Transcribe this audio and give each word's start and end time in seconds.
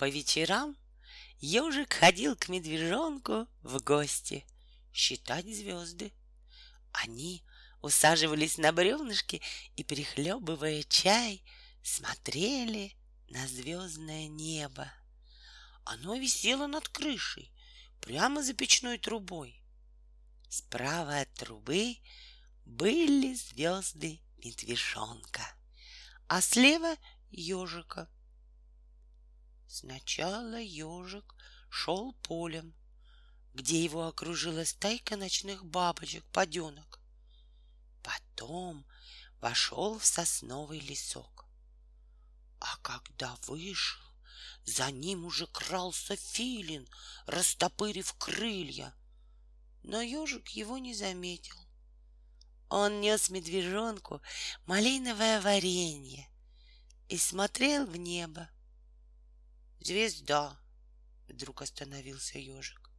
По 0.00 0.08
вечерам 0.08 0.78
ежик 1.40 1.92
ходил 1.92 2.34
к 2.34 2.48
медвежонку 2.48 3.46
в 3.62 3.82
гости 3.82 4.46
считать 4.94 5.44
звезды. 5.44 6.14
Они 6.90 7.44
усаживались 7.82 8.56
на 8.56 8.72
бревнышке 8.72 9.42
и, 9.76 9.84
прихлебывая 9.84 10.84
чай, 10.84 11.44
смотрели 11.82 12.96
на 13.28 13.46
звездное 13.46 14.26
небо. 14.26 14.90
Оно 15.84 16.14
висело 16.16 16.66
над 16.66 16.88
крышей, 16.88 17.52
прямо 18.00 18.42
за 18.42 18.54
печной 18.54 18.96
трубой. 18.96 19.62
Справа 20.48 21.20
от 21.20 21.34
трубы 21.34 21.98
были 22.64 23.34
звезды 23.34 24.22
медвежонка, 24.38 25.42
а 26.26 26.40
слева 26.40 26.96
ежика. 27.30 28.08
Сначала 29.72 30.60
ежик 30.60 31.36
шел 31.68 32.12
полем, 32.24 32.74
где 33.54 33.84
его 33.84 34.08
окружила 34.08 34.64
стайка 34.64 35.16
ночных 35.16 35.64
бабочек-паденок. 35.64 36.98
Потом 38.02 38.84
вошел 39.40 39.96
в 39.96 40.04
сосновый 40.04 40.80
лесок. 40.80 41.46
А 42.58 42.78
когда 42.78 43.36
вышел, 43.46 44.02
за 44.64 44.90
ним 44.90 45.24
уже 45.24 45.46
крался 45.46 46.16
филин, 46.16 46.88
растопырив 47.26 48.12
крылья. 48.14 48.92
Но 49.84 50.00
ежик 50.00 50.48
его 50.48 50.78
не 50.78 50.94
заметил. 50.94 51.56
Он 52.70 53.00
нес 53.00 53.30
медвежонку 53.30 54.20
малиновое 54.66 55.40
варенье 55.40 56.28
и 57.08 57.16
смотрел 57.16 57.86
в 57.86 57.94
небо. 57.94 58.50
Звезда! 59.80 60.60
Вдруг 61.28 61.62
остановился 61.62 62.38
ежик. 62.38 62.90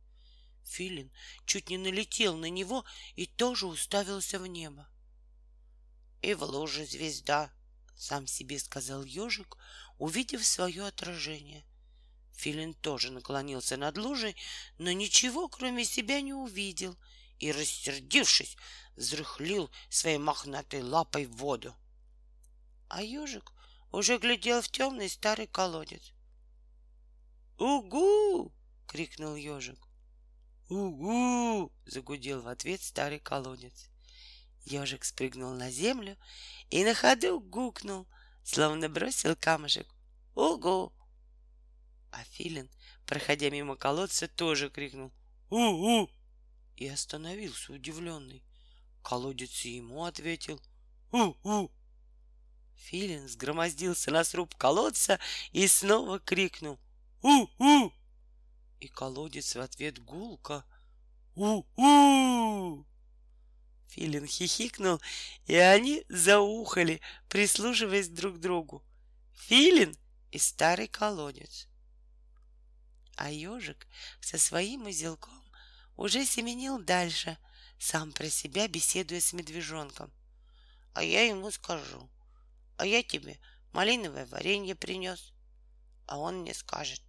Филин 0.64 1.12
чуть 1.46 1.70
не 1.70 1.78
налетел 1.78 2.38
на 2.38 2.50
него 2.50 2.86
и 3.16 3.26
тоже 3.26 3.68
уставился 3.68 4.40
в 4.40 4.48
небо. 4.48 4.90
И 6.22 6.34
в 6.34 6.44
луже 6.44 6.86
звезда, 6.86 7.52
сам 7.96 8.26
себе 8.26 8.58
сказал 8.58 9.04
ежик, 9.04 9.58
увидев 9.98 10.46
свое 10.46 10.86
отражение. 10.86 11.66
Филин 12.34 12.74
тоже 12.74 13.12
наклонился 13.12 13.78
над 13.78 13.98
лужей, 13.98 14.36
но 14.80 14.92
ничего, 14.92 15.50
кроме 15.50 15.86
себя, 15.86 16.22
не 16.22 16.34
увидел 16.34 16.98
и, 17.38 17.52
рассердившись, 17.52 18.58
взрыхлил 18.96 19.70
своей 19.90 20.18
мохнатой 20.18 20.82
лапой 20.82 21.26
воду. 21.26 21.76
А 22.88 23.04
ежик 23.04 23.52
уже 23.92 24.18
глядел 24.18 24.62
в 24.62 24.70
темный 24.70 25.10
старый 25.10 25.48
колодец. 25.48 26.14
«Угу!»— 27.58 28.52
крикнул 28.88 29.36
ежик. 29.36 29.80
«Угу!»— 30.70 31.72
загудел 31.86 32.42
в 32.42 32.48
ответ 32.48 32.82
старый 32.82 33.20
колодец. 33.20 33.90
Ежик 34.66 35.04
спрыгнул 35.04 35.54
на 35.54 35.70
землю 35.70 36.18
и 36.70 36.84
на 36.84 36.94
ходу 36.94 37.40
гукнул, 37.40 38.08
словно 38.44 38.90
бросил 38.90 39.36
камушек. 39.36 39.88
«Угу!» 40.36 40.94
А 42.12 42.24
Филин, 42.32 42.70
проходя 43.06 43.50
мимо 43.50 43.76
колодца, 43.76 44.28
тоже 44.28 44.70
крикнул 44.70 45.12
«У-у!» 45.50 46.10
и 46.78 46.88
остановился 46.88 47.74
удивленный. 47.74 48.44
Колодец 49.02 49.62
ему 49.62 50.06
ответил 50.06 50.62
«У-у!» 51.12 51.72
Филин 52.76 53.28
сгромоздился 53.28 54.12
на 54.12 54.24
сруб 54.24 54.56
колодца 54.56 55.20
и 55.52 55.68
снова 55.68 56.20
крикнул 56.20 56.80
«У-у!» 57.22 57.94
И 58.80 58.88
колодец 58.88 59.56
в 59.56 59.62
ответ 59.62 60.00
гулко 60.00 60.66
«У-у!» 61.36 62.86
Филин 63.88 64.26
хихикнул, 64.26 65.02
и 65.46 65.56
они 65.56 66.06
заухали, 66.08 67.02
прислушиваясь 67.28 68.08
друг 68.08 68.38
к 68.38 68.40
другу. 68.40 68.84
Филин 69.34 69.98
и 70.32 70.38
старый 70.38 70.88
колодец. 70.88 71.68
А 73.18 73.30
ежик 73.30 73.86
со 74.22 74.38
своим 74.38 74.88
узелком 74.88 75.44
уже 75.98 76.26
семенил 76.26 76.80
дальше, 76.80 77.38
сам 77.78 78.14
про 78.14 78.30
себя 78.30 78.68
беседуя 78.68 79.20
с 79.20 79.34
медвежонком. 79.34 80.12
А 80.94 81.04
я 81.04 81.28
ему 81.28 81.52
скажу, 81.52 82.10
а 82.78 82.86
я 82.86 83.04
тебе 83.04 83.40
малиновое 83.74 84.26
варенье 84.26 84.76
принес. 84.76 85.34
А 86.08 86.18
он 86.18 86.42
мне 86.42 86.54
скажет, 86.54 87.02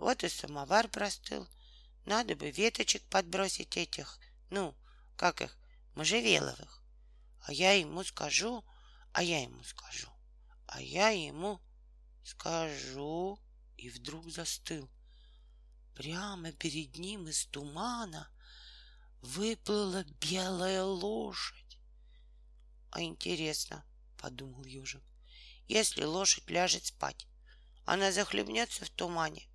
вот 0.00 0.24
и 0.24 0.28
самовар 0.30 0.88
простыл, 0.88 1.46
надо 2.06 2.34
бы 2.34 2.50
веточек 2.50 3.02
подбросить 3.04 3.76
этих, 3.76 4.18
ну, 4.48 4.74
как 5.16 5.42
их, 5.42 5.56
можжевеловых. 5.94 6.82
А 7.42 7.52
я 7.52 7.72
ему 7.72 8.02
скажу, 8.02 8.64
а 9.12 9.22
я 9.22 9.42
ему 9.42 9.62
скажу, 9.62 10.08
а 10.66 10.80
я 10.80 11.10
ему 11.10 11.60
скажу, 12.24 13.38
и 13.76 13.90
вдруг 13.90 14.30
застыл. 14.30 14.88
Прямо 15.94 16.52
перед 16.52 16.96
ним 16.96 17.28
из 17.28 17.44
тумана 17.46 18.30
выплыла 19.20 20.04
белая 20.18 20.82
лошадь. 20.82 21.78
А 22.90 23.02
интересно, 23.02 23.84
подумал 24.16 24.64
ежик, 24.64 25.02
если 25.68 26.04
лошадь 26.04 26.48
ляжет 26.48 26.86
спать, 26.86 27.26
она 27.84 28.12
захлебнется 28.12 28.86
в 28.86 28.90
тумане. 28.90 29.49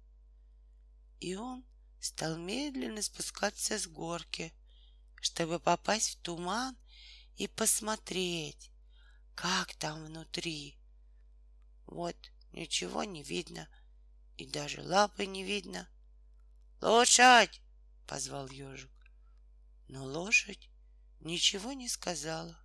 И 1.19 1.35
он 1.35 1.63
стал 1.99 2.37
медленно 2.37 3.01
спускаться 3.01 3.79
с 3.79 3.87
горки, 3.87 4.53
чтобы 5.21 5.59
попасть 5.59 6.11
в 6.11 6.21
туман 6.21 6.77
и 7.37 7.47
посмотреть, 7.47 8.71
как 9.33 9.73
там 9.75 10.05
внутри. 10.05 10.77
Вот 11.85 12.15
ничего 12.51 13.03
не 13.03 13.23
видно, 13.23 13.67
и 14.37 14.45
даже 14.45 14.81
лапы 14.81 15.25
не 15.25 15.43
видно. 15.43 15.89
«Лошадь!»— 16.81 17.61
позвал 18.07 18.47
ежик. 18.49 18.91
Но 19.87 20.03
лошадь 20.03 20.69
ничего 21.21 21.73
не 21.73 21.87
сказала. 21.89 22.57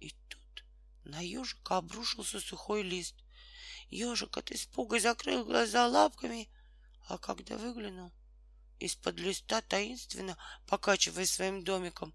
И 0.00 0.10
тут 0.28 0.64
на 1.04 1.20
ежика 1.20 1.78
обрушился 1.78 2.40
сухой 2.40 2.82
лист. 2.82 3.16
Ежик 3.88 4.36
от 4.36 4.50
испуга 4.50 5.00
закрыл 5.00 5.44
глаза 5.44 5.86
лапками, 5.86 6.48
а 7.08 7.18
когда 7.18 7.56
выглянул, 7.56 8.12
из-под 8.78 9.18
листа 9.18 9.62
таинственно, 9.62 10.36
покачивая 10.66 11.26
своим 11.26 11.64
домиком, 11.64 12.14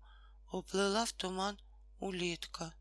уплыла 0.51 1.05
в 1.05 1.13
туман 1.13 1.59
улитка. 1.99 2.73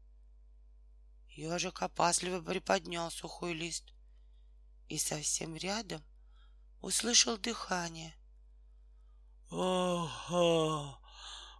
Ежик 1.28 1.82
опасливо 1.82 2.40
приподнял 2.40 3.10
сухой 3.10 3.54
лист 3.54 3.84
и 4.88 4.98
совсем 4.98 5.56
рядом 5.56 6.02
услышал 6.80 7.38
дыхание. 7.38 8.14
«Ага! 9.50 10.98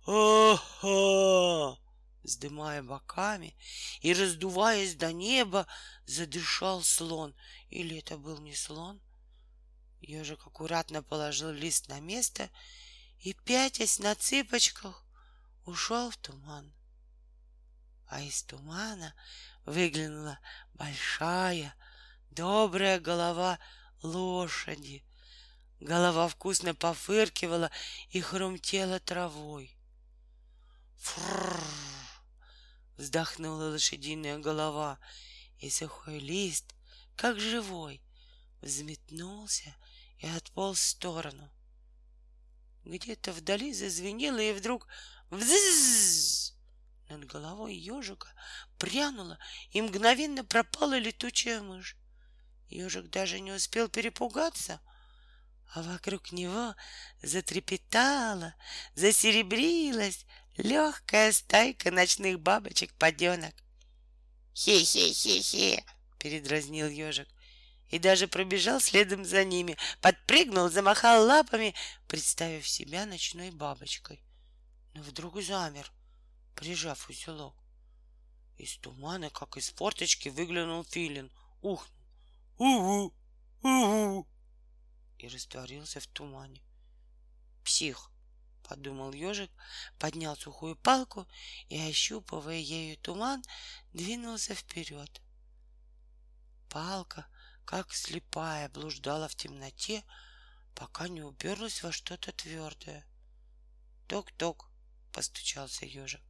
Ага!» 0.06 1.78
Вздымая 2.22 2.83
боками 2.83 3.56
и 4.03 4.12
раздуваясь 4.12 4.94
до 4.94 5.12
неба, 5.12 5.66
задышал 6.05 6.83
слон. 6.83 7.34
Или 7.71 7.99
это 7.99 8.19
был 8.19 8.39
не 8.39 8.55
слон? 8.55 9.00
Ежик 10.10 10.44
аккуратно 10.44 11.04
положил 11.04 11.50
лист 11.50 11.88
на 11.88 12.00
место 12.00 12.50
и, 13.21 13.32
пятясь 13.32 14.00
на 14.00 14.16
цыпочках, 14.16 15.04
ушел 15.66 16.10
в 16.10 16.16
туман. 16.16 16.72
А 18.09 18.21
из 18.21 18.43
тумана 18.43 19.15
выглянула 19.65 20.41
большая, 20.75 21.76
добрая 22.31 22.98
голова 22.98 23.60
лошади. 24.03 25.04
Голова 25.78 26.27
вкусно 26.27 26.74
пофыркивала 26.74 27.71
и 28.09 28.21
хрумтела 28.21 28.98
травой. 28.98 29.78
Фрррр! 30.97 31.63
Вздохнула 32.97 33.71
лошадиная 33.71 34.39
голова, 34.39 34.98
и 35.60 35.71
сухой 35.71 36.18
лист, 36.18 36.74
как 37.16 37.39
живой, 37.39 38.03
взметнулся 38.60 39.74
и 40.21 40.28
отполз 40.28 40.78
в 40.78 40.89
сторону. 40.89 41.51
Где-то 42.84 43.33
вдали 43.33 43.72
зазвенело, 43.72 44.39
и 44.39 44.53
вдруг 44.53 44.87
взззз! 45.31 46.55
Над 47.09 47.25
головой 47.25 47.75
ежика 47.75 48.28
прянула, 48.78 49.39
и 49.71 49.83
мгновенно 49.83 50.45
пропала 50.45 50.97
летучая 50.99 51.61
мышь. 51.61 51.97
Ежик 52.69 53.11
даже 53.11 53.41
не 53.41 53.53
успел 53.53 53.89
перепугаться, 53.89 54.81
а 55.75 55.83
вокруг 55.83 56.33
него 56.33 56.75
затрепетала, 57.23 58.55
засеребрилась 58.95 60.25
легкая 60.57 61.33
стайка 61.33 61.91
ночных 61.91 62.39
бабочек-поденок. 62.41 63.55
«Хе-хе-хе-хе!»— 64.55 65.84
передразнил 66.19 66.89
ежик 66.89 67.28
и 67.91 67.98
даже 67.98 68.28
пробежал 68.28 68.81
следом 68.81 69.25
за 69.25 69.45
ними, 69.45 69.77
подпрыгнул, 70.01 70.71
замахал 70.71 71.27
лапами, 71.27 71.75
представив 72.07 72.69
себя 72.69 73.04
ночной 73.04 73.51
бабочкой. 73.51 74.22
Но 74.95 75.03
вдруг 75.03 75.42
замер, 75.42 75.91
прижав 76.54 77.09
узелок. 77.10 77.54
Из 78.59 78.77
тумана, 78.77 79.31
как 79.31 79.57
из 79.57 79.71
форточки, 79.71 80.28
выглянул 80.28 80.84
филин. 80.84 81.31
«У-у! 81.63 83.13
У-у!» 83.63 84.27
и 85.19 85.28
растворился 85.28 86.01
в 86.01 86.07
тумане. 86.07 86.63
«Псих!»— 87.65 88.10
подумал 88.69 89.13
ежик, 89.13 89.51
поднял 89.98 90.37
сухую 90.37 90.77
палку 90.77 91.27
и, 91.69 91.78
ощупывая 91.78 92.57
ею 92.57 92.97
туман, 92.98 93.42
двинулся 93.92 94.54
вперед. 94.54 95.21
Палка— 96.69 97.27
как 97.71 97.95
слепая 97.95 98.69
блуждала 98.69 99.28
в 99.28 99.37
темноте, 99.37 100.03
пока 100.75 101.07
не 101.07 101.22
уперлась 101.22 101.84
во 101.84 101.93
что-то 101.93 102.33
твердое. 102.33 103.07
Ток-ток, 104.09 104.69
постучался 105.13 105.87
ежик. 105.87 106.21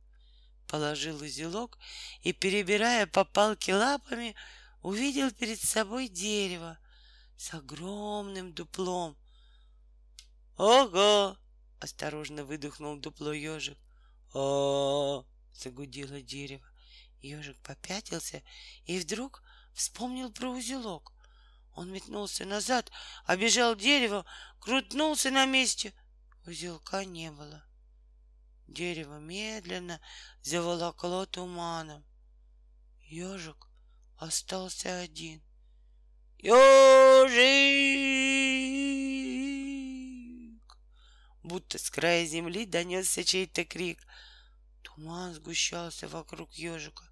Положил 0.67 1.17
узелок 1.23 1.79
и, 2.21 2.35
перебирая 2.35 3.07
по 3.07 3.25
палке 3.25 3.75
лапами, 3.75 4.37
увидел 4.83 5.31
перед 5.31 5.59
собой 5.59 6.09
дерево 6.09 6.79
с 7.39 7.55
огромным 7.55 8.53
дуплом. 8.53 9.17
«Ого!»— 10.59 11.39
осторожно 11.81 12.45
выдохнул 12.45 12.99
дупло 12.99 13.33
ежик. 13.33 13.79
о 14.35 15.25
загудело 15.55 16.21
дерево. 16.21 16.69
Ежик 17.23 17.57
попятился 17.63 18.43
и 18.85 18.99
вдруг 18.99 19.43
вспомнил 19.73 20.31
про 20.31 20.51
узелок. 20.51 21.15
Он 21.75 21.93
метнулся 21.93 22.45
назад, 22.45 22.91
обежал 23.25 23.77
дерево, 23.77 24.25
крутнулся 24.59 25.31
на 25.31 25.47
месте. 25.47 25.95
Узелка 26.47 27.05
не 27.05 27.31
было. 27.31 27.65
Дерево 28.67 29.19
медленно 29.19 30.01
заволокло 30.43 31.27
туманом. 31.27 32.05
Ежик 33.01 33.69
остался 34.17 35.01
один. 35.01 35.43
Ежик! 36.39 36.61
Будто 41.43 41.79
с 41.79 41.91
края 41.91 42.25
земли 42.27 42.65
донесся 42.65 43.25
чей-то 43.25 43.65
крик. 43.65 43.99
Туман 44.83 45.35
сгущался 45.35 46.07
вокруг 46.09 46.53
ежика. 46.53 47.10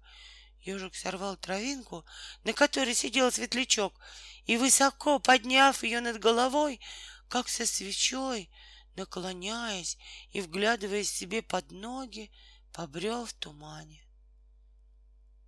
Ежик 0.69 0.95
сорвал 0.95 1.35
травинку, 1.35 2.05
на 2.43 2.53
которой 2.53 2.93
сидел 2.93 3.31
светлячок, 3.31 3.99
и, 4.45 4.57
высоко 4.57 5.19
подняв 5.19 5.83
ее 5.83 5.99
над 5.99 6.19
головой, 6.19 6.79
как 7.27 7.49
со 7.49 7.65
свечой, 7.65 8.49
наклоняясь 8.95 9.97
и 10.31 10.41
вглядываясь 10.41 11.11
себе 11.11 11.41
под 11.41 11.71
ноги, 11.71 12.31
побрел 12.71 13.25
в 13.25 13.33
тумане. 13.33 14.03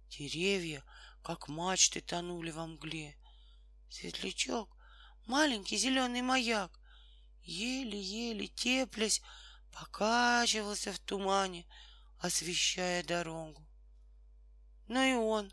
Деревья, 0.09 0.83
как 1.24 1.47
мачты, 1.47 2.01
тонули 2.01 2.51
во 2.51 2.65
мгле. 2.65 3.15
Светлячок, 3.89 4.69
маленький 5.27 5.77
зеленый 5.77 6.21
маяк, 6.21 6.71
еле-еле 7.44 8.47
теплясь, 8.47 9.21
покачивался 9.71 10.91
в 10.91 11.00
тумане, 11.00 11.65
освещая 12.19 13.03
дорогу. 13.03 13.70
Но 14.91 15.01
и 15.05 15.13
он 15.13 15.49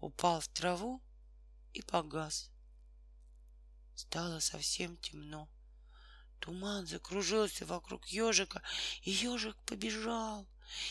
упал 0.00 0.40
в 0.40 0.48
траву 0.48 1.00
и 1.72 1.82
погас. 1.82 2.50
Стало 3.94 4.40
совсем 4.40 4.96
темно. 4.96 5.48
Туман 6.40 6.84
закружился 6.84 7.64
вокруг 7.64 8.08
ежика, 8.08 8.60
и 9.02 9.12
ежик 9.12 9.54
побежал. 9.66 10.48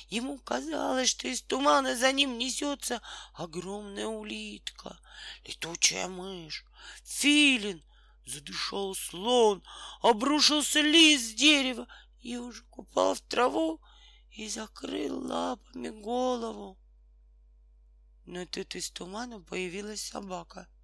Ему 0.08 0.38
казалось, 0.38 1.10
что 1.10 1.28
из 1.28 1.42
тумана 1.42 1.98
за 1.98 2.14
ним 2.14 2.38
несется 2.38 3.02
огромная 3.34 4.08
улитка, 4.08 4.98
летучая 5.44 6.08
мышь, 6.08 6.64
филин, 7.04 7.84
задышал 8.26 8.96
слон, 8.96 9.62
обрушился 10.02 10.80
лист 10.80 11.26
с 11.26 11.34
дерева, 11.34 11.90
ежик 12.22 12.78
упал 12.78 13.16
в 13.16 13.20
траву 13.20 13.82
и 14.32 14.48
закрыл 14.48 15.28
лапами 15.28 15.90
голову. 15.90 16.80
Но 18.26 18.46
тут 18.46 18.76
из 18.76 18.90
тумана 18.90 19.40
появилась 19.40 20.02
собака— 20.02 20.68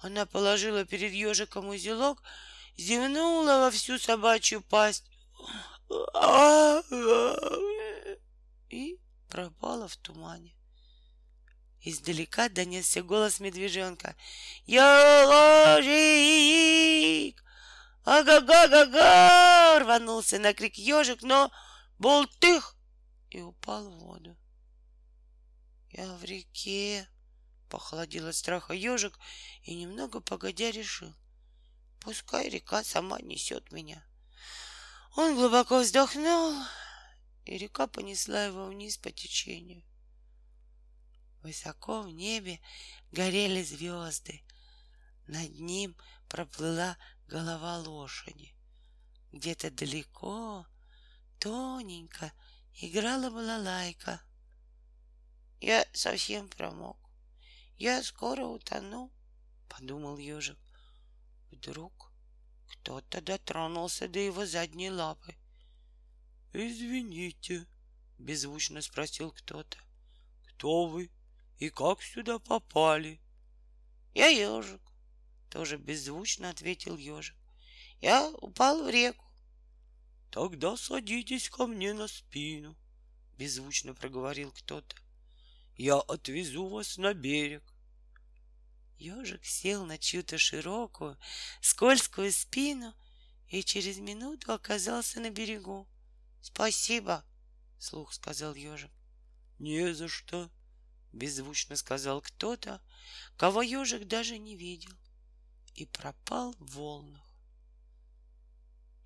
она 0.00 0.26
положила 0.26 0.84
перед 0.84 1.12
ежиком 1.12 1.68
узелок, 1.68 2.22
зевнула 2.76 3.60
во 3.60 3.70
всю 3.70 3.98
собачью 3.98 4.60
пасть 4.62 5.04
и 8.68 9.00
пропала 9.28 9.88
в 9.88 9.96
тумане. 9.96 10.54
Издалека 11.80 12.48
донесся 12.48 13.02
голос 13.02 13.40
медвежонка. 13.40 14.14
«Ёложик! 14.66 14.92
Ага-га-га-га!» 18.04 19.78
Рванулся 19.80 20.38
на 20.38 20.52
крик 20.52 20.74
ежик, 20.74 21.22
но 21.22 21.50
болтых 21.98 22.76
и 23.30 23.40
упал 23.40 23.88
в 23.88 23.98
воду. 24.00 24.36
«Я 25.96 26.14
в 26.16 26.24
реке!» 26.24 27.08
Похолодел 27.70 28.28
от 28.28 28.36
страха 28.36 28.74
ежик 28.74 29.18
и 29.62 29.74
немного 29.74 30.20
погодя 30.20 30.70
решил. 30.70 31.14
Пускай 32.00 32.50
река 32.50 32.84
сама 32.84 33.18
несет 33.20 33.72
меня. 33.72 34.06
Он 35.16 35.34
глубоко 35.34 35.80
вздохнул, 35.80 36.54
и 37.46 37.56
река 37.56 37.86
понесла 37.86 38.44
его 38.44 38.66
вниз 38.66 38.98
по 38.98 39.10
течению. 39.10 39.82
Высоко 41.42 42.02
в 42.02 42.10
небе 42.10 42.60
горели 43.10 43.62
звезды. 43.62 44.44
Над 45.26 45.58
ним 45.58 45.96
проплыла 46.28 46.98
голова 47.26 47.78
лошади. 47.78 48.54
Где-то 49.32 49.70
далеко, 49.70 50.66
тоненько, 51.38 52.32
играла 52.74 53.30
балалайка. 53.30 54.20
Я 55.60 55.86
совсем 55.92 56.48
промок. 56.48 56.98
Я 57.78 58.02
скоро 58.02 58.44
утону, 58.44 59.10
подумал 59.68 60.18
ежик. 60.18 60.58
Вдруг 61.50 62.12
кто-то 62.68 63.20
дотронулся 63.20 64.08
до 64.08 64.18
его 64.18 64.44
задней 64.44 64.90
лапы. 64.90 65.34
Извините, 66.52 67.66
беззвучно 68.18 68.82
спросил 68.82 69.30
кто-то. 69.30 69.78
Кто 70.48 70.86
вы 70.86 71.10
и 71.58 71.70
как 71.70 72.02
сюда 72.02 72.38
попали? 72.38 73.20
Я 74.14 74.28
ежик, 74.28 74.82
тоже 75.50 75.78
беззвучно 75.78 76.50
ответил 76.50 76.96
ежик. 76.96 77.36
Я 78.00 78.28
упал 78.28 78.84
в 78.84 78.90
реку. 78.90 79.24
Тогда 80.30 80.76
садитесь 80.76 81.48
ко 81.48 81.66
мне 81.66 81.94
на 81.94 82.08
спину, 82.08 82.76
беззвучно 83.38 83.94
проговорил 83.94 84.52
кто-то. 84.52 84.96
Я 85.76 85.96
отвезу 85.96 86.68
вас 86.68 86.96
на 86.96 87.12
берег. 87.12 87.62
Ежик 88.98 89.44
сел 89.44 89.84
на 89.84 89.98
чью-то 89.98 90.38
широкую, 90.38 91.18
скользкую 91.60 92.32
спину 92.32 92.94
и 93.48 93.62
через 93.62 93.98
минуту 93.98 94.52
оказался 94.52 95.20
на 95.20 95.28
берегу. 95.28 95.86
Спасибо, 96.40 97.24
слух 97.78 98.14
сказал 98.14 98.54
ежик. 98.54 98.90
Не 99.58 99.92
за 99.92 100.08
что, 100.08 100.50
беззвучно 101.12 101.76
сказал 101.76 102.22
кто-то, 102.22 102.80
кого 103.36 103.60
ежик 103.60 104.06
даже 104.06 104.38
не 104.38 104.56
видел, 104.56 104.96
и 105.74 105.84
пропал 105.84 106.54
в 106.58 106.76
волнах. 106.76 107.25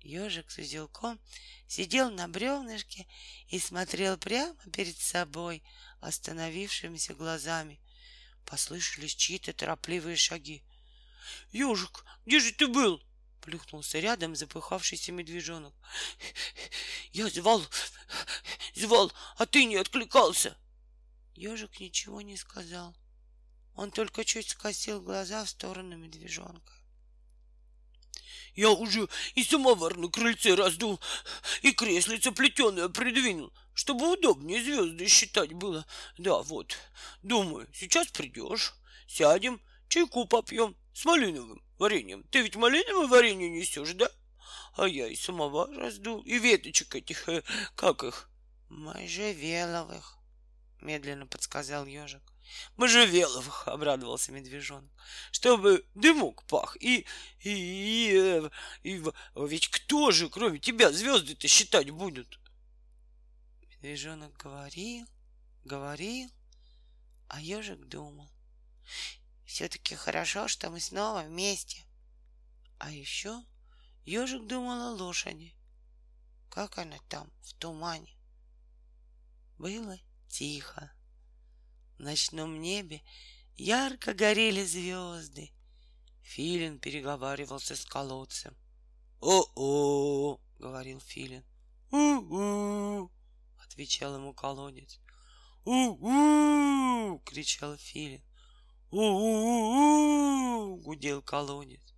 Ежик 0.03 0.49
с 0.49 0.57
узелком 0.57 1.19
сидел 1.67 2.09
на 2.09 2.27
бревнышке 2.27 3.07
и 3.47 3.59
смотрел 3.59 4.17
прямо 4.17 4.55
перед 4.73 4.97
собой 4.97 5.63
остановившимися 5.99 7.13
глазами. 7.13 7.79
Послышались 8.45 9.15
чьи-то 9.15 9.53
торопливые 9.53 10.15
шаги. 10.15 10.63
«Ежик, 11.51 12.03
где 12.25 12.39
же 12.39 12.51
ты 12.51 12.67
был?» 12.67 13.01
Плюхнулся 13.41 13.99
рядом 13.99 14.35
запыхавшийся 14.35 15.11
медвежонок. 15.11 15.73
«Я 17.11 17.29
звал, 17.29 17.63
звал, 18.75 19.11
а 19.37 19.45
ты 19.45 19.65
не 19.65 19.75
откликался!» 19.75 20.57
Ежик 21.35 21.79
ничего 21.79 22.21
не 22.21 22.37
сказал. 22.37 22.95
Он 23.75 23.91
только 23.91 24.25
чуть 24.25 24.49
скосил 24.49 25.01
глаза 25.01 25.45
в 25.45 25.49
сторону 25.49 25.97
медвежонка. 25.97 26.73
Я 28.55 28.71
уже 28.71 29.07
и 29.35 29.43
самовар 29.43 29.97
на 29.97 30.09
крыльце 30.09 30.55
раздул, 30.55 30.99
и 31.61 31.71
креслица 31.71 32.31
плетеное 32.31 32.89
придвинул, 32.89 33.53
чтобы 33.73 34.11
удобнее 34.11 34.61
звезды 34.61 35.07
считать 35.07 35.53
было. 35.53 35.85
Да, 36.17 36.41
вот, 36.41 36.75
думаю, 37.23 37.67
сейчас 37.73 38.07
придешь, 38.07 38.73
сядем, 39.07 39.61
чайку 39.87 40.25
попьем, 40.25 40.75
с 40.93 41.05
малиновым 41.05 41.63
вареньем. 41.77 42.23
Ты 42.29 42.41
ведь 42.41 42.55
малиновое 42.55 43.07
варенье 43.07 43.49
несешь, 43.49 43.93
да? 43.93 44.11
А 44.75 44.87
я 44.87 45.07
и 45.07 45.15
самовар 45.15 45.69
раздул, 45.71 46.21
и 46.21 46.37
веточек 46.37 46.95
этих, 46.95 47.29
э, 47.29 47.43
как 47.75 48.03
их? 48.03 48.29
Можжевеловых, 48.69 50.17
медленно 50.81 51.27
подсказал 51.27 51.85
ежик. 51.85 52.30
Можжевеловых, 52.77 53.67
обрадовался 53.67 54.31
медвежонок, 54.31 54.91
чтобы 55.31 55.85
дымок 55.95 56.43
пах. 56.43 56.77
И, 56.79 57.05
и, 57.39 57.49
и, 57.49 58.49
и, 58.83 58.97
и 58.97 59.03
ведь 59.47 59.69
кто 59.69 60.11
же, 60.11 60.29
кроме 60.29 60.59
тебя, 60.59 60.91
звезды-то 60.91 61.47
считать 61.47 61.89
будут? 61.89 62.39
Медвежонок 63.61 64.35
говорил, 64.37 65.07
говорил, 65.63 66.29
а 67.27 67.41
ежик 67.41 67.79
думал. 67.87 68.29
Все-таки 69.45 69.95
хорошо, 69.95 70.47
что 70.47 70.69
мы 70.69 70.79
снова 70.79 71.23
вместе. 71.23 71.83
А 72.77 72.91
еще 72.91 73.43
ежик 74.05 74.47
думал 74.47 74.81
о 74.81 74.91
лошади. 74.91 75.53
Как 76.49 76.77
она 76.77 76.97
там, 77.09 77.31
в 77.41 77.53
тумане? 77.53 78.15
Было 79.57 79.97
тихо. 80.27 80.91
Ночном 82.01 82.59
небе 82.59 83.01
ярко 83.55 84.13
горели 84.13 84.63
звезды. 84.63 85.51
Филин 86.23 86.79
переговаривался 86.79 87.75
с 87.75 87.85
колодцем. 87.85 88.55
«О-о!»— 89.19 90.39
говорил 90.59 90.99
Филин. 90.99 91.43
«У-у!»— 91.91 93.11
отвечал 93.63 94.15
ему 94.15 94.33
колодец. 94.33 94.99
«У-у!»— 95.63 97.19
кричал 97.25 97.77
Филин. 97.77 98.23
У-у-у! 98.91 100.75
гудел 100.77 101.21
колодец. 101.21 101.93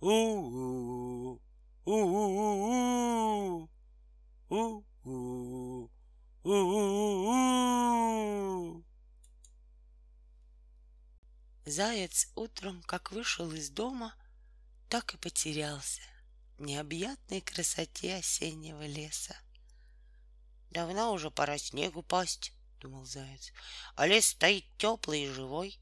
У-у! 0.00 1.40
У-у-у! 1.84 3.68
У-у! 4.48 4.84
У-у-у! 6.44 7.54
Заяц 11.66 12.28
утром, 12.34 12.82
как 12.82 13.10
вышел 13.10 13.50
из 13.52 13.70
дома, 13.70 14.14
так 14.90 15.14
и 15.14 15.16
потерялся 15.16 16.02
в 16.58 16.62
необъятной 16.62 17.40
красоте 17.40 18.16
осеннего 18.16 18.84
леса. 18.86 19.34
Давно 20.70 21.12
уже 21.14 21.30
пора 21.30 21.56
снегу 21.56 22.02
пасть, 22.02 22.52
думал 22.80 23.06
заяц, 23.06 23.50
а 23.96 24.06
лес 24.06 24.26
стоит 24.26 24.66
теплый 24.76 25.24
и 25.24 25.30
живой. 25.30 25.80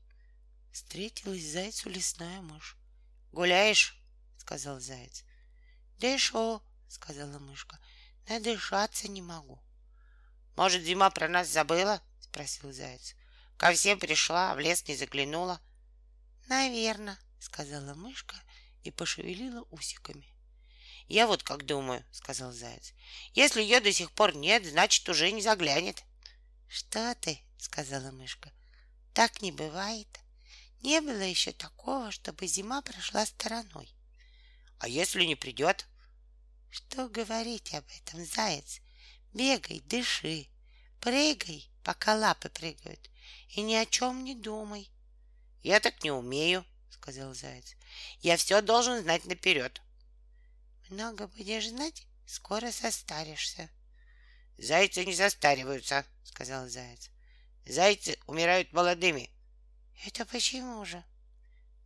Встретилась 0.70 1.50
зайцу 1.50 1.90
лесная 1.90 2.40
мышь. 2.42 2.76
«Гуляешь?»— 3.32 4.00
сказал 4.38 4.78
заяц. 4.78 5.24
«Дышу»,— 5.98 6.62
сказала 6.88 7.40
мышка. 7.40 7.80
«Надышаться 8.28 9.08
не 9.08 9.20
могу». 9.20 9.60
«Может, 10.54 10.84
зима 10.84 11.10
про 11.10 11.28
нас 11.28 11.48
забыла?»— 11.48 12.00
спросил 12.20 12.72
заяц. 12.72 13.16
«Ко 13.56 13.72
всем 13.72 13.98
пришла, 13.98 14.52
а 14.52 14.54
в 14.54 14.60
лес 14.60 14.86
не 14.86 14.94
заглянула». 14.94 15.60
«Наверно»,— 16.52 17.18
сказала 17.38 17.94
мышка 17.94 18.36
и 18.82 18.90
пошевелила 18.90 19.66
усиками. 19.70 20.26
«Я 21.08 21.26
вот 21.26 21.42
как 21.42 21.64
думаю»,— 21.64 22.04
сказал 22.12 22.52
заяц. 22.52 22.92
«Если 23.32 23.62
ее 23.62 23.80
до 23.80 23.90
сих 23.90 24.12
пор 24.12 24.36
нет, 24.36 24.66
значит, 24.66 25.08
уже 25.08 25.32
не 25.32 25.40
заглянет». 25.40 26.04
«Что 26.68 27.14
ты?»— 27.14 27.40
сказала 27.56 28.10
мышка. 28.10 28.52
«Так 29.14 29.40
не 29.40 29.50
бывает». 29.50 30.20
Не 30.82 31.00
было 31.00 31.22
еще 31.22 31.52
такого, 31.52 32.10
чтобы 32.10 32.46
зима 32.46 32.82
прошла 32.82 33.24
стороной. 33.24 33.88
А 34.78 34.88
если 34.88 35.24
не 35.24 35.36
придет? 35.36 35.86
Что 36.68 37.08
говорить 37.08 37.72
об 37.72 37.86
этом, 37.96 38.26
заяц? 38.26 38.82
Бегай, 39.32 39.80
дыши, 39.80 40.48
прыгай, 41.00 41.70
пока 41.82 42.14
лапы 42.14 42.50
прыгают, 42.50 43.08
и 43.48 43.62
ни 43.62 43.74
о 43.74 43.86
чем 43.86 44.22
не 44.22 44.34
думай. 44.34 44.92
Я 45.62 45.80
так 45.80 46.02
не 46.02 46.10
умею, 46.10 46.64
сказал 46.90 47.34
заяц. 47.34 47.76
Я 48.20 48.36
все 48.36 48.60
должен 48.62 49.02
знать 49.02 49.24
наперед. 49.24 49.80
Много 50.88 51.28
будешь 51.28 51.68
знать, 51.68 52.06
скоро 52.26 52.70
состаришься. 52.70 53.70
Зайцы 54.58 55.04
не 55.04 55.14
состариваются, 55.14 56.04
сказал 56.24 56.68
заяц. 56.68 57.10
Зайцы 57.64 58.18
умирают 58.26 58.72
молодыми. 58.72 59.30
Это 60.04 60.24
почему 60.26 60.84
же? 60.84 61.02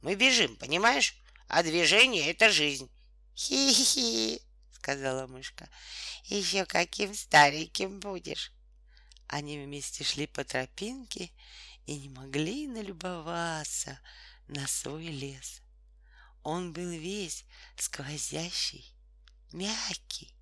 Мы 0.00 0.14
бежим, 0.14 0.56
понимаешь? 0.56 1.16
А 1.49 1.62
движение— 1.62 2.30
это 2.30 2.50
жизнь. 2.50 2.90
Хи-хи, 3.37 4.40
сказала 4.73 5.26
мышка. 5.26 5.68
Еще 6.25 6.64
каким 6.64 7.14
стареньким 7.14 8.00
будешь. 8.00 8.52
Они 9.28 9.59
вместе 9.59 10.04
шли 10.04 10.26
по 10.26 10.45
тропинке 10.45 11.30
и 11.87 11.97
не 11.99 12.09
могли 12.09 12.66
налюбоваться 12.66 14.00
на 14.49 14.66
свой 14.66 15.07
лес. 15.07 15.62
Он 16.43 16.73
был 16.73 16.90
весь 16.90 17.45
сквозящий, 17.76 18.95
мягкий, 19.52 20.35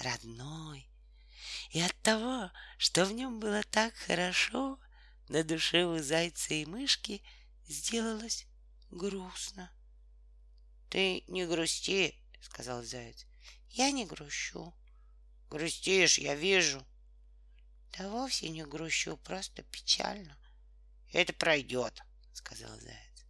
родной. 0.00 0.88
И 1.70 1.80
от 1.80 1.94
того, 2.02 2.50
что 2.78 3.04
в 3.04 3.12
нем 3.12 3.40
было 3.40 3.62
так 3.64 3.94
хорошо, 3.94 4.78
на 5.28 5.42
душе 5.42 5.84
у 5.84 5.98
зайца 6.02 6.54
и 6.54 6.64
мышки 6.64 7.22
сделалось 7.66 8.46
грустно. 8.90 9.72
Ты 10.90 11.24
не 11.26 11.46
грусти, 11.46 12.14
сказал 12.40 12.82
заяц. 12.82 13.26
Я 13.70 13.90
не 13.90 14.04
грущу. 14.04 14.74
Грустишь, 15.50 16.18
я 16.18 16.34
вижу. 16.34 16.86
Да 17.96 18.08
вовсе 18.08 18.48
не 18.48 18.64
грущу, 18.64 19.16
просто 19.16 19.62
печально. 19.64 20.36
Это 21.14 21.32
пройдет, 21.32 22.02
сказал 22.32 22.76
заяц. 22.80 23.24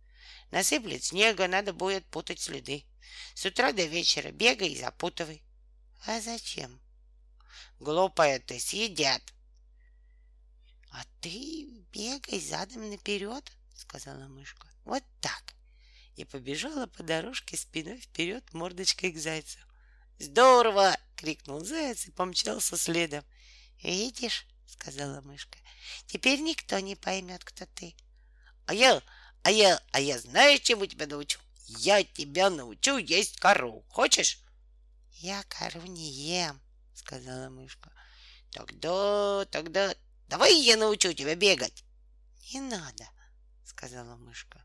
Насыплет 0.51 1.05
снега, 1.05 1.47
надо 1.49 1.75
будет 1.75 2.07
путать 2.07 2.41
следы. 2.41 2.87
С 3.35 3.45
утра 3.45 3.73
до 3.73 3.85
вечера 3.85 4.31
бегай 4.33 4.71
и 4.71 4.81
запутывай. 4.81 5.43
А 6.07 6.19
зачем? 6.23 6.81
Глупая 7.79 8.41
ты, 8.41 8.59
съедят. 8.59 9.23
А 10.93 11.05
ты 11.21 11.67
бегай 11.93 12.41
задом 12.41 12.89
наперед, 12.89 13.53
сказала 13.77 14.29
мышка. 14.29 14.67
Вот 14.87 15.05
так. 15.21 15.55
И 16.17 16.25
побежала 16.25 16.87
по 16.87 17.03
дорожке 17.03 17.59
спиной 17.59 17.99
вперед 17.99 18.51
мордочкой 18.55 19.13
к 19.13 19.19
зайцу. 19.19 19.59
Здорово! 20.19 20.97
крикнул 21.17 21.61
заяц 21.61 22.07
и 22.07 22.13
помчался 22.13 22.79
следом. 22.79 23.25
Видишь, 23.83 24.47
сказала 24.67 25.21
мышка, 25.21 25.59
теперь 26.07 26.41
никто 26.41 26.79
не 26.81 26.97
поймет, 26.97 27.45
кто 27.45 27.67
ты. 27.67 27.95
А 28.67 28.75
я, 28.75 29.03
а 29.43 29.51
я, 29.51 29.81
а 29.93 30.01
я 30.01 30.19
знаю, 30.19 30.59
чему 30.59 30.87
тебя 30.87 31.07
научу. 31.07 31.39
Я 31.67 32.05
тебя 32.05 32.51
научу 32.51 32.97
есть 32.99 33.39
кору. 33.39 33.85
Хочешь? 33.89 34.41
Я 35.13 35.43
кору 35.45 35.83
не 35.83 36.11
ем, 36.11 36.61
сказала 36.95 37.49
мышка. 37.49 37.91
Тогда, 38.51 39.45
тогда, 39.47 39.95
Давай 40.29 40.55
я 40.61 40.77
научу 40.77 41.13
тебя 41.13 41.35
бегать. 41.35 41.85
Не 42.53 42.61
надо, 42.61 43.09
сказала 43.65 44.17
мышка. 44.17 44.65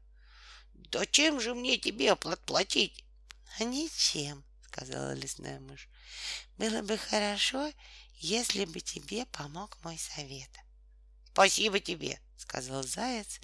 Да 0.73 1.05
чем 1.05 1.39
же 1.39 1.53
мне 1.53 1.77
тебе 1.77 2.15
платить? 2.15 3.03
А 3.59 3.63
ничем, 3.63 4.43
сказала 4.67 5.13
лесная 5.13 5.59
мышь. 5.59 5.89
Было 6.57 6.81
бы 6.81 6.97
хорошо, 6.97 7.71
если 8.15 8.65
бы 8.65 8.79
тебе 8.79 9.25
помог 9.27 9.77
мой 9.83 9.97
совет. 9.97 10.49
Спасибо 11.39 11.79
тебе, 11.79 12.19
сказал 12.35 12.83
заяц 12.83 13.39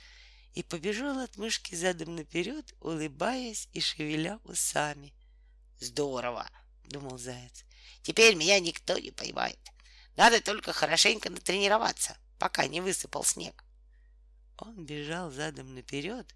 и 0.54 0.64
побежал 0.64 1.18
от 1.20 1.38
мышки 1.38 1.75
задом 1.75 2.18
наперед, 2.18 2.75
улыбаясь 2.82 3.70
и 3.72 3.80
шевеля 3.80 4.38
усами. 4.44 5.14
Здорово, 5.80 6.46
думал 6.84 7.18
заяц. 7.18 7.64
Теперь 8.02 8.36
меня 8.36 8.60
никто 8.60 8.98
не 8.98 9.12
поймает. 9.12 9.58
Надо 10.18 10.42
только 10.42 10.74
хорошенько 10.74 11.30
натренироваться, 11.30 12.18
пока 12.38 12.68
не 12.68 12.82
высыпал 12.82 13.24
снег. 13.24 13.64
Он 14.58 14.86
бежал 14.86 15.32
задом 15.32 15.74
наперед 15.74 16.36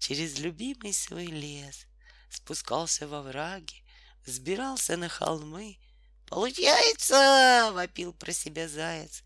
через 0.00 0.40
любимый 0.40 0.92
свой 0.92 1.26
лес, 1.26 1.86
спускался 2.30 3.06
во 3.06 3.22
враги, 3.22 3.84
взбирался 4.24 4.96
на 4.96 5.08
холмы. 5.08 5.78
«Получается!»— 6.26 7.70
вопил 7.74 8.12
про 8.12 8.32
себя 8.32 8.66
заяц 8.66 9.22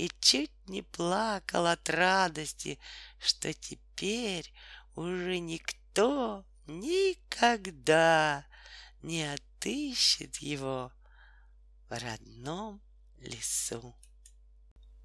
и 0.00 0.10
чуть 0.18 0.50
не 0.66 0.80
плакал 0.80 1.66
от 1.66 1.90
радости, 1.90 2.78
что 3.18 3.52
теперь 3.52 4.50
уже 4.96 5.38
никто 5.38 6.46
никогда 6.66 8.46
не 9.02 9.30
отыщет 9.30 10.36
его 10.36 10.90
в 11.90 11.98
родном 11.98 12.80
лесу. 13.18 13.94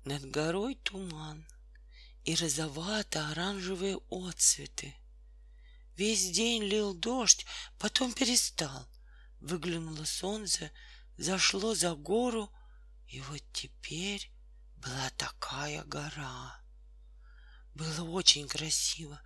Над 0.06 0.24
горой 0.32 0.76
туман 0.76 1.46
и 2.24 2.34
розовато-оранжевые 2.34 4.00
отцветы. 4.10 4.96
Весь 5.98 6.30
день 6.30 6.64
лил 6.64 6.94
дождь, 6.94 7.46
потом 7.80 8.14
перестал. 8.14 8.88
Выглянуло 9.42 10.06
солнце, 10.06 10.72
зашло 11.18 11.76
за 11.76 11.96
гору, 11.96 12.50
и 13.10 13.20
вот 13.20 13.44
теперь 13.52 14.32
была 14.86 15.10
такая 15.18 15.84
гора. 15.86 16.62
Было 17.74 18.08
очень 18.08 18.48
красиво, 18.48 19.20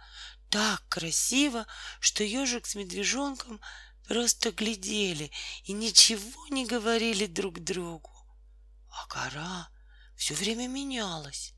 так 0.50 0.82
красиво, 0.88 1.68
что 2.00 2.24
ежик 2.24 2.66
с 2.66 2.76
медвежонком 2.76 3.60
просто 4.08 4.52
глядели 4.52 5.32
и 5.66 5.74
ничего 5.74 6.48
не 6.48 6.66
говорили 6.66 7.26
друг 7.26 7.60
другу. 7.60 8.12
А 8.90 9.06
гора 9.08 9.70
все 10.16 10.34
время 10.34 10.68
менялась. 10.68 11.54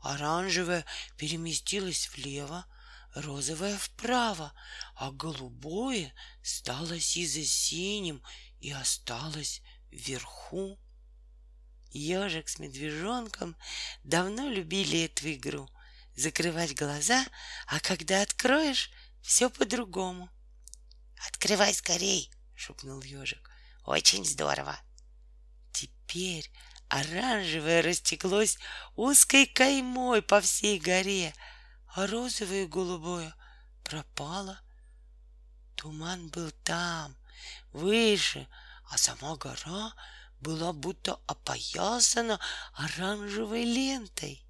Оранжевая 0.00 0.84
переместилась 1.16 2.10
влево, 2.10 2.66
розовое 3.14 3.78
вправо, 3.78 4.52
а 4.94 5.10
голубое 5.12 6.12
стало 6.42 6.98
сизо-синим 6.98 8.22
и 8.60 8.72
осталось 8.72 9.62
вверху. 9.90 10.78
Ежик 11.96 12.48
с 12.48 12.58
медвежонком 12.58 13.56
давно 14.04 14.48
любили 14.48 15.04
эту 15.04 15.32
игру— 15.32 15.68
закрывать 16.16 16.74
глаза, 16.74 17.24
а 17.66 17.80
когда 17.80 18.22
откроешь, 18.22 18.90
все 19.22 19.50
по-другому. 19.50 20.30
«Открывай 21.28 21.74
скорей!»— 21.74 22.30
шепнул 22.54 23.02
ежик. 23.02 23.50
«Очень 23.84 24.24
здорово!» 24.24 24.78
Теперь 25.72 26.50
оранжевое 26.88 27.82
растеклось 27.82 28.58
узкой 28.94 29.46
каймой 29.46 30.22
по 30.22 30.40
всей 30.40 30.78
горе— 30.78 31.34
а 31.96 32.06
розовое 32.06 32.64
и 32.64 32.66
голубое 32.66 33.34
пропало. 33.82 34.60
Туман 35.76 36.28
был 36.28 36.50
там, 36.62 37.16
выше, 37.72 38.46
а 38.90 38.98
сама 38.98 39.36
гора 39.36 39.94
была 40.40 40.72
будто 40.72 41.20
опоясана 41.26 42.40
оранжевой 42.74 43.64
лентой. 43.64 44.44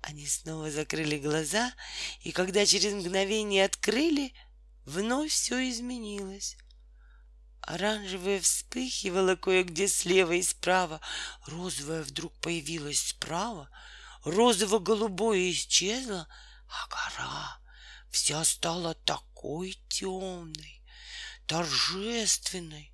Они 0.00 0.26
снова 0.26 0.70
закрыли 0.70 1.18
глаза, 1.18 1.72
и 2.22 2.32
когда 2.32 2.66
через 2.66 2.92
мгновение 2.92 3.64
открыли, 3.64 4.34
вновь 4.84 5.30
все 5.30 5.68
изменилось. 5.70 6.56
Оранжевое 7.60 8.40
вспыхивало 8.40 9.36
кое-где 9.36 9.86
слева 9.86 10.32
и 10.32 10.42
справа, 10.42 11.00
розовое 11.46 12.02
вдруг 12.02 12.32
появилось 12.40 13.00
справа, 13.00 13.70
розово-голубое 14.24 15.50
исчезло— 15.50 16.26
а 16.72 16.86
гора 16.88 17.60
вся 18.10 18.44
стала 18.44 18.94
такой 18.94 19.78
темной, 19.88 20.82
торжественной, 21.46 22.91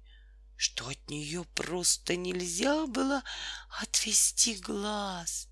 что 0.58 0.88
от 0.88 1.08
нее 1.08 1.44
просто 1.54 2.16
нельзя 2.16 2.86
было 2.86 3.22
отвести 3.80 4.56
глаз. 4.56 5.48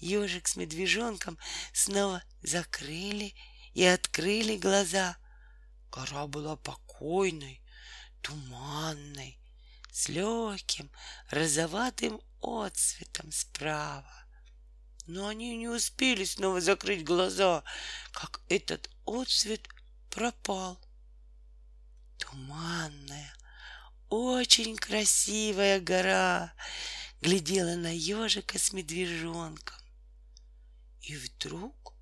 Ежик 0.00 0.48
с 0.48 0.56
медвежонком 0.56 1.38
снова 1.72 2.20
закрыли 2.42 3.36
и 3.72 3.84
открыли 3.84 4.56
глаза. 4.56 5.16
Гора 5.92 6.26
была 6.26 6.56
покойной, 6.56 7.62
туманной, 8.20 9.38
с 9.92 10.08
легким 10.08 10.90
розоватым 11.28 12.20
отцветом 12.42 13.30
справа. 13.30 14.26
Но 15.06 15.28
они 15.28 15.56
не 15.56 15.68
успели 15.68 16.24
снова 16.24 16.60
закрыть 16.60 17.04
глаза, 17.04 17.62
как 18.10 18.40
этот 18.48 18.90
отцвет 19.06 19.68
пропал. 20.10 20.80
Туманная, 22.18 23.32
очень 24.10 24.76
красивая 24.76 25.80
гора 25.80 26.52
глядела 27.22 27.76
на 27.76 27.96
ежика 27.96 28.58
с 28.58 28.72
медвежонком. 28.72 29.76
И 31.00 31.16
вдруг, 31.16 31.94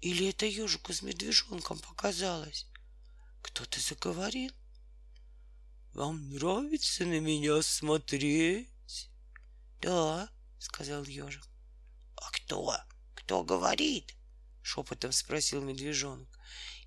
или 0.00 0.28
это 0.28 0.44
ежику 0.44 0.92
с 0.92 1.02
медвежонком 1.02 1.78
показалось, 1.78 2.66
кто-то 3.40 3.80
заговорил. 3.80 4.52
Вам 5.94 6.30
нравится 6.30 7.04
на 7.04 7.20
меня 7.20 7.62
смотреть? 7.62 8.68
Да, 9.80 10.28
сказал 10.58 11.04
ежик. 11.04 11.46
«А 12.16 12.30
кто? 12.30 12.76
Кто 13.14 13.42
говорит?»— 13.42 14.14
шепотом 14.62 15.12
спросил 15.12 15.60
медвежонок. 15.60 16.28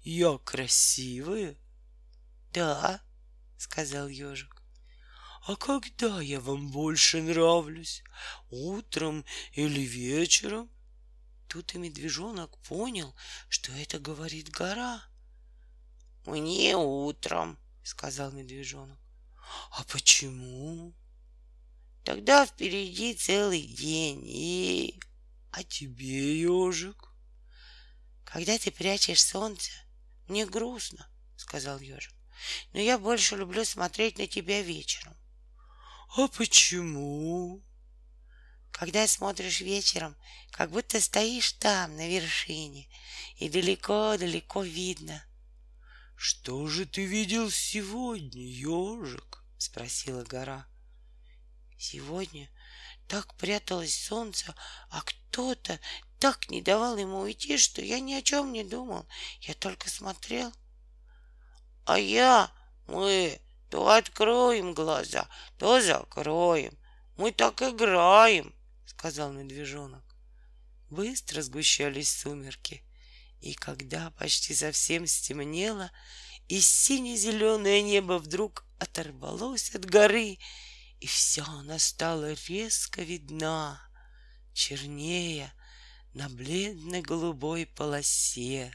«Я 0.02 0.38
красивая?» 0.38 1.58
«Да»,— 2.54 3.02
сказал 3.58 4.08
ежик. 4.08 4.55
«А 5.48 5.56
когда 5.56 6.22
я 6.22 6.40
вам 6.40 6.72
больше 6.72 7.22
нравлюсь? 7.22 8.04
Утром 8.50 9.24
или 9.54 9.82
вечером?» 9.82 10.70
Тут 11.48 11.76
и 11.76 11.78
медвежонок 11.78 12.58
понял, 12.60 13.14
что 13.48 13.72
это 13.74 14.00
говорит 14.00 14.50
гора. 14.50 15.04
«Мне 16.26 16.76
утром»,— 16.76 17.60
сказал 17.84 18.32
медвежонок. 18.32 18.98
«А 19.72 19.84
почему?» 19.84 20.94
«Тогда 22.04 22.46
впереди 22.46 23.14
целый 23.14 23.62
день, 23.62 24.24
и 24.26 25.00
а 25.56 25.64
тебе, 25.64 26.42
ежик? 26.42 27.08
Когда 28.26 28.58
ты 28.58 28.72
прячешь 28.72 29.24
солнце, 29.24 29.72
мне 30.28 30.46
грустно, 30.46 31.08
сказал 31.38 31.80
ежик. 31.80 32.14
Но 32.74 32.82
я 32.82 33.00
больше 33.00 33.38
люблю 33.38 33.64
смотреть 33.64 34.18
на 34.18 34.28
тебя 34.28 34.62
вечером. 34.62 35.16
А 36.18 36.28
почему? 36.28 37.62
Когда 38.72 39.08
смотришь 39.08 39.62
вечером, 39.62 40.16
как 40.52 40.72
будто 40.72 41.00
стоишь 41.00 41.54
там, 41.54 41.96
на 41.96 42.08
вершине, 42.08 42.88
и 43.38 43.50
далеко-далеко 43.50 44.64
видно. 44.64 45.24
Что 46.16 46.68
же 46.68 46.86
ты 46.86 47.06
видел 47.06 47.50
сегодня, 47.52 48.42
ежик? 48.42 49.44
спросила 49.58 50.24
гора. 50.24 50.68
Сегодня 51.78 52.50
так 53.08 53.36
пряталось 53.36 53.96
солнце, 53.96 54.56
а 54.90 55.02
кто-то 55.02 55.80
так 56.20 56.50
не 56.50 56.62
давал 56.62 56.98
ему 56.98 57.20
уйти, 57.20 57.58
что 57.58 57.82
я 57.82 58.00
ни 58.00 58.14
о 58.14 58.22
чем 58.22 58.54
не 58.54 58.64
думал. 58.64 59.06
Я 59.42 59.54
только 59.54 59.90
смотрел. 59.90 60.52
А 61.86 62.00
я, 62.00 62.52
мы 62.88 63.40
то 63.76 63.90
откроем 63.90 64.74
глаза, 64.74 65.28
то 65.58 65.82
закроем. 65.82 66.78
Мы 67.18 67.34
так 67.34 67.62
играем, 67.62 68.56
сказал 68.86 69.34
медвежонок. 69.34 70.02
Быстро 70.90 71.42
сгущались 71.42 72.10
сумерки, 72.10 72.86
и 73.42 73.54
когда 73.54 74.12
почти 74.12 74.56
совсем 74.56 75.06
стемнело, 75.08 75.92
и 76.48 76.62
сине-зеленое 76.62 77.82
небо 77.82 78.18
вдруг 78.18 78.64
оторвалось 78.80 79.76
от 79.76 79.84
горы 79.84 80.38
и 81.02 81.06
вся 81.06 81.44
она 81.46 81.78
стала 81.78 82.32
резко 82.48 83.02
видна, 83.02 83.82
чернее 84.54 85.52
на 86.14 86.30
бледно-голубой 86.30 87.66
полосе, 87.66 88.74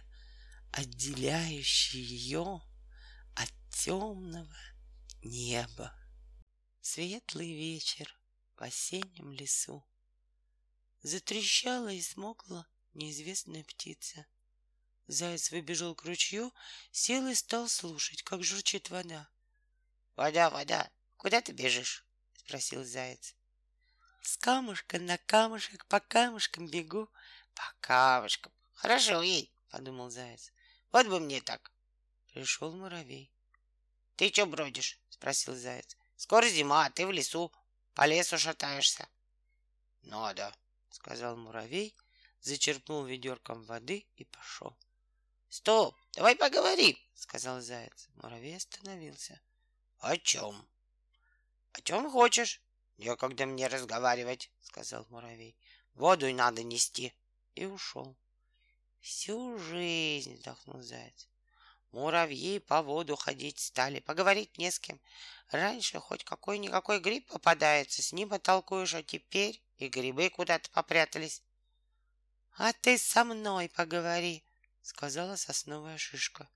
отделяющей 0.73 2.03
ее 2.03 2.61
от 3.35 3.51
темного 3.71 4.47
неба. 5.23 5.95
Светлый 6.81 7.53
вечер 7.53 8.19
в 8.57 8.63
осеннем 8.63 9.33
лесу. 9.33 9.87
Затрещала 11.03 11.89
и 11.93 12.01
смокла 12.01 12.67
неизвестная 12.95 13.65
птица. 13.65 14.27
Заяц 15.07 15.51
выбежал 15.51 15.95
к 15.95 16.05
ручью, 16.05 16.53
сел 16.93 17.27
и 17.27 17.35
стал 17.35 17.69
слушать, 17.69 18.23
как 18.23 18.45
журчит 18.45 18.91
вода. 18.91 19.29
«Вода, 20.17 20.51
вода, 20.51 20.91
куда 21.17 21.41
ты 21.41 21.53
бежишь?» 21.53 22.07
спросил 22.51 22.85
заяц. 22.85 23.37
С 24.23 24.37
камушка 24.37 24.99
на 24.99 25.19
камушек 25.19 25.87
по 25.87 26.01
камушкам 26.01 26.67
бегу. 26.67 27.09
По 27.55 27.75
камушкам. 27.81 28.53
Хорошо, 28.73 29.23
ей, 29.23 29.53
подумал 29.71 30.11
заяц. 30.11 30.53
Вот 30.93 31.07
бы 31.07 31.21
мне 31.21 31.41
так. 31.41 31.73
Пришел 32.33 32.73
муравей. 32.73 33.33
Ты 34.17 34.31
что 34.31 34.47
бродишь? 34.47 35.00
Спросил 35.21 35.55
заяц. 35.55 35.99
Скоро 36.17 36.49
зима, 36.49 36.87
а 36.87 36.91
ты 36.91 37.07
в 37.07 37.13
лесу. 37.13 37.53
По 37.93 38.07
лесу 38.07 38.39
шатаешься. 38.39 39.07
Надо, 40.01 40.55
сказал 40.89 41.37
муравей, 41.37 41.95
зачерпнул 42.41 43.05
ведерком 43.05 43.63
воды 43.65 44.07
и 44.17 44.25
пошел. 44.25 44.75
Стоп, 45.51 45.95
давай 46.15 46.37
поговорим, 46.37 46.97
сказал 47.15 47.61
заяц. 47.61 48.09
Муравей 48.15 48.57
остановился. 48.57 49.39
О 49.99 50.17
чем? 50.17 50.67
О 51.73 51.83
чем 51.83 52.11
хочешь? 52.11 52.63
Некогда 52.97 53.45
мне 53.45 53.67
разговаривать, 53.67 54.51
сказал 54.63 55.05
муравей. 55.11 55.55
Воду 55.93 56.33
надо 56.33 56.63
нести. 56.63 57.13
И 57.55 57.67
ушел. 57.67 58.17
Всю 59.01 59.59
жизнь, 59.59 60.37
вздохнул 60.37 60.81
заяц. 60.81 61.30
Муравьи 61.93 62.61
по 62.61 62.83
воду 62.83 63.17
ходить 63.17 63.59
стали, 63.59 63.99
поговорить 63.99 64.59
не 64.59 64.71
с 64.71 64.79
кем. 64.79 65.01
Раньше 65.49 65.99
хоть 65.99 66.23
какой-никакой 66.23 67.01
гриб 67.01 67.27
попадается, 67.27 68.01
с 68.01 68.13
ним 68.13 68.33
оттолкуешь, 68.33 68.95
а 68.95 69.03
теперь 69.03 69.61
и 69.79 69.89
грибы 69.89 70.31
куда-то 70.31 70.71
попрятались.— 70.71 71.43
А 72.57 72.73
ты 72.73 72.97
со 72.97 73.25
мной 73.25 73.69
поговори,— 73.69 74.45
сказала 74.83 75.35
сосновая 75.35 75.99
шишка. 75.99 76.49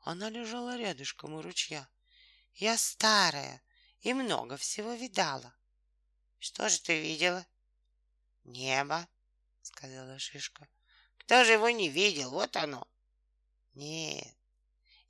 Она 0.00 0.28
лежала 0.28 0.76
рядышком 0.76 1.32
у 1.32 1.40
ручья.— 1.40 1.88
Я 2.54 2.76
старая 2.76 3.62
и 4.00 4.12
много 4.12 4.58
всего 4.58 4.92
видала.— 4.92 5.54
Что 6.38 6.68
же 6.68 6.80
ты 6.80 7.00
видела?— 7.00 7.46
Небо,— 8.44 9.08
сказала 9.62 10.18
шишка.— 10.18 10.68
Кто 11.18 11.44
же 11.44 11.52
его 11.52 11.70
не 11.70 11.88
видел? 11.88 12.30
Вот 12.30 12.56
оно.— 12.56 12.86
Нет, 13.74 14.36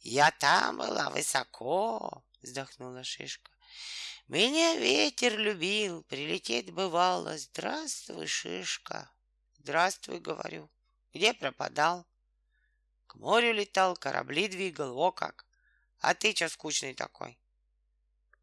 я 0.00 0.30
там 0.30 0.78
была 0.78 1.10
высоко, 1.10 2.24
вздохнула 2.42 3.04
шишка. 3.04 3.50
Меня 4.28 4.76
ветер 4.76 5.38
любил, 5.38 6.02
прилететь 6.04 6.72
бывало. 6.72 7.38
Здравствуй, 7.38 8.26
шишка. 8.26 9.10
Здравствуй, 9.58 10.18
говорю. 10.18 10.70
Где 11.12 11.32
пропадал? 11.32 12.06
К 13.06 13.14
морю 13.14 13.52
летал, 13.52 13.96
корабли 13.96 14.48
двигал, 14.48 14.98
о 14.98 15.12
как. 15.12 15.46
А 16.00 16.14
ты 16.14 16.34
что 16.34 16.48
скучный 16.48 16.94
такой? 16.94 17.38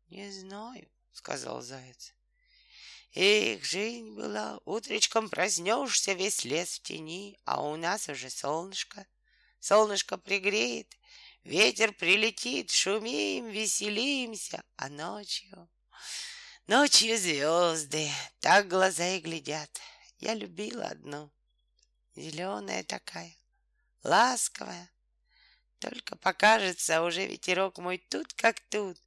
Не 0.08 0.32
знаю, 0.32 0.90
сказал 1.12 1.62
заяц. 1.62 2.14
Эх, 3.16 3.64
жизнь 3.64 4.16
была, 4.16 4.60
утречком 4.66 5.30
проснешься, 5.30 6.14
весь 6.14 6.46
лес 6.46 6.80
в 6.80 6.82
тени, 6.82 7.38
а 7.46 7.62
у 7.62 7.76
нас 7.76 8.10
уже 8.10 8.30
солнышко. 8.30 9.06
Солнышко 9.60 10.18
пригреет, 10.18 10.98
Ветер 11.44 11.92
прилетит, 11.92 12.72
шумим, 12.72 13.50
веселимся, 13.50 14.64
а 14.78 14.90
ночью... 14.90 15.70
Ночью 16.66 17.18
звезды, 17.18 18.10
так 18.40 18.70
глаза 18.70 19.06
и 19.06 19.20
глядят. 19.20 19.82
Я 20.20 20.34
любила 20.34 20.86
одну, 20.86 21.30
зеленая 22.16 22.86
такая, 22.86 23.36
ласковая. 24.04 24.90
Только 25.80 26.16
покажется 26.16 27.02
уже 27.02 27.28
ветерок 27.28 27.80
мой 27.80 27.98
тут 27.98 28.32
как 28.34 28.62
тут. 28.70 28.98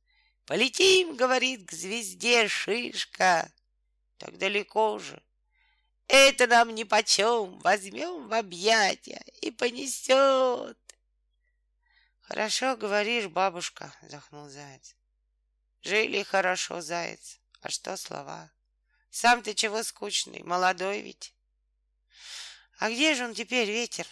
Полетим, 0.44 1.16
говорит, 1.16 1.66
к 1.66 1.72
звезде 1.72 2.46
шишка. 2.46 3.51
Так 4.18 4.37
далеко 4.37 4.92
уже. 4.92 5.22
Это 6.09 6.46
нам 6.46 6.75
ни 6.75 6.85
почем, 6.85 7.59
возьмем 7.61 8.29
в 8.29 8.35
объятия 8.35 9.25
и 9.40 9.51
понесет. 9.51 10.79
Хорошо 12.29 12.77
говоришь, 12.77 13.29
бабушка, 13.29 13.95
вздохнул 14.03 14.49
заяц. 14.49 14.97
Жили 15.83 16.25
хорошо, 16.25 16.81
заяц. 16.81 17.39
А 17.61 17.71
что 17.71 17.97
слова? 17.97 18.51
Сам 19.11 19.45
ты 19.45 19.55
чего 19.55 19.85
скучный, 19.85 20.43
молодой 20.43 21.03
ведь. 21.03 21.33
А 22.79 22.91
где 22.91 23.15
же 23.15 23.27
он 23.27 23.35
теперь, 23.35 23.71
ветер? 23.71 24.09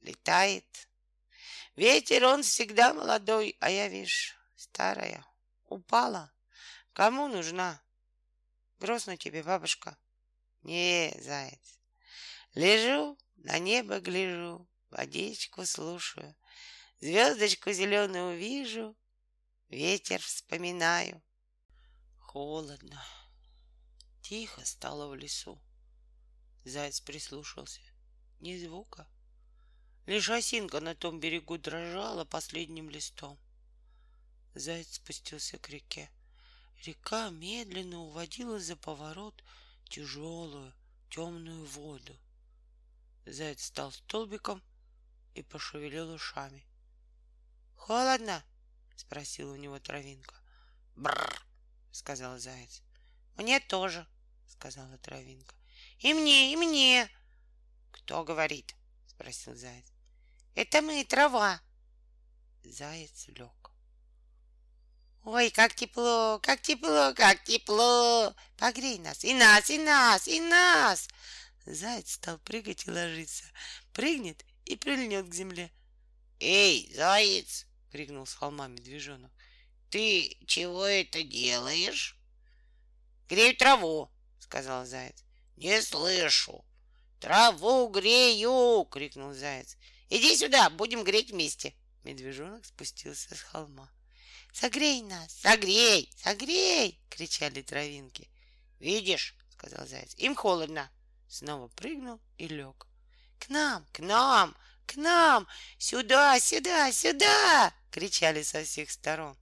Летает. 0.00 0.88
Ветер, 1.74 2.24
он 2.24 2.44
всегда 2.44 2.94
молодой, 2.94 3.56
а 3.58 3.68
я, 3.68 3.88
видишь, 3.88 4.36
старая. 4.54 5.26
Упала. 5.64 6.32
Кому 6.92 7.26
нужна? 7.26 7.82
Грустно 8.78 9.16
тебе, 9.16 9.42
бабушка? 9.42 9.98
Не, 10.62 11.12
заяц. 11.20 11.80
Лежу, 12.54 13.18
на 13.38 13.58
небо 13.58 13.98
гляжу, 13.98 14.68
водичку 14.90 15.66
слушаю. 15.66 16.36
Звездочку 17.00 17.70
зеленую 17.70 18.36
вижу, 18.36 18.96
ветер 19.68 20.20
вспоминаю. 20.20 21.22
Холодно. 22.18 23.00
Тихо 24.20 24.64
стало 24.64 25.06
в 25.06 25.14
лесу. 25.14 25.62
Заяц 26.64 27.00
прислушался. 27.00 27.80
Ни 28.40 28.58
звука. 28.58 29.06
Лишь 30.06 30.28
осинка 30.28 30.80
на 30.80 30.96
том 30.96 31.20
берегу 31.20 31.56
дрожала 31.56 32.24
последним 32.24 32.90
листом. 32.90 33.38
Заяц 34.56 34.94
спустился 34.94 35.56
к 35.58 35.68
реке. 35.68 36.10
Река 36.84 37.30
медленно 37.30 38.00
уводила 38.00 38.58
за 38.58 38.74
поворот 38.74 39.44
тяжелую 39.88 40.74
темную 41.10 41.64
воду. 41.64 42.18
Заяц 43.24 43.66
стал 43.66 43.92
столбиком 43.92 44.60
и 45.34 45.44
пошевелил 45.44 46.10
ушами. 46.10 46.67
Холодно? 47.78 48.44
спросил 48.96 49.50
у 49.50 49.56
него 49.56 49.78
травинка. 49.78 50.34
Бррр, 50.94 51.46
сказал 51.90 52.38
заяц. 52.38 52.82
Мне 53.36 53.60
тоже, 53.60 54.06
сказала 54.46 54.98
травинка. 54.98 55.54
И 56.00 56.12
мне, 56.12 56.52
и 56.52 56.56
мне. 56.56 57.08
Кто 57.92 58.24
говорит? 58.24 58.74
спросил 59.06 59.54
заяц. 59.54 59.86
Это 60.54 60.82
мы, 60.82 61.02
трава. 61.04 61.62
Заяц 62.62 63.28
лег. 63.28 63.70
Ой, 65.24 65.50
как 65.50 65.74
тепло, 65.74 66.38
как 66.42 66.60
тепло, 66.62 67.12
как 67.14 67.42
тепло! 67.44 68.34
Погрей 68.56 68.98
нас, 68.98 69.24
и 69.24 69.34
нас, 69.34 69.70
и 69.70 69.78
нас, 69.78 70.26
и 70.26 70.40
нас! 70.40 71.08
Заяц 71.66 72.12
стал 72.12 72.38
прыгать 72.38 72.86
и 72.86 72.90
ложиться. 72.90 73.44
Прыгнет 73.92 74.44
и 74.64 74.76
прильнет 74.76 75.28
к 75.28 75.34
земле. 75.34 75.70
Эй, 76.40 76.90
заяц,— 76.94 77.66
крикнул 77.90 78.26
с 78.26 78.34
холма 78.34 78.68
медвежонок.— 78.68 79.32
Ты 79.90 80.36
чего 80.46 80.84
это 80.84 81.22
делаешь?— 81.22 82.18
Грею 83.28 83.56
траву,— 83.56 84.10
сказал 84.38 84.86
заяц.— 84.86 85.24
Не 85.56 85.80
слышу.— 85.82 86.64
Траву 87.20 87.88
грею!— 87.88 88.86
крикнул 88.90 89.32
заяц.— 89.32 89.76
Иди 90.08 90.36
сюда, 90.36 90.70
будем 90.70 91.04
греть 91.04 91.30
вместе. 91.30 91.74
Медвежонок 92.04 92.64
спустился 92.64 93.34
с 93.34 93.40
холма.— 93.40 93.90
Согрей 94.52 95.02
нас! 95.02 95.32
Согрей! 95.32 96.10
Согрей!— 96.16 97.00
кричали 97.10 97.62
травинки.— 97.62 98.30
Видишь,— 98.80 99.34
сказал 99.50 99.86
заяц,— 99.86 100.14
им 100.16 100.34
холодно. 100.34 100.90
Снова 101.28 101.68
прыгнул 101.68 102.20
и 102.38 102.48
лег.— 102.48 102.86
К 103.38 103.48
нам, 103.50 103.86
к 103.92 103.98
нам! 103.98 104.56
К 104.88 104.96
нам! 104.96 105.46
Сюда, 105.76 106.40
сюда, 106.40 106.90
сюда! 106.92 107.74
кричали 107.90 108.42
со 108.42 108.64
всех 108.64 108.90
сторон. 108.90 109.36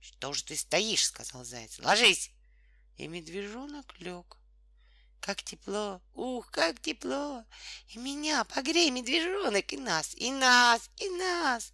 Что 0.00 0.32
же 0.32 0.44
ты 0.44 0.56
стоишь? 0.56 1.06
сказал 1.06 1.44
заяц. 1.44 1.80
Ложись! 1.80 2.30
И 2.96 3.08
медвежонок 3.08 3.98
лег. 3.98 4.36
Как 5.20 5.42
тепло! 5.42 6.00
Ух, 6.14 6.48
как 6.52 6.80
тепло! 6.80 7.44
И 7.88 7.98
меня 7.98 8.44
погрей, 8.44 8.90
медвежонок, 8.92 9.72
и 9.72 9.76
нас, 9.76 10.14
и 10.14 10.30
нас, 10.30 10.88
и 10.98 11.08
нас! 11.10 11.72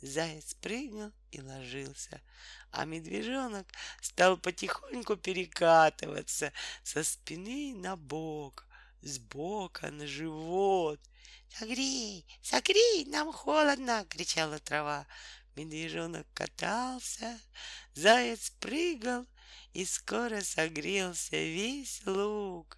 Заяц 0.00 0.54
прыгнул 0.54 1.12
и 1.32 1.42
ложился, 1.42 2.22
а 2.70 2.86
медвежонок 2.86 3.66
стал 4.00 4.38
потихоньку 4.38 5.16
перекатываться 5.16 6.50
со 6.82 7.04
спины 7.04 7.74
на 7.76 7.96
бок, 7.96 8.66
с 9.02 9.18
бока 9.18 9.90
на 9.90 10.06
живот— 10.06 10.98
«Согрей, 11.58 12.26
согрей, 12.42 13.04
нам 13.06 13.32
холодно!»— 13.32 14.04
кричала 14.10 14.58
трава. 14.58 15.06
Медвежонок 15.54 16.26
катался, 16.34 17.40
заяц 17.94 18.50
прыгал, 18.58 19.24
и 19.72 19.84
скоро 19.84 20.40
согрелся 20.40 21.36
весь 21.36 22.02
луг. 22.06 22.76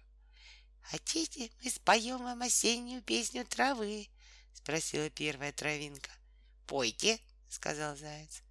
«Хотите, 0.81 1.49
мы 1.63 1.71
споем 1.71 2.19
вам 2.19 2.43
осеннюю 2.43 3.01
песню 3.01 3.45
травы?»— 3.45 4.09
спросила 4.53 5.09
первая 5.09 5.51
травинка. 5.51 6.11
«Пойте!»— 6.67 7.19
сказал 7.49 7.95
заяц. 7.95 8.43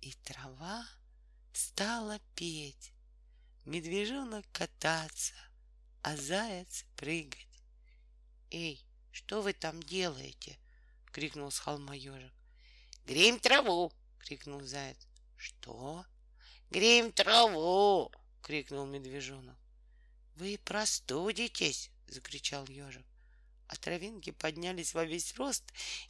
И 0.00 0.12
трава 0.22 0.86
стала 1.52 2.20
петь, 2.36 2.92
медвежонок 3.64 4.46
кататься, 4.52 5.34
а 6.02 6.16
заяц 6.16 6.84
прыгать. 6.96 7.48
«Эй, 8.52 8.84
что 9.14 9.42
вы 9.42 9.52
там 9.52 9.80
делаете? 9.80 10.58
крикнул 11.12 11.52
с 11.52 11.60
холма 11.60 11.94
ежик. 11.94 12.32
Греем 13.06 13.38
траву! 13.38 13.92
крикнул 14.18 14.60
заяц. 14.62 15.06
Что? 15.36 16.04
Греем 16.70 17.12
траву! 17.12 18.10
крикнул 18.42 18.86
медвежонок. 18.86 19.56
Вы 20.34 20.58
простудитесь! 20.64 21.92
закричал 22.08 22.66
ежик. 22.66 23.06
А 23.68 23.76
травинки 23.76 24.30
поднялись 24.32 24.94
во 24.94 25.04
весь 25.04 25.36
рост 25.36 25.62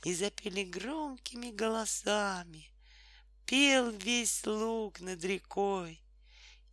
и 0.04 0.14
запели 0.14 0.64
громкими 0.64 1.50
голосами. 1.50 2.72
Пел 3.44 3.90
весь 3.90 4.46
луг 4.46 5.00
над 5.00 5.22
рекой, 5.22 6.02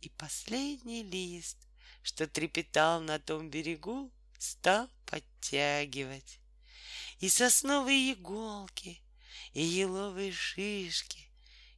и 0.00 0.08
последний 0.08 1.02
лист, 1.02 1.58
что 2.02 2.26
трепетал 2.26 3.02
на 3.02 3.18
том 3.18 3.50
берегу, 3.50 4.10
стал 4.42 4.90
подтягивать. 5.06 6.40
И 7.20 7.28
сосновые 7.28 8.14
иголки, 8.14 9.00
и 9.52 9.62
еловые 9.62 10.32
шишки, 10.32 11.28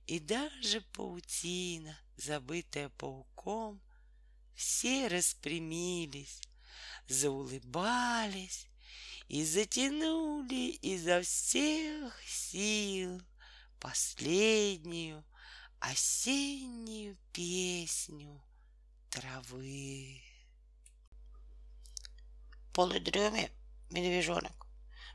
и 0.07 0.19
даже 0.19 0.81
паутина, 0.81 1.99
забытая 2.17 2.89
пауком, 2.89 3.83
все 4.55 5.09
распрямились, 5.09 6.41
заулыбались 7.07 8.67
и 9.29 9.45
затянули 9.45 10.71
изо 10.81 11.21
всех 11.21 12.19
сил 12.27 13.21
последнюю 13.79 15.23
осеннюю 15.81 17.19
песню 17.33 18.43
травы. 19.11 20.23
Полудреме, 22.75 23.53
медвежонок, 23.91 24.67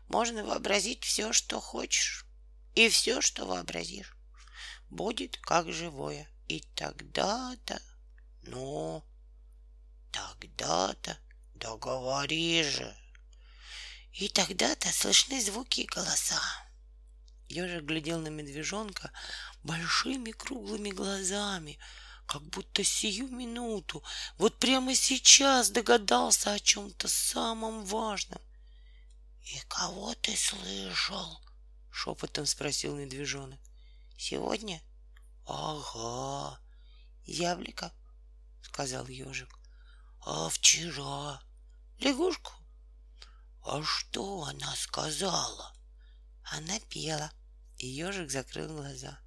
можно 0.07 0.45
вообразить 0.45 1.03
все, 1.03 1.33
что 1.33 1.59
хочешь, 1.59 2.25
и 2.73 2.87
все, 2.87 3.19
что 3.19 3.45
вообразишь, 3.45 4.15
будет 4.89 5.37
как 5.37 5.69
живое. 5.69 6.29
И 6.47 6.61
тогда-то, 6.73 7.81
ну, 8.43 9.03
тогда-то, 10.13 11.17
договори 11.55 12.63
же. 12.63 12.97
И 14.13 14.29
тогда-то 14.29 14.87
слышны 14.93 15.41
звуки 15.41 15.81
и 15.81 15.85
голоса. 15.85 16.41
Ежик 17.49 17.83
глядел 17.83 18.19
на 18.19 18.29
медвежонка 18.29 19.11
большими 19.63 20.31
круглыми 20.31 20.91
глазами, 20.91 21.77
как 22.29 22.43
будто 22.43 22.83
сию 22.83 23.27
минуту, 23.27 24.03
вот 24.37 24.59
прямо 24.59 24.93
сейчас 24.93 25.71
догадался 25.71 26.53
о 26.53 26.59
чем-то 26.59 27.07
самом 27.07 27.83
важном.— 27.85 28.39
И 29.45 29.59
кого 29.67 30.13
ты 30.13 30.37
слышал?— 30.37 31.41
шепотом 31.91 32.45
спросил 32.45 32.95
медвежонок.— 32.95 33.59
Сегодня?— 34.17 34.79
Ага.— 35.47 36.59
Зяблика?— 37.25 37.91
сказал 38.61 39.07
ежик.— 39.07 39.49
А 40.23 40.49
вчера?— 40.49 41.41
Лягушку.— 41.99 42.51
А 43.65 43.81
что 43.83 44.43
она 44.43 44.75
сказала?— 44.75 45.73
Она 46.51 46.79
пела. 46.91 47.31
И 47.77 47.87
ежик 47.87 48.29
закрыл 48.29 48.67
глаза. 48.67 49.17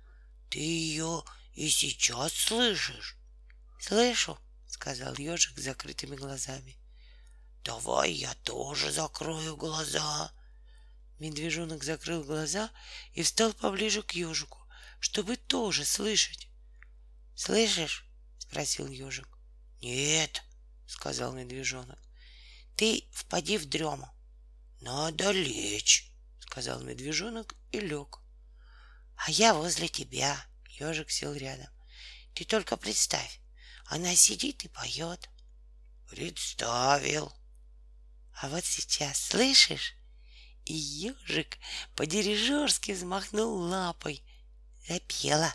—Ты 0.50 0.58
ее 0.58 1.24
и 1.60 1.68
сейчас 1.68 2.32
слышишь? 2.32 3.18
Слышу, 3.78 4.38
сказал 4.66 5.14
ежик 5.16 5.58
с 5.58 5.62
закрытыми 5.62 6.16
глазами. 6.16 6.78
Давай 7.64 8.12
я 8.12 8.32
тоже 8.44 8.90
закрою 8.90 9.58
глаза. 9.58 10.32
Медвежонок 11.18 11.84
закрыл 11.84 12.24
глаза 12.24 12.70
и 13.12 13.22
встал 13.22 13.52
поближе 13.52 14.02
к 14.02 14.12
ежику, 14.12 14.58
чтобы 15.00 15.36
тоже 15.36 15.84
слышать. 15.84 16.48
Слышишь? 17.34 18.06
спросил 18.38 18.88
ежик. 18.88 19.28
Нет, 19.82 20.42
сказал 20.86 21.34
медвежонок. 21.34 21.98
Ты 22.74 23.04
впади 23.12 23.58
в 23.58 23.66
дрему. 23.66 24.08
Надо 24.80 25.30
лечь, 25.30 26.10
сказал 26.40 26.80
медвежонок 26.80 27.54
и 27.70 27.80
лег. 27.80 28.18
А 29.16 29.30
я 29.30 29.52
возле 29.52 29.88
тебя, 29.88 30.42
Ежик 30.80 31.10
сел 31.10 31.34
рядом. 31.34 31.68
Ты 32.34 32.44
только 32.44 32.76
представь, 32.78 33.40
она 33.84 34.14
сидит 34.16 34.64
и 34.64 34.68
поет. 34.68 35.28
Представил. 36.08 37.32
А 38.40 38.48
вот 38.48 38.64
сейчас, 38.64 39.20
слышишь? 39.20 39.94
И 40.64 40.72
ежик 40.72 41.58
по-дирижерски 41.96 42.92
взмахнул 42.92 43.58
лапой. 43.58 44.24
Запела. 44.88 45.54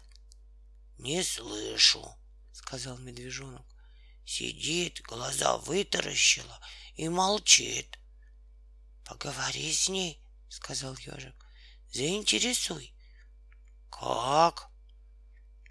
Не 1.00 1.24
слышу, 1.24 2.08
сказал 2.54 2.98
медвежонок. 3.00 3.66
Сидит, 4.26 5.02
глаза 5.02 5.58
вытаращила 5.58 6.60
и 6.96 7.10
молчит. 7.10 7.98
Поговори 9.04 9.74
с 9.74 9.90
ней, 9.90 10.20
сказал 10.50 10.96
ежик. 10.98 11.36
Заинтересуй. 11.92 12.94
Как? 13.90 14.70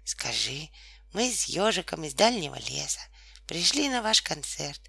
Скажи, 0.05 0.69
мы 1.13 1.31
с 1.31 1.45
ежиком 1.45 2.03
из 2.03 2.13
дальнего 2.13 2.55
леса 2.55 3.01
пришли 3.47 3.89
на 3.89 4.01
ваш 4.01 4.21
концерт. 4.21 4.79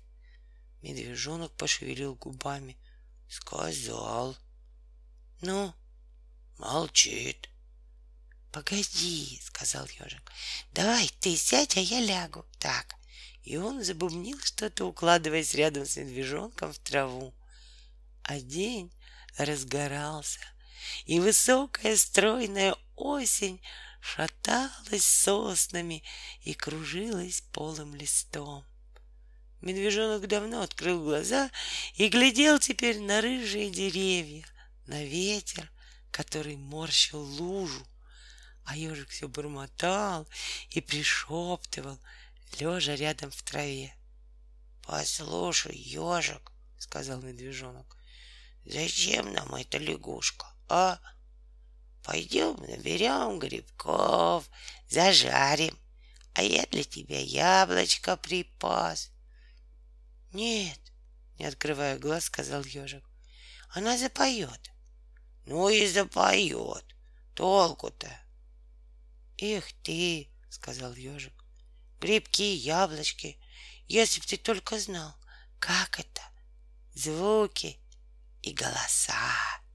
Медвежонок 0.83 1.53
пошевелил 1.57 2.15
губами. 2.15 2.77
Сказал. 3.29 4.37
Ну? 5.41 5.75
Молчит. 6.59 7.49
Погоди, 8.53 9.41
сказал 9.43 9.87
ежик. 9.87 10.31
Давай 10.73 11.11
ты 11.21 11.35
сядь, 11.37 11.77
а 11.77 11.81
я 11.81 12.01
лягу. 12.01 12.45
Так. 12.59 12.95
И 13.43 13.57
он 13.57 13.83
забубнил 13.83 14.39
что-то, 14.41 14.85
укладываясь 14.85 15.55
рядом 15.55 15.87
с 15.87 15.97
медвежонком 15.97 16.73
в 16.73 16.79
траву. 16.79 17.35
А 18.23 18.39
день 18.39 18.93
разгорался, 19.39 20.41
и 21.05 21.21
высокая 21.21 21.97
стройная 21.97 22.75
осень 22.97 23.61
шаталась 24.07 25.05
соснами 25.05 26.05
и 26.43 26.55
кружилась 26.55 27.43
полым 27.53 27.95
листом. 27.97 28.65
Медвежонок 29.61 30.29
давно 30.29 30.63
открыл 30.63 31.03
глаза 31.03 31.51
и 31.95 32.09
глядел 32.09 32.61
теперь 32.61 33.01
на 33.01 33.21
рыжие 33.21 33.69
деревья, 33.69 34.47
на 34.87 35.03
ветер, 35.05 35.71
который 36.13 36.57
морщил 36.57 37.21
лужу, 37.21 37.85
а 38.65 38.77
ежик 38.77 39.09
все 39.09 39.27
бормотал 39.27 40.29
и 40.71 40.81
пришептывал, 40.81 41.99
лежа 42.61 42.95
рядом 42.95 43.33
в 43.33 43.43
траве.— 43.43 43.93
Послушай, 44.87 45.77
ежик,— 45.77 46.53
сказал 46.79 47.21
медвежонок,— 47.23 47.97
зачем 48.65 49.33
нам 49.33 49.53
эта 49.57 49.79
лягушка, 49.79 50.47
а?— 50.69 51.01
Пойдем 52.07 52.55
наберем 52.59 53.41
грибков, 53.41 54.49
зажарим, 54.89 55.77
а 56.35 56.43
я 56.45 56.65
для 56.67 56.85
тебя 56.85 57.19
яблочко 57.19 58.17
припас. 58.17 59.11
Нет, 60.33 60.79
не 61.37 61.47
открывая 61.47 61.99
глаз, 61.99 62.27
сказал 62.27 62.63
ежик. 62.63 63.03
Она 63.71 63.99
запоет. 63.99 64.71
Ну 65.47 65.69
и 65.69 65.85
запоет. 65.89 66.85
Толку-то. 67.35 68.17
Эх 69.39 69.73
ты, 69.83 70.31
сказал 70.49 70.95
ежик. 70.95 71.35
Грибки, 71.99 72.55
яблочки. 72.55 73.37
Если 73.89 74.21
б 74.21 74.27
ты 74.27 74.37
только 74.37 74.79
знал, 74.79 75.13
как 75.59 75.99
это. 75.99 76.23
Звуки 76.95 77.81
и 78.43 78.53
голоса. 78.53 79.66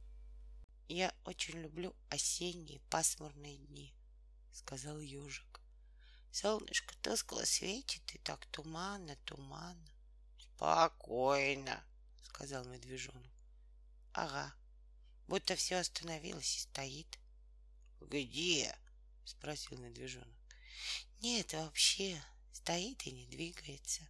Я 0.93 1.15
очень 1.23 1.58
люблю 1.62 1.95
осенние 2.10 2.82
пасмурные 2.89 3.60
дни, 3.60 3.95
сказал 4.51 4.99
ежик. 4.99 5.62
Солнышко 6.34 6.93
тускло 7.01 7.45
светит, 7.45 8.13
и 8.13 8.17
так 8.17 8.45
туманно, 8.47 9.15
туманно. 9.23 9.89
Спокойно, 10.38 11.82
сказал 12.25 12.65
медвежонок. 12.65 13.32
Ага, 14.12 14.54
будто 15.30 15.56
все 15.56 15.77
остановилось 15.77 16.58
и 16.58 16.60
стоит. 16.60 17.19
Где? 18.01 18.77
спросил 19.23 19.77
медвежонок. 19.77 20.27
Нет, 21.21 21.54
вообще, 21.54 22.21
стоит 22.51 23.08
и 23.08 23.12
не 23.12 23.27
двигается. 23.27 24.06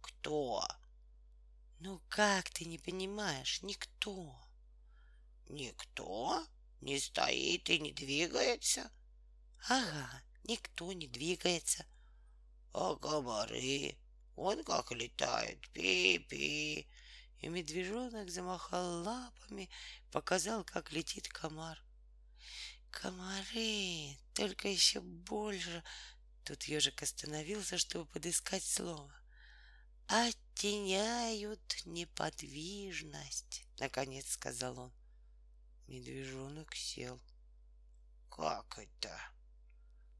Кто? 0.00 0.66
Ну 1.78 2.02
как 2.08 2.50
ты 2.50 2.64
не 2.64 2.78
понимаешь? 2.80 3.62
Никто. 3.62 4.36
Никто 5.48 6.46
не 6.80 6.98
стоит 6.98 7.70
и 7.70 7.78
не 7.78 7.92
двигается? 7.92 8.90
Ага, 9.68 10.22
никто 10.44 10.92
не 10.92 11.06
двигается. 11.06 11.86
А 12.72 12.96
комары, 12.96 13.96
он 14.34 14.64
как 14.64 14.90
летает, 14.92 15.68
пи-пи. 15.70 16.88
И 17.40 17.48
медвежонок 17.48 18.30
замахал 18.30 19.02
лапами, 19.02 19.68
показал, 20.10 20.64
как 20.64 20.92
летит 20.92 21.28
комар. 21.28 21.82
Комары, 22.90 24.18
только 24.34 24.68
еще 24.68 25.00
больше. 25.00 25.84
Тут 26.44 26.64
ежик 26.64 27.02
остановился, 27.02 27.78
чтобы 27.78 28.06
подыскать 28.06 28.64
слово. 28.64 29.12
Оттеняют 30.06 31.82
неподвижность, 31.84 33.64
наконец 33.78 34.30
сказал 34.30 34.78
он. 34.78 34.95
Медвежонок 35.86 36.74
сел. 36.74 37.20
Как 38.28 38.78
это? 38.78 39.20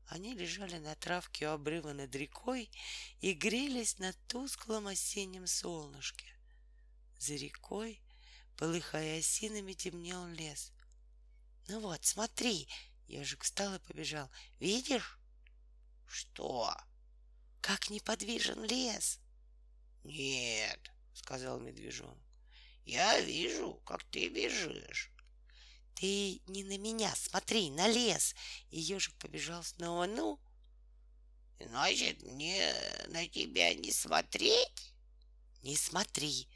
Они 0.07 0.35
лежали 0.35 0.79
на 0.79 0.95
травке 0.95 1.49
у 1.49 1.51
обрыва 1.51 1.93
над 1.93 2.15
рекой 2.15 2.71
и 3.21 3.33
грелись 3.33 3.99
на 3.99 4.13
тусклом 4.29 4.87
осеннем 4.87 5.49
солнышке. 5.49 6.27
За 7.19 7.35
рекой, 7.35 8.01
полыхая 8.57 9.19
осинами, 9.19 9.73
темнел 9.73 10.27
лес. 10.29 10.73
Ну 11.69 11.81
вот, 11.81 12.05
смотри. 12.05 12.69
Ежик 13.09 13.43
встал 13.43 13.75
и 13.75 13.79
побежал. 13.81 14.31
Видишь? 14.61 15.19
Что? 16.07 16.73
Как 17.61 17.91
неподвижен 17.91 18.65
лес. 18.65 19.21
Нет, 20.05 20.93
сказал 21.13 21.59
медвежонок. 21.59 22.19
Я 22.85 23.21
вижу, 23.21 23.75
как 23.85 24.05
ты 24.05 24.29
бежишь. 24.29 25.11
Ты 25.97 26.41
не 26.47 26.63
на 26.63 26.79
меня, 26.79 27.13
смотри, 27.17 27.71
на 27.71 27.89
лес. 27.89 28.35
И 28.71 28.79
ежик 28.79 29.15
побежал 29.17 29.63
снова. 29.65 30.07
Ну, 30.07 30.39
Значит, 31.59 32.23
мне 32.23 32.75
на 33.09 33.27
тебя 33.27 33.75
не 33.75 33.91
смотреть? 33.91 34.93
не 35.63 35.75
смотри. 35.75 36.49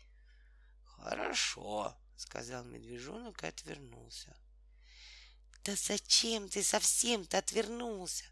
Хорошо, 0.85 1.97
сказал 2.17 2.65
медвежонок 2.65 3.43
и 3.43 3.47
отвернулся. 3.47 4.37
Да 5.65 5.75
зачем 5.75 6.49
ты 6.49 6.63
совсем-то 6.63 7.39
отвернулся? 7.39 8.25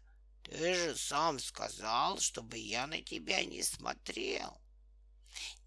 Ты 0.43 0.73
же 0.73 0.95
сам 0.95 1.39
сказал, 1.39 2.19
чтобы 2.19 2.57
я 2.57 2.87
на 2.87 3.01
тебя 3.01 3.43
не 3.43 3.61
смотрел. 3.61 4.61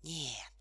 Нет, 0.03 0.52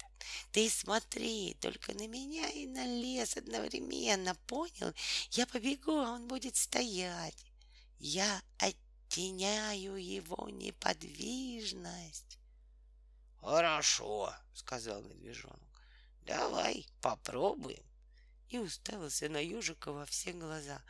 ты 0.52 0.70
смотри, 0.70 1.56
только 1.60 1.94
на 1.94 2.08
меня 2.08 2.50
и 2.50 2.66
на 2.68 2.86
лес 2.86 3.38
одновременно, 3.38 4.36
понял? 4.48 4.94
Я 5.32 5.48
побегу, 5.48 5.98
а 5.98 6.12
он 6.12 6.28
будет 6.28 6.56
стоять. 6.56 7.46
Я 8.00 8.42
оттеняю 8.58 9.96
его 9.96 10.50
неподвижность. 10.50 12.40
Хорошо, 13.42 14.34
сказал 14.54 15.02
медвежонок. 15.02 15.60
Давай 16.26 16.88
попробуем. 17.02 17.84
И 18.50 18.60
уставился 18.60 19.30
на 19.30 19.38
ежика 19.38 19.92
во 19.92 20.06
все 20.06 20.34
глаза. 20.34 20.82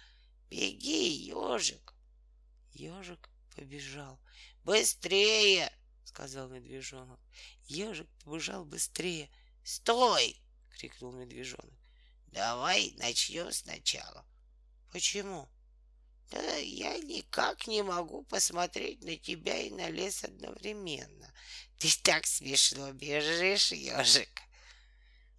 Беги, 0.50 1.08
ежик. 1.08 1.94
Ежик 2.74 3.30
побежал. 3.56 4.20
Быстрее, 4.64 5.72
сказал 6.12 6.50
медвежонок. 6.50 7.20
Ежик 7.68 8.08
побежал 8.24 8.66
быстрее. 8.66 9.30
стой, 9.64 10.42
крикнул 10.72 11.14
медвежонок. 11.14 11.80
давай 12.28 12.94
начнем 12.98 13.52
сначала. 13.52 14.26
Почему? 14.92 15.50
Да 16.30 16.56
я 16.58 16.98
никак 17.00 17.68
не 17.68 17.82
могу 17.82 18.24
посмотреть 18.24 19.04
на 19.04 19.16
тебя 19.18 19.58
и 19.58 19.70
на 19.70 19.90
лес 19.90 20.24
одновременно. 20.24 21.34
Ты 21.78 21.90
так 22.04 22.26
смешно 22.26 22.92
бежишь, 22.92 23.72
ежик. 23.72 24.42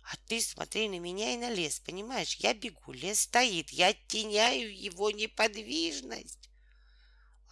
А 0.04 0.16
ты 0.26 0.40
смотри 0.40 0.88
на 0.88 0.98
меня 0.98 1.34
и 1.34 1.36
на 1.36 1.50
лес, 1.50 1.80
понимаешь? 1.80 2.36
Я 2.36 2.54
бегу, 2.54 2.92
лес 2.92 3.20
стоит, 3.20 3.70
я 3.70 3.88
оттеняю 3.88 4.74
его 4.74 5.10
неподвижность. 5.10 6.41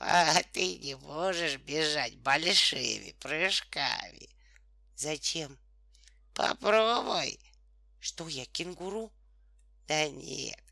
А 0.03 0.43
ты 0.55 0.79
не 0.79 0.97
можешь 0.97 1.59
бежать 1.59 2.17
большими 2.17 3.13
прыжками. 3.21 4.31
Зачем? 4.97 5.59
Попробуй. 6.33 7.39
Что 8.01 8.27
я, 8.27 8.47
кенгуру? 8.47 9.13
Да 9.87 10.09
нет, 10.09 10.63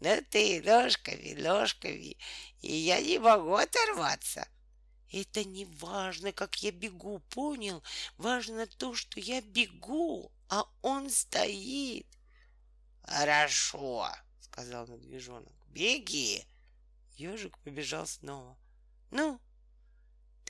но 0.00 0.18
ты 0.30 0.62
ножками, 0.62 1.34
ножками, 1.34 2.16
и 2.62 2.72
я 2.72 3.02
не 3.02 3.18
могу 3.18 3.54
оторваться. 3.54 4.48
Это 5.12 5.44
не 5.44 5.66
важно, 5.66 6.32
как 6.32 6.62
я 6.62 6.70
бегу, 6.70 7.18
понял? 7.28 7.82
Важно 8.16 8.66
то, 8.66 8.94
что 8.94 9.20
я 9.20 9.42
бегу, 9.42 10.32
а 10.48 10.64
он 10.80 11.10
стоит. 11.10 12.06
Хорошо, 13.02 14.08
сказал 14.40 14.86
медвежонок. 14.86 15.52
Беги. 15.66 16.46
Ежик 17.16 17.58
побежал 17.58 18.06
снова. 18.06 18.56
Ну, 19.10 19.40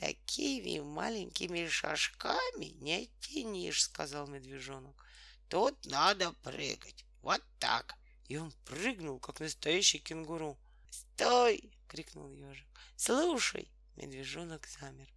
Такими 0.00 0.80
маленькими 0.80 1.68
шажками 1.68 2.72
не 2.80 3.02
оттянешь, 3.02 3.84
сказал 3.84 4.26
медвежонок. 4.26 5.04
тут 5.48 5.84
надо 5.84 6.32
прыгать. 6.42 7.04
Вот 7.20 7.42
так. 7.58 7.96
И 8.26 8.38
он 8.38 8.50
прыгнул, 8.64 9.20
как 9.20 9.40
настоящий 9.40 9.98
кенгуру. 9.98 10.58
Стой! 10.90 11.70
крикнул 11.86 12.30
ежик. 12.30 12.66
Слушай, 12.96 13.70
медвежонок 13.96 14.66
замер. 14.66 15.12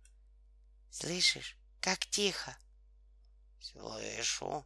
Слышишь, 0.91 1.55
как 1.79 2.05
тихо? 2.07 2.57
Слышу. 3.61 4.65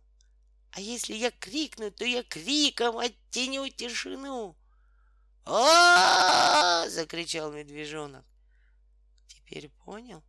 А 0.71 0.81
если 0.81 1.13
я 1.13 1.29
крикну, 1.29 1.91
то 1.91 2.05
я 2.05 2.23
криком 2.23 2.97
оттеню 2.97 3.69
тишину. 3.69 4.57
а 5.45 6.89
закричал 6.89 7.51
медвежонок. 7.51 8.25
Теперь 9.47 9.69
понял? 9.85 10.23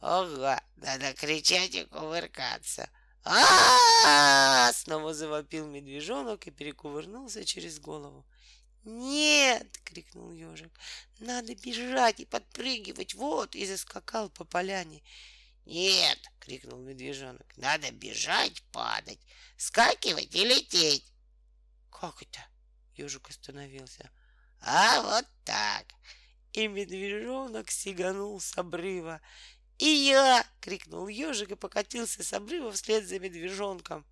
Ага, 0.00 0.62
надо 0.76 1.12
кричать 1.12 1.74
и 1.74 1.84
кувыркаться. 1.84 2.88
а 3.24 4.72
Снова 4.72 5.12
завопил 5.12 5.66
медвежонок 5.66 6.46
и 6.46 6.50
перекувырнулся 6.50 7.44
через 7.44 7.78
голову. 7.78 8.24
«Нет!»— 8.84 9.78
крикнул 9.84 10.30
ежик. 10.30 10.72
«Надо 11.18 11.54
бежать 11.54 12.20
и 12.20 12.24
подпрыгивать, 12.24 13.14
вот!» 13.14 13.54
И 13.54 13.66
заскакал 13.66 14.30
по 14.30 14.44
поляне. 14.44 15.02
«Нет!»— 15.66 16.18
крикнул 16.40 16.78
медвежонок. 16.78 17.46
«Надо 17.56 17.90
бежать, 17.90 18.62
падать, 18.72 19.20
скакивать 19.58 20.34
и 20.34 20.44
лететь!» 20.44 21.12
«Как 21.90 22.22
это?»— 22.22 22.40
ежик 22.94 23.28
остановился. 23.28 24.10
«А 24.62 25.02
вот 25.02 25.26
так!» 25.44 25.84
И 26.52 26.66
медвежонок 26.68 27.70
сиганул 27.70 28.40
с 28.40 28.56
обрыва. 28.56 29.20
«И 29.78 29.86
я!»— 29.86 30.44
крикнул 30.60 31.06
ежик 31.08 31.52
и 31.52 31.56
покатился 31.56 32.24
с 32.24 32.32
обрыва 32.32 32.72
вслед 32.72 33.06
за 33.06 33.18
медвежонком. 33.18 34.04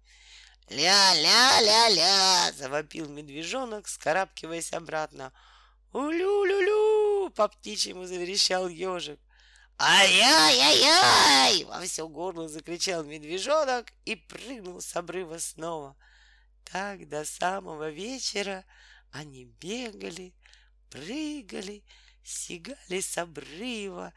«Ля-ля-ля-ля!»— 0.68 2.52
завопил 2.56 3.08
медвежонок, 3.08 3.88
скарабкиваясь 3.88 4.72
обратно. 4.72 5.32
«Улю-лю-лю!»— 5.92 7.30
по 7.36 7.48
птичьему 7.48 8.04
заверещал 8.04 8.68
ежик. 8.68 9.20
«Ай-яй-яй-яй!» 9.78 11.64
Во 11.64 11.80
все 11.80 12.08
горло 12.08 12.48
закричал 12.48 13.04
медвежонок 13.04 13.92
и 14.04 14.16
прыгнул 14.16 14.80
с 14.80 14.96
обрыва 14.96 15.38
снова. 15.38 15.96
Так 16.64 17.08
до 17.08 17.24
самого 17.24 17.90
вечера 17.90 18.64
они 19.12 19.44
бегали, 19.44 20.34
прыгали, 20.90 21.84
сигали 22.26 23.00
с 23.00 23.18
обрыва 23.18 24.12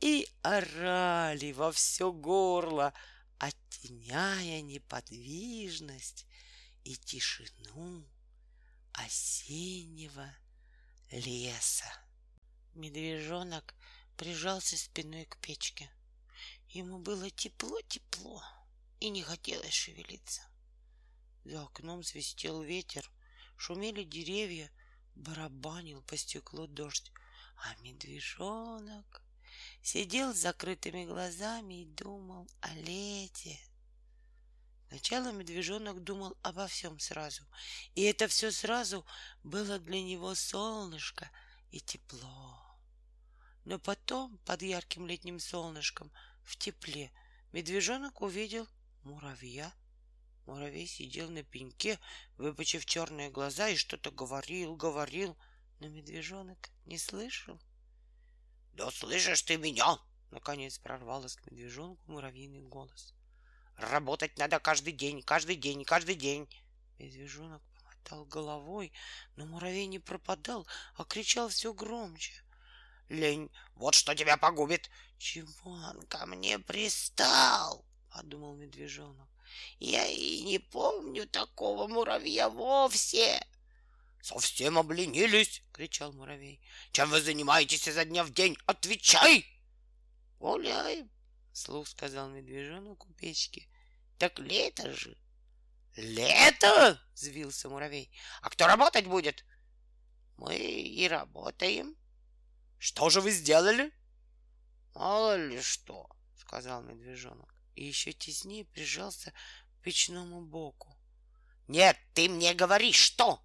и 0.00 0.28
орали 0.42 1.52
во 1.52 1.72
все 1.72 2.12
горло— 2.12 2.92
оттеняя 3.38 4.62
неподвижность 4.62 6.26
и 6.84 6.96
тишину 6.96 8.04
осеннего 8.92 10.34
леса. 11.10 11.92
Медвежонок 12.74 13.74
прижался 14.16 14.76
спиной 14.76 15.26
к 15.26 15.36
печке. 15.38 15.90
Ему 16.68 16.98
было 16.98 17.30
тепло-тепло 17.30 18.42
и 19.00 19.10
не 19.10 19.22
хотелось 19.22 19.74
шевелиться. 19.74 20.42
За 21.44 21.62
окном 21.62 22.02
свистел 22.02 22.62
ветер, 22.62 23.08
шумели 23.56 24.04
деревья, 24.04 24.70
барабанил 25.14 26.02
по 26.02 26.16
стеклу 26.16 26.66
дождь, 26.66 27.12
а 27.56 27.74
медвежонок 27.82 29.22
сидел 29.82 30.34
с 30.34 30.38
закрытыми 30.38 31.04
глазами 31.04 31.82
и 31.82 31.86
думал 31.86 32.48
о 32.60 32.74
лете. 32.74 33.58
Сначала 34.88 35.32
медвежонок 35.32 36.04
думал 36.04 36.36
обо 36.42 36.66
всем 36.66 36.98
сразу, 37.00 37.42
и 37.94 38.02
это 38.02 38.28
все 38.28 38.50
сразу 38.52 39.04
было 39.42 39.78
для 39.78 40.02
него 40.02 40.34
солнышко 40.34 41.30
и 41.70 41.80
тепло. 41.80 42.78
Но 43.64 43.78
потом, 43.78 44.38
под 44.44 44.62
ярким 44.62 45.06
летним 45.06 45.40
солнышком, 45.40 46.12
в 46.42 46.56
тепле, 46.56 47.10
медвежонок 47.52 48.20
увидел 48.20 48.68
муравья. 49.02 49.72
Муравей 50.46 50.86
сидел 50.86 51.30
на 51.30 51.42
пеньке, 51.42 51.98
выпучив 52.36 52.84
черные 52.84 53.30
глаза, 53.30 53.68
и 53.68 53.76
что-то 53.76 54.10
говорил, 54.10 54.76
говорил, 54.76 55.36
но 55.80 55.88
медвежонок 55.88 56.70
не 56.86 56.98
слышал. 56.98 57.60
«Да 58.72 58.90
слышишь 58.90 59.42
ты 59.42 59.56
меня?» 59.56 59.98
Наконец 60.30 60.78
прорвалось 60.78 61.36
к 61.36 61.46
медвежонку 61.46 62.02
муравьиный 62.10 62.60
голос. 62.60 63.14
«Работать 63.76 64.36
надо 64.36 64.58
каждый 64.58 64.92
день, 64.92 65.22
каждый 65.22 65.56
день, 65.56 65.84
каждый 65.84 66.16
день!» 66.16 66.48
Медвежонок 66.98 67.62
помотал 67.74 68.24
головой, 68.24 68.92
но 69.36 69.46
муравей 69.46 69.86
не 69.86 70.00
пропадал, 70.00 70.66
а 70.96 71.04
кричал 71.04 71.48
все 71.48 71.72
громче. 71.72 72.32
«Лень, 73.08 73.50
вот 73.74 73.94
что 73.94 74.14
тебя 74.14 74.36
погубит!» 74.36 74.90
«Чего 75.18 75.70
он 75.70 76.02
ко 76.02 76.26
мне 76.26 76.58
пристал?»— 76.58 77.84
подумал 78.10 78.56
медвежонок. 78.56 79.28
«Я 79.78 80.06
и 80.06 80.42
не 80.42 80.58
помню 80.58 81.26
такого 81.28 81.86
муравья 81.86 82.48
вовсе!» 82.48 83.46
Совсем 84.24 84.78
обленились, 84.78 85.62
кричал 85.70 86.14
муравей. 86.14 86.58
Чем 86.92 87.10
вы 87.10 87.20
занимаетесь 87.20 87.86
изо 87.86 88.06
дня 88.06 88.24
в 88.24 88.32
день? 88.32 88.56
Отвечай! 88.64 89.46
Гуляем, 90.38 91.10
слух 91.52 91.86
сказал 91.86 92.30
медвежонок 92.30 93.04
у 93.04 93.12
печки. 93.12 93.68
Так 94.16 94.38
лето 94.38 94.90
же. 94.94 95.14
Лето? 95.96 96.98
Взвился 97.12 97.68
муравей. 97.68 98.10
А 98.40 98.48
кто 98.48 98.66
работать 98.66 99.06
будет? 99.06 99.44
Мы 100.38 100.56
и 100.56 101.06
работаем. 101.06 101.94
Что 102.78 103.10
же 103.10 103.20
вы 103.20 103.30
сделали? 103.30 103.92
Мало 104.94 105.36
ли 105.36 105.60
что, 105.60 106.08
сказал 106.38 106.82
медвежонок 106.82 107.54
и 107.74 107.84
еще 107.84 108.14
теснее 108.14 108.64
прижался 108.64 109.32
к 109.32 109.82
печному 109.82 110.40
боку. 110.40 110.96
Нет, 111.68 111.98
ты 112.14 112.30
мне 112.30 112.54
говори, 112.54 112.90
что? 112.94 113.44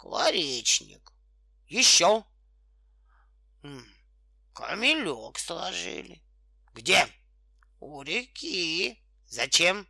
Скворечник. 0.00 1.12
Еще? 1.68 2.24
Камелек 4.54 5.38
сложили. 5.38 6.22
Где? 6.72 7.06
У 7.80 8.00
реки. 8.00 8.98
Зачем? 9.26 9.86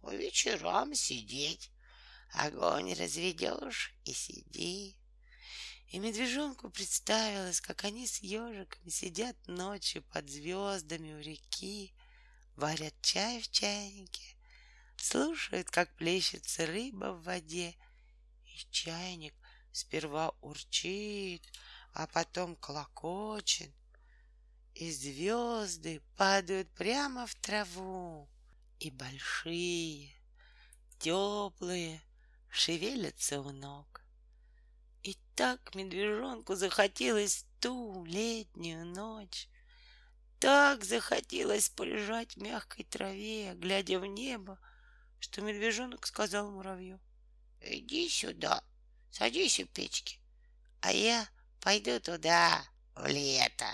По 0.00 0.14
вечерам 0.14 0.94
сидеть. 0.94 1.70
Огонь 2.32 2.94
разведешь 2.94 3.94
и 4.04 4.14
сиди. 4.14 4.98
И 5.88 5.98
медвежонку 5.98 6.70
представилось, 6.70 7.60
как 7.60 7.84
они 7.84 8.06
с 8.06 8.20
ежиком 8.20 8.88
сидят 8.88 9.36
ночью 9.46 10.02
под 10.14 10.30
звездами 10.30 11.12
у 11.12 11.20
реки, 11.20 11.94
варят 12.54 12.94
чай 13.02 13.42
в 13.42 13.50
чайнике, 13.50 14.34
слушают, 14.96 15.68
как 15.70 15.94
плещется 15.96 16.64
рыба 16.66 17.12
в 17.12 17.22
воде, 17.22 17.76
и 18.56 18.66
чайник 18.70 19.34
сперва 19.70 20.32
урчит, 20.40 21.42
а 21.92 22.06
потом 22.06 22.56
колокочет, 22.56 23.74
и 24.74 24.90
звезды 24.90 26.02
падают 26.16 26.68
прямо 26.70 27.26
в 27.26 27.34
траву, 27.34 28.28
и 28.78 28.90
большие, 28.90 30.14
теплые, 30.98 32.02
шевелятся 32.48 33.40
у 33.40 33.52
ног. 33.52 34.02
И 35.02 35.18
так 35.34 35.74
медвежонку 35.74 36.54
захотелось 36.54 37.44
ту 37.60 38.04
летнюю 38.06 38.86
ночь, 38.86 39.48
так 40.38 40.84
захотелось 40.84 41.68
полежать 41.68 42.36
в 42.36 42.42
мягкой 42.42 42.84
траве, 42.84 43.54
глядя 43.54 43.98
в 43.98 44.06
небо, 44.06 44.58
что 45.20 45.42
медвежонок 45.42 46.06
сказал 46.06 46.50
муравью.— 46.50 47.00
Иди 47.60 48.08
сюда, 48.08 48.62
садись 49.10 49.60
у 49.60 49.66
печки, 49.66 50.18
а 50.80 50.92
я 50.92 51.28
пойду 51.60 52.00
туда, 52.00 52.64
в 52.94 53.06
лето. 53.06 53.70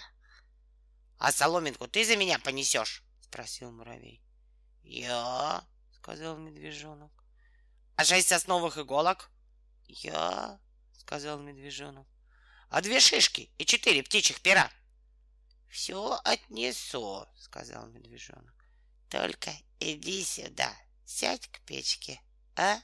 —А 1.19 1.31
соломинку 1.31 1.87
ты 1.87 2.05
за 2.05 2.17
меня 2.17 2.39
понесешь?— 2.39 3.03
спросил 3.21 3.71
муравей.— 3.71 4.21
Я,— 4.83 5.65
сказал 5.93 6.37
медвежонок.— 6.37 7.13
А 7.97 8.05
шесть 8.05 8.29
сосновых 8.29 8.79
иголок?— 8.79 9.31
Я, 9.87 10.59
сказал 10.99 11.39
медвежонок. 11.39 12.07
А 12.69 12.81
две 12.81 13.01
шишки 13.01 13.51
и 13.59 13.67
четыре 13.67 14.03
птичьих 14.03 14.41
пера. 14.41 14.73
Все 15.69 16.19
отнесу, 16.25 17.27
сказал 17.39 17.87
медвежонок. 17.89 18.55
Только 19.11 19.53
иди 19.79 20.25
сюда, 20.25 20.75
сядь 21.05 21.49
к 21.49 21.61
печке, 21.61 22.21
а? 22.57 22.81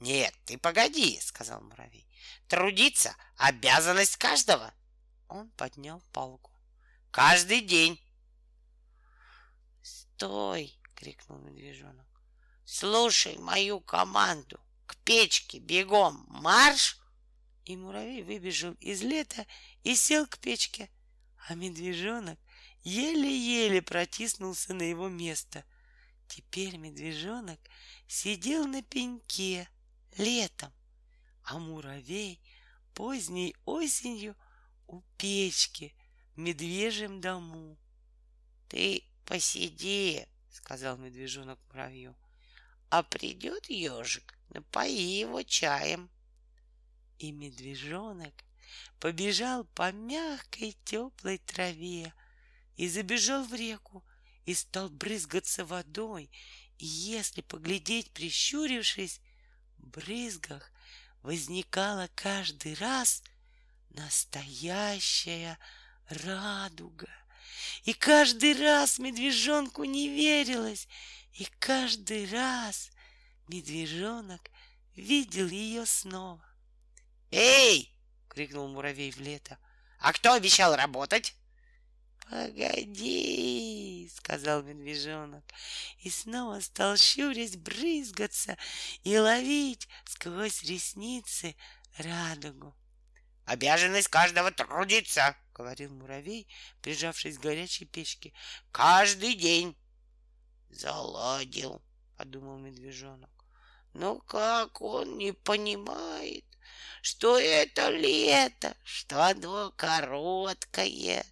Нет, 0.00 0.34
ты 0.46 0.56
погоди, 0.56 1.20
сказал 1.20 1.60
муравей. 1.60 2.08
Трудиться— 2.48 3.14
обязанность 3.36 4.16
каждого. 4.16 4.72
Он 5.28 5.50
поднял 5.50 6.02
палку. 6.12 6.50
Каждый 7.10 7.60
день. 7.60 8.00
Стой, 9.82 10.78
крикнул 10.94 11.38
медвежонок. 11.38 12.06
Слушай 12.64 13.36
мою 13.38 13.80
команду. 13.80 14.58
К 14.86 14.96
печке 14.96 15.58
бегом 15.58 16.24
марш! 16.28 16.98
И 17.66 17.76
муравей 17.76 18.22
выбежал 18.22 18.72
из 18.80 19.02
лета 19.02 19.46
и 19.82 19.94
сел 19.94 20.26
к 20.26 20.38
печке, 20.38 20.90
а 21.46 21.54
медвежонок 21.54 22.38
еле-еле 22.82 23.82
протиснулся 23.82 24.72
на 24.72 24.82
его 24.82 25.08
место. 25.08 25.64
Теперь 26.26 26.76
медвежонок 26.76 27.60
сидел 28.06 28.66
на 28.66 28.82
пеньке 28.82 29.68
летом, 30.16 30.72
а 31.42 31.58
муравей 31.58 32.40
поздней 32.94 33.54
осенью 33.64 34.36
у 34.86 35.02
печки 35.16 35.94
в 36.34 36.38
медвежьем 36.38 37.20
дому.— 37.20 37.78
Ты 38.68 39.04
посиди,— 39.24 40.26
сказал 40.50 40.96
медвежонок 40.96 41.58
муравью,— 41.68 42.16
а 42.90 43.02
придет 43.02 43.68
ежик, 43.68 44.38
напои 44.48 45.20
его 45.20 45.42
чаем.— 45.42 46.10
и 47.20 47.32
медвежонок 47.32 48.34
побежал 48.98 49.64
по 49.64 49.92
мягкой 49.92 50.76
теплой 50.84 51.38
траве 51.38 52.12
и 52.76 52.88
забежал 52.88 53.44
в 53.44 53.54
реку 53.54 54.04
и 54.46 54.54
стал 54.54 54.88
брызгаться 54.88 55.64
водой. 55.64 56.30
И 56.78 56.86
если 56.86 57.42
поглядеть, 57.42 58.10
прищурившись, 58.12 59.20
брызгах 59.82 60.70
возникала 61.22 62.08
каждый 62.14 62.74
раз 62.74 63.22
настоящая 63.90 65.58
радуга. 66.08 67.08
И 67.84 67.92
каждый 67.92 68.60
раз 68.60 68.98
медвежонку 68.98 69.84
не 69.84 70.08
верилось, 70.08 70.88
и 71.32 71.46
каждый 71.58 72.30
раз 72.30 72.90
медвежонок 73.48 74.50
видел 74.94 75.48
ее 75.48 75.86
снова. 75.86 76.44
«Эй!»— 77.30 77.94
крикнул 78.28 78.68
муравей 78.68 79.10
в 79.10 79.20
лето. 79.20 79.58
«А 79.98 80.12
кто 80.12 80.32
обещал 80.32 80.74
работать?» 80.74 81.34
«Погоди!»— 82.30 84.08
сказал 84.14 84.62
медвежонок. 84.62 85.42
И 85.98 86.10
снова 86.10 86.60
стал 86.60 86.96
щурясь 86.96 87.56
брызгаться 87.56 88.56
и 89.02 89.18
ловить 89.18 89.88
сквозь 90.04 90.62
ресницы 90.62 91.56
радугу. 91.98 92.72
«Обязанность 93.46 94.06
каждого 94.06 94.52
трудиться!»— 94.52 95.36
говорил 95.54 95.92
муравей, 95.92 96.46
прижавшись 96.82 97.36
к 97.36 97.42
горячей 97.42 97.84
печке. 97.86 98.32
«Каждый 98.70 99.34
день!» 99.34 99.76
«Заладил!»— 100.68 101.82
подумал 102.16 102.58
медвежонок. 102.58 103.30
«Ну 103.92 104.20
как 104.20 104.80
он 104.80 105.18
не 105.18 105.32
понимает?» 105.32 106.44
что 107.02 107.38
это 107.38 107.90
лето, 107.90 108.76
что 108.84 109.24
оно 109.24 109.72
короткое, 109.76 111.24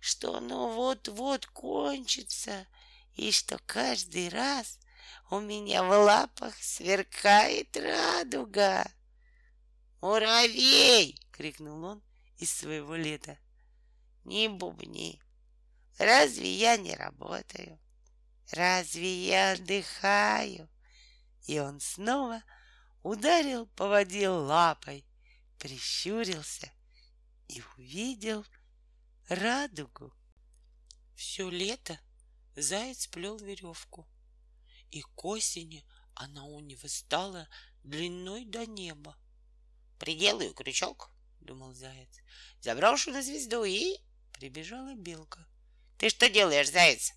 что 0.00 0.36
оно 0.36 0.72
вот-вот 0.74 1.46
кончится, 1.46 2.66
и 3.14 3.30
что 3.30 3.58
каждый 3.66 4.30
раз 4.30 4.78
у 5.30 5.38
меня 5.40 5.82
в 5.82 5.90
лапах 5.90 6.54
сверкает 6.60 7.76
радуга. 7.76 8.90
«Муравей!»— 10.00 11.20
крикнул 11.32 11.84
он 11.84 12.02
из 12.38 12.50
своего 12.50 12.96
лета. 12.96 13.38
«Не 14.24 14.48
бубни! 14.48 15.20
Разве 15.98 16.50
я 16.50 16.78
не 16.78 16.96
работаю? 16.96 17.78
Разве 18.52 19.26
я 19.26 19.52
отдыхаю?» 19.52 20.68
И 21.46 21.58
он 21.58 21.80
снова 21.80 22.42
ударил 23.02 23.66
по 23.66 23.88
воде 23.88 24.28
лапой, 24.28 25.06
прищурился 25.58 26.72
и 27.48 27.62
увидел 27.76 28.46
радугу. 29.30 30.12
Все 31.14 31.48
лето 31.48 31.98
заяц 32.56 33.06
плел 33.06 33.36
веревку, 33.38 34.06
и 34.90 35.02
к 35.02 35.24
осени 35.24 35.84
она 36.14 36.44
у 36.44 36.60
него 36.60 36.88
стала 36.88 37.48
длиной 37.82 38.44
до 38.44 38.66
неба. 38.66 39.16
«Приделаю 39.98 40.54
крючок»,— 40.54 41.10
думал 41.40 41.72
заяц,— 41.74 42.20
«заброшу 42.60 43.10
на 43.10 43.22
звезду 43.22 43.64
и...» 43.64 43.98
Прибежала 44.32 44.94
белка. 44.94 45.46
«Ты 45.98 46.08
что 46.08 46.28
делаешь, 46.28 46.70
заяц?» 46.70 47.12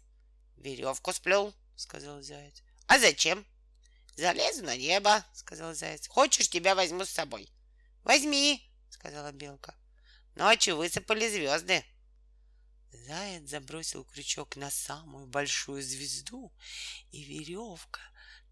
«Веревку 0.58 1.14
сплел»,— 1.14 1.54
сказал 1.76 2.22
заяц. 2.22 2.62
«А 2.88 3.00
зачем?» 3.00 3.46
«Залезу 4.16 4.64
на 4.64 4.76
небо»,— 4.78 5.26
сказал 5.34 5.74
заяц. 5.74 6.08
«Хочешь, 6.08 6.50
тебя 6.50 6.76
возьму 6.76 7.06
с 7.06 7.10
собой?» 7.10 7.50
Возьми, 8.04 8.70
сказала 8.90 9.32
белка. 9.32 9.76
Ночью 10.36 10.76
высыпали 10.76 11.30
звезды. 11.30 11.86
Заяц 12.94 13.50
забросил 13.50 14.06
крючок 14.06 14.56
на 14.56 14.70
самую 14.70 15.26
большую 15.26 15.82
звезду, 15.82 16.54
и 17.12 17.24
веревка 17.24 18.02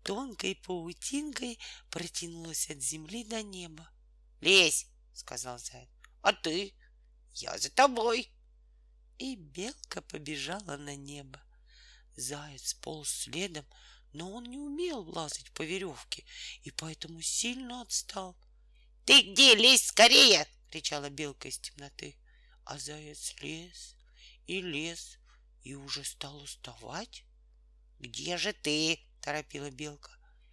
тонкой 0.02 0.56
паутинкой 0.56 1.60
протянулась 1.92 2.68
от 2.70 2.82
земли 2.82 3.24
до 3.24 3.44
неба. 3.44 3.88
Лезь, 4.42 4.88
сказал 5.14 5.60
заяц. 5.60 5.90
А 6.24 6.34
ты? 6.34 6.74
Я 7.36 7.56
за 7.60 7.70
тобой. 7.70 8.32
И 9.20 9.36
белка 9.36 10.02
побежала 10.02 10.76
на 10.76 10.96
небо. 10.96 11.40
Заяц 12.16 12.74
полз 12.74 13.10
следом, 13.10 13.66
но 14.12 14.32
он 14.32 14.46
не 14.46 14.58
умел 14.58 15.08
лазать 15.08 15.52
по 15.52 15.62
веревке 15.62 16.26
и 16.64 16.72
поэтому 16.72 17.22
сильно 17.22 17.82
отстал. 17.82 18.36
Ты 19.06 19.22
где? 19.22 19.54
Лезь 19.54 19.86
скорее! 19.86 20.48
кричала 20.72 21.10
белка 21.12 21.48
из 21.48 21.60
темноты. 21.60 22.18
А 22.66 22.80
заяц 22.80 23.36
лез 23.42 23.96
и 24.48 24.62
лез 24.62 25.20
и 25.64 25.76
уже 25.76 26.04
стал 26.04 26.38
уставать. 26.38 27.26
Где 28.00 28.38
же 28.38 28.54
ты? 28.54 29.00
торопила 29.22 29.70
белка. 29.70 30.12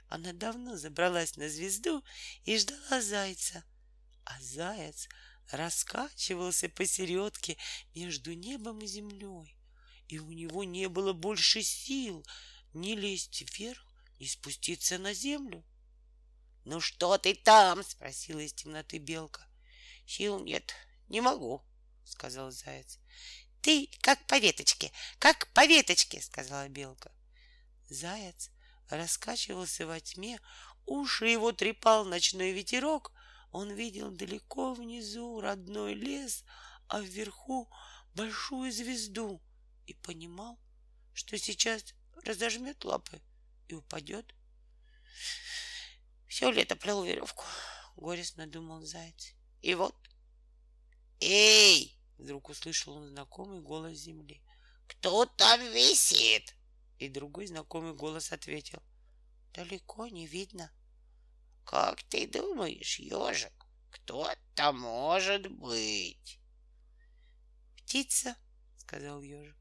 Она 0.09 0.33
давно 0.33 0.77
забралась 0.77 1.37
на 1.37 1.49
звезду 1.49 2.05
и 2.45 2.57
ждала 2.59 3.01
зайца. 3.01 3.65
А 4.25 4.41
заяц 4.41 5.09
раскачивался 5.51 6.69
посередке 6.69 7.57
между 7.95 8.35
небом 8.35 8.81
и 8.81 8.87
землей, 8.87 9.57
и 10.09 10.19
у 10.19 10.33
него 10.33 10.65
не 10.65 10.89
было 10.89 11.13
больше 11.13 11.63
сил 11.63 12.27
ни 12.75 12.95
лезть 12.95 13.43
вверх, 13.43 13.83
ни 14.19 14.27
спуститься 14.27 14.99
на 14.99 15.15
землю.— 15.15 15.65
Ну 16.65 16.81
что 16.81 17.17
ты 17.17 17.35
там?— 17.35 17.83
спросила 17.85 18.41
из 18.41 18.53
темноты 18.53 18.99
белка.— 18.99 19.47
Сил 20.07 20.39
нет, 20.39 20.75
не 21.09 21.21
могу,— 21.21 21.63
сказал 22.05 22.51
заяц.— 22.51 22.99
Ты 23.61 23.91
как 24.01 24.25
по 24.27 24.39
веточке, 24.39 24.93
как 25.19 25.53
по 25.53 25.67
веточке,— 25.67 26.21
сказала 26.23 26.69
белка. 26.69 27.13
Заяц 27.89 28.51
раскачивался 28.89 29.87
во 29.87 30.01
тьме, 30.01 30.41
уши 30.87 31.27
его 31.29 31.53
трепал 31.53 32.05
ночной 32.05 32.53
ветерок. 32.53 33.13
Он 33.51 33.73
видел 33.73 34.11
далеко 34.11 34.75
внизу 34.75 35.41
родной 35.41 35.95
лес, 35.95 36.45
а 36.87 37.01
вверху 37.01 37.69
большую 38.15 38.71
звезду 38.73 39.43
и 39.87 39.95
понимал, 39.95 40.59
что 41.15 41.39
сейчас 41.39 41.95
разожмет 42.25 42.85
лапы 42.85 43.21
и 43.69 43.75
упадет. 43.75 44.35
Все 46.27 46.51
лето 46.51 46.77
плел 46.77 47.05
веревку, 47.05 47.45
горестно 47.97 48.47
думал 48.47 48.85
заяц. 48.85 49.35
И 49.63 49.75
вот, 49.75 49.97
эй, 51.21 51.98
вдруг 52.19 52.49
услышал 52.49 52.95
он 52.95 53.09
знакомый 53.09 53.61
голос 53.61 53.97
земли. 53.97 54.43
Кто 54.87 55.25
там 55.25 55.61
висит? 55.73 56.55
И 56.99 57.09
другой 57.09 57.47
знакомый 57.47 57.95
голос 57.95 58.33
ответил. 58.33 58.83
Далеко 59.55 60.09
не 60.09 60.27
видно. 60.27 60.73
Как 61.65 62.03
ты 62.05 62.27
думаешь, 62.27 62.99
ежик, 62.99 63.53
кто 63.91 64.35
там 64.55 64.81
может 64.81 65.51
быть? 65.53 66.41
Птица, 67.77 68.37
сказал 68.77 69.23
ежик. 69.23 69.57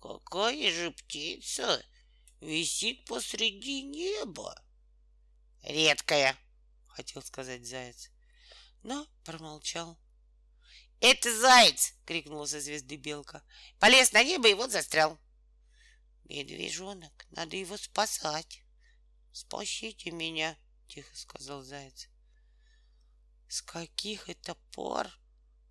Какая 0.00 0.72
же 0.72 0.90
птица 0.90 1.84
висит 2.40 3.04
посреди 3.06 3.82
неба? 3.82 4.60
Редкая, 5.62 6.36
хотел 6.88 7.22
сказать 7.22 7.64
заяц, 7.64 8.10
но 8.82 9.06
промолчал. 9.24 9.96
Это 11.02 11.36
заяц! 11.36 11.94
крикнула 12.04 12.46
со 12.46 12.60
звезды 12.60 12.94
белка. 12.94 13.42
Полез 13.80 14.12
на 14.12 14.22
небо 14.22 14.48
и 14.48 14.54
вот 14.54 14.70
застрял. 14.70 15.18
Медвежонок, 16.26 17.26
надо 17.30 17.56
его 17.56 17.76
спасать. 17.76 18.62
Спасите 19.32 20.12
меня, 20.12 20.56
тихо 20.86 21.16
сказал 21.16 21.64
заяц. 21.64 22.08
С 23.48 23.62
каких 23.62 24.28
это 24.28 24.54
пор 24.70 25.10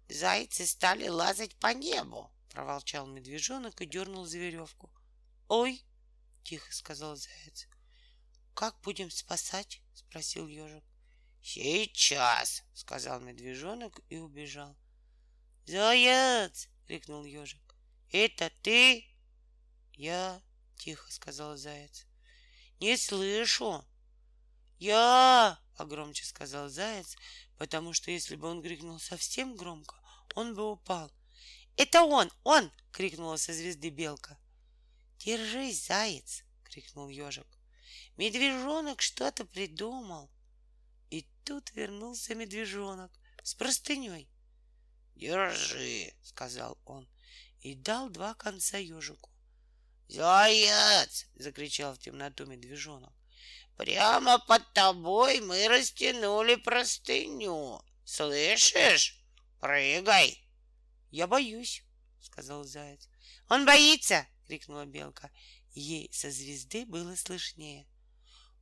зайцы 0.09 0.67
стали 0.67 1.07
лазать 1.07 1.55
по 1.55 1.73
небу? 1.73 2.29
проворчал 2.49 3.07
медвежонок 3.07 3.79
и 3.79 3.85
дернул 3.85 4.25
за 4.25 4.37
веревку. 4.37 4.91
Ой, 5.47 5.81
тихо 6.43 6.73
сказал 6.73 7.15
заяц. 7.15 7.69
Как 8.53 8.77
будем 8.81 9.09
спасать? 9.09 9.81
спросил 9.93 10.47
ежик. 10.47 10.83
Сейчас, 11.41 12.65
сказал 12.73 13.21
медвежонок 13.21 14.01
и 14.09 14.17
убежал. 14.17 14.75
Заяц! 15.65 16.69
крикнул 16.87 17.23
ежик. 17.23 17.75
Это 18.11 18.51
ты? 18.61 19.05
Я, 19.93 20.41
тихо 20.77 21.11
сказал 21.11 21.55
заяц. 21.55 22.05
Не 22.79 22.97
слышу. 22.97 23.85
Я, 24.79 25.59
погромче 25.77 26.25
сказал 26.25 26.69
заяц, 26.69 27.15
потому 27.57 27.93
что 27.93 28.11
если 28.11 28.35
бы 28.35 28.47
он 28.47 28.61
крикнул 28.61 28.99
совсем 28.99 29.55
громко, 29.55 29.95
он 30.35 30.55
бы 30.55 30.71
упал. 30.71 31.11
Это 31.77 32.03
он, 32.03 32.31
он! 32.43 32.71
крикнула 32.91 33.37
со 33.37 33.53
звезды 33.53 33.89
белка. 33.89 34.37
Держись, 35.19 35.85
заяц! 35.85 36.43
крикнул 36.63 37.09
ежик. 37.09 37.47
Медвежонок 38.17 39.01
что-то 39.01 39.45
придумал. 39.45 40.31
И 41.09 41.27
тут 41.43 41.71
вернулся 41.73 42.33
медвежонок 42.33 43.11
с 43.43 43.53
простыней. 43.53 44.30
Держи, 45.15 46.13
сказал 46.23 46.77
он 46.85 47.07
и 47.61 47.75
дал 47.75 48.09
два 48.09 48.33
конца 48.33 48.77
ежику. 48.77 49.29
«Заяц!»— 50.07 51.27
закричал 51.35 51.93
в 51.93 51.99
темноту 51.99 52.45
медвежонок. 52.45 53.13
«Прямо 53.77 54.39
под 54.39 54.73
тобой 54.73 55.39
мы 55.39 55.67
растянули 55.67 56.55
простыню. 56.55 57.81
Слышишь? 58.03 59.23
Прыгай!» 59.59 60.43
«Я 61.11 61.27
боюсь»,— 61.27 61.83
сказал 62.19 62.65
заяц. 62.65 63.07
«Он 63.47 63.65
боится!»— 63.65 64.27
крикнула 64.47 64.85
белка. 64.85 65.31
Ей 65.73 66.11
со 66.11 66.29
звезды 66.29 66.85
было 66.85 67.15
слышнее. 67.15 67.87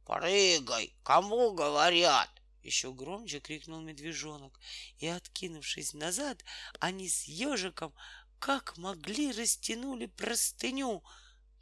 «Прыгай! 0.05 0.93
Кому 1.03 1.53
говорят?» 1.53 2.29
Еще 2.61 2.91
громче 2.93 3.39
крикнул 3.39 3.79
медвежонок, 3.81 4.59
и, 4.97 5.07
откинувшись 5.07 5.93
назад, 5.93 6.43
они 6.79 7.07
с 7.07 7.23
ежиком 7.23 7.93
как 8.39 8.77
могли 8.77 9.31
растянули 9.31 10.05
простыню, 10.07 11.03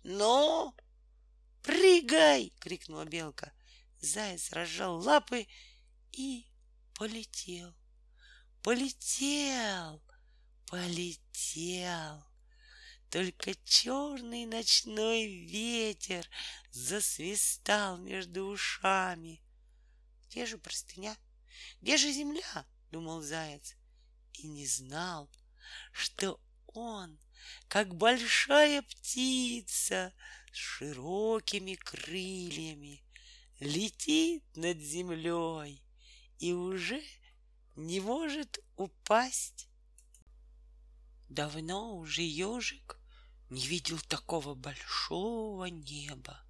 ну, 0.03 0.75
прыгай! 1.63 2.53
крикнула 2.59 3.05
белка. 3.05 3.51
Заяц 3.99 4.51
разжал 4.51 4.99
лапы 4.99 5.47
и 6.11 6.45
полетел. 6.93 7.75
Полетел, 8.61 10.01
полетел. 10.67 12.23
Только 13.09 13.55
черный 13.63 14.45
ночной 14.45 15.25
ветер 15.25 16.29
засвистал 16.71 17.97
между 17.97 18.45
ушами. 18.45 19.41
Где 20.37 20.45
же 20.45 20.59
простыня? 20.59 21.17
Где 21.81 21.97
же 21.97 22.11
земля? 22.11 22.67
Думал 22.91 23.23
заяц 23.23 23.73
и 24.33 24.45
не 24.45 24.67
знал, 24.67 25.31
что 25.91 26.39
он 26.67 27.17
как 27.67 27.95
большая 27.95 28.83
птица 28.83 30.13
с 30.51 30.55
широкими 30.55 31.73
крыльями, 31.73 33.03
летит 33.59 34.43
над 34.55 34.77
землей 34.77 35.83
и 36.37 36.53
уже 36.53 37.01
не 37.75 37.99
может 37.99 38.59
упасть. 38.75 39.67
Давно 41.29 41.97
уже 41.97 42.21
ежик 42.21 42.99
не 43.49 43.65
видел 43.65 43.97
такого 44.07 44.53
большого 44.53 45.65
неба. 45.65 46.46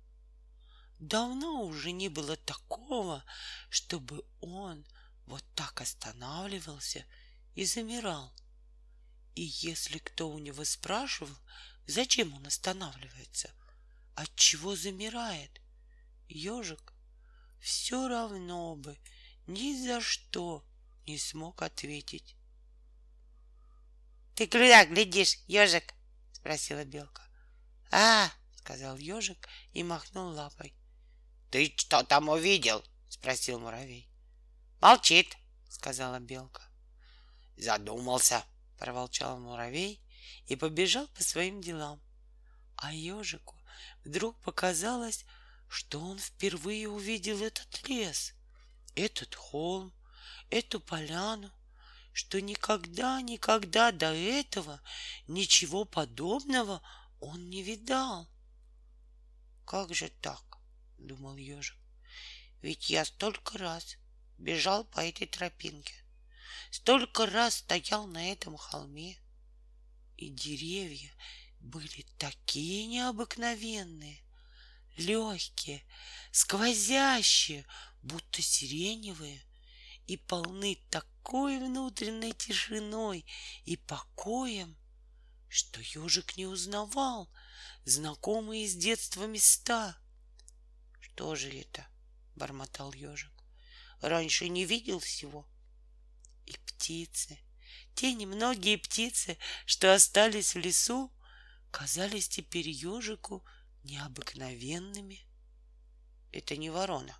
Давно 1.00 1.64
уже 1.64 1.91
не 1.91 2.10
было 2.10 2.36
такого, 2.36 3.24
чтобы 3.70 4.26
он 4.41 4.86
вот 5.26 5.43
так 5.56 5.82
останавливался 5.82 7.06
и 7.56 7.66
замирал— 7.66 8.34
и 9.38 9.54
если 9.62 10.00
кто 10.00 10.32
у 10.32 10.39
него 10.39 10.66
спрашивал, 10.66 11.38
зачем 11.86 12.34
он 12.34 12.48
останавливается, 12.48 13.52
от 14.16 14.36
чего 14.36 14.76
замирает, 14.76 15.62
ежик 16.28 16.91
все 17.60 18.08
равно 18.08 18.76
бы 18.76 18.98
ни 19.45 19.80
за 19.86 20.02
что 20.02 20.66
не 21.06 21.20
смог 21.20 21.62
ответить. 21.62 22.36
Ты 24.34 24.48
куда 24.48 24.86
глядишь, 24.86 25.38
ежик? 25.45 25.93
спросила 26.32 26.84
белка. 26.84 27.22
А, 27.91 28.32
сказал 28.56 28.98
ежик 28.98 29.48
и 29.74 29.84
махнул 29.84 30.34
лапой. 30.34 30.74
Ты 31.50 31.74
что 31.78 32.04
там 32.04 32.30
увидел? 32.30 32.84
спросил 33.10 33.60
муравей. 33.60 34.10
Молчит, 34.82 35.38
сказала 35.70 36.20
белка. 36.20 36.62
Задумался, 37.56 38.43
проворчал 38.78 39.39
муравей 39.39 40.02
и 40.48 40.56
побежал 40.56 41.08
по 41.08 41.24
своим 41.24 41.62
делам. 41.62 42.02
А 42.76 42.93
ежику 42.93 43.56
вдруг 44.04 44.39
показалось, 44.41 45.26
что 45.68 46.00
он 46.00 46.20
впервые 46.20 46.89
увидел 46.89 47.41
этот 47.41 47.88
лес, 47.88 48.34
этот 48.95 49.34
холм, 49.36 49.93
эту 50.50 50.80
поляну, 50.80 51.52
что 52.14 52.41
никогда, 52.41 53.22
никогда 53.22 53.91
до 53.91 54.14
этого 54.14 54.82
ничего 55.28 55.86
подобного 55.86 56.82
он 57.20 57.50
не 57.50 57.64
видал. 57.64 58.28
Как 59.66 59.93
же 59.93 60.10
так? 60.22 60.47
Думал 60.98 61.38
ежик. 61.38 61.78
Ведь 62.62 62.89
я 62.89 63.06
столько 63.06 63.58
раз 63.58 63.98
бежал 64.38 64.84
по 64.86 65.00
этой 65.00 65.28
тропинке, 65.28 65.93
столько 66.72 67.26
раз 67.26 67.56
стоял 67.56 68.08
на 68.08 68.32
этом 68.32 68.58
холме, 68.58 69.18
и 70.16 70.30
деревья 70.30 71.12
были 71.60 72.06
такие 72.18 72.88
необыкновенные, 72.88 74.22
легкие, 74.98 75.84
сквозящие, 76.32 77.66
будто 78.02 78.41
сиреневые, 78.41 79.43
и 80.08 80.18
полны 80.18 80.80
такой 80.89 81.60
внутренней 81.60 82.34
тишиной 82.34 83.26
и 83.66 83.76
покоем, 83.76 84.78
что 85.50 85.82
ежик 85.82 86.38
не 86.38 86.45
узнавал 86.45 87.30
знакомые 87.86 88.68
с 88.68 88.76
детства 88.76 89.26
места. 89.26 89.98
Что 91.18 91.34
же 91.34 91.49
это? 91.49 91.88
бормотал 92.36 92.93
ежик. 92.93 93.32
Раньше 94.01 94.49
не 94.49 94.65
видел 94.65 94.99
всего. 94.99 95.47
И 96.45 96.55
птицы, 96.68 97.39
те 97.95 98.13
немногие 98.13 98.78
птицы, 98.78 99.39
что 99.65 99.95
остались 99.95 100.53
в 100.53 100.59
лесу, 100.59 101.11
казались 101.72 102.30
теперь 102.30 102.70
ежику 102.70 103.43
необыкновенными. 103.84 105.26
Это 106.32 106.55
не 106.55 106.70
ворона, 106.70 107.18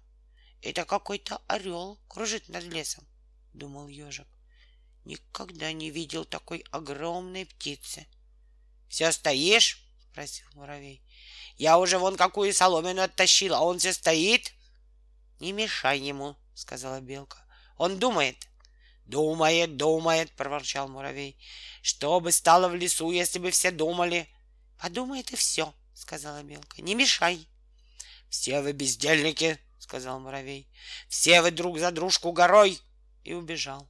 это 0.62 0.86
какой-то 0.86 1.42
орел 1.48 2.00
кружит 2.08 2.50
над 2.50 2.66
лесом, 2.66 3.04
думал 3.54 3.88
ежик. 3.88 4.28
Никогда 5.06 5.72
не 5.72 5.90
видел 5.90 6.24
такой 6.24 6.64
огромной 6.70 7.48
птицы. 7.48 8.06
Все 8.90 9.12
стоишь? 9.12 9.87
Спросил 10.18 10.48
муравей. 10.56 11.04
Я 11.58 11.78
уже 11.78 12.00
вон 12.00 12.18
какую 12.18 12.52
соломину 12.52 13.04
оттащил, 13.04 13.54
а 13.54 13.62
он 13.62 13.78
все 13.78 13.94
стоит. 13.94 14.52
Не 15.40 15.52
мешай 15.52 16.00
ему, 16.00 16.36
сказала 16.56 17.02
белка. 17.02 17.38
Он 17.78 18.00
думает. 18.00 18.50
Думает, 19.06 19.78
думает, 19.78 20.32
проворчал 20.32 20.88
муравей. 20.88 21.38
Что 21.84 22.20
бы 22.20 22.32
стало 22.32 22.68
в 22.68 22.74
лесу, 22.74 23.12
если 23.12 23.38
бы 23.38 23.52
все 23.52 23.70
думали? 23.70 24.28
Подумает 24.82 25.32
и 25.34 25.36
все, 25.36 25.72
сказала 25.94 26.42
белка. 26.42 26.82
Не 26.82 26.96
мешай. 26.96 27.48
Все 28.28 28.62
вы 28.62 28.72
бездельники, 28.72 29.60
сказал 29.78 30.20
муравей. 30.20 30.68
Все 31.08 31.44
вы 31.44 31.52
друг 31.52 31.78
за 31.78 31.92
дружку 31.92 32.32
горой. 32.32 32.82
И 33.24 33.34
убежал. 33.34 33.88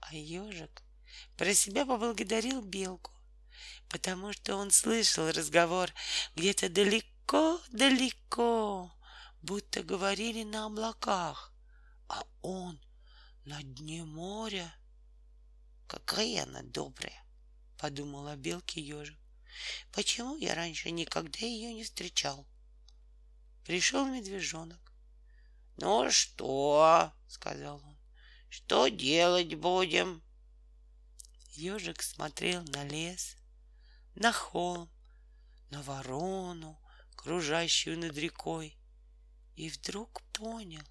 А 0.00 0.14
ежик 0.14 0.82
про 1.36 1.52
себя 1.52 1.84
поблагодарил 1.84 2.62
белку, 2.62 3.12
потому 3.88 4.32
что 4.32 4.56
он 4.56 4.70
слышал 4.70 5.30
разговор 5.30 5.90
где-то 6.36 6.68
далеко-далеко 6.68 8.92
будто 9.42 9.82
говорили 9.82 10.42
на 10.42 10.66
облаках, 10.66 11.52
а 12.08 12.22
он 12.42 12.78
на 13.44 13.62
дне 13.62 14.04
моря. 14.04 14.74
Какая 15.86 16.42
она 16.42 16.62
добрая, 16.62 17.24
подумала 17.78 18.36
белки 18.36 18.78
ежик. 18.78 19.18
Почему 19.92 20.36
я 20.36 20.54
раньше 20.54 20.90
никогда 20.90 21.40
ее 21.40 21.72
не 21.72 21.82
встречал? 21.82 22.46
Пришел 23.64 24.06
медвежонок. 24.06 24.92
Ну 25.78 26.10
что, 26.10 27.10
сказал 27.26 27.76
он, 27.76 27.96
что 28.50 28.88
делать 28.88 29.54
будем? 29.54 30.22
Ежик 31.52 32.02
смотрел 32.02 32.62
на 32.64 32.84
лес, 32.84 33.37
на 34.18 34.32
холм, 34.32 34.90
на 35.70 35.82
ворону, 35.82 36.80
кружащую 37.16 37.98
над 37.98 38.16
рекой, 38.16 38.76
и 39.54 39.70
вдруг 39.70 40.22
понял, 40.32 40.82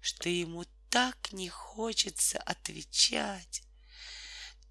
что 0.00 0.28
ему 0.28 0.64
так 0.88 1.32
не 1.32 1.48
хочется 1.48 2.38
отвечать, 2.38 3.62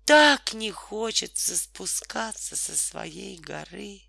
так 0.05 0.53
не 0.53 0.71
хочется 0.71 1.57
спускаться 1.57 2.55
со 2.55 2.77
своей 2.77 3.37
горы. 3.37 4.01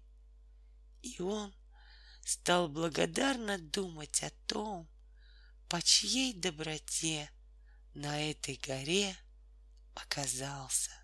И 1.03 1.21
он 1.21 1.53
стал 2.25 2.69
благодарно 2.69 3.59
думать 3.59 4.23
о 4.23 4.31
том, 4.47 4.89
по 5.69 5.83
чьей 5.83 6.35
доброте 6.35 7.31
на 7.95 8.31
этой 8.31 8.57
горе 8.57 9.17
оказался. 9.95 11.02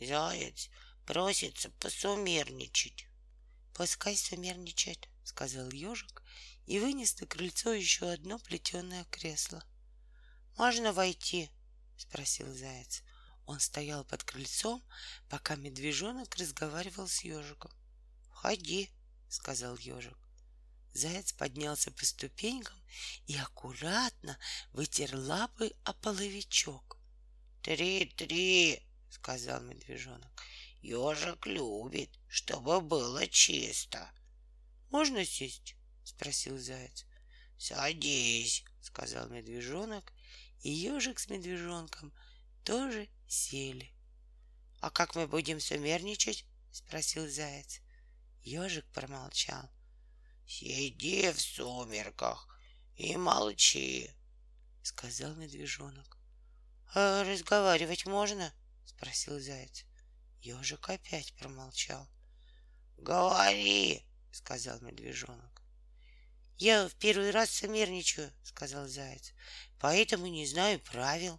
Заяц 0.00 0.68
просится 1.04 1.70
посумерничать. 1.70 3.06
Пускай 3.74 4.16
сумерничает,— 4.16 5.08
сказал 5.24 5.70
ежик 5.70 6.22
и 6.66 6.78
вынес 6.78 7.18
на 7.20 7.26
крыльцо 7.26 7.72
еще 7.72 8.10
одно 8.10 8.38
плетеное 8.38 9.04
кресло. 9.04 9.64
«Можно 10.56 10.92
войти?»— 10.92 11.50
спросил 11.96 12.52
заяц. 12.54 13.02
Он 13.46 13.60
стоял 13.60 14.04
под 14.04 14.24
крыльцом, 14.24 14.82
пока 15.28 15.54
медвежонок 15.54 16.34
разговаривал 16.36 17.06
с 17.06 17.20
ежиком. 17.20 17.70
«Входи»,— 18.30 18.90
сказал 19.28 19.76
ежик. 19.76 20.18
Заяц 20.92 21.32
поднялся 21.32 21.90
по 21.92 22.04
ступенькам 22.04 22.82
и 23.26 23.36
аккуратно 23.36 24.38
вытер 24.72 25.14
лапы 25.14 25.72
о 25.84 25.92
половичок. 25.92 26.98
«Три-три»,— 27.62 28.82
сказал 29.10 29.60
медвежонок. 29.62 30.42
«Ежик 30.82 31.46
любит, 31.46 32.10
чтобы 32.28 32.80
было 32.80 33.26
чисто». 33.26 34.10
Можно 34.90 35.24
сесть? 35.24 35.76
спросил 36.04 36.58
заяц. 36.58 37.04
Садись, 37.58 38.64
сказал 38.80 39.28
медвежонок, 39.28 40.12
и 40.60 40.70
ежик 40.70 41.18
с 41.18 41.28
медвежонком 41.28 42.12
тоже 42.64 43.08
сели. 43.26 43.92
А 44.80 44.90
как 44.90 45.14
мы 45.14 45.26
будем 45.26 45.60
сумерничать? 45.60 46.46
спросил 46.70 47.28
заяц. 47.28 47.80
Ежик 48.42 48.86
промолчал. 48.92 49.68
Сиди 50.46 51.32
в 51.32 51.40
сумерках 51.40 52.48
и 52.94 53.16
молчи, 53.16 54.10
сказал 54.82 55.34
медвежонок. 55.34 56.18
А 56.94 57.24
разговаривать 57.24 58.06
можно? 58.06 58.52
Спросил 58.96 59.38
заяц. 59.38 59.84
Ежик 60.40 60.88
опять 60.88 61.34
промолчал. 61.34 62.08
Говори,— 62.96 64.06
сказал 64.32 64.80
медвежонок. 64.80 65.62
«Я 66.58 66.88
в 66.88 66.94
первый 66.94 67.30
раз 67.30 67.50
сомерничаю»,— 67.50 68.32
сказал 68.42 68.88
заяц,— 68.88 69.34
«поэтому 69.80 70.26
не 70.26 70.46
знаю 70.46 70.80
правил. 70.80 71.38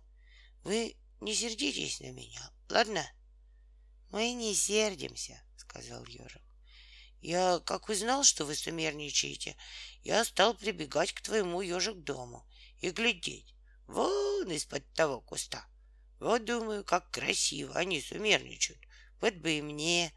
Вы 0.64 0.96
не 1.22 1.34
сердитесь 1.34 2.00
на 2.00 2.12
меня, 2.12 2.52
ладно?» 2.70 3.08
«Мы 4.12 4.34
не 4.34 4.54
сердимся»,— 4.54 5.42
сказал 5.58 6.06
ежик. 6.06 6.42
«Я, 7.22 7.60
как 7.66 7.90
узнал, 7.90 8.24
что 8.24 8.46
вы 8.46 8.56
сумерничаете, 8.56 9.58
я 10.04 10.24
стал 10.24 10.54
прибегать 10.54 11.14
к 11.14 11.22
твоему 11.22 11.62
ежик 11.62 11.98
дому 12.04 12.48
и 12.80 12.92
глядеть 12.92 13.56
вон 13.88 14.52
из-под 14.52 14.92
того 14.94 15.22
куста. 15.22 15.68
Вот 16.20 16.46
думаю, 16.46 16.84
как 16.84 17.12
красиво 17.12 17.76
они 17.76 18.02
сумерничают. 18.02 18.80
Вот 19.22 19.36
бы 19.36 19.58
и 19.58 19.62
мне 19.62 20.14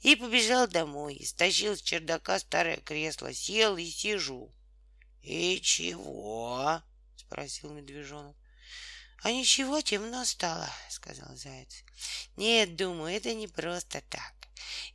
и 0.00 0.16
побежал 0.16 0.66
домой, 0.66 1.24
стащил 1.24 1.76
с 1.76 1.82
чердака 1.82 2.38
старое 2.38 2.76
кресло, 2.78 3.32
сел 3.32 3.76
и 3.76 3.86
сижу.— 3.86 4.52
И 5.22 5.60
чего?— 5.62 6.82
спросил 7.16 7.70
медвежонок.— 7.72 8.36
А 9.22 9.32
ничего, 9.32 9.80
темно 9.80 10.24
стало,— 10.24 10.68
сказал 10.90 11.34
заяц.— 11.36 11.84
Нет, 12.36 12.76
думаю, 12.76 13.16
это 13.16 13.32
не 13.32 13.48
просто 13.48 14.02
так. 14.10 14.34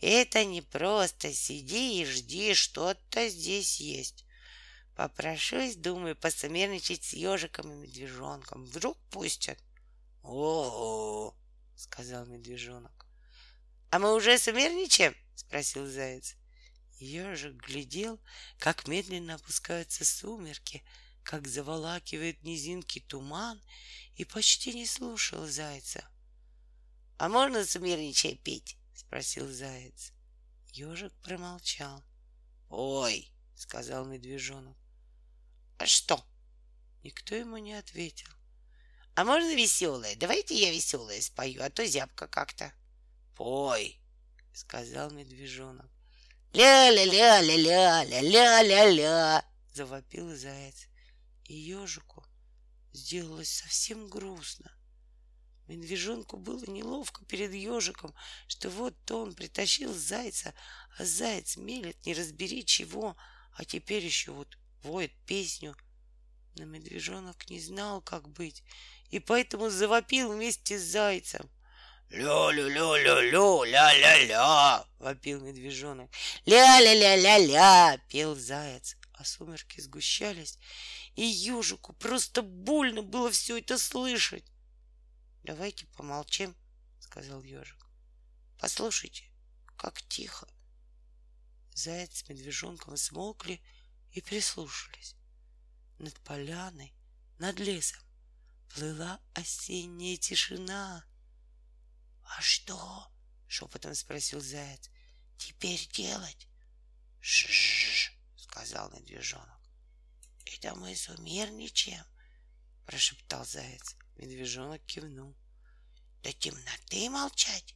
Это 0.02 0.46
не 0.46 0.62
просто 0.62 1.34
сиди 1.34 2.02
и 2.02 2.06
жди, 2.06 2.54
что-то 2.54 3.28
здесь 3.30 3.80
есть. 3.80 4.26
Попрошусь, 4.96 5.76
думаю, 5.76 6.16
посомерничать 6.16 7.04
с 7.04 7.14
ежиком 7.14 7.72
и 7.72 7.76
медвежонком. 7.76 8.66
Вдруг 8.66 8.98
пустят.— 9.10 9.58
О,— 10.24 11.36
сказал 11.76 12.26
медвежонок.— 12.26 13.08
А 13.92 14.00
мы 14.00 14.14
уже 14.14 14.38
сумерничаем?— 14.38 15.16
спросил 15.36 15.88
заяц. 15.88 16.36
Ежик 17.00 17.56
глядел, 17.56 18.20
как 18.58 18.88
медленно 18.88 19.36
опускаются 19.36 20.04
сумерки, 20.04 20.84
как 21.24 21.48
заволакивает 21.48 22.44
низинки 22.44 23.00
туман, 23.00 23.62
и 24.16 24.26
почти 24.26 24.74
не 24.74 24.86
слушал 24.86 25.48
зайца.— 25.48 26.08
А 27.18 27.30
можно 27.30 27.66
сумерничая 27.66 28.36
петь?— 28.36 28.78
спросил 28.94 29.50
заяц. 29.50 30.12
Ежик 30.74 31.14
промолчал.— 31.22 32.04
Ой,— 32.70 33.32
сказал 33.56 34.06
медвежонок.— 34.06 34.78
А 35.78 35.86
что? 35.86 36.24
Никто 37.04 37.34
ему 37.36 37.58
не 37.58 37.74
ответил. 37.74 38.39
А 39.20 39.26
можно 39.26 39.54
веселое? 39.54 40.16
Давайте 40.16 40.56
я 40.56 40.72
веселое 40.72 41.20
спою, 41.20 41.62
а 41.62 41.70
то 41.70 41.86
зябко 41.86 42.30
как-то. 42.30 42.72
Пой, 43.36 44.00
сказал 44.54 45.12
медвежонок. 45.12 45.92
Ля-ля-ля-ля-ля-ля-ля-ля-ля, 46.54 49.46
завопил 49.74 50.34
заяц. 50.34 50.88
И 51.44 51.54
ежику 51.54 52.26
сделалось 52.94 53.52
совсем 53.52 54.08
грустно. 54.08 54.72
Медвежонку 55.68 56.38
было 56.38 56.64
неловко 56.68 57.26
перед 57.26 57.54
ежиком, 57.54 58.16
что 58.48 58.70
вот 58.70 59.12
он 59.12 59.36
притащил 59.36 59.94
зайца, 59.94 60.54
а 60.98 61.04
заяц 61.04 61.58
мелет 61.58 62.06
не 62.06 62.14
разбери 62.14 62.66
чего, 62.66 63.18
а 63.52 63.66
теперь 63.66 64.06
еще 64.06 64.32
вот 64.32 64.58
воет 64.82 65.12
песню. 65.26 65.76
Но 66.56 66.64
медвежонок 66.64 67.50
не 67.50 67.60
знал, 67.60 68.02
как 68.02 68.30
быть, 68.30 68.64
и 69.10 69.20
поэтому 69.20 69.70
завопил 69.70 70.32
вместе 70.32 70.78
с 70.78 70.84
зайцем. 70.84 71.50
«Лю-лю-лю-лю-лю, 72.10 73.64
ля-ля-ля!»— 73.64 74.86
вопил 75.00 75.42
медвежонок. 75.42 76.10
«Ля-ля-ля-ля-ля!»— 76.46 78.00
пел 78.10 78.36
заяц, 78.36 78.98
а 79.14 79.24
сумерки 79.24 79.80
сгущались, 79.80 80.58
и 81.16 81.24
ежику 81.24 81.94
просто 81.94 82.42
больно 82.42 83.04
было 83.04 83.30
все 83.30 83.60
это 83.60 83.78
слышать. 83.78 84.46
Давайте 85.44 85.86
помолчим, 85.88 86.56
сказал 87.00 87.44
ежик. 87.44 87.86
Послушайте, 88.58 89.24
как 89.78 90.02
тихо. 90.04 90.48
Заяц 91.74 92.18
с 92.18 92.30
медвежонком 92.30 92.98
смолкли 92.98 93.62
и 94.12 94.22
прислушались. 94.22 95.16
Над 96.00 96.20
поляной, 96.22 96.94
над 97.38 97.60
лесом 97.60 98.09
плыла 98.70 99.20
осенняя 99.34 100.18
тишина. 100.18 101.06
А 102.24 102.42
что? 102.42 103.12
шепотом 103.48 103.96
спросил 103.96 104.40
заяц. 104.42 104.90
Теперь 105.38 105.88
делать? 105.90 106.48
Ш-ш-ш, 107.20 108.14
сказал 108.38 108.92
медвежонок. 108.92 109.60
Это 110.46 110.76
мы 110.76 110.96
сумерничаем, 110.96 112.06
прошептал 112.86 113.46
заяц. 113.46 113.96
Медвежонок 114.18 114.86
кивнул. 114.86 115.36
До 116.24 116.34
темноты 116.34 117.10
молчать? 117.10 117.76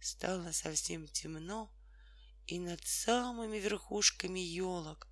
Стало 0.00 0.52
совсем 0.52 1.08
темно, 1.08 1.72
и 2.46 2.58
над 2.58 2.86
самыми 2.86 3.56
верхушками 3.56 4.40
елок 4.40 5.08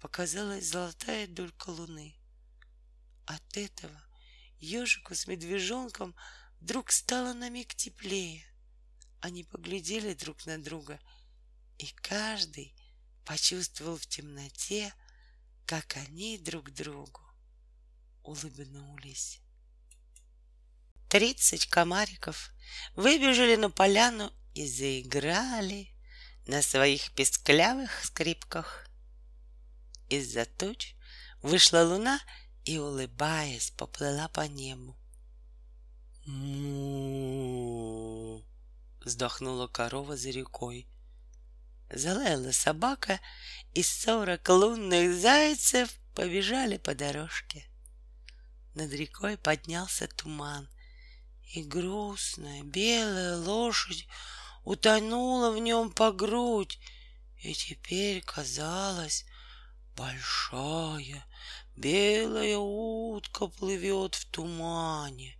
показалась 0.00 0.66
золотая 0.66 1.26
долька 1.26 1.70
луны. 1.70 2.19
От 3.30 3.56
этого 3.56 4.02
ежику 4.58 5.14
с 5.14 5.28
медвежонком 5.28 6.16
вдруг 6.60 6.90
стало 6.90 7.32
на 7.32 7.48
миг 7.48 7.76
теплее. 7.76 8.44
Они 9.20 9.44
поглядели 9.44 10.14
друг 10.14 10.46
на 10.46 10.60
друга, 10.60 10.98
и 11.78 11.86
каждый 12.02 12.74
почувствовал 13.24 13.98
в 13.98 14.06
темноте, 14.06 14.92
как 15.64 15.96
они 15.96 16.38
друг 16.38 16.72
другу 16.72 17.20
улыбнулись. 18.24 19.38
Тридцать 21.08 21.66
комариков 21.66 22.50
выбежали 22.96 23.54
на 23.54 23.70
поляну 23.70 24.32
и 24.56 24.66
заиграли 24.66 25.94
на 26.48 26.62
своих 26.62 27.12
песклявых 27.12 28.06
скрипках. 28.06 28.88
Из-за 30.08 30.46
туч 30.46 30.96
вышла 31.42 31.84
луна 31.84 32.20
и, 32.64 32.78
улыбаясь, 32.78 33.70
поплыла 33.70 34.28
по 34.28 34.46
небу. 34.46 34.96
му 36.26 37.90
вздохнула 39.04 39.66
корова 39.68 40.16
за 40.16 40.30
рекой. 40.30 40.86
Залаяла 41.92 42.52
собака, 42.52 43.20
и 43.74 43.82
сорок 43.82 44.48
лунных 44.48 45.14
зайцев 45.14 45.98
побежали 46.14 46.76
по 46.76 46.94
дорожке. 46.94 47.66
Над 48.74 48.92
рекой 48.92 49.36
поднялся 49.36 50.06
туман, 50.06 50.68
и 51.54 51.64
грустная 51.64 52.62
белая 52.62 53.36
лошадь 53.36 54.06
утонула 54.64 55.50
в 55.50 55.58
нем 55.58 55.90
по 55.90 56.12
грудь, 56.12 56.78
и 57.38 57.54
теперь 57.54 58.22
казалось, 58.22 59.24
большая 59.96 61.24
белая 61.80 62.58
утка 62.58 63.48
плывет 63.48 64.14
в 64.14 64.26
тумане 64.26 65.36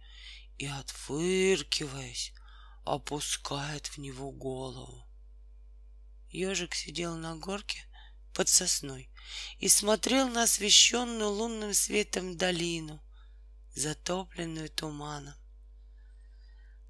и, 0.59 0.67
отфыркиваясь, 0.67 2.33
опускает 2.85 3.87
в 3.87 3.99
него 3.99 4.31
голову. 4.33 5.07
Ежик 6.31 6.75
сидел 6.75 7.17
на 7.17 7.37
горке 7.37 7.85
под 8.35 8.49
сосной 8.49 9.11
и 9.59 9.69
смотрел 9.69 10.29
на 10.29 10.45
освещенную 10.45 11.31
лунным 11.31 11.75
светом 11.75 12.37
долину— 12.37 13.03
затопленную 13.75 14.71
туманом. 14.71 15.35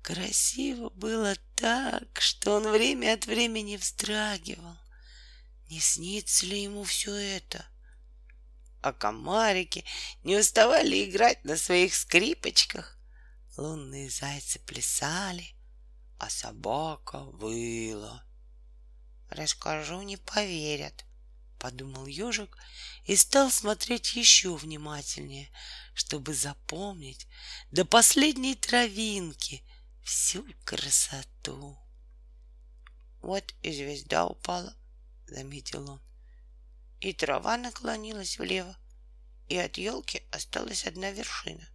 Красиво 0.03 0.91
было 0.91 1.37
так, 1.57 2.21
что 2.21 2.57
он 2.57 2.71
время 2.71 3.15
от 3.15 3.27
времени 3.27 3.77
вздрагивал. 3.77 4.77
Не 5.69 5.79
снится 5.79 6.47
ли 6.47 6.63
ему 6.63 6.85
все 6.85 7.15
это? 7.15 7.65
А 8.83 8.93
комарики 8.93 9.85
не 10.25 10.37
уставали 10.37 11.05
играть 11.05 11.45
на 11.45 11.57
своих 11.57 11.95
скрипочках. 11.95 12.99
Лунные 13.57 14.09
зайцы 14.09 14.59
плясали, 14.61 15.55
а 16.19 16.31
собака 16.31 17.21
выла. 17.25 18.25
Расскажу, 19.29 20.01
не 20.03 20.17
поверят, 20.17 21.05
подумал 21.59 22.07
ежик 22.07 22.57
и 23.05 23.15
стал 23.17 23.51
смотреть 23.51 24.15
еще 24.15 24.57
внимательнее, 24.57 25.51
чтобы 25.95 26.35
запомнить 26.35 27.29
до 27.71 27.85
последней 27.85 28.55
травинки 28.55 29.63
всю 30.03 30.45
красоту. 30.65 31.79
Вот 33.21 33.55
и 33.63 33.73
звезда 33.73 34.27
упала, 34.27 34.75
заметил 35.27 35.91
он. 35.91 36.10
И 37.01 37.13
трава 37.13 37.57
наклонилась 37.57 38.39
влево, 38.39 38.77
и 39.49 39.57
от 39.57 39.79
елки 39.79 40.23
осталась 40.31 40.87
одна 40.87 41.11
вершина. 41.11 41.67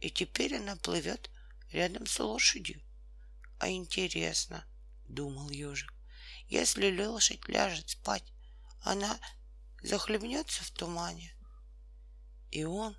И 0.00 0.10
теперь 0.10 0.56
она 0.56 0.76
плывет 0.76 1.30
рядом 1.70 2.06
с 2.06 2.18
лошадью. 2.18 2.82
А 3.58 3.68
интересно, 3.70 4.66
думал 5.08 5.50
ежик, 5.50 5.92
если 6.48 7.04
лошадь 7.04 7.48
ляжет 7.48 7.90
спать, 7.90 8.24
она 8.82 9.18
захлебнется 9.82 10.62
в 10.64 10.70
тумане. 10.70 11.34
И 12.50 12.64
он 12.64 12.96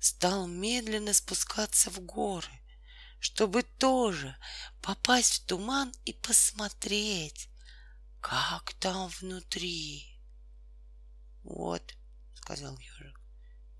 стал 0.00 0.46
медленно 0.46 1.12
спускаться 1.12 1.90
в 1.90 2.00
горы, 2.00 2.50
чтобы 3.20 3.62
тоже 3.62 4.36
попасть 4.80 5.42
в 5.42 5.46
туман 5.46 5.92
и 6.04 6.12
посмотреть, 6.12 7.48
как 8.20 8.74
там 8.74 9.08
внутри. 9.08 10.09
Вот, 11.42 11.96
сказал 12.34 12.76
ежик, 12.78 13.20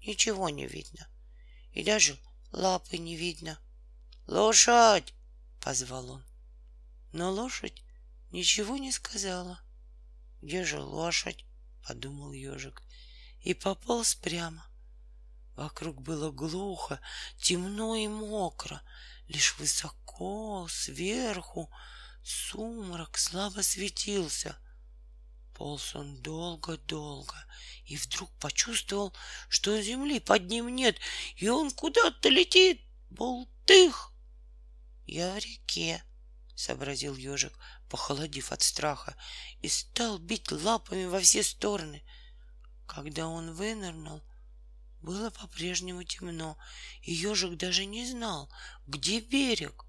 ничего 0.06 0.48
не 0.48 0.66
видно, 0.66 1.08
и 1.72 1.84
даже 1.84 2.18
лапы 2.52 2.98
не 2.98 3.16
видно. 3.16 3.58
Лошадь! 4.26 5.14
позвал 5.60 6.10
он. 6.10 6.24
Но 7.12 7.30
лошадь 7.30 7.82
ничего 8.30 8.76
не 8.76 8.92
сказала. 8.92 9.60
Где 10.40 10.64
же 10.64 10.80
лошадь? 10.80 11.44
подумал 11.86 12.32
ежик 12.32 12.82
и 13.40 13.54
пополз 13.54 14.14
прямо. 14.14 14.64
Вокруг 15.56 16.00
было 16.00 16.30
глухо, 16.30 17.00
темно 17.38 17.94
и 17.94 18.06
мокро, 18.06 18.82
лишь 19.28 19.58
высоко, 19.58 20.66
сверху, 20.70 21.70
сумрак 22.22 23.18
слабо 23.18 23.62
светился. 23.62 24.56
Полз 25.60 25.94
он 25.94 26.16
долго-долго 26.22 27.36
и 27.84 27.98
вдруг 27.98 28.30
почувствовал, 28.38 29.12
что 29.50 29.78
земли 29.82 30.18
под 30.18 30.46
ним 30.46 30.74
нет, 30.74 30.96
и 31.36 31.50
он 31.50 31.70
куда-то 31.70 32.30
летит. 32.30 32.80
Болтых! 33.10 34.10
Я 35.06 35.34
в 35.34 35.36
реке, 35.36 36.02
сообразил 36.54 37.14
ежик, 37.14 37.52
похолодев 37.90 38.52
от 38.52 38.62
страха, 38.62 39.14
и 39.60 39.68
стал 39.68 40.18
бить 40.18 40.50
лапами 40.50 41.04
во 41.04 41.20
все 41.20 41.42
стороны. 41.42 42.02
Когда 42.86 43.26
он 43.26 43.52
вынырнул, 43.52 44.22
было 45.02 45.28
по-прежнему 45.28 46.04
темно, 46.04 46.56
и 47.02 47.12
ежик 47.12 47.58
даже 47.58 47.84
не 47.84 48.10
знал, 48.10 48.50
где 48.86 49.20
берег. 49.20 49.84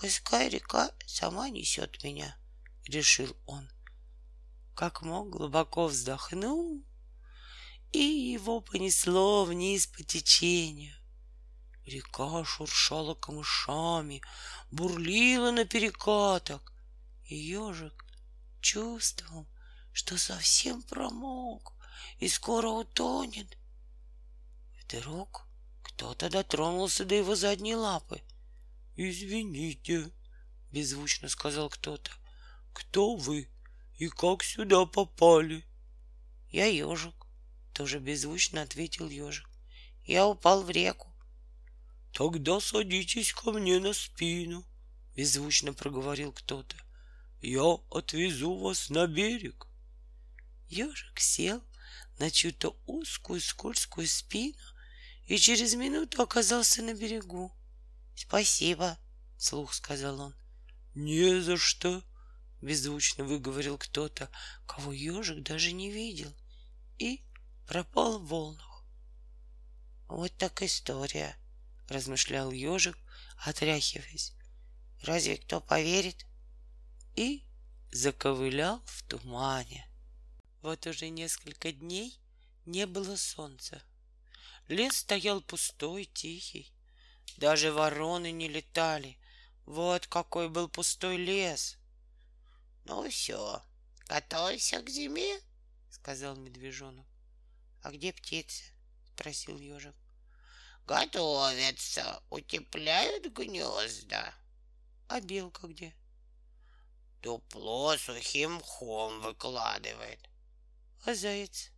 «Пускай 0.00 0.48
река 0.48 0.92
сама 1.04 1.50
несет 1.50 2.02
меня»,— 2.02 2.38
решил 2.86 3.36
он. 3.44 3.68
Как 4.76 5.00
мог, 5.00 5.30
глубоко 5.30 5.86
вздохнул 5.86 6.84
и 7.92 7.98
его 7.98 8.60
понесло 8.60 9.46
вниз 9.46 9.86
по 9.86 10.02
течению. 10.02 10.94
Река 11.86 12.44
шуршала 12.44 13.14
камышами, 13.14 14.20
бурлила 14.70 15.50
на 15.50 15.64
перекатах, 15.64 16.60
и 17.24 17.36
ежик 17.36 18.04
чувствовал, 18.60 19.48
что 19.94 20.18
совсем 20.18 20.82
промок 20.82 21.72
и 22.18 22.28
скоро 22.28 22.68
утонет. 22.68 23.56
Вдруг 24.82 25.48
кто-то 25.84 26.28
дотронулся 26.28 27.06
до 27.06 27.14
его 27.14 27.34
задней 27.34 27.76
лапы. 27.76 28.20
«Извините»,— 28.94 30.12
беззвучно 30.70 31.30
сказал 31.30 31.70
кто-то,— 31.70 32.10
«кто 32.74 33.16
вы 33.16 33.48
и 33.98 34.08
как 34.08 34.42
сюда 34.42 34.86
попали?» 34.86 35.64
«Я 36.50 36.66
ежик»,— 36.66 37.26
тоже 37.72 37.98
беззвучно 37.98 38.62
ответил 38.62 39.08
ежик. 39.08 39.48
«Я 40.04 40.26
упал 40.26 40.62
в 40.62 40.70
реку». 40.70 41.12
«Тогда 42.12 42.60
садитесь 42.60 43.32
ко 43.32 43.52
мне 43.52 43.78
на 43.78 43.92
спину»,— 43.92 44.64
беззвучно 45.16 45.74
проговорил 45.74 46.32
кто-то. 46.32 46.76
«Я 47.42 47.74
отвезу 47.90 48.54
вас 48.58 48.88
на 48.88 49.06
берег». 49.06 49.66
Ежик 50.68 51.20
сел 51.20 51.62
на 52.18 52.30
чью-то 52.30 52.76
узкую 52.86 53.40
скользкую 53.40 54.08
спину 54.08 54.56
и 55.26 55.36
через 55.38 55.74
минуту 55.74 56.22
оказался 56.22 56.82
на 56.82 56.94
берегу. 56.94 57.52
«Спасибо»,— 58.14 58.98
слух 59.36 59.74
сказал 59.74 60.20
он. 60.20 60.34
«Не 60.94 61.40
за 61.40 61.56
что»,— 61.58 62.02
беззвучно 62.60 63.24
выговорил 63.24 63.78
кто-то, 63.78 64.30
кого 64.66 64.92
ежик 64.92 65.42
даже 65.42 65.72
не 65.72 65.90
видел, 65.90 66.32
и 66.98 67.22
пропал 67.66 68.18
в 68.18 68.28
волнах. 68.28 68.84
«Вот 70.08 70.32
так 70.36 70.62
история»,— 70.62 71.36
размышлял 71.88 72.50
ежик, 72.50 72.96
отряхиваясь. 73.44 74.32
«Разве 75.02 75.36
кто 75.36 75.60
поверит?» 75.60 76.26
И 77.16 77.44
заковылял 77.92 78.82
в 78.86 79.02
тумане. 79.04 79.88
Вот 80.62 80.86
уже 80.86 81.08
несколько 81.08 81.72
дней 81.72 82.20
не 82.64 82.86
было 82.86 83.16
солнца. 83.16 83.82
Лес 84.68 84.96
стоял 84.96 85.40
пустой, 85.40 86.04
тихий. 86.04 86.72
Даже 87.36 87.72
вороны 87.72 88.32
не 88.32 88.48
летали. 88.48 89.18
Вот 89.64 90.06
какой 90.06 90.48
был 90.48 90.68
пустой 90.68 91.16
лес.— 91.16 91.78
Ну 92.88 93.10
все, 93.10 93.60
готовься 94.06 94.80
к 94.80 94.88
зиме,— 94.88 95.40
сказал 95.90 96.36
медвежонок.— 96.36 97.04
А 97.82 97.90
где 97.90 98.12
птицы?— 98.12 98.62
спросил 99.12 99.58
ежик.— 99.58 99.96
Готовятся, 100.86 102.22
утепляют 102.30 103.26
гнезда.— 103.26 104.32
А 105.08 105.20
белка 105.20 105.66
где?— 105.66 105.96
Дупло 107.22 107.96
сухим 107.96 108.54
мхом 108.54 109.20
выкладывает.— 109.20 110.20
А 111.06 111.14
заяц? 111.14 111.72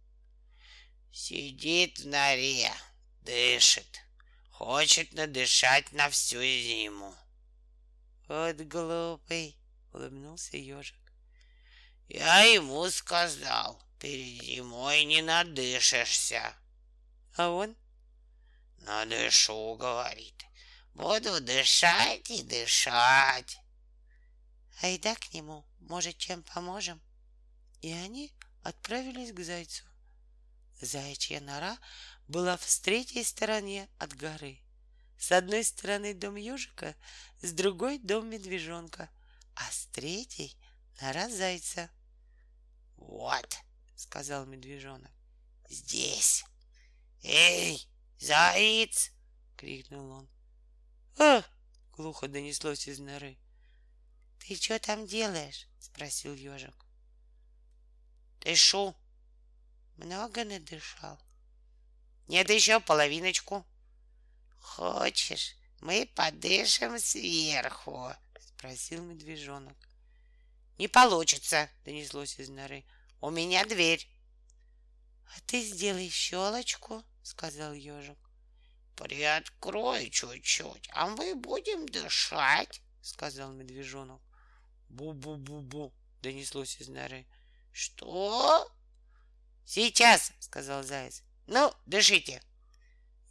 —Сидит 1.11 2.01
в 2.01 2.07
норе, 2.07 2.71
дышит. 3.23 4.03
Хочет 4.51 5.15
надышать 5.15 5.91
на 5.93 6.11
всю 6.11 6.43
зиму. 6.43 7.15
Вот 8.27 8.57
глупый, 8.57 9.58
улыбнулся 9.93 10.57
ежик. 10.57 10.99
Я 12.09 12.41
ему 12.43 12.89
сказал, 12.91 13.83
перед 13.99 14.43
зимой 14.43 15.05
не 15.05 15.21
надышишься. 15.21 16.55
А 17.37 17.51
он? 17.51 17.77
Надышу, 18.79 19.75
говорит. 19.75 20.45
Буду 20.95 21.41
дышать 21.41 22.31
и 22.31 22.43
дышать. 22.43 23.59
Айда 24.81 25.15
к 25.17 25.33
нему, 25.35 25.67
может, 25.81 26.17
чем 26.17 26.43
поможем? 26.43 27.01
И 27.83 27.93
они 27.93 28.33
отправились 28.63 29.33
к 29.33 29.41
зайцу. 29.41 29.85
Заячья 30.81 31.41
нора 31.41 31.79
была 32.27 32.57
в 32.57 32.81
третьей 32.81 33.25
стороне 33.25 33.89
от 33.99 34.15
горы. 34.15 34.61
С 35.19 35.33
одной 35.33 35.65
стороны 35.65 36.15
дом 36.15 36.37
ежика, 36.37 36.95
с 37.43 37.53
другой 37.53 37.99
дом 37.99 38.31
медвежонка, 38.31 39.11
а 39.59 39.71
с 39.73 39.87
третьей 39.87 40.57
нора 41.01 41.29
зайца. 41.29 41.91
Вот, 42.97 43.59
сказал 43.97 44.47
медвежонок, 44.47 45.11
здесь. 45.69 46.45
Эй, 47.23 47.89
заяц! 48.19 49.13
крикнул 49.57 50.11
он. 50.11 50.29
А! 51.19 51.43
глухо 51.93 52.29
донеслось 52.29 52.87
из 52.87 53.01
норы. 53.01 53.37
Ты 54.39 54.55
что 54.55 54.79
там 54.79 55.07
делаешь? 55.07 55.67
спросил 55.81 56.35
ежик. 56.35 56.87
Дышу. 58.41 58.95
Много 59.97 60.45
надышал? 60.45 61.19
Нет, 62.29 62.49
еще 62.51 62.79
половиночку. 62.79 63.67
Хочешь, 64.61 65.57
мы 65.81 66.09
подышим 66.15 67.01
сверху? 67.01 68.15
Спросил 68.59 69.05
медвежонок. 69.05 69.77
Не 70.79 70.89
получится, 70.89 71.71
донеслось 71.85 72.41
из 72.41 72.49
норы. 72.49 72.85
У 73.21 73.31
меня 73.31 73.65
дверь. 73.65 74.05
А 75.27 75.41
ты 75.47 75.63
сделай 75.63 76.09
щелочку, 76.09 77.05
сказал 77.23 77.73
ежик. 77.73 78.19
Приоткрой 78.97 80.11
чуть-чуть, 80.11 80.89
а 80.91 81.07
мы 81.07 81.37
будем 81.37 81.87
дышать, 81.87 82.83
сказал 83.01 83.53
медвежонок. 83.53 84.21
Бу-бу-бу-бу, 84.89 85.93
донеслось 86.21 86.81
из 86.81 86.89
норы. 86.89 87.29
Что? 87.71 88.69
Сейчас, 89.65 90.33
сказал 90.41 90.83
заяц. 90.83 91.23
Ну, 91.47 91.73
дышите. 91.87 92.43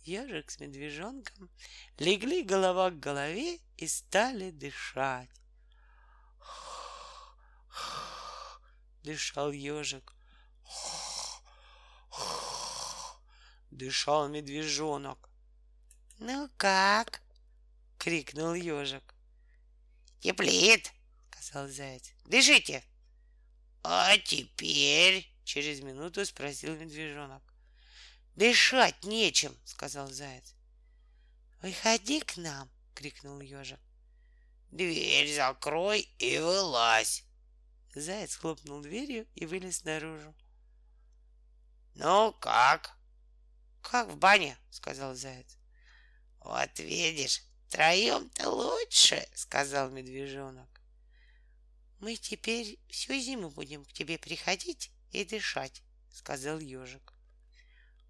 Ежик 0.07 0.49
с 0.51 0.59
медвежонком 0.59 1.49
легли 1.97 2.41
голова 2.41 2.91
к 2.91 2.99
голове 2.99 3.59
и 3.75 3.87
стали 3.87 4.51
дышать. 4.51 5.29
Дышал 9.03 9.51
ежик. 9.51 10.13
Дышал 13.69 14.29
медвежонок. 14.29 15.29
Ну 16.19 16.49
как? 16.57 17.21
крикнул 17.97 18.53
ежик. 18.53 19.13
Теплеет, 20.19 20.91
сказал 21.31 21.67
заяц. 21.67 22.13
Дышите. 22.25 22.83
А 23.83 24.17
теперь 24.17 25.29
Через 25.47 25.79
минуту 25.79 26.25
спросил 26.25 26.75
медвежонок. 26.75 27.41
Дышать 28.37 29.03
нечем, 29.03 29.57
сказал 29.65 30.11
заяц. 30.11 30.53
Выходи 31.63 32.21
к 32.21 32.37
нам, 32.37 32.69
крикнул 32.93 33.41
ежик. 33.41 33.79
Дверь 34.69 35.33
закрой 35.33 36.01
и 36.19 36.37
вылазь. 36.37 37.23
Заяц 37.95 38.35
хлопнул 38.35 38.81
дверью 38.83 39.25
и 39.33 39.47
вылез 39.47 39.83
наружу. 39.85 40.35
Ну 41.95 42.31
как? 42.33 42.95
Как 43.81 44.07
в 44.07 44.17
бане, 44.17 44.55
сказал 44.69 45.15
заяц. 45.15 45.57
Вот 46.39 46.77
видишь, 46.77 47.41
троем-то 47.69 48.51
лучше, 48.51 49.27
сказал 49.33 49.89
медвежонок. 49.89 50.69
Мы 51.97 52.15
теперь 52.17 52.77
всю 52.87 53.17
зиму 53.17 53.49
будем 53.49 53.83
к 53.83 53.93
тебе 53.93 54.19
приходить 54.19 54.91
и 55.11 55.25
дышать, 55.25 55.81
сказал 56.11 56.59
ежик. 56.59 57.16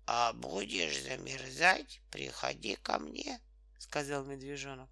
А 0.09 0.31
будешь 0.31 1.03
замерзать, 1.03 1.99
приходи 2.11 2.77
ко 2.77 2.97
мне, 2.97 3.41
сказал 3.77 4.23
медвежонок. 4.23 4.89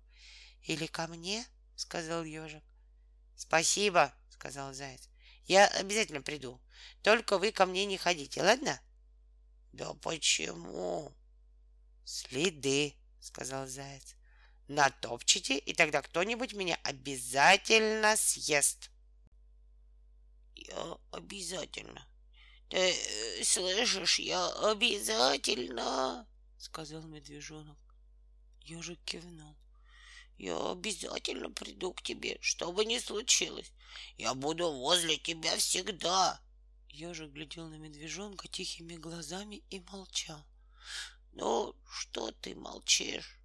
Или 0.63 0.87
ко 0.87 1.07
мне, 1.07 1.45
сказал 1.77 2.25
ежик. 2.25 2.63
Спасибо, 3.37 4.13
сказал 4.29 4.73
заяц. 4.73 5.07
Я 5.45 5.67
обязательно 5.67 6.21
приду. 6.21 6.61
Только 7.01 7.37
вы 7.37 7.53
ко 7.53 7.65
мне 7.65 7.85
не 7.85 7.97
ходите, 7.97 8.43
ладно? 8.43 8.81
Да 9.71 9.93
почему? 9.93 11.15
Следы, 12.03 12.95
сказал 13.21 13.67
заяц. 13.67 14.15
Натопчите, 14.67 15.57
и 15.57 15.73
тогда 15.73 16.01
кто-нибудь 16.01 16.53
меня 16.53 16.77
обязательно 16.83 18.17
съест. 18.17 18.91
Я 20.55 20.97
обязательно. 21.11 22.05
Ты 22.75 22.91
э, 22.91 23.43
слышишь, 23.45 24.19
я 24.19 24.49
обязательно, 24.69 26.27
сказал 26.57 27.03
медвежонок. 27.03 27.77
Ежик 28.63 28.99
кивнул. 29.05 29.55
Я 30.37 30.71
обязательно 30.71 31.49
приду 31.49 31.93
к 31.93 32.01
тебе, 32.01 32.37
что 32.41 32.73
бы 32.73 32.83
ни 32.83 32.97
случилось. 32.97 33.71
Я 34.17 34.33
буду 34.33 34.69
возле 34.69 35.15
тебя 35.15 35.55
всегда. 35.55 36.41
Ежик 36.89 37.31
глядел 37.31 37.69
на 37.69 37.75
медвежонка 37.75 38.49
тихими 38.49 38.97
глазами 38.97 39.63
и 39.69 39.79
молчал. 39.79 40.45
Ну, 41.31 41.73
что 41.89 42.31
ты 42.41 42.55
молчишь? 42.55 43.39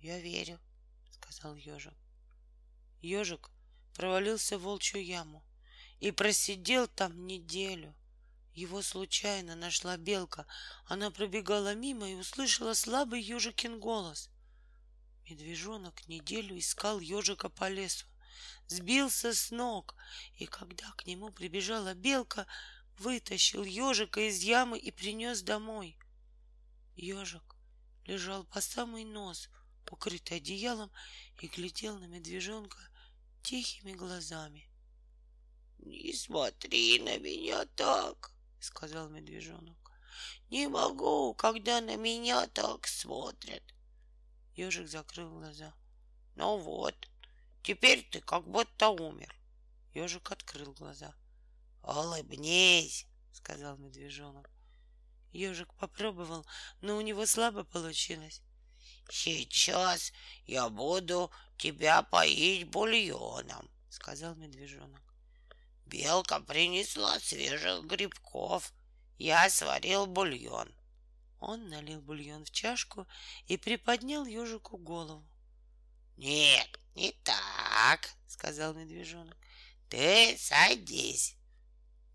Я 0.00 0.18
верю, 0.18 0.58
сказал 1.12 1.54
ежик. 1.54 1.94
Ежик 3.02 3.50
провалился 3.94 4.58
в 4.58 4.62
волчью 4.62 5.04
яму 5.04 5.44
и 6.00 6.10
просидел 6.10 6.88
там 6.88 7.24
неделю. 7.28 7.94
Его 8.54 8.82
случайно 8.82 9.56
нашла 9.56 9.96
белка. 9.96 10.46
Она 10.84 11.10
пробегала 11.10 11.74
мимо 11.74 12.10
и 12.10 12.14
услышала 12.14 12.74
слабый 12.74 13.22
ежикин 13.22 13.80
голос. 13.80 14.30
Медвежонок 15.24 16.06
неделю 16.08 16.58
искал 16.58 17.00
ежика 17.00 17.48
по 17.48 17.68
лесу, 17.68 18.06
сбился 18.66 19.32
с 19.32 19.50
ног, 19.50 19.94
и 20.36 20.46
когда 20.46 20.92
к 20.92 21.06
нему 21.06 21.30
прибежала 21.30 21.94
белка, 21.94 22.46
вытащил 22.98 23.64
ежика 23.64 24.20
из 24.20 24.42
ямы 24.42 24.78
и 24.78 24.90
принес 24.90 25.42
домой. 25.42 25.96
Ежик 26.94 27.56
лежал 28.04 28.44
по 28.44 28.60
самый 28.60 29.04
нос, 29.04 29.48
укрытый 29.90 30.38
одеялом, 30.38 30.90
и 31.40 31.46
глядел 31.46 31.98
на 31.98 32.04
медвежонка 32.04 32.78
тихими 33.42 33.92
глазами.— 33.92 34.68
Не 35.78 36.12
смотри 36.12 37.00
на 37.00 37.18
меня 37.18 37.64
так,— 37.64 38.30
сказал 38.62 39.08
медвежонок.— 39.08 39.76
Не 40.50 40.68
могу, 40.68 41.34
когда 41.34 41.80
на 41.80 41.96
меня 41.96 42.46
так 42.48 42.86
смотрят. 42.86 43.62
Ежик 44.54 44.88
закрыл 44.88 45.30
глаза.— 45.30 45.74
Ну 46.34 46.58
вот, 46.58 47.08
теперь 47.62 48.08
ты 48.10 48.20
как 48.20 48.46
будто 48.46 48.88
умер. 48.88 49.34
Ежик 49.94 50.30
открыл 50.30 50.72
глаза.— 50.72 51.14
Улыбнись,— 51.82 53.06
сказал 53.32 53.76
медвежонок. 53.76 54.50
Ежик 55.32 55.72
попробовал, 55.74 56.46
но 56.82 56.96
у 56.96 57.00
него 57.00 57.26
слабо 57.26 57.64
получилось. 57.64 58.42
Сейчас 59.10 60.12
я 60.46 60.68
буду 60.68 61.30
тебя 61.56 62.02
поить 62.02 62.68
бульоном, 62.68 63.70
сказал 63.88 64.34
медвежонок. 64.34 65.11
Белка 65.86 66.40
принесла 66.40 67.18
свежих 67.20 67.84
грибков. 67.84 68.72
Я 69.18 69.48
сварил 69.50 70.06
бульон. 70.06 70.72
Он 71.38 71.68
налил 71.68 72.00
бульон 72.00 72.44
в 72.44 72.50
чашку 72.50 73.06
и 73.46 73.56
приподнял 73.56 74.24
ежику 74.24 74.78
голову. 74.78 75.26
Нет, 76.16 76.78
не 76.94 77.12
так, 77.24 78.08
сказал 78.28 78.74
медвежонок. 78.74 79.36
Ты 79.88 80.36
садись. 80.38 81.36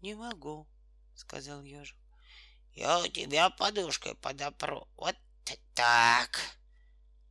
Не 0.02 0.16
могу, 0.16 0.68
сказал 1.16 1.64
ежик. 1.64 1.98
Я 2.74 3.00
у 3.00 3.08
тебя 3.08 3.50
подушкой 3.50 4.16
подопру. 4.16 4.88
Вот 4.96 5.16
так. 5.74 6.40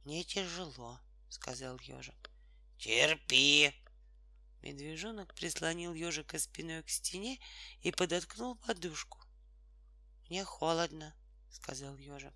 Мне 0.05 0.25
тяжело, 0.25 1.01
сказал 1.29 1.79
ежик. 1.81 2.31
Терпи. 2.79 3.73
Медвежонок 4.67 5.33
прислонил 5.35 5.95
ежика 5.95 6.41
спиной 6.41 6.83
к 6.83 6.91
стене 6.91 7.39
и 7.83 7.93
подоткнул 7.93 8.57
подушку. 8.57 9.21
Мне 10.29 10.43
холодно, 10.43 11.15
сказал 11.51 11.97
ежик. 11.97 12.35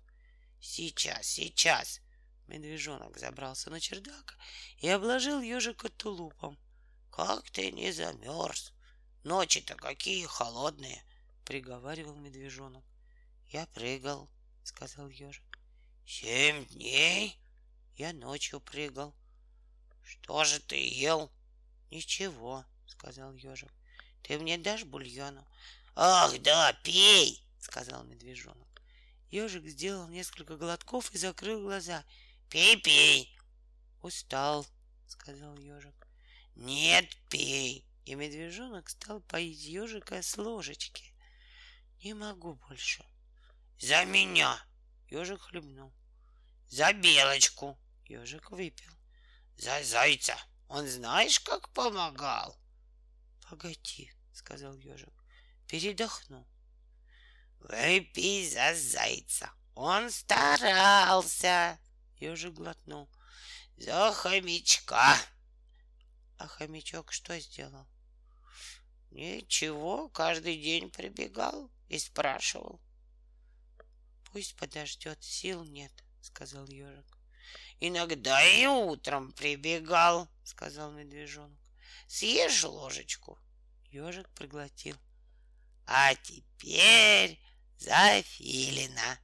Сейчас, 0.61 1.27
сейчас. 1.27 1.99
Медвежонок 2.47 3.17
забрался 3.17 3.69
на 3.69 3.81
чердак 3.81 4.37
и 4.77 4.87
обложил 4.87 5.41
ежика 5.41 5.89
тулупом. 5.89 6.57
Как 7.09 7.51
ты 7.51 7.69
не 7.69 7.91
замерз? 7.91 8.71
Ночи-то 9.23 9.75
какие 9.75 10.25
холодные, 10.25 11.03
приговаривал 11.43 12.15
медвежонок. 12.15 12.85
Я 13.49 13.67
прыгал, 13.67 14.29
сказал 14.63 15.09
ежик. 15.09 15.59
Семь 16.05 16.65
дней? 16.67 17.37
Я 17.97 18.13
ночью 18.13 18.61
прыгал. 18.61 19.13
Что 20.01 20.45
же 20.45 20.61
ты 20.61 20.77
ел? 20.77 21.29
Ничего, 21.91 22.65
сказал 22.87 23.33
ежик. 23.35 23.71
Ты 24.23 24.39
мне 24.39 24.57
дашь 24.57 24.85
бульону? 24.85 25.45
Ах, 25.93 26.41
да, 26.41 26.71
пей, 26.83 27.43
сказал 27.59 28.05
медвежонок. 28.05 28.81
Ежик 29.29 29.65
сделал 29.65 30.07
несколько 30.07 30.55
глотков 30.55 31.11
и 31.13 31.17
закрыл 31.17 31.61
глаза. 31.61 32.05
Пей, 32.49 32.81
пей. 32.81 33.37
Устал, 34.01 34.65
сказал 35.07 35.57
ежик. 35.57 36.07
Нет, 36.55 37.05
пей. 37.29 37.85
И 38.05 38.15
медвежонок 38.15 38.89
стал 38.89 39.19
поить 39.21 39.63
ежика 39.63 40.21
с 40.21 40.37
ложечки. 40.37 41.13
Не 42.03 42.13
могу 42.13 42.55
больше, 42.55 43.05
за 43.79 44.05
меня. 44.05 44.57
Ежик 45.09 45.41
хлебнул. 45.41 45.93
За 46.67 46.93
белочку. 46.93 47.77
Ежик 48.05 48.49
выпил. 48.51 48.91
За 49.57 49.83
зайца. 49.83 50.37
Он 50.71 50.87
знаешь, 50.87 51.41
как 51.41 51.67
помогал? 51.73 52.57
Погоди, 53.49 54.09
сказал 54.31 54.73
ежик. 54.77 55.13
Передохну. 55.67 56.47
Выпей 57.59 58.49
за 58.49 58.73
зайца. 58.73 59.51
Он 59.75 60.09
старался. 60.09 61.77
Ежик 62.21 62.53
глотнул. 62.53 63.09
За 63.75 64.13
хомячка. 64.13 65.17
А 66.37 66.47
хомячок 66.47 67.11
что 67.11 67.37
сделал? 67.37 67.85
Ничего, 69.09 70.07
каждый 70.07 70.55
день 70.55 70.89
прибегал 70.89 71.69
и 71.89 71.99
спрашивал, 71.99 72.79
Пусть 74.31 74.55
подождет, 74.55 75.21
сил 75.21 75.65
нет, 75.65 75.91
сказал 76.21 76.65
ежик. 76.67 77.20
Иногда 77.83 78.43
и 78.45 78.67
утром 78.67 79.31
прибегал, 79.31 80.29
сказал 80.43 80.91
медвежонок. 80.91 81.59
Съешь 82.07 82.63
ложечку. 82.63 83.39
Ежик 83.89 84.29
проглотил. 84.35 84.95
А 85.87 86.13
теперь 86.13 87.41
за 87.79 88.21
филина. 88.21 89.19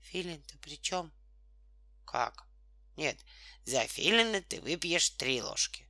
Филин-то 0.00 0.56
при 0.58 0.80
чем? 0.80 1.12
Как? 2.06 2.48
Нет, 2.96 3.22
за 3.66 3.86
филина 3.86 4.40
ты 4.40 4.62
выпьешь 4.62 5.10
три 5.10 5.42
ложки. 5.42 5.86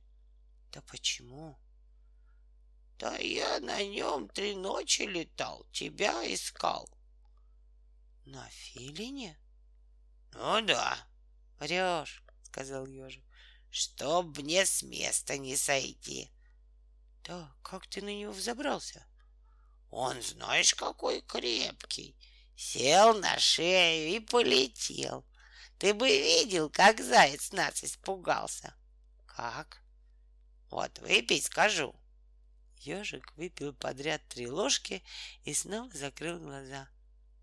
Да 0.73 0.81
почему? 0.81 1.57
Да 2.99 3.15
я 3.17 3.61
на 3.61 3.81
нем 3.81 4.27
три 4.27 4.55
ночи 4.55 5.03
летал, 5.03 5.65
тебя 5.71 6.21
искал. 6.33 6.89
На 8.25 8.45
филине? 8.49 9.39
Ну 10.33 10.61
да. 10.65 11.12
Врешь, 11.59 12.23
сказал 12.43 12.85
ежик. 12.87 13.23
Чтоб 13.69 14.37
мне 14.37 14.65
с 14.65 14.83
места 14.83 15.37
не 15.37 15.55
сойти. 15.55 16.31
Да 17.23 17.55
как 17.63 17.87
ты 17.87 18.01
на 18.01 18.13
него 18.13 18.31
взобрался? 18.31 19.05
Он, 19.89 20.21
знаешь, 20.21 20.75
какой 20.75 21.21
крепкий. 21.21 22.15
Сел 22.55 23.15
на 23.15 23.39
шею 23.39 24.15
и 24.15 24.19
полетел. 24.19 25.25
Ты 25.79 25.93
бы 25.93 26.07
видел, 26.07 26.69
как 26.69 26.99
заяц 26.99 27.51
нас 27.51 27.83
испугался. 27.83 28.75
Как? 29.25 29.83
Вот 30.69 30.99
выпей, 30.99 31.41
скажу. 31.41 31.95
Ежик 32.77 33.33
выпил 33.37 33.73
подряд 33.73 34.21
три 34.27 34.47
ложки 34.47 35.03
и 35.43 35.53
снова 35.53 35.89
закрыл 35.93 36.39
глаза. 36.39 36.89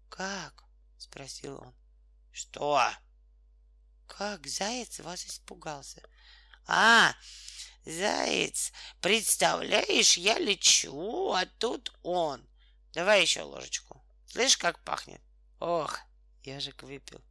Как?— 0.08 0.64
спросил 0.98 1.60
он.— 1.60 1.74
Что?— 2.32 2.82
Как 4.18 4.46
заяц 4.46 4.98
вас 5.00 5.24
испугался?— 5.24 6.02
А, 6.66 7.14
заяц, 7.84 8.72
представляешь, 9.00 10.16
я 10.16 10.38
лечу, 10.38 11.32
а 11.32 11.46
тут 11.58 11.92
он. 12.02 12.46
Давай 12.92 13.22
еще 13.22 13.42
ложечку. 13.42 14.04
Слышь, 14.26 14.56
как 14.56 14.82
пахнет? 14.84 15.22
Ох, 15.58 15.98
ежик 16.42 16.82
выпил. 16.82 17.22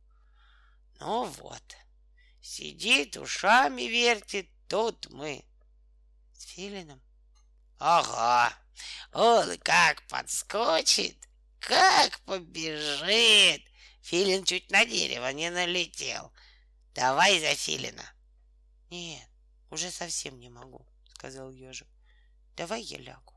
Ну 0.99 1.25
вот, 1.25 1.63
сидит, 2.41 3.17
ушами 3.17 3.83
вертит, 3.83 4.49
тут 4.67 5.09
мы. 5.09 5.45
С 6.33 6.45
филином? 6.45 7.01
Ага, 7.77 8.53
он 9.11 9.57
как 9.59 10.07
подскочит, 10.07 11.17
как 11.59 12.19
побежит! 12.21 13.63
Филин 14.01 14.43
чуть 14.43 14.71
на 14.71 14.85
дерево 14.85 15.31
не 15.33 15.49
налетел. 15.51 16.33
Давай 16.93 17.39
за 17.39 17.55
Филина. 17.55 18.13
Нет, 18.89 19.29
уже 19.69 19.91
совсем 19.91 20.39
не 20.39 20.49
могу, 20.49 20.85
сказал 21.13 21.51
ежик. 21.51 21.87
Давай 22.55 22.81
я 22.81 22.97
лягу. 22.97 23.33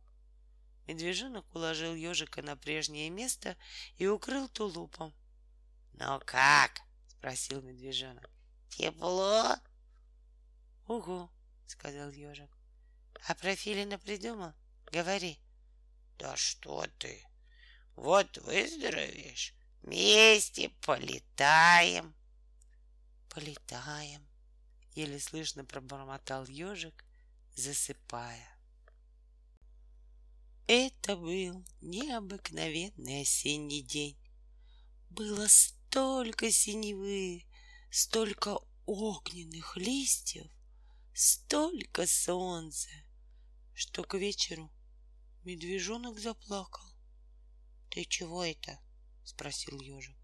Медвежонок 0.86 1.44
уложил 1.54 1.94
ежика 1.94 2.42
на 2.42 2.56
прежнее 2.56 3.08
место 3.10 3.56
и 3.96 4.06
укрыл 4.06 4.48
тулупом. 4.48 5.14
Ну 5.92 6.20
как? 6.24 6.80
спросил 7.08 7.62
медвежонок. 7.62 8.28
Тепло? 8.68 9.56
Угу, 10.88 11.30
сказал 11.66 12.10
ежик. 12.10 12.50
А 13.28 13.34
про 13.34 13.54
Филина 13.54 13.98
придумал? 13.98 14.52
Говори. 14.90 15.38
Да 16.18 16.36
что 16.36 16.86
ты? 16.98 17.24
Вот 17.94 18.38
выздоровеешь, 18.38 19.54
вместе 19.82 20.70
полетаем. 20.80 22.14
Полетаем, 23.34 24.28
еле 24.94 25.18
слышно 25.18 25.64
пробормотал 25.64 26.44
ежик, 26.44 27.02
засыпая. 27.56 28.58
Это 30.66 31.16
был 31.16 31.64
необыкновенный 31.80 33.22
осенний 33.22 33.80
день. 33.80 34.18
Было 35.08 35.46
столько 35.48 36.50
синевы, 36.50 37.46
столько 37.90 38.58
огненных 38.84 39.78
листьев, 39.78 40.50
столько 41.14 42.06
солнца, 42.06 42.90
что 43.72 44.04
к 44.04 44.12
вечеру 44.12 44.70
медвежонок 45.44 46.18
заплакал.— 46.18 46.84
Ты 47.90 48.04
чего 48.04 48.44
это?— 48.44 48.78
спросил 49.24 49.80
ежик. 49.80 50.18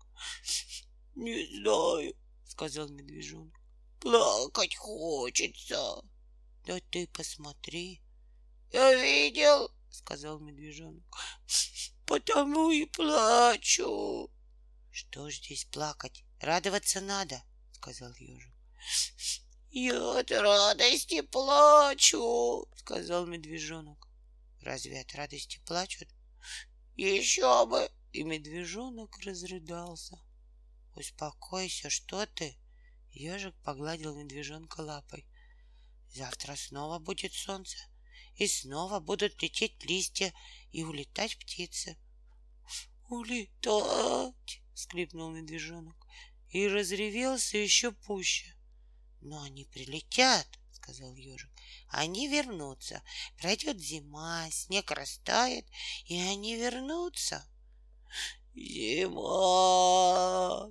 —Не 1.15 1.47
знаю,— 1.57 2.15
сказал 2.59 2.89
медвежонок.— 2.89 3.55
Плакать 4.01 4.75
хочется.— 4.75 6.03
Да 6.67 6.81
ты 6.91 7.07
посмотри.— 7.07 8.03
Я 8.73 8.95
видел,— 8.97 9.71
сказал 9.91 10.41
медвежонок.— 10.41 11.05
Потому 12.07 12.73
и 12.73 12.85
плачу.— 12.85 14.29
Что 14.91 15.31
ж 15.31 15.37
здесь 15.37 15.67
плакать? 15.67 16.25
Радоваться 16.41 17.01
надо,— 17.01 17.45
сказал 17.75 18.13
ежик.— 18.19 18.53
Я 19.71 20.19
от 20.19 20.31
радости 20.33 21.21
плачу,— 21.21 22.67
сказал 22.77 23.27
медвежонок.— 23.27 24.09
Разве 24.63 25.01
от 25.01 25.15
радости 25.15 25.61
плачут?— 25.65 26.09
Еще 26.97 27.67
бы! 27.67 27.89
И 28.13 28.25
медвежонок 28.25 29.17
разрыдался.— 29.25 30.19
Успокойся, 30.99 31.91
что 31.91 32.27
ты? 32.27 32.59
Ежик 33.13 33.55
погладил 33.63 34.17
медвежонка 34.17 34.81
лапой. 34.81 35.25
Завтра 36.11 36.57
снова 36.57 36.99
будет 36.99 37.33
солнце, 37.33 37.79
и 38.35 38.49
снова 38.49 38.99
будут 38.99 39.41
лететь 39.41 39.85
листья 39.85 40.35
и 40.73 40.83
улетать 40.83 41.39
птицы. 41.39 41.97
Улетать! 43.09 44.61
скрипнул 44.75 45.31
медвежонок 45.31 45.97
и 46.49 46.67
разревелся 46.67 47.59
еще 47.59 47.93
пуще. 47.93 48.57
Но 49.21 49.41
они 49.43 49.67
прилетят, 49.67 50.49
сказал 50.73 51.15
ежик. 51.15 51.51
Они 51.91 52.27
вернутся. 52.27 53.05
Пройдет 53.37 53.79
зима, 53.79 54.51
снег 54.51 54.91
растает, 54.91 55.65
и 56.07 56.19
они 56.19 56.57
вернутся. 56.57 57.49
Зима! 58.59 60.19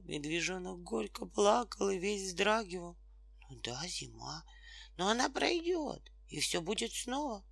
Медвежонок 0.03 0.83
горько 0.83 1.25
плакал 1.25 1.89
и 1.89 1.97
весь 1.97 2.23
вздрагивал. 2.23 2.97
Ну 3.49 3.55
да, 3.63 3.81
зима, 3.87 4.43
но 4.97 5.07
она 5.07 5.29
пройдет, 5.29 6.11
и 6.27 6.41
все 6.41 6.59
будет 6.59 6.91
снова. 6.93 7.45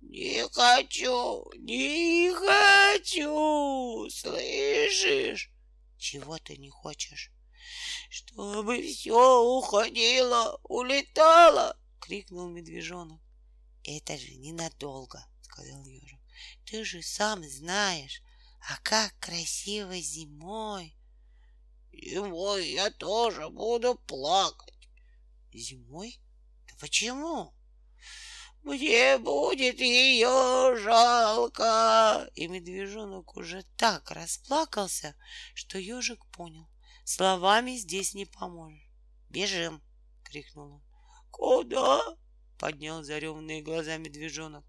Не 0.00 0.48
хочу, 0.48 1.50
не 1.56 2.30
хочу, 2.32 4.08
слышишь? 4.10 5.50
Чего 5.98 6.38
ты 6.38 6.56
не 6.56 6.70
хочешь? 6.70 7.32
Чтобы 8.10 8.80
все 8.82 9.42
уходило, 9.42 10.60
улетало, 10.62 11.76
крикнул 11.98 12.48
медвежонок. 12.48 13.20
Это 13.82 14.16
же 14.16 14.36
ненадолго, 14.36 15.26
сказал 15.42 15.84
ежик. 15.84 16.20
Ты 16.64 16.84
же 16.84 17.02
сам 17.02 17.42
знаешь, 17.42 18.22
а 18.60 18.78
как 18.82 19.14
красиво 19.18 19.96
зимой. 19.96 20.96
Зимой 21.92 22.70
я 22.70 22.90
тоже 22.90 23.48
буду 23.48 23.94
плакать. 23.94 24.88
Зимой? 25.52 26.20
Да 26.66 26.74
почему? 26.80 27.54
Мне 28.62 29.18
будет 29.18 29.80
ее 29.80 30.76
жалко. 30.76 32.30
И 32.34 32.48
медвежонок 32.48 33.36
уже 33.36 33.64
так 33.76 34.10
расплакался, 34.10 35.14
что 35.54 35.78
ежик 35.78 36.24
понял. 36.26 36.68
Словами 37.04 37.76
здесь 37.76 38.14
не 38.14 38.26
поможешь. 38.26 38.86
Бежим, 39.30 39.82
крикнул 40.22 40.74
он. 40.74 40.82
Куда? 41.30 42.02
Поднял 42.58 43.02
зареванные 43.02 43.62
глаза 43.62 43.96
медвежонок. 43.96 44.64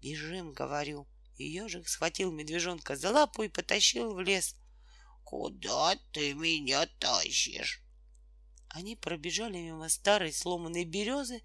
Бежим, 0.00 0.52
говорю. 0.52 1.06
И 1.36 1.44
ежик 1.44 1.88
схватил 1.88 2.32
медвежонка 2.32 2.96
за 2.96 3.10
лапу 3.10 3.42
и 3.42 3.48
потащил 3.48 4.14
в 4.14 4.20
лес. 4.20 4.56
Куда 5.24 5.96
ты 6.12 6.34
меня 6.34 6.86
тащишь? 7.00 7.82
Они 8.68 8.94
пробежали 8.94 9.58
мимо 9.58 9.88
старой 9.88 10.32
сломанной 10.32 10.84
березы, 10.84 11.42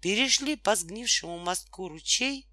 перешли 0.00 0.56
по 0.56 0.76
сгнившему 0.76 1.38
мостку 1.38 1.88
ручей, 1.88 2.48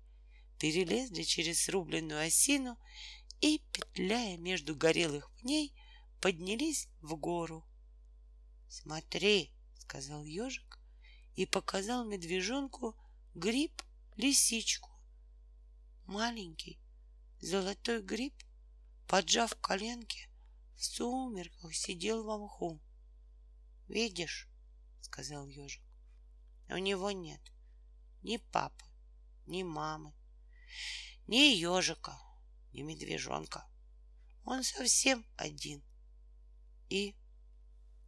перелезли 0.60 1.24
через 1.24 1.64
срубленную 1.64 2.26
осину 2.26 2.78
и, 3.42 3.62
петляя 3.72 4.38
между 4.38 4.76
горелых 4.76 5.30
пней, 5.42 5.76
поднялись 6.22 6.88
в 7.02 7.16
гору. 7.18 7.66
«Смотри!»— 8.70 9.52
сказал 9.80 10.24
ежик 10.24 10.80
и 11.36 11.46
показал 11.46 12.06
медвежонку 12.06 12.96
гриб-лисичку. 13.36 14.93
Маленький 16.06 16.80
золотой 17.40 18.02
гриб, 18.02 18.34
поджав 19.08 19.56
коленки, 19.62 20.30
в 20.76 20.84
сумерках 20.84 21.74
сидел 21.74 22.24
в 22.24 22.44
мху. 22.44 22.82
Видишь, 23.88 24.50
сказал 25.02 25.48
ежик, 25.48 25.84
у 26.70 26.78
него 26.78 27.12
нет 27.12 27.42
ни 28.24 28.38
папы, 28.38 28.86
ни 29.46 29.64
мамы, 29.64 30.14
ни 31.28 31.56
ежика, 31.56 32.18
ни 32.72 32.82
медвежонка. 32.82 33.68
Он 34.46 34.64
совсем 34.64 35.26
один 35.38 35.84
и 36.90 37.16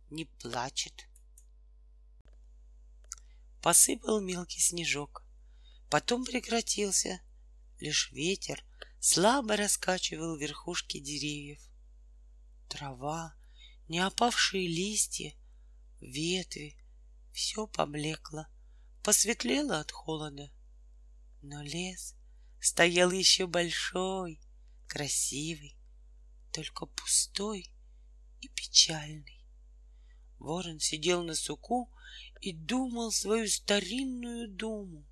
не 0.09 0.25
плачет. 0.25 1.07
Посыпал 3.61 4.21
мелкий 4.21 4.59
снежок, 4.59 5.23
потом 5.89 6.25
прекратился. 6.25 7.21
Лишь 7.79 8.11
ветер 8.11 8.63
слабо 8.99 9.57
раскачивал 9.57 10.37
верхушки 10.37 10.99
деревьев. 10.99 11.61
Трава, 12.69 13.35
не 13.87 13.99
опавшие 13.99 14.67
листья 14.67 15.33
ветви, 15.99 16.77
все 17.33 17.67
поблекло, 17.67 18.47
посветлело 19.03 19.79
от 19.79 19.91
холода. 19.91 20.51
Но 21.41 21.61
лес 21.61 22.15
стоял 22.59 23.11
еще 23.11 23.45
большой, 23.45 24.39
красивый, 24.87 25.77
только 26.51 26.85
пустой 26.85 27.69
и 28.41 28.47
печальный. 28.47 29.45
Ворон 30.39 30.79
сидел 30.79 31.23
на 31.23 31.35
суку 31.35 31.91
и 32.39 32.53
думал 32.53 33.11
свою 33.11 33.47
старинную 33.47 34.47
думу. 34.49 35.05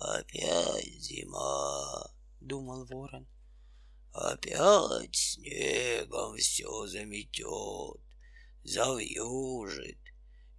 «Опять 0.00 1.02
зима!»— 1.02 2.10
думал 2.40 2.84
ворон. 2.86 3.26
«Опять 4.12 5.16
снегом 5.16 6.36
все 6.36 6.86
заметет 6.86 8.00
завьюжит, 8.68 9.98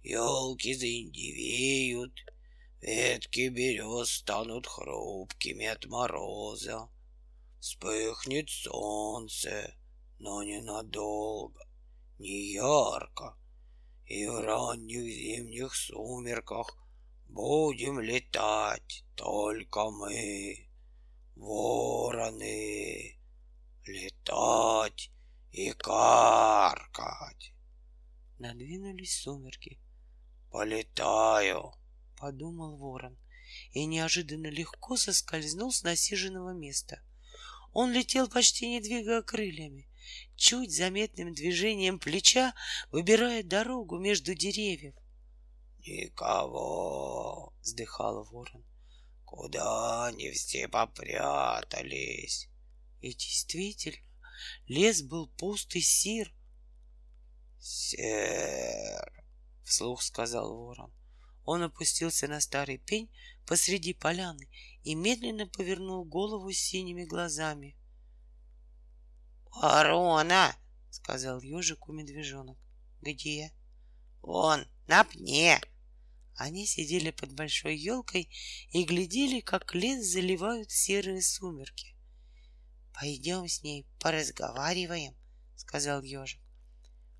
елки 0.02 0.74
заиндивеют, 0.74 2.12
ветки 2.80 3.48
берез 3.48 4.10
станут 4.10 4.66
хрупкими 4.66 5.66
от 5.66 5.86
мороза. 5.86 6.88
Вспыхнет 7.60 8.48
солнце, 8.48 9.74
но 10.18 10.42
ненадолго, 10.42 11.60
не 12.18 12.52
ярко, 12.52 13.36
и 14.06 14.26
в 14.26 14.40
ранних 14.40 15.04
зимних 15.04 15.74
сумерках 15.74 16.79
будем 17.32 18.00
летать 18.00 19.04
только 19.14 19.90
мы, 19.90 20.68
вороны, 21.36 23.18
летать 23.86 25.10
и 25.52 25.70
каркать. 25.72 27.52
Надвинулись 28.38 29.20
сумерки. 29.20 29.78
«Полетаю!»— 30.50 31.74
подумал 32.18 32.76
ворон 32.76 33.16
и 33.72 33.84
неожиданно 33.84 34.48
легко 34.48 34.96
соскользнул 34.96 35.72
с 35.72 35.82
насиженного 35.82 36.52
места. 36.52 37.00
Он 37.72 37.92
летел 37.92 38.28
почти 38.28 38.68
не 38.68 38.80
двигая 38.80 39.22
крыльями, 39.22 39.88
чуть 40.36 40.74
заметным 40.74 41.34
движением 41.34 41.98
плеча 41.98 42.54
выбирая 42.90 43.42
дорогу 43.44 43.98
между 43.98 44.34
деревьев. 44.34 44.94
«Никого!»— 45.86 47.54
вздыхал 47.62 48.24
ворон. 48.24 48.64
«Куда 49.24 50.06
они 50.06 50.30
все 50.32 50.68
попрятались?» 50.68 52.48
И 53.00 53.14
действительно, 53.14 54.04
лес 54.66 55.02
был 55.02 55.28
пуст 55.28 55.74
и 55.76 55.80
сир. 55.80 56.34
«Сер!»— 57.58 59.24
вслух 59.64 60.02
сказал 60.02 60.54
ворон. 60.54 60.92
Он 61.44 61.62
опустился 61.62 62.28
на 62.28 62.40
старый 62.40 62.78
пень 62.78 63.10
посреди 63.46 63.94
поляны 63.94 64.48
и 64.82 64.94
медленно 64.94 65.46
повернул 65.46 66.04
голову 66.04 66.52
синими 66.52 67.04
глазами. 67.04 67.76
«Ворона!»— 69.50 70.54
сказал 70.90 71.40
ежику 71.40 71.92
медвежонок. 71.92 72.58
«Где?» 73.00 73.52
«Он, 74.22 74.66
на 74.90 75.04
пне!» 75.04 75.60
Они 76.34 76.66
сидели 76.66 77.10
под 77.10 77.32
большой 77.32 77.76
елкой 77.76 78.28
и 78.72 78.82
глядели, 78.82 79.40
как 79.40 79.74
лес 79.74 80.04
заливают 80.04 80.70
серые 80.70 81.22
сумерки. 81.22 81.94
«Пойдем 82.92 83.46
с 83.46 83.62
ней 83.62 83.86
поразговариваем»,— 84.00 85.14
сказал 85.56 86.02
ежик. 86.02 86.40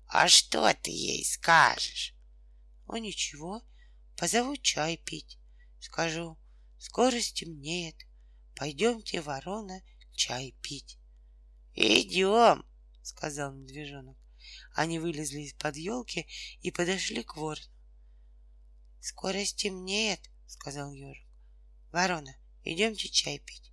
«А 0.07 0.27
что 0.27 0.73
ты 0.73 0.91
ей 0.91 1.23
скажешь?» 1.23 2.13
«О, 2.87 2.97
ничего, 2.97 3.61
позову 4.17 4.57
чай 4.57 4.97
пить. 4.97 5.39
Скажу, 5.79 6.37
скоро 6.77 7.21
стемнеет. 7.21 7.95
Пойдемте, 8.55 9.21
ворона, 9.21 9.81
чай 10.13 10.55
пить». 10.61 10.97
«Идем»,— 11.73 12.65
сказал 13.01 13.53
медвежонок. 13.53 14.20
Они 14.73 14.99
вылезли 14.99 15.41
из-под 15.41 15.75
елки 15.75 16.27
и 16.61 16.71
подошли 16.71 17.23
к 17.23 17.35
ворону. 17.35 17.67
Скоро 18.99 19.43
стемнеет, 19.43 20.19
сказал 20.47 20.93
ежик. 20.93 21.27
Ворона, 21.91 22.35
идемте 22.63 23.09
чай 23.09 23.39
пить. 23.39 23.71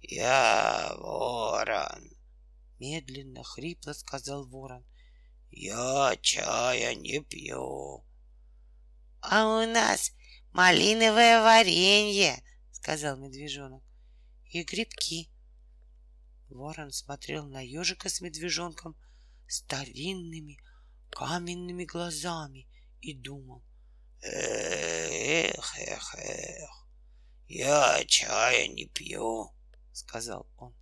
Я 0.00 0.94
ворон, 0.98 2.10
медленно, 2.78 3.42
хрипло 3.44 3.92
сказал 3.92 4.46
ворон. 4.46 4.84
Я 5.50 6.16
чая 6.20 6.94
не 6.94 7.20
пью. 7.20 8.04
А 9.20 9.46
у 9.46 9.66
нас 9.66 10.12
малиновое 10.52 11.42
варенье, 11.42 12.42
сказал 12.72 13.16
медвежонок. 13.16 13.82
И 14.50 14.62
грибки. 14.64 15.30
Ворон 16.48 16.92
смотрел 16.92 17.46
на 17.46 17.60
ежика 17.60 18.08
с 18.08 18.20
медвежонком 18.20 18.96
старинными 19.48 20.58
каменными 21.10 21.84
глазами 21.84 22.68
и 23.00 23.14
думал— 23.14 23.64
Эх, 24.22 25.78
эх, 25.78 26.14
эх, 26.14 26.88
я 27.48 28.04
чая 28.06 28.66
не 28.66 28.86
пью, 28.86 29.52
сказал 29.92 30.48
он. 30.56 30.74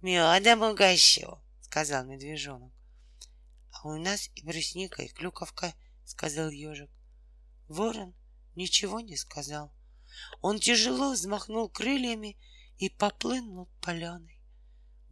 Медом 0.00 0.62
угощу, 0.62 1.42
сказал 1.60 2.06
медвежонок. 2.06 2.72
А 3.72 3.88
у 3.88 3.98
нас 3.98 4.30
и 4.34 4.42
брусника, 4.42 5.02
и 5.02 5.08
клюковка, 5.08 5.74
сказал 6.04 6.48
ежик. 6.50 6.90
Ворон 7.68 8.14
ничего 8.54 9.00
не 9.00 9.16
сказал. 9.16 9.70
Он 10.40 10.58
тяжело 10.58 11.12
взмахнул 11.12 11.68
крыльями 11.68 12.38
и 12.78 12.88
поплыл 12.88 13.44
над 13.44 13.68
поляной. 13.80 14.35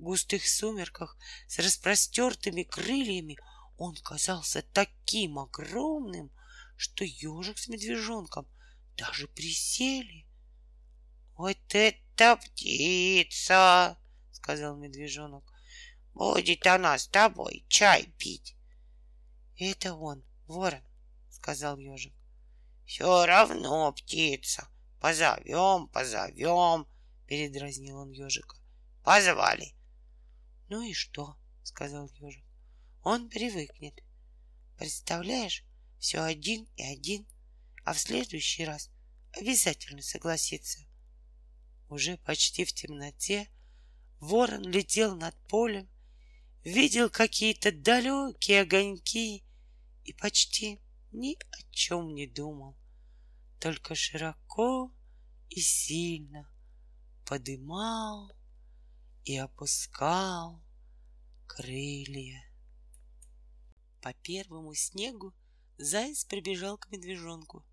Густых 0.05 0.47
сумерках 0.47 1.17
с 1.49 1.59
распростертыми 1.59 2.63
крыльями 2.63 3.39
он 3.79 3.97
казался 3.97 4.61
таким 4.61 5.39
огромным, 5.39 6.31
что 6.77 7.05
ежик 7.05 7.57
с 7.57 7.69
медвежонком 7.69 8.47
даже 8.99 9.29
присели. 9.29 10.27
Вот 11.37 11.57
это 11.71 12.37
птица, 12.37 13.99
сказал 14.31 14.77
медвежонок. 14.77 15.43
Будет 16.13 16.67
она 16.67 16.99
с 16.99 17.09
тобой 17.09 17.65
чай 17.69 18.13
пить. 18.19 18.57
Это 19.57 19.95
он, 19.95 20.23
ворон, 20.47 20.85
сказал 21.31 21.79
ежик. 21.79 22.13
Все 22.85 23.25
равно 23.25 23.91
птица. 23.93 24.69
Позовем, 25.01 25.89
позовем, 25.89 26.87
передразнил 27.27 28.01
он 28.01 28.11
ежика. 28.11 28.57
Позвали. 29.03 29.74
Ну 30.69 30.83
и 30.83 30.93
что? 30.93 31.37
сказал 31.63 32.11
ежик. 32.19 32.45
Он 33.03 33.29
привыкнет. 33.29 34.03
Представляешь, 34.77 35.65
все 35.99 36.21
один 36.21 36.67
и 36.77 36.83
один, 36.83 37.27
а 37.85 37.93
в 37.93 37.99
следующий 37.99 38.65
раз 38.65 38.91
обязательно 39.33 40.03
согласится. 40.03 40.81
Уже 41.89 42.17
почти 42.19 42.65
в 42.65 42.73
темноте 42.73 43.49
ворон 44.21 44.63
летел 44.63 45.17
над 45.17 45.35
полем, 45.49 45.89
видел 46.65 47.11
какие-то 47.11 47.73
далекие 47.73 48.63
огоньки 48.63 49.45
и 50.05 50.13
почти 50.15 50.81
ни 51.13 51.37
о 51.51 51.63
чем 51.71 52.15
не 52.15 52.27
думал, 52.27 52.77
только 53.61 53.95
широко 53.95 54.93
и 55.51 55.61
сильно 55.61 56.51
подымал 57.25 58.33
и 59.25 59.37
опускал 59.37 60.63
крылья. 61.47 62.43
По 64.01 64.13
первому 64.13 64.75
снегу 64.75 65.33
Заяц 65.79 66.25
прибежал 66.25 66.79
к 66.79 66.89
медвежонку. 66.91 67.65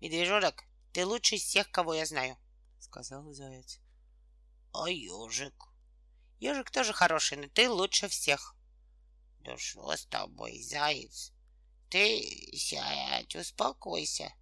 «Медвежонок, 0.00 0.64
ты 0.92 1.06
лучший 1.06 1.38
из 1.38 1.44
всех, 1.44 1.70
кого 1.70 1.94
я 1.94 2.04
знаю»,— 2.04 2.36
сказал 2.80 3.32
заяц. 3.32 3.78
«А 4.72 4.90
ежик?» 4.90 5.54
«Ежик 6.40 6.70
тоже 6.70 6.92
хороший, 6.92 7.38
но 7.38 7.48
ты 7.48 7.70
лучше 7.70 8.08
всех». 8.08 8.56
«Да 9.40 9.56
что 9.56 9.92
с 9.92 10.06
тобой, 10.06 10.60
заяц? 10.60 11.32
Ты 11.88 12.20
сядь, 12.56 13.36
успокойся. 13.36 14.34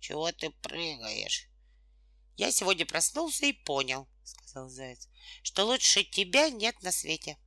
Чего 0.00 0.32
ты 0.32 0.50
прыгаешь?» 0.50 1.50
«Я 2.36 2.52
сегодня 2.52 2.86
проснулся 2.86 3.46
и 3.46 3.52
понял»,— 3.52 4.08
сказал 4.24 4.68
заяц, 4.68 5.08
«что 5.42 5.64
лучше 5.64 6.04
тебя 6.04 6.50
нет 6.50 6.82
на 6.82 6.92
свете». 6.92 7.38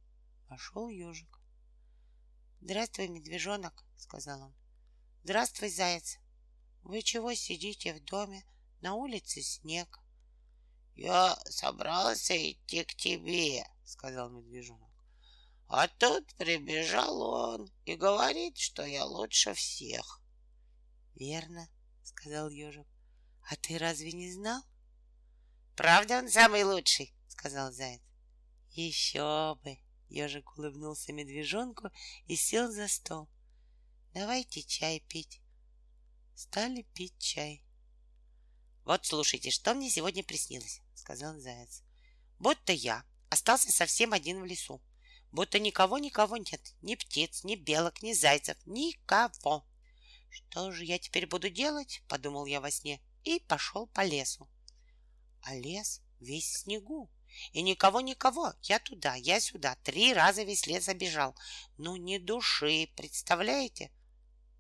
Пошел 0.48 0.90
ежик. 0.90 1.40
«Здравствуй, 2.62 3.08
медвежонок»,— 3.08 3.86
сказал 3.98 4.42
он. 4.42 4.56
Здравствуй, 5.24 5.70
заяц. 5.70 6.18
Вы 6.82 7.02
чего 7.02 7.34
сидите 7.36 7.94
в 7.94 8.04
доме? 8.04 8.44
На 8.82 8.96
улице 8.96 9.42
снег. 9.42 10.00
Я 10.96 11.38
собрался 11.46 12.36
идти 12.36 12.84
к 12.86 12.96
тебе, 12.96 13.66
сказал 13.86 14.30
медвежонок. 14.30 14.90
А 15.68 15.88
тут 15.88 16.34
прибежал 16.36 17.22
он 17.22 17.72
и 17.86 17.96
говорит, 17.96 18.58
что 18.58 18.84
я 18.86 19.06
лучше 19.06 19.54
всех. 19.54 20.22
Верно, 21.16 21.70
сказал 22.02 22.50
ежик. 22.50 22.88
А 23.52 23.56
ты 23.58 23.78
разве 23.78 24.14
не 24.14 24.32
знал? 24.32 24.64
Правда, 25.80 26.18
он 26.18 26.28
самый 26.28 26.66
лучший, 26.66 27.14
сказал 27.30 27.72
заяц. 27.72 28.02
Еще 28.72 29.58
бы! 29.64 29.78
Ежик 30.10 30.58
улыбнулся 30.58 31.14
медвежонку 31.14 31.90
и 32.26 32.36
сел 32.36 32.70
за 32.70 32.90
стол. 32.90 33.30
Давайте 34.14 34.62
чай 34.62 35.00
пить. 35.08 35.42
Стали 36.36 36.82
пить 36.94 37.18
чай. 37.18 37.64
Вот 38.84 39.06
слушайте, 39.06 39.52
что 39.52 39.74
мне 39.74 39.90
сегодня 39.90 40.22
приснилось, 40.22 40.82
сказал 40.96 41.40
заяц. 41.40 41.82
Будто 42.40 42.74
я 42.74 43.06
остался 43.30 43.72
совсем 43.72 44.12
один 44.12 44.42
в 44.42 44.46
лесу. 44.46 44.82
Будто 45.32 45.60
никого-никого 45.60 46.36
нет. 46.36 46.76
Ни 46.82 46.96
птиц, 46.96 47.46
ни 47.46 47.56
белок, 47.56 48.02
ни 48.02 48.12
зайцев. 48.12 48.58
Никого. 48.66 49.66
Что 50.30 50.74
же 50.74 50.84
я 50.84 51.00
теперь 51.00 51.26
буду 51.26 51.50
делать? 51.50 52.04
Подумал 52.10 52.48
я 52.48 52.60
во 52.60 52.70
сне 52.70 53.02
и 53.24 53.40
пошел 53.40 53.88
по 53.88 54.04
лесу. 54.04 54.50
А 55.42 55.56
лес 55.56 56.02
весь 56.20 56.46
в 56.46 56.58
снегу. 56.60 57.10
И 57.52 57.62
никого-никого. 57.62 58.54
Я 58.64 58.80
туда, 58.80 59.16
я 59.16 59.40
сюда. 59.40 59.76
Три 59.84 60.14
раза 60.14 60.44
весь 60.44 60.68
лес 60.68 60.90
обежал. 60.90 61.36
Ну, 61.78 61.96
ни 61.96 62.18
души, 62.18 62.90
представляете? 62.96 63.92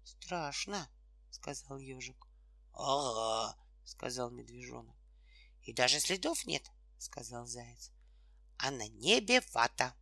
Страшно, 0.03 0.89
сказал 1.31 1.79
ежик. 1.79 2.27
Ага, 2.73 3.57
сказал 3.85 4.29
медвежонок. 4.29 4.95
И 5.63 5.73
даже 5.73 5.99
следов 5.99 6.45
нет, 6.45 6.71
сказал 6.97 7.45
заяц. 7.45 7.91
А 8.57 8.71
на 8.71 8.87
небе 8.87 9.41
вата. 9.53 9.95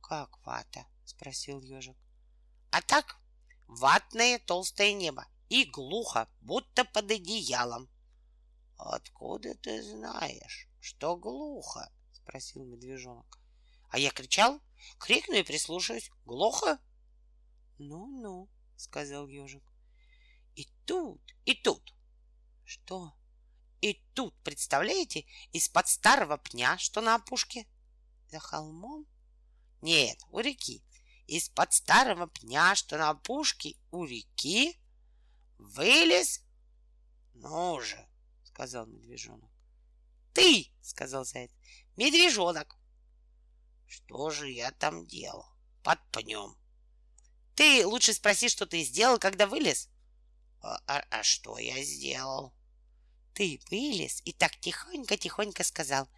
Как 0.00 0.38
вата? 0.44 0.86
спросил 1.04 1.60
ежик. 1.60 1.96
А 2.70 2.80
так, 2.82 3.18
ватное 3.66 4.38
толстое 4.38 4.92
небо 4.92 5.26
и 5.48 5.64
глухо, 5.64 6.28
будто 6.40 6.84
под 6.84 7.10
одеялом. 7.10 7.90
Откуда 8.84 9.54
ты 9.54 9.80
знаешь, 9.80 10.68
что 10.80 11.16
глухо? 11.16 11.92
спросил 12.10 12.64
медвежонок. 12.64 13.38
А 13.90 13.98
я 13.98 14.10
кричал, 14.10 14.60
крикну 14.98 15.36
и 15.36 15.44
прислушаюсь. 15.44 16.10
Глухо? 16.24 16.80
Ну-ну, 17.78 18.48
сказал 18.76 19.28
ежик. 19.28 19.62
И 20.56 20.66
тут, 20.84 21.22
и 21.44 21.54
тут. 21.54 21.94
Что? 22.64 23.14
И 23.82 24.02
тут, 24.14 24.34
представляете, 24.42 25.26
из-под 25.52 25.86
старого 25.86 26.36
пня, 26.36 26.76
что 26.78 27.00
на 27.00 27.14
опушке, 27.14 27.68
За 28.32 28.40
холмом? 28.40 29.06
Нет, 29.80 30.18
у 30.30 30.40
реки. 30.40 30.82
Из-под 31.28 31.72
старого 31.72 32.26
пня, 32.26 32.74
что 32.74 32.98
на 32.98 33.10
опушке 33.10 33.76
у 33.92 34.04
реки, 34.04 34.76
вылез... 35.58 36.40
Ну 37.34 37.80
же, 37.80 38.08
сказал 38.62 38.86
медвежонок. 38.86 39.50
Ты, 40.34 40.70
сказал 40.82 41.24
заяц, 41.24 41.50
медвежонок. 41.96 42.78
Что 43.88 44.30
же 44.30 44.48
я 44.50 44.70
там 44.70 45.04
делал? 45.04 45.46
Под 45.82 45.98
пнем. 46.12 46.56
Ты 47.56 47.84
лучше 47.84 48.12
спроси, 48.12 48.48
что 48.48 48.64
ты 48.64 48.84
сделал, 48.84 49.18
когда 49.18 49.48
вылез. 49.48 49.88
А, 50.60 50.80
а, 50.86 51.04
а 51.10 51.22
что 51.24 51.58
я 51.58 51.82
сделал? 51.82 52.54
Ты 53.34 53.60
вылез 53.68 54.22
и 54.24 54.32
так 54.32 54.52
тихонько-тихонько 54.60 55.64
сказал. 55.64 56.08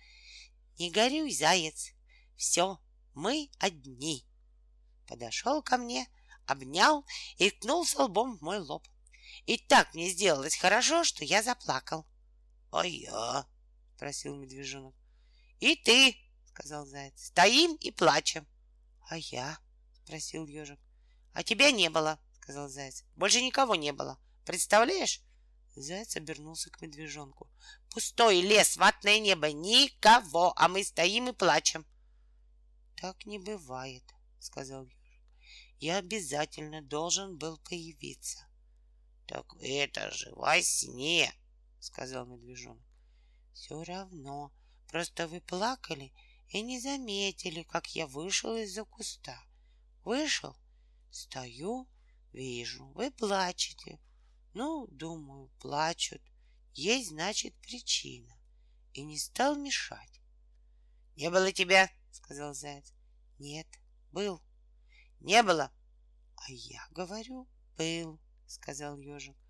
Не 0.79 0.91
горюй, 0.91 1.33
заяц. 1.33 1.93
Все, 2.37 2.79
мы 3.15 3.49
одни. 3.59 4.27
Подошел 5.07 5.63
ко 5.63 5.79
мне, 5.79 6.07
обнял 6.45 7.07
и 7.39 7.51
ткнулся 7.51 8.03
лбом 8.03 8.37
в 8.37 8.43
мой 8.43 8.59
лоб. 8.59 8.87
И 9.47 9.57
так 9.57 9.95
мне 9.95 10.11
сделалось 10.11 10.57
хорошо, 10.57 11.05
что 11.05 11.25
я 11.25 11.43
заплакал.— 11.43 12.07
А 12.75 12.85
я?— 12.85 13.47
спросил 13.97 14.35
медвежонок.— 14.35 14.97
И 15.61 15.77
ты,— 15.77 16.17
сказал 16.47 16.85
заяц,— 16.87 17.13
стоим 17.27 17.77
и 17.77 17.93
плачем.— 17.93 18.49
А 19.09 19.17
я?— 19.17 19.61
спросил 20.03 20.49
ежик.— 20.49 20.81
А 21.35 21.45
тебя 21.45 21.71
не 21.71 21.89
было,— 21.89 22.19
сказал 22.41 22.69
заяц.— 22.69 23.05
Больше 23.15 23.43
никого 23.43 23.77
не 23.77 23.93
было. 23.93 24.19
Представляешь? 24.45 25.23
Заяц 25.77 26.17
обернулся 26.17 26.69
к 26.69 26.81
медвежонку. 26.81 27.49
Пустой 27.91 28.41
лес, 28.41 28.77
ватное 28.77 29.21
небо, 29.21 29.53
никого, 29.53 30.53
а 30.57 30.67
мы 30.67 30.83
стоим 30.83 31.29
и 31.29 31.33
плачем. 31.33 31.87
Так 32.97 33.25
не 33.25 33.39
бывает, 33.39 34.03
сказал 34.41 34.83
ежик. 34.83 35.23
Я 35.79 35.99
обязательно 35.99 36.83
должен 36.83 37.39
был 37.39 37.57
появиться. 37.59 38.49
Так 39.27 39.55
это 39.61 40.11
же 40.11 40.33
во 40.35 40.61
сне, 40.61 41.33
сказал 41.85 42.27
медвежонок. 42.27 42.85
Все 43.53 43.83
равно, 43.85 44.53
просто 44.89 45.29
вы 45.29 45.41
плакали 45.41 46.13
и 46.49 46.63
не 46.63 46.81
заметили, 46.81 47.63
как 47.63 47.95
я 47.95 48.07
вышел 48.07 48.57
из-за 48.57 48.85
куста. 48.85 49.39
Вышел, 50.03 50.57
стою, 51.11 51.89
вижу, 52.33 52.87
вы 52.95 53.11
плачете. 53.11 54.01
Ну, 54.55 54.87
думаю, 54.89 55.51
плачут. 55.61 56.23
Есть, 56.73 57.11
значит, 57.11 57.55
причина. 57.57 58.37
И 58.93 59.03
не 59.03 59.19
стал 59.19 59.57
мешать.— 59.57 60.21
Не 61.17 61.31
было 61.31 61.53
тебя,— 61.53 61.89
сказал 62.11 62.55
заяц.— 62.55 62.93
Нет, 63.39 63.69
был.— 64.11 64.43
Не 65.21 65.43
было.— 65.43 65.71
А 66.37 66.51
я 66.51 66.85
говорю, 66.91 67.49
был,— 67.77 68.21
сказал 68.47 68.99
ежик.— 68.99 69.37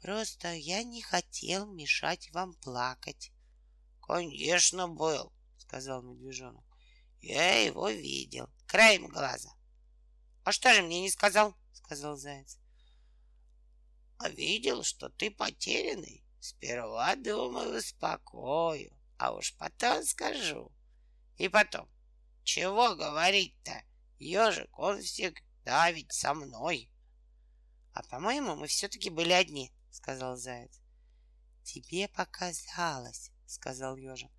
Просто 0.00 0.52
я 0.52 0.82
не 0.82 1.02
хотел 1.02 1.66
мешать 1.66 2.30
вам 2.32 2.54
плакать.— 2.54 3.32
Конечно, 4.00 4.88
был,— 4.88 5.32
сказал 5.58 6.02
медвежонок.— 6.02 6.64
Я 7.20 7.64
его 7.64 7.88
видел, 7.88 8.48
краем 8.66 9.08
глаза.— 9.08 9.50
А 10.44 10.52
что 10.52 10.72
же 10.74 10.82
мне 10.82 11.00
не 11.00 11.10
сказал?— 11.10 11.56
сказал 11.72 12.16
заяц 12.16 12.58
а 14.18 14.28
видел, 14.28 14.82
что 14.82 15.08
ты 15.08 15.30
потерянный. 15.30 16.22
Сперва 16.40 17.16
думаю, 17.16 17.78
успокою, 17.78 18.96
а 19.18 19.32
уж 19.34 19.54
потом 19.56 20.04
скажу. 20.04 20.70
И 21.38 21.48
потом, 21.48 21.88
чего 22.44 22.94
говорить-то? 22.94 23.82
Ежик, 24.18 24.78
он 24.78 25.02
всегда 25.02 25.90
ведь 25.90 26.12
со 26.12 26.34
мной. 26.34 26.90
А 27.92 28.02
по-моему, 28.04 28.54
мы 28.54 28.68
все-таки 28.68 29.10
были 29.10 29.32
одни, 29.32 29.72
сказал 29.96 30.36
заяц. 30.36 30.80
Тебе 31.64 32.06
показалось, 32.08 33.32
сказал 33.46 33.96
ежик. 33.96 34.30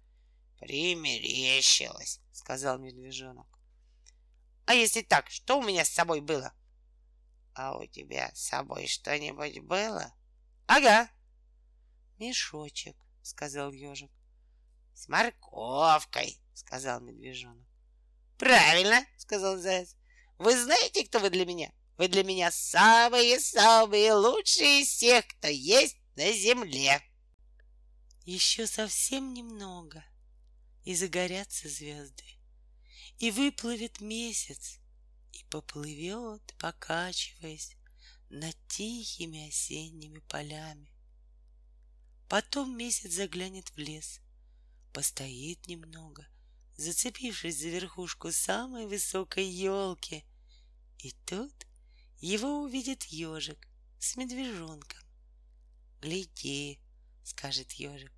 Примерещилось, 0.59 2.21
сказал 2.31 2.77
медвежонок. 2.77 3.47
А 4.65 4.73
если 4.73 5.01
так, 5.01 5.29
что 5.29 5.59
у 5.59 5.63
меня 5.63 5.83
с 5.83 5.89
собой 5.89 6.21
было? 6.21 6.53
А 7.53 7.77
у 7.77 7.85
тебя 7.85 8.31
с 8.33 8.47
собой 8.47 8.87
что-нибудь 8.87 9.59
было? 9.59 10.13
Ага. 10.67 11.09
Мешочек, 12.17 12.95
сказал 13.21 13.71
ежик. 13.71 14.11
С 14.93 15.07
морковкой, 15.07 16.39
сказал 16.53 17.01
медвежонок. 17.01 17.67
Правильно, 18.37 19.05
сказал 19.17 19.57
заяц. 19.57 19.95
Вы 20.37 20.55
знаете, 20.55 21.05
кто 21.05 21.19
вы 21.19 21.29
для 21.29 21.45
меня? 21.45 21.71
Вы 21.97 22.09
для 22.09 22.23
меня 22.23 22.51
самые-самые 22.51 24.13
лучшие 24.13 24.81
из 24.81 24.89
всех, 24.89 25.27
кто 25.27 25.47
есть 25.47 25.97
на 26.15 26.31
земле. 26.31 27.01
Еще 28.23 28.67
совсем 28.67 29.33
немного, 29.33 30.05
и 30.83 30.93
загорятся 30.93 31.67
звезды, 31.69 32.23
и 33.17 33.31
выплывет 33.31 33.99
месяц, 33.99 34.79
и 35.33 35.43
поплывет, 35.45 36.53
покачиваясь 36.59 37.75
над 38.29 38.55
тихими 38.67 39.47
осенними 39.47 40.19
полями. 40.19 40.91
Потом 42.29 42.77
месяц 42.77 43.13
заглянет 43.13 43.69
в 43.69 43.77
лес, 43.77 44.19
постоит 44.93 45.65
немного, 45.67 46.27
зацепившись 46.75 47.57
за 47.59 47.69
верхушку 47.69 48.31
самой 48.31 48.85
высокой 48.85 49.45
елки, 49.45 50.25
и 50.99 51.11
тут 51.25 51.66
его 52.19 52.61
увидит 52.61 53.03
ежик 53.05 53.67
с 53.99 54.15
медвежонком. 54.15 55.01
«Гляди!»— 56.01 56.79
скажет 57.23 57.71
ежик. 57.73 58.13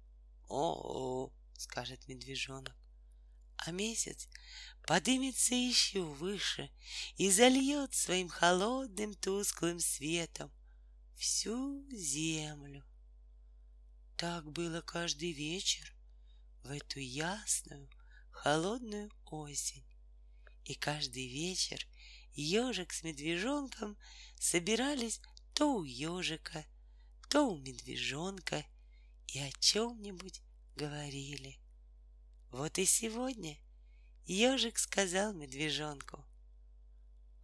«О-о!»— 0.48 1.32
скажет 1.58 2.08
медвежонок 2.08 2.76
а 3.66 3.72
месяц 3.72 4.30
подымется 4.88 5.54
еще 5.54 6.02
выше 6.02 6.72
и 7.18 7.30
зальет 7.30 7.94
своим 7.94 8.30
холодным 8.30 9.14
тусклым 9.14 9.80
светом 9.80 10.52
всю 11.16 11.86
землю. 11.92 12.84
Так 14.18 14.50
было 14.52 14.82
каждый 14.82 15.34
вечер 15.34 15.94
в 16.64 16.72
эту 16.72 17.00
ясную, 17.00 17.90
холодную 18.32 19.12
осень. 19.26 19.86
И 20.66 20.76
каждый 20.76 21.28
вечер 21.28 21.86
ежик 22.34 22.94
с 22.94 23.04
медвежонком 23.04 23.98
собирались 24.40 25.22
то 25.54 25.76
у 25.76 25.84
ежика, 25.84 26.66
то 27.30 27.44
у 27.44 27.58
медвежонка 27.58 28.66
и 29.28 29.40
о 29.40 29.52
чем-нибудь 29.60 30.42
говорили. 30.76 31.60
Вот 32.52 32.78
и 32.78 32.86
сегодня 32.86 33.58
ежик 34.26 34.80
сказал 34.80 35.34
медвежонку, 35.34 36.26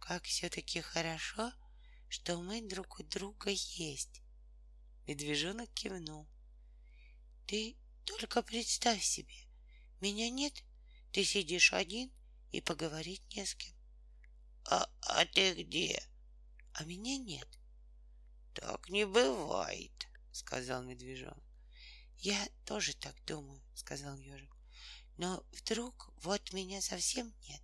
«Как 0.00 0.24
все-таки 0.24 0.80
хорошо, 0.80 1.52
что 2.08 2.40
мы 2.40 2.62
друг 2.62 2.98
у 3.00 3.02
друга 3.02 3.50
есть». 3.50 4.22
Медвежонок 5.06 5.70
кивнул. 5.74 6.26
«Ты 7.46 7.76
только 8.04 8.42
представь 8.42 9.04
себе, 9.04 9.34
меня 10.00 10.30
нет, 10.30 10.64
ты 11.12 11.24
сидишь 11.24 11.72
один 11.72 12.10
и 12.50 12.60
поговорить 12.60 13.22
не 13.36 13.44
с 13.44 13.54
кем». 13.54 13.75
«А, 14.68 14.88
а 15.02 15.24
ты 15.26 15.54
где?» 15.54 16.02
«А 16.72 16.84
меня 16.84 17.16
нет». 17.18 17.48
«Так 18.54 18.88
не 18.88 19.06
бывает»,— 19.06 20.08
сказал 20.32 20.82
медвежонок. 20.82 21.42
«Я 22.18 22.48
тоже 22.64 22.94
так 22.94 23.14
думаю»,— 23.24 23.62
сказал 23.74 24.18
ежик. 24.18 24.56
Но 25.18 25.42
вдруг 25.52 26.10
вот 26.22 26.52
меня 26.52 26.82
совсем 26.82 27.32
нет. 27.48 27.62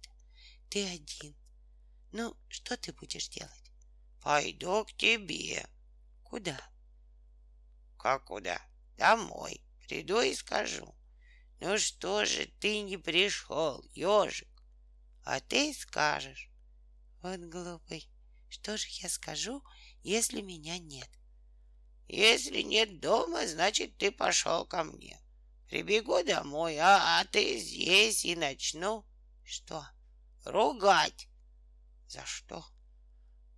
Ты 0.70 0.88
один. 0.88 1.36
Ну, 2.10 2.34
что 2.48 2.76
ты 2.76 2.92
будешь 2.92 3.28
делать? 3.28 3.72
Пойду 4.22 4.84
к 4.84 4.92
тебе. 4.94 5.66
Куда? 6.22 6.58
Как 7.98 8.24
куда? 8.24 8.60
Домой. 8.96 9.60
Приду 9.86 10.20
и 10.20 10.34
скажу. 10.34 10.94
Ну 11.60 11.78
что 11.78 12.24
же 12.24 12.46
ты 12.58 12.80
не 12.80 12.96
пришел, 12.96 13.84
ежик? 13.92 14.48
А 15.24 15.40
ты 15.40 15.74
скажешь. 15.74 16.48
Вот 17.22 17.38
глупый. 17.38 18.10
Что 18.48 18.76
же 18.76 18.88
я 19.00 19.08
скажу, 19.08 19.62
если 20.02 20.40
меня 20.40 20.78
нет? 20.78 21.08
Если 22.08 22.62
нет 22.62 22.98
дома, 22.98 23.46
значит, 23.46 23.96
ты 23.96 24.10
пошел 24.10 24.66
ко 24.66 24.82
мне. 24.82 25.20
Прибегу 25.68 26.22
домой, 26.24 26.76
а, 26.78 27.20
а 27.20 27.24
ты 27.24 27.58
здесь 27.58 28.24
и 28.24 28.34
начну. 28.34 29.06
Что? 29.44 29.86
Ругать. 30.44 31.28
За 32.08 32.26
что? 32.26 32.66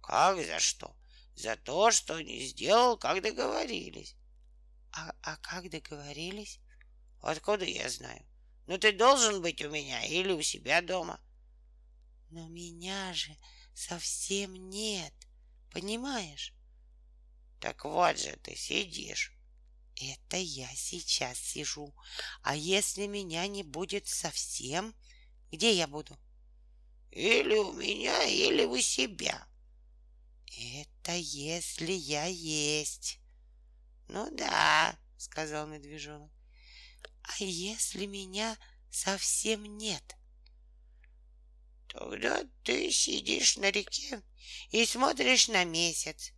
Как 0.02 0.36
за 0.44 0.60
что? 0.60 0.94
За 1.34 1.56
то, 1.56 1.90
что 1.90 2.20
не 2.20 2.44
сделал, 2.44 2.98
как 2.98 3.22
договорились. 3.22 4.14
А, 4.92 5.14
а 5.22 5.36
как 5.38 5.70
договорились? 5.70 6.60
Откуда 7.22 7.64
я 7.64 7.88
знаю? 7.88 8.24
Ну 8.66 8.76
ты 8.76 8.92
должен 8.92 9.40
быть 9.40 9.62
у 9.62 9.70
меня 9.70 10.04
или 10.04 10.32
у 10.32 10.42
себя 10.42 10.82
дома. 10.82 11.18
Но 12.34 12.48
меня 12.48 13.14
же 13.14 13.38
совсем 13.74 14.68
нет, 14.68 15.14
понимаешь? 15.70 16.52
Так 17.60 17.84
вот 17.84 18.18
же 18.18 18.36
ты 18.42 18.56
сидишь. 18.56 19.32
Это 19.94 20.36
я 20.36 20.68
сейчас 20.74 21.38
сижу. 21.38 21.94
А 22.42 22.56
если 22.56 23.06
меня 23.06 23.46
не 23.46 23.62
будет 23.62 24.08
совсем, 24.08 24.96
где 25.52 25.72
я 25.74 25.86
буду? 25.86 26.18
Или 27.12 27.54
у 27.54 27.72
меня, 27.72 28.24
или 28.24 28.64
у 28.64 28.80
себя. 28.80 29.46
Это 30.58 31.14
если 31.14 31.92
я 31.92 32.24
есть. 32.24 33.20
Ну 34.08 34.28
да, 34.36 34.98
сказал 35.18 35.68
медвежонок. 35.68 36.32
А 37.22 37.44
если 37.44 38.06
меня 38.06 38.58
совсем 38.90 39.78
нет? 39.78 40.16
Тогда 41.94 42.42
ты 42.64 42.90
сидишь 42.90 43.56
на 43.56 43.70
реке 43.70 44.20
и 44.70 44.84
смотришь 44.84 45.46
на 45.46 45.64
месяц. 45.64 46.32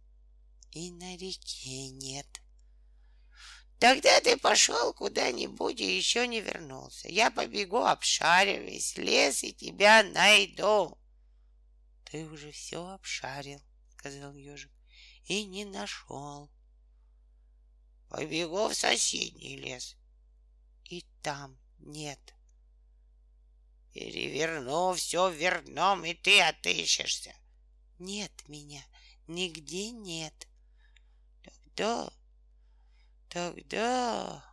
И 0.73 0.91
на 0.91 1.17
реке 1.17 1.89
нет. 1.89 2.27
Тогда 3.79 4.21
ты 4.21 4.37
пошел 4.37 4.93
куда-нибудь 4.93 5.81
и 5.81 5.97
еще 5.97 6.27
не 6.27 6.43
вернулся. 6.43 7.09
Я 7.09 7.31
побегу, 7.31 7.79
обшарю 7.79 8.65
весь 8.65 8.99
лес 8.99 9.45
и 9.45 9.55
тебя 9.55 10.03
найду. 10.03 10.99
Ты 12.05 12.27
уже 12.27 12.53
все 12.53 12.87
обшарил, 12.89 13.61
сказал 13.97 14.35
ежик, 14.35 14.73
и 15.25 15.45
не 15.45 15.65
нашел. 15.65 16.51
Побегу 18.11 18.69
в 18.69 18.75
соседний 18.75 19.57
лес. 19.57 19.97
И 20.85 21.07
там 21.23 21.59
нет. 21.79 22.36
Переверну 23.97 24.93
все 24.93 25.31
верном, 25.31 26.05
и 26.05 26.13
ты 26.13 26.43
отыщешься. 26.43 27.35
Нет 27.99 28.31
меня, 28.47 28.85
нигде 29.27 29.91
нет. 29.91 30.35
Тогда, 31.43 32.13
тогда, 33.31 34.45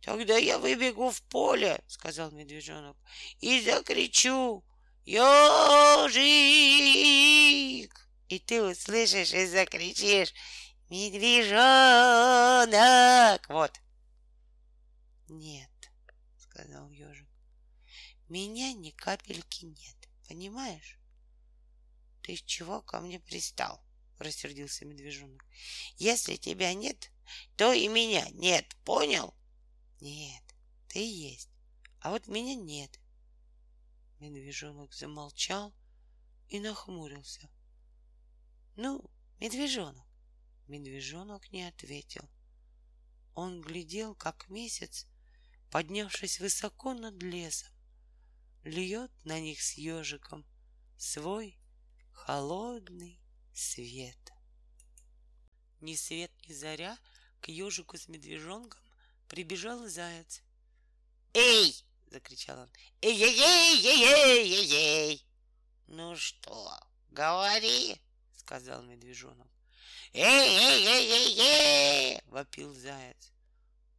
тогда 0.00 0.38
я 0.38 0.58
выбегу 0.58 1.10
в 1.10 1.20
поле, 1.24 1.84
сказал 1.86 2.30
медвежонок, 2.30 2.96
и 3.40 3.60
закричу 3.60 4.64
«Ежик!» 5.04 5.28
И 8.28 8.38
ты 8.38 8.62
услышишь 8.62 9.34
и 9.34 9.44
закричишь 9.44 10.32
«Медвежонок!» 10.88 11.60
Вот. 13.50 13.78
Нет, 15.28 15.90
сказал 16.38 16.90
ежик, 16.90 17.27
меня 18.28 18.72
ни 18.72 18.90
капельки 18.90 19.64
нет, 19.64 20.08
понимаешь? 20.26 20.98
Ты 22.22 22.36
чего 22.36 22.82
ко 22.82 23.00
мне 23.00 23.20
пристал? 23.20 23.82
Рассердился 24.18 24.84
медвежонок. 24.84 25.44
Если 25.96 26.36
тебя 26.36 26.74
нет, 26.74 27.10
то 27.56 27.72
и 27.72 27.88
меня 27.88 28.28
нет, 28.30 28.76
понял? 28.84 29.34
Нет, 30.00 30.42
ты 30.88 30.98
есть, 30.98 31.50
а 32.00 32.10
вот 32.10 32.26
меня 32.26 32.54
нет. 32.54 33.00
Медвежонок 34.18 34.92
замолчал 34.92 35.72
и 36.48 36.58
нахмурился. 36.60 37.48
Ну, 38.76 39.10
медвежонок. 39.40 40.06
Медвежонок 40.66 41.50
не 41.52 41.64
ответил. 41.64 42.28
Он 43.34 43.60
глядел, 43.60 44.14
как 44.14 44.48
месяц, 44.48 45.06
поднявшись 45.70 46.40
высоко 46.40 46.94
над 46.94 47.22
лесом, 47.22 47.72
льет 48.68 49.10
на 49.24 49.40
них 49.40 49.60
с 49.62 49.72
ежиком 49.74 50.44
свой 50.98 51.58
холодный 52.12 53.18
свет. 53.54 54.32
Ни 55.80 55.94
свет, 55.94 56.30
ни 56.46 56.52
заря 56.52 56.98
к 57.40 57.48
ежику 57.48 57.96
с 57.96 58.08
медвежонком 58.08 58.82
прибежал 59.26 59.88
заяц. 59.88 60.42
«Эй!»— 61.32 61.82
закричал 62.10 62.60
он. 62.60 62.70
«Эй-ей-ей-ей-ей-ей!» 63.00 65.24
«Ну 65.86 66.14
что, 66.16 66.78
говори!»— 67.10 67.98
сказал 68.34 68.82
медвежонок. 68.82 69.48
«Эй-ей-ей-ей-ей!»— 70.12 72.20
вопил 72.26 72.74
заяц. 72.74 73.32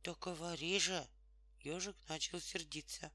«Да 0.03 0.13
говори 0.15 0.79
же!»— 0.79 1.07
ежик 1.61 1.95
начал 2.07 2.39
сердиться. 2.39 3.11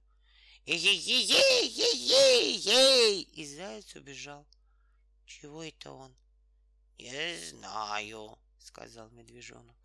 «Ей-ей-ей-ей-ей!» 0.67 3.23
И 3.23 3.45
заяц 3.45 3.95
убежал. 3.97 4.47
Чего 5.27 5.63
это 5.63 5.93
он? 5.93 6.15
Не 6.99 7.37
знаю, 7.51 8.39
сказал 8.59 9.11
медвежонок. 9.11 9.77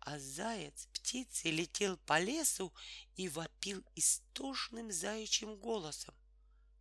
А 0.00 0.18
заяц 0.18 0.86
птицей 0.92 1.50
летел 1.50 1.96
по 1.98 2.20
лесу 2.20 2.72
и 3.16 3.28
вопил 3.28 3.84
истошным 3.96 4.92
заячьим 4.92 5.56
голосом. 5.56 6.14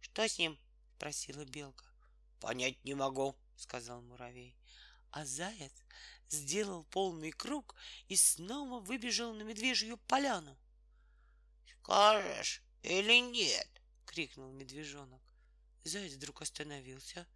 Что 0.02 0.28
с 0.28 0.38
ним? 0.38 0.60
спросила 0.96 1.46
белка. 1.46 1.86
Понять 2.40 2.84
не 2.84 2.94
могу, 2.94 3.36
сказал 3.56 4.02
муравей. 4.02 4.56
А 5.10 5.26
заяц 5.26 5.74
сделал 6.30 6.84
полный 6.86 7.32
круг 7.32 7.76
и 8.08 8.16
снова 8.16 8.80
выбежал 8.80 9.34
на 9.34 9.42
медвежью 9.42 9.98
поляну. 9.98 10.56
Скажешь 11.66 12.65
или 12.86 13.20
нет? 13.20 13.70
крикнул 14.06 14.50
медвежонок. 14.52 15.22
Заяц 15.84 16.14
вдруг 16.14 16.42
остановился, 16.42 17.28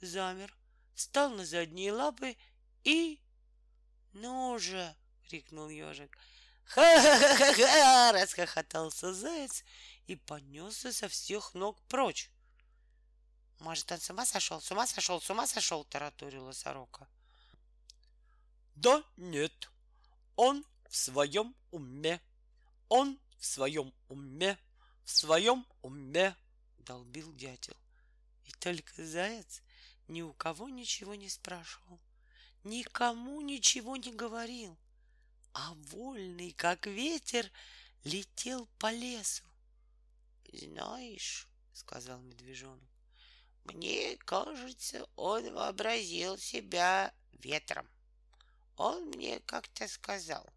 замер, 0.00 0.56
встал 0.94 1.30
на 1.30 1.44
задние 1.44 1.92
лапы 1.92 2.36
и... 2.84 3.20
«Ну 4.12 4.58
же!»— 4.58 4.94
крикнул 5.28 5.68
ежик. 5.68 6.16
«Ха-ха-ха-ха!»— 6.64 8.12
расхохотался 8.14 9.12
заяц 9.12 9.64
и 10.06 10.14
понесся 10.14 10.92
со 10.92 11.08
всех 11.08 11.54
ног 11.54 11.80
прочь. 11.88 12.30
«Может, 13.58 13.90
он 13.92 14.00
с 14.00 14.10
ума 14.10 14.24
сошел, 14.24 14.60
с 14.60 14.70
ума 14.70 14.86
сошел, 14.86 15.20
с 15.20 15.30
ума 15.30 15.46
сошел?»— 15.46 15.84
тараторила 15.90 16.52
сорока. 16.52 17.08
«Да 18.76 19.02
нет, 19.16 19.68
он 20.36 20.64
в 20.88 20.96
своем 20.96 21.54
уме, 21.70 22.20
он 22.88 23.18
в 23.38 23.44
своем 23.44 23.92
уме, 24.08 24.56
в 25.04 25.10
своем 25.10 25.66
уме!»— 25.82 26.36
долбил 26.78 27.32
дятел. 27.34 27.76
И 28.44 28.52
только 28.52 29.04
заяц 29.04 29.62
ни 30.08 30.22
у 30.22 30.32
кого 30.32 30.68
ничего 30.68 31.14
не 31.14 31.28
спрашивал, 31.28 32.00
никому 32.64 33.40
ничего 33.40 33.96
не 33.96 34.12
говорил, 34.12 34.76
а 35.52 35.74
вольный, 35.74 36.52
как 36.52 36.86
ветер, 36.86 37.50
летел 38.04 38.68
по 38.78 38.92
лесу. 38.92 39.44
Знаешь, 40.52 41.48
сказал 41.72 42.20
медвежонок, 42.20 42.90
мне 43.64 44.16
кажется, 44.18 45.06
он 45.16 45.52
вообразил 45.52 46.38
себя 46.38 47.14
ветром. 47.32 47.88
Он 48.76 49.10
мне 49.10 49.40
как-то 49.40 49.86
сказал, 49.86 50.48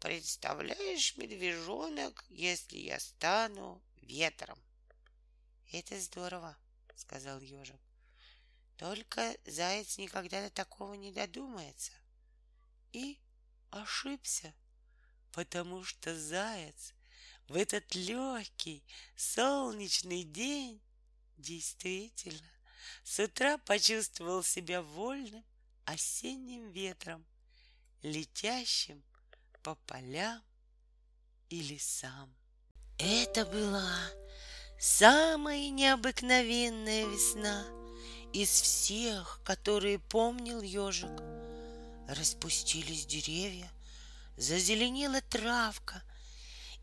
представляешь, 0.00 1.16
медвежонок, 1.16 2.24
если 2.28 2.78
я 2.78 2.98
стану 2.98 3.82
ветром. 3.96 4.58
Это 5.72 6.00
здорово, 6.00 6.56
сказал 6.96 7.40
ежик. 7.40 7.80
Только 8.76 9.36
заяц 9.44 9.98
никогда 9.98 10.42
до 10.42 10.50
такого 10.50 10.94
не 10.94 11.12
додумается. 11.12 11.92
И 12.92 13.18
ошибся, 13.70 14.54
потому 15.32 15.84
что 15.84 16.16
заяц 16.18 16.94
в 17.48 17.56
этот 17.56 17.94
легкий 17.94 18.84
солнечный 19.16 20.22
день 20.22 20.80
действительно 21.36 22.50
с 23.04 23.18
утра 23.18 23.58
почувствовал 23.58 24.42
себя 24.42 24.82
вольным 24.82 25.44
осенним 25.84 26.70
ветром, 26.70 27.26
летящим 28.02 29.02
по 29.62 29.74
полям 29.86 30.42
и 31.50 31.60
лесам. 31.62 32.34
Это 32.98 33.44
была 33.46 33.94
самая 34.78 35.70
необыкновенная 35.70 37.06
весна— 37.06 37.64
из 38.32 38.48
всех, 38.48 39.40
которые 39.44 39.98
помнил 39.98 40.60
ежик. 40.60 41.10
Распустились 42.08 43.06
деревья, 43.06 43.70
зазеленела 44.36 45.20
травка, 45.22 46.02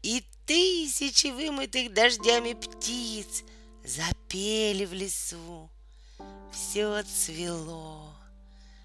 и 0.02 0.24
тысячи 0.46 1.28
вымытых 1.28 1.94
дождями 1.94 2.54
птиц 2.54 3.44
запели 3.84 4.86
в 4.86 4.94
лесу. 4.94 5.70
Все 6.52 7.04
цвело. 7.04 8.14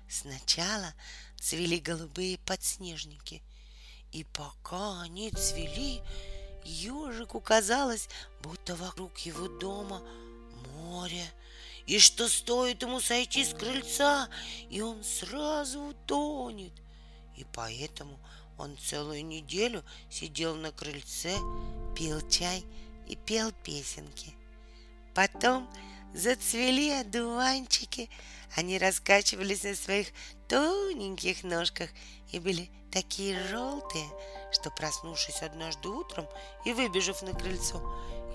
Сначала 0.09 0.95
цвели 1.39 1.79
голубые 1.79 2.39
подснежники, 2.39 3.43
и 4.13 4.25
пока 4.25 5.03
они 5.03 5.31
цвели, 5.31 6.03
ежику 6.65 7.41
казалось, 7.41 8.09
будто 8.43 8.75
вокруг 8.77 9.17
его 9.19 9.49
дома 9.49 10.03
море, 10.75 11.25
и 11.87 11.99
что 11.99 12.29
стоит 12.29 12.83
ему 12.83 13.01
сойти 13.01 13.45
с 13.45 13.55
крыльца, 13.55 14.29
и 14.69 14.81
он 14.81 15.03
сразу 15.03 15.81
утонет. 15.81 16.73
И 17.37 17.47
поэтому 17.53 18.19
он 18.59 18.77
целую 18.77 19.25
неделю 19.25 19.83
сидел 20.11 20.55
на 20.55 20.73
крыльце, 20.73 21.37
пил 21.97 22.21
чай 22.29 22.65
и 23.09 23.17
пел 23.17 23.53
песенки. 23.65 24.35
Потом 25.15 25.69
зацвели 26.15 26.91
одуванчики, 26.91 28.11
они 28.57 28.79
раскачивались 28.79 29.65
на 29.65 29.75
своих 29.75 30.09
тоненьких 30.51 31.45
ножках 31.45 31.91
и 32.33 32.41
были 32.41 32.69
такие 32.91 33.41
желтые, 33.47 34.11
что, 34.51 34.71
проснувшись 34.71 35.43
однажды 35.43 35.89
утром 35.89 36.27
и 36.65 36.73
выбежав 36.73 37.23
на 37.23 37.33
крыльцо, 37.33 37.81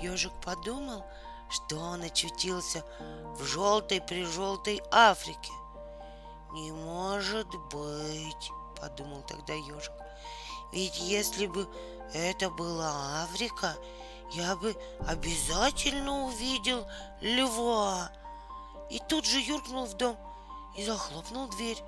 ежик 0.01 0.31
подумал, 0.41 1.05
что 1.49 1.75
он 1.75 2.03
очутился 2.03 2.85
в 3.37 3.43
желтой 3.43 4.01
при 4.01 4.23
желтой 4.23 4.81
Африке. 4.91 5.51
«Не 6.53 6.71
может 6.71 7.47
быть!»— 7.73 8.51
подумал 8.79 9.21
тогда 9.23 9.53
ежик. 9.53 9.91
«Ведь 10.71 10.97
если 10.97 11.47
бы 11.47 11.67
это 12.13 12.49
была 12.49 13.23
Африка, 13.23 13.75
я 14.31 14.55
бы 14.55 14.73
обязательно 15.05 16.27
увидел 16.27 16.87
льва!» 17.19 18.09
И 18.89 19.01
тут 19.09 19.25
же 19.25 19.39
юркнул 19.39 19.85
в 19.85 19.95
дом 19.95 20.15
и 20.77 20.85
захлопнул 20.85 21.49
дверь 21.49 21.83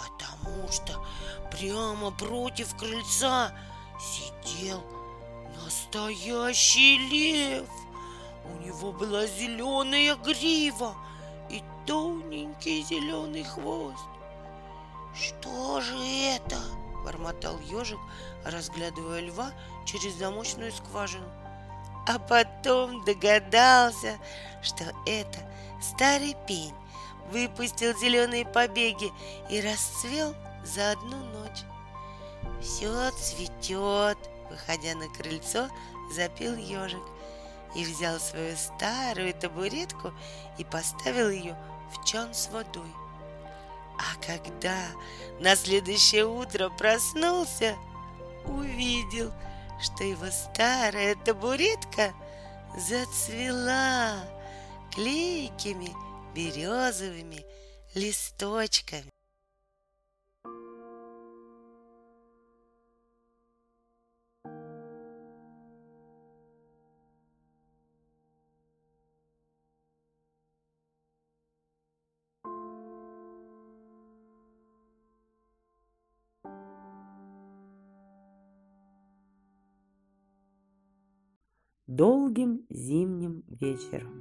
потому 0.00 0.70
что 0.70 1.04
прямо 1.50 2.10
против 2.10 2.74
крыльца 2.76 3.52
сидел 3.98 4.82
настоящий 5.64 6.98
лев. 6.98 7.68
У 8.44 8.64
него 8.64 8.92
была 8.92 9.26
зеленая 9.26 10.16
грива 10.16 10.94
и 11.50 11.62
тоненький 11.86 12.82
зеленый 12.82 13.44
хвост. 13.44 14.04
Что 15.14 15.80
же 15.80 15.96
это? 15.98 16.56
бормотал 17.04 17.58
ежик, 17.60 17.98
разглядывая 18.44 19.20
льва 19.20 19.52
через 19.86 20.14
замочную 20.14 20.70
скважину. 20.70 21.28
А 22.06 22.18
потом 22.18 23.04
догадался, 23.04 24.18
что 24.62 24.84
это 25.06 25.38
старый 25.80 26.36
пень, 26.46 26.74
выпустил 27.30 27.96
зеленые 27.98 28.44
побеги 28.46 29.12
и 29.48 29.60
расцвел 29.60 30.34
за 30.64 30.92
одну 30.92 31.16
ночь. 31.16 31.64
Все 32.60 33.10
цветет, 33.12 34.18
выходя 34.50 34.94
на 34.94 35.08
крыльцо, 35.08 35.68
запел 36.14 36.54
ежик 36.56 37.02
и 37.74 37.84
взял 37.84 38.18
свою 38.18 38.56
старую 38.56 39.32
табуретку 39.34 40.12
и 40.58 40.64
поставил 40.64 41.30
ее 41.30 41.56
в 41.92 42.04
чан 42.04 42.34
с 42.34 42.48
водой. 42.50 42.90
А 43.98 44.24
когда 44.24 44.76
на 45.40 45.56
следующее 45.56 46.26
утро 46.26 46.70
проснулся, 46.70 47.76
увидел, 48.46 49.32
что 49.80 50.04
его 50.04 50.26
старая 50.30 51.14
табуретка 51.16 52.12
зацвела 52.76 54.16
клейкими 54.94 55.92
березовыми 56.34 57.44
листочками. 57.94 59.10
долгим 82.00 82.64
зимним 82.70 83.42
вечером. 83.48 84.19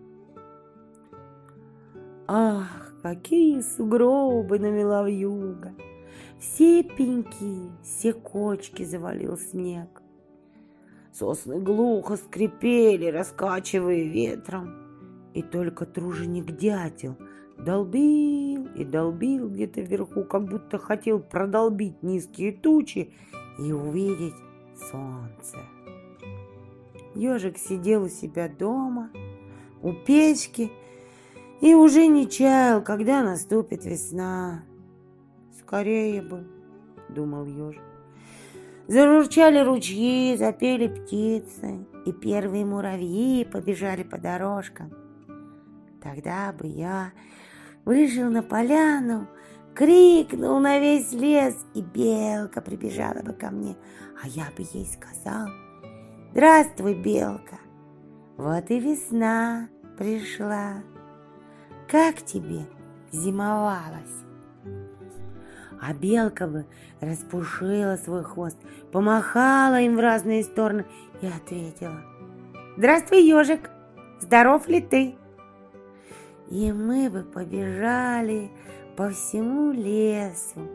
Ах, 2.32 2.94
какие 3.02 3.60
сугробы 3.62 4.60
намела 4.60 5.04
вьюга! 5.04 5.74
Все 6.38 6.84
пеньки, 6.84 7.72
все 7.82 8.14
кочки 8.14 8.84
завалил 8.84 9.36
снег. 9.36 10.04
Сосны 11.12 11.60
глухо 11.60 12.18
скрипели, 12.18 13.08
раскачивая 13.08 14.04
ветром. 14.04 14.76
И 15.34 15.42
только 15.42 15.88
труженик-дятел 15.88 17.18
долбил 17.58 18.68
и 18.76 18.86
долбил 18.86 19.50
где-то 19.50 19.82
вверху, 19.82 20.24
как 20.24 20.48
будто 20.48 20.78
хотел 20.78 21.20
продолбить 21.20 22.04
низкие 22.04 22.52
тучи 22.52 23.12
и 23.58 23.72
увидеть 23.72 24.36
солнце. 24.76 25.58
Ежик 27.16 27.58
сидел 27.58 28.04
у 28.04 28.10
себя 28.10 28.48
дома, 28.48 29.10
у 29.82 29.94
печки 29.94 30.72
и 31.62 31.74
уже 31.74 32.08
не 32.08 32.30
чаял, 32.30 32.82
когда 32.82 33.24
наступит 33.24 33.86
весна. 33.86 34.64
Скорее 35.60 36.22
бы, 36.22 36.48
думал 37.10 37.46
ежик. 37.46 37.84
Зарурчали 38.88 39.60
ручьи, 39.60 40.36
запели 40.36 40.88
птицы, 40.88 41.86
и 42.06 42.12
первые 42.12 42.66
муравьи 42.66 43.46
побежали 43.46 44.04
по 44.04 44.18
дорожкам. 44.18 44.92
Тогда 46.02 46.52
бы 46.54 46.66
я 46.66 47.12
вышел 47.86 48.32
на 48.32 48.42
поляну, 48.42 49.28
крикнул 49.76 50.60
на 50.60 50.80
весь 50.80 51.12
лес, 51.12 51.56
и 51.76 51.82
белка 51.82 52.62
прибежала 52.62 53.22
бы 53.22 53.34
ко 53.34 53.52
мне, 53.52 53.76
а 54.24 54.28
я 54.28 54.46
бы 54.58 54.66
ей 54.74 54.88
сказал, 54.88 55.50
«Здравствуй, 56.32 56.96
белка, 56.96 57.60
вот 58.38 58.72
и 58.72 58.80
весна 58.80 59.70
пришла» 60.00 60.82
как 61.90 62.22
тебе 62.22 62.66
зимовалось?» 63.12 64.24
А 65.82 65.94
белка 65.94 66.46
бы 66.48 66.66
распушила 67.00 67.96
свой 67.96 68.24
хвост, 68.24 68.58
помахала 68.92 69.80
им 69.80 69.96
в 69.96 70.00
разные 70.00 70.44
стороны 70.44 70.86
и 71.22 71.28
ответила. 71.28 72.02
«Здравствуй, 72.78 73.24
ежик! 73.24 73.70
Здоров 74.20 74.68
ли 74.68 74.82
ты?» 74.82 75.16
И 76.50 76.72
мы 76.72 77.10
бы 77.10 77.22
побежали 77.24 78.52
по 78.98 79.10
всему 79.10 79.72
лесу 79.72 80.68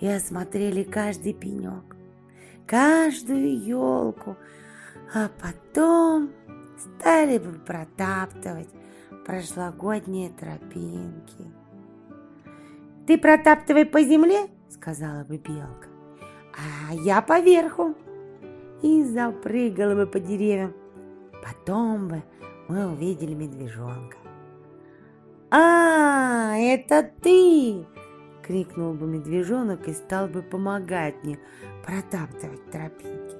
и 0.00 0.08
осмотрели 0.08 0.82
каждый 0.82 1.32
пенек, 1.32 1.96
каждую 2.66 3.62
елку, 3.62 4.36
а 5.14 5.30
потом 5.40 6.30
стали 6.78 7.38
бы 7.38 7.52
протаптывать 7.52 8.68
прошлогодние 9.26 10.30
тропинки. 10.30 11.50
«Ты 13.06 13.18
протаптывай 13.18 13.84
по 13.84 14.00
земле»,— 14.02 14.48
сказала 14.68 15.24
бы 15.24 15.36
белка, 15.36 15.88
«а 16.54 16.94
я 16.94 17.20
поверху». 17.20 17.94
И 18.82 19.02
запрыгала 19.04 19.94
бы 19.94 20.06
по 20.06 20.20
деревьям. 20.20 20.74
Потом 21.42 22.08
бы 22.08 22.22
мы 22.68 22.92
увидели 22.92 23.34
медвежонка. 23.34 24.16
«А, 25.50 26.56
это 26.56 27.10
ты!»— 27.22 27.86
крикнул 28.46 28.92
бы 28.92 29.06
медвежонок 29.06 29.88
и 29.88 29.94
стал 29.94 30.28
бы 30.28 30.42
помогать 30.42 31.14
мне 31.24 31.38
протаптывать 31.84 32.70
тропинки. 32.70 33.36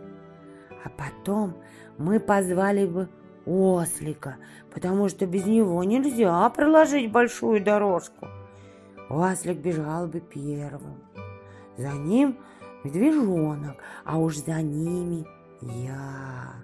А 0.85 0.89
потом 0.89 1.55
мы 1.99 2.19
позвали 2.19 2.87
бы 2.87 3.09
ослика, 3.47 4.37
потому 4.73 5.09
что 5.09 5.27
без 5.27 5.47
него 5.47 5.83
нельзя 5.85 6.49
проложить 6.51 7.11
большую 7.11 7.63
дорожку. 7.63 8.27
Ослик 9.09 9.59
бежал 9.59 10.09
бы 10.09 10.21
первым. 10.21 11.01
За 11.77 11.93
ним 11.93 12.39
медвежонок, 12.85 13.77
а 14.05 14.19
уж 14.19 14.37
за 14.37 14.61
ними 14.63 15.27
я. 15.61 16.55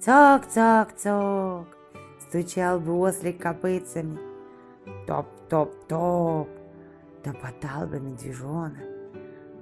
Цок-цок-цок, 0.00 1.66
стучал 2.20 2.80
бы 2.80 2.98
ослик 2.98 3.40
копытцами. 3.40 4.18
Топ-топ-топ, 5.06 6.48
топотал 7.22 7.86
бы 7.86 8.00
медвежонок. 8.00 8.84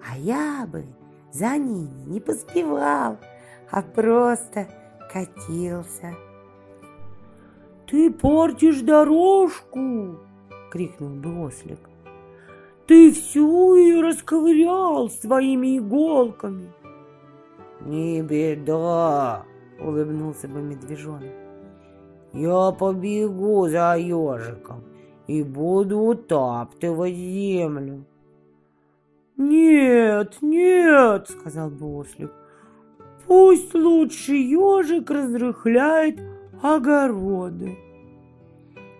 А 0.08 0.16
я 0.16 0.66
бы 0.66 0.84
за 1.32 1.56
ними 1.56 2.04
не 2.06 2.20
поспевал, 2.20 3.18
а 3.70 3.82
просто 3.82 4.68
катился. 5.12 6.14
«Ты 7.86 8.10
портишь 8.10 8.80
дорожку!»— 8.82 10.18
крикнул 10.70 11.10
бы 11.10 11.46
ослик. 11.46 11.80
«Ты 12.86 13.12
всю 13.12 13.74
ее 13.74 14.02
расковырял 14.02 15.08
своими 15.08 15.78
иголками!» 15.78 16.72
Не 17.80 18.22
беда, 18.22 19.44
улыбнулся 19.80 20.48
бы 20.48 20.60
медвежонок. 20.60 21.32
Я 22.32 22.72
побегу 22.72 23.68
за 23.68 23.96
ежиком 23.96 24.84
и 25.26 25.42
буду 25.42 25.98
утаптывать 26.00 27.14
землю. 27.14 28.04
«Нет, 29.36 30.38
нет!»— 30.42 31.28
сказал 31.28 31.70
бы 31.70 31.96
ослик. 31.96 32.32
«Пусть 33.28 33.74
лучше 33.74 34.34
ежик 34.34 35.10
разрыхляет 35.10 36.18
огороды». 36.62 37.76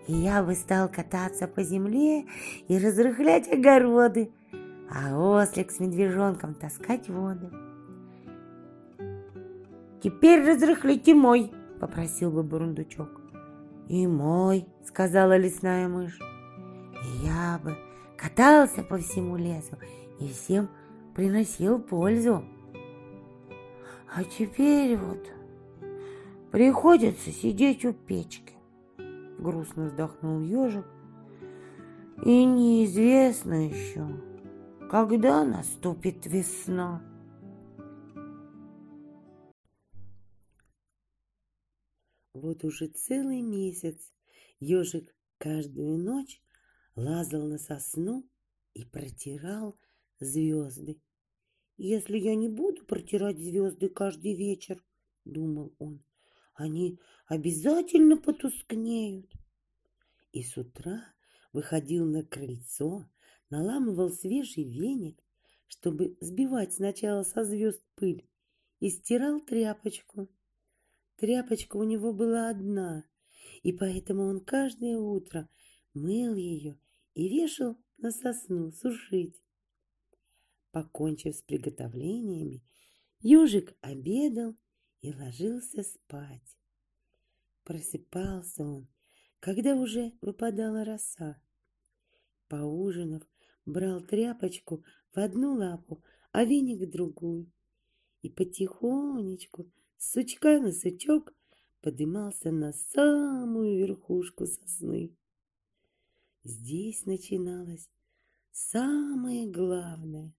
И 0.07 0.13
я 0.13 0.43
бы 0.43 0.55
стал 0.55 0.91
кататься 0.91 1.49
по 1.49 1.63
земле 1.63 2.27
и 2.69 2.79
разрыхлять 2.79 3.51
огороды, 3.51 4.31
а 4.91 5.19
ослик 5.19 5.71
с 5.71 5.81
медвежонком 5.81 6.55
таскать 6.55 7.09
воду. 7.09 7.51
«Теперь 10.03 10.47
разрыхлите 10.47 11.15
мой!»— 11.15 11.51
попросил 11.81 12.31
бы 12.31 12.43
бурундучок. 12.43 13.09
«И 13.89 14.07
мой!»— 14.07 14.67
сказала 14.87 15.39
лесная 15.39 15.89
мышь. 15.89 16.19
И 16.21 17.27
я 17.27 17.59
бы 17.65 17.77
катался 18.19 18.83
по 18.83 18.99
всему 18.99 19.37
лесу 19.37 19.77
и 20.21 20.29
всем 20.29 20.69
приносил 21.15 21.79
пользу. 21.79 22.45
А 24.11 24.25
теперь 24.25 24.97
вот 24.97 25.31
приходится 26.51 27.31
сидеть 27.31 27.85
у 27.85 27.93
печки. 27.93 28.55
Грустно 29.39 29.87
вздохнул 29.87 30.41
ежик. 30.41 30.87
И 32.25 32.45
неизвестно 32.45 33.69
еще, 33.69 34.09
когда 34.91 35.45
наступит 35.45 36.27
весна. 36.27 37.03
Вот 42.33 42.65
уже 42.65 42.89
целый 42.89 43.43
месяц 43.43 44.13
ежик 44.59 45.15
каждую 45.39 45.99
ночь 45.99 46.43
лазал 46.97 47.47
на 47.47 47.59
сосну 47.59 48.29
и 48.75 48.85
протирал 48.85 49.79
звезды. 50.19 51.01
Если 51.81 52.19
я 52.19 52.35
не 52.35 52.49
буду 52.49 52.85
протирать 52.85 53.39
звезды 53.39 53.89
каждый 53.89 54.35
вечер, 54.35 54.85
думал 55.25 55.73
он, 55.79 56.03
они 56.55 56.99
обязательно 57.27 58.17
потускнеют. 58.17 59.33
И 60.33 60.43
с 60.43 60.57
утра 60.57 61.05
выходил 61.53 62.05
на 62.05 62.25
крыльцо, 62.25 63.09
наламывал 63.49 64.11
свежий 64.11 64.65
веник, 64.65 65.23
чтобы 65.69 66.17
сбивать 66.21 66.75
сначала 66.75 67.23
со 67.23 67.45
звезд 67.45 67.81
пыль, 67.95 68.29
и 68.81 68.91
стирал 68.91 69.41
тряпочку. 69.41 70.29
Тряпочка 71.15 71.77
у 71.77 71.85
него 71.85 72.13
была 72.13 72.49
одна, 72.51 73.05
и 73.63 73.73
поэтому 73.73 74.25
он 74.25 74.41
каждое 74.41 74.99
утро 74.99 75.49
мыл 75.95 76.35
ее 76.35 76.77
и 77.15 77.29
вешал 77.29 77.77
на 77.99 78.11
сосну 78.11 78.73
сушить. 78.73 79.41
Покончив 80.71 81.35
с 81.35 81.43
приготовлениями, 81.43 82.63
ежик 83.21 83.75
обедал 83.81 84.55
и 85.01 85.13
ложился 85.13 85.83
спать. 85.83 86.59
Просыпался 87.65 88.65
он, 88.65 88.89
когда 89.41 89.77
уже 89.77 90.13
выпадала 90.21 90.85
роса. 90.85 91.41
Поужинав, 92.49 93.23
брал 93.65 94.01
тряпочку 94.01 94.85
в 95.15 95.19
одну 95.19 95.55
лапу, 95.55 96.03
а 96.33 96.45
веник 96.45 96.81
в 96.81 96.91
другую. 96.91 97.51
И 98.23 98.31
потихонечку, 98.31 99.71
с 99.97 100.13
сучка 100.13 100.59
на 100.61 100.73
сучок, 100.73 101.35
подымался 101.81 102.51
на 102.51 102.73
самую 102.73 103.79
верхушку 103.79 104.47
сосны. 104.47 105.17
Здесь 106.43 107.05
начиналось 107.07 107.89
самое 108.51 109.47
главное. 109.51 110.35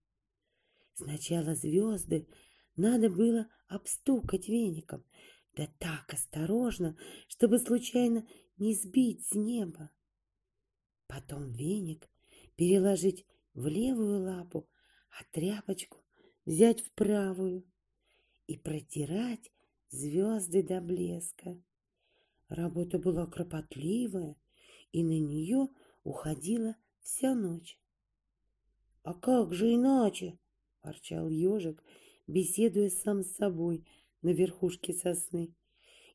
Сначала 1.00 1.56
звезды 1.56 2.28
надо 2.76 3.10
было 3.10 3.48
обстукать 3.70 4.50
веником, 4.50 5.06
да 5.56 5.66
так 5.80 6.14
осторожно, 6.14 6.98
чтобы 7.30 7.58
случайно 7.60 8.28
не 8.58 8.76
сбить 8.76 9.26
с 9.26 9.34
неба. 9.34 9.92
Потом 11.08 11.54
веник 11.54 12.10
переложить 12.58 13.26
в 13.54 13.68
левую 13.68 14.26
лапу, 14.26 14.70
а 15.18 15.24
тряпочку 15.32 16.04
взять 16.44 16.82
в 16.82 16.92
правую 16.92 17.64
и 18.48 18.58
протирать 18.58 19.54
звезды 19.92 20.64
до 20.64 20.82
блеска. 20.82 21.64
Работа 22.50 23.00
была 23.00 23.26
кропотливая, 23.26 24.36
и 24.92 25.02
на 25.06 25.18
нее 25.18 25.70
уходила 26.04 26.76
вся 27.00 27.36
ночь.— 27.36 27.80
А 29.04 29.14
как 29.14 29.54
же 29.54 29.74
иначе?— 29.74 30.38
ворчал 30.84 31.30
ежик, 31.30 31.84
беседуя 32.28 32.90
сам 32.90 33.24
с 33.24 33.36
собой 33.36 33.86
на 34.22 34.30
верхушке 34.30 34.94
сосны. 34.94 35.54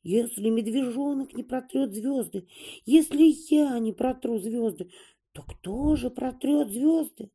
«Если 0.03 0.49
медвежонок 0.49 1.33
не 1.33 1.43
протрет 1.43 1.93
звезды, 1.93 2.47
если 2.85 3.23
я 3.53 3.77
не 3.79 3.91
протру 3.91 4.37
звезды, 4.37 4.91
то 5.31 5.41
кто 5.41 5.95
же 5.95 6.09
протрет 6.09 6.69
звезды?» 6.69 7.31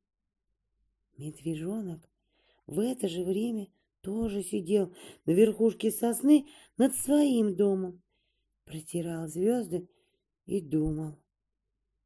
Медвежонок 1.16 2.08
в 2.66 2.78
это 2.78 3.08
же 3.08 3.24
время 3.24 3.68
тоже 4.00 4.42
сидел 4.42 4.94
на 5.26 5.32
верхушке 5.32 5.90
сосны 5.90 6.46
над 6.76 6.94
своим 6.94 7.56
домом, 7.56 8.02
протирал 8.64 9.26
звезды 9.28 9.88
и 10.46 10.60
думал. 10.60 11.18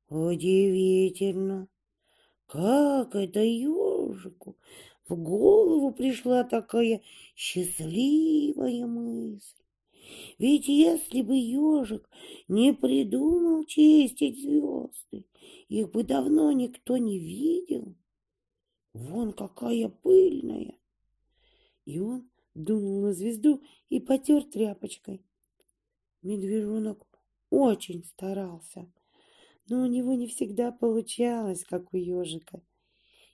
Удивительно, 0.08 1.68
как 2.46 3.14
это 3.14 3.40
ежику 3.40 4.56
в 5.08 5.16
голову 5.16 5.92
пришла 5.92 6.44
такая 6.44 7.02
счастливая 7.34 8.86
мысль. 8.86 9.62
Ведь 10.38 10.68
если 10.68 11.22
бы 11.22 11.36
ежик 11.36 12.08
не 12.48 12.72
придумал 12.72 13.64
чистить 13.64 14.40
звезды, 14.40 15.26
их 15.68 15.90
бы 15.90 16.04
давно 16.04 16.52
никто 16.52 16.96
не 16.96 17.18
видел. 17.18 17.94
Вон 18.92 19.32
какая 19.32 19.88
пыльная. 19.88 20.78
И 21.84 21.98
он 21.98 22.30
дунул 22.54 23.02
на 23.02 23.12
звезду 23.12 23.62
и 23.88 24.00
потер 24.00 24.44
тряпочкой. 24.44 25.24
Медвежонок 26.22 27.06
очень 27.50 28.04
старался, 28.04 28.90
но 29.68 29.82
у 29.82 29.86
него 29.86 30.14
не 30.14 30.26
всегда 30.26 30.72
получалось, 30.72 31.64
как 31.64 31.92
у 31.92 31.96
ежика. 31.96 32.62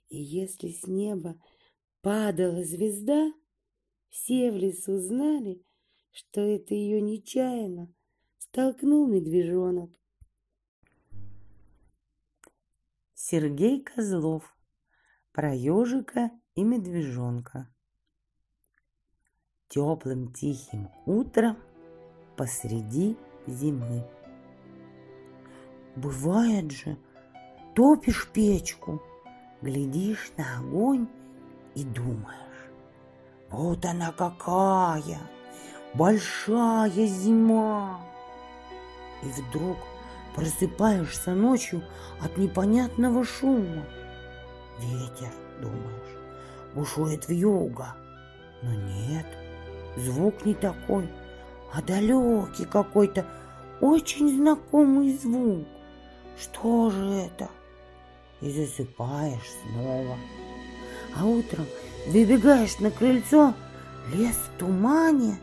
И 0.09 0.19
если 0.19 0.69
с 0.69 0.87
неба 0.87 1.41
падала 2.03 2.65
звезда, 2.65 3.33
все 4.09 4.51
в 4.51 4.57
лесу 4.57 4.99
знали, 4.99 5.65
что 6.11 6.41
это 6.41 6.75
ее 6.75 7.01
нечаянно 7.01 7.93
столкнул 8.39 9.07
медвежонок. 9.07 9.91
Сергей 13.15 13.83
Козлов 13.83 14.57
про 15.33 15.55
ежика 15.55 16.31
и 16.55 16.65
медвежонка. 16.65 17.73
Теплым 19.69 20.33
тихим 20.33 20.91
утром 21.07 21.57
посреди 22.37 23.17
зимы. 23.47 24.05
Бывает 25.95 26.73
же, 26.73 26.99
топишь 27.77 28.29
печку, 28.33 29.01
глядишь 29.63 30.33
на 30.37 30.59
огонь 30.59 31.07
и 31.75 31.85
думаешь, 31.85 32.41
вот 33.51 33.85
она 33.85 34.13
какая, 34.13 35.21
большая 35.95 36.91
зима. 36.91 38.01
И 39.23 39.27
вдруг 39.27 39.77
просыпаешься 40.35 41.33
ночью 41.35 41.83
от 42.23 42.37
непонятного 42.37 43.25
шума. 43.25 43.85
Ветер, 44.79 45.33
думаешь, 45.61 46.19
бушует 46.75 47.29
в 47.29 47.33
юго. 47.33 47.95
Но 48.63 48.73
нет, 48.73 49.27
звук 49.97 50.45
не 50.45 50.55
такой, 50.55 51.09
а 51.73 51.83
далекий 51.83 52.65
какой-то, 52.65 53.27
очень 53.81 54.37
знакомый 54.37 55.17
звук. 55.17 55.67
Что 56.39 56.91
же 56.91 57.05
это? 57.11 57.49
И 58.41 58.51
засыпаешь 58.51 59.51
снова. 59.63 60.17
А 61.17 61.25
утром 61.25 61.67
выбегаешь 62.07 62.79
на 62.79 62.91
крыльцо, 62.91 63.55
лес 64.15 64.37
в 64.37 64.59
тумане, 64.59 65.39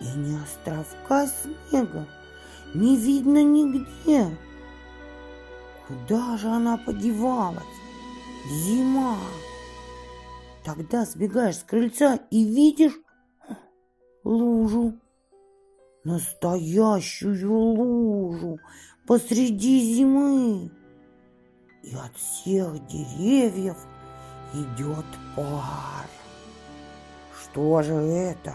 и 0.00 0.18
ни 0.18 0.36
островка 0.42 1.26
снега 1.26 2.06
не 2.74 2.96
видно 2.96 3.42
нигде. 3.42 4.36
Куда 5.86 6.36
же 6.36 6.48
она 6.48 6.76
подевалась? 6.76 7.62
Зима. 8.48 9.16
Тогда 10.64 11.04
сбегаешь 11.04 11.58
с 11.58 11.62
крыльца 11.62 12.18
и 12.30 12.44
видишь 12.44 12.98
лужу, 14.24 14.94
настоящую 16.04 17.52
лужу 17.52 18.58
посреди 19.06 19.80
зимы. 19.94 20.70
И 21.82 21.94
от 21.94 22.16
всех 22.16 22.86
деревьев 22.86 23.76
идет 24.54 25.04
пар. 25.34 26.06
Что 27.36 27.82
же 27.82 27.94
это? 27.94 28.54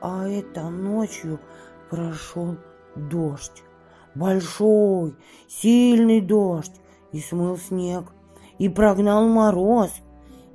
А 0.00 0.28
это 0.28 0.68
ночью 0.68 1.40
прошел 1.90 2.56
дождь. 2.94 3.62
Большой, 4.14 5.16
сильный 5.48 6.20
дождь. 6.20 6.74
И 7.10 7.20
смыл 7.20 7.56
снег, 7.56 8.04
и 8.58 8.68
прогнал 8.68 9.26
мороз. 9.26 9.90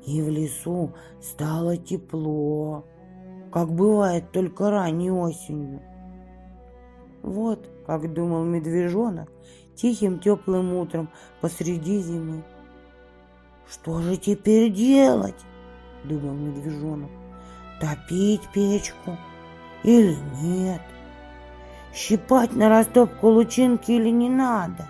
И 0.06 0.22
в 0.22 0.30
лесу 0.30 0.94
стало 1.22 1.78
тепло, 1.78 2.86
как 3.52 3.72
бывает 3.74 4.32
только 4.32 4.70
ранней 4.70 5.12
осенью. 5.12 5.82
Вот, 7.24 7.68
как 7.88 8.14
думал 8.14 8.44
медвежонок, 8.44 9.32
тихим 9.76 10.20
теплым 10.20 10.74
утром 10.76 11.10
посреди 11.42 12.00
зимы. 12.00 12.44
Что 13.74 14.02
же 14.02 14.18
теперь 14.18 14.72
делать? 14.72 15.36
Думал 16.04 16.36
медвежонок. 16.36 17.10
Топить 17.82 18.48
печку 18.54 19.18
или 19.84 20.16
нет? 20.44 20.82
Щипать 21.92 22.56
на 22.56 22.70
растопку 22.70 23.30
лучинки 23.30 23.92
или 23.92 24.10
не 24.10 24.30
надо? 24.30 24.88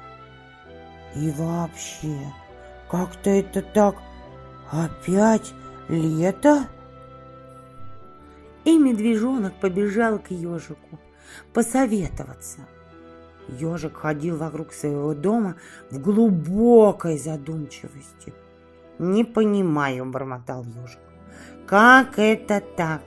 И 1.16 1.32
вообще, 1.32 2.34
как-то 2.90 3.30
это 3.30 3.62
так 3.62 3.96
опять 4.70 5.54
лето? 5.88 6.68
И 8.66 8.78
медвежонок 8.78 9.54
побежал 9.62 10.20
к 10.20 10.32
ежику 10.32 11.00
посоветоваться. 11.54 12.60
Ежик 13.48 13.96
ходил 13.96 14.36
вокруг 14.38 14.74
своего 14.74 15.14
дома 15.14 15.56
в 15.90 16.00
глубокой 16.00 17.18
задумчивости. 17.18 18.34
«Не 19.00 19.24
понимаю»,— 19.24 20.06
бормотал 20.12 20.64
ежик. 20.64 21.00
«Как 21.66 22.20
это 22.20 22.62
так? 22.62 23.02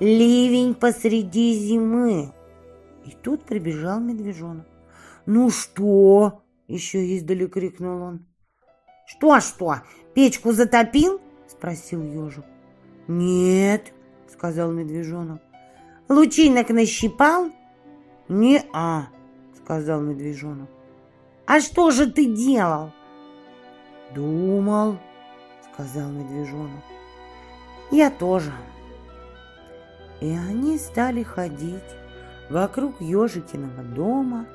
Ливень 0.00 0.74
посреди 0.74 1.54
зимы!» 1.54 2.32
И 3.04 3.12
тут 3.22 3.44
прибежал 3.44 4.00
медвежонок. 4.00 4.66
«Ну 5.26 5.50
что?»— 5.50 6.42
еще 6.68 7.04
издали 7.06 7.46
крикнул 7.46 8.02
он. 8.02 8.26
«Что-что, 9.06 9.76
печку 10.14 10.52
затопил?»— 10.52 11.20
спросил 11.48 12.02
ежик. 12.02 12.44
«Нет»,— 13.06 13.92
сказал 14.28 14.72
медвежонок. 14.72 15.40
«Лучинок 16.08 16.68
нащипал?» 16.70 17.50
«Не-а»,— 18.28 19.08
сказал 19.64 20.02
медвежонок. 20.02 20.68
«А 21.46 21.60
что 21.60 21.90
же 21.90 22.10
ты 22.10 22.26
делал?» 22.26 22.92
«Думал»,— 24.14 24.98
сказал 25.78 26.10
медвежонок. 26.10 26.82
«Я 27.92 28.10
тоже». 28.10 28.52
И 30.20 30.28
они 30.30 30.76
стали 30.76 31.22
ходить 31.22 31.84
вокруг 32.50 33.00
ежикиного 33.00 33.84
дома 33.84 34.46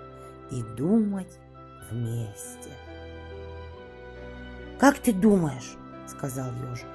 и 0.52 0.62
думать 0.62 1.40
вместе. 1.90 2.72
«Как 4.78 4.98
ты 4.98 5.14
думаешь?»— 5.14 5.78
сказал 6.08 6.48
ежик. 6.70 6.88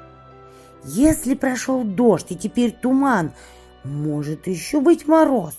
«Если 0.84 1.34
прошел 1.34 1.82
дождь 1.82 2.30
и 2.30 2.36
теперь 2.36 2.72
туман, 2.72 3.32
может 3.82 4.46
еще 4.46 4.82
быть 4.82 5.08
мороз?» 5.08 5.54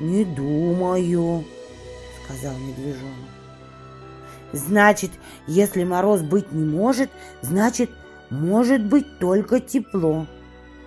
«Не 0.00 0.24
думаю»,— 0.24 1.44
сказал 2.24 2.58
медвежонок. 2.58 3.35
«Значит, 4.52 5.10
если 5.46 5.84
мороз 5.84 6.22
быть 6.22 6.52
не 6.52 6.64
может, 6.64 7.10
значит, 7.42 7.90
может 8.30 8.84
быть 8.84 9.18
только 9.18 9.60
тепло». 9.60 10.26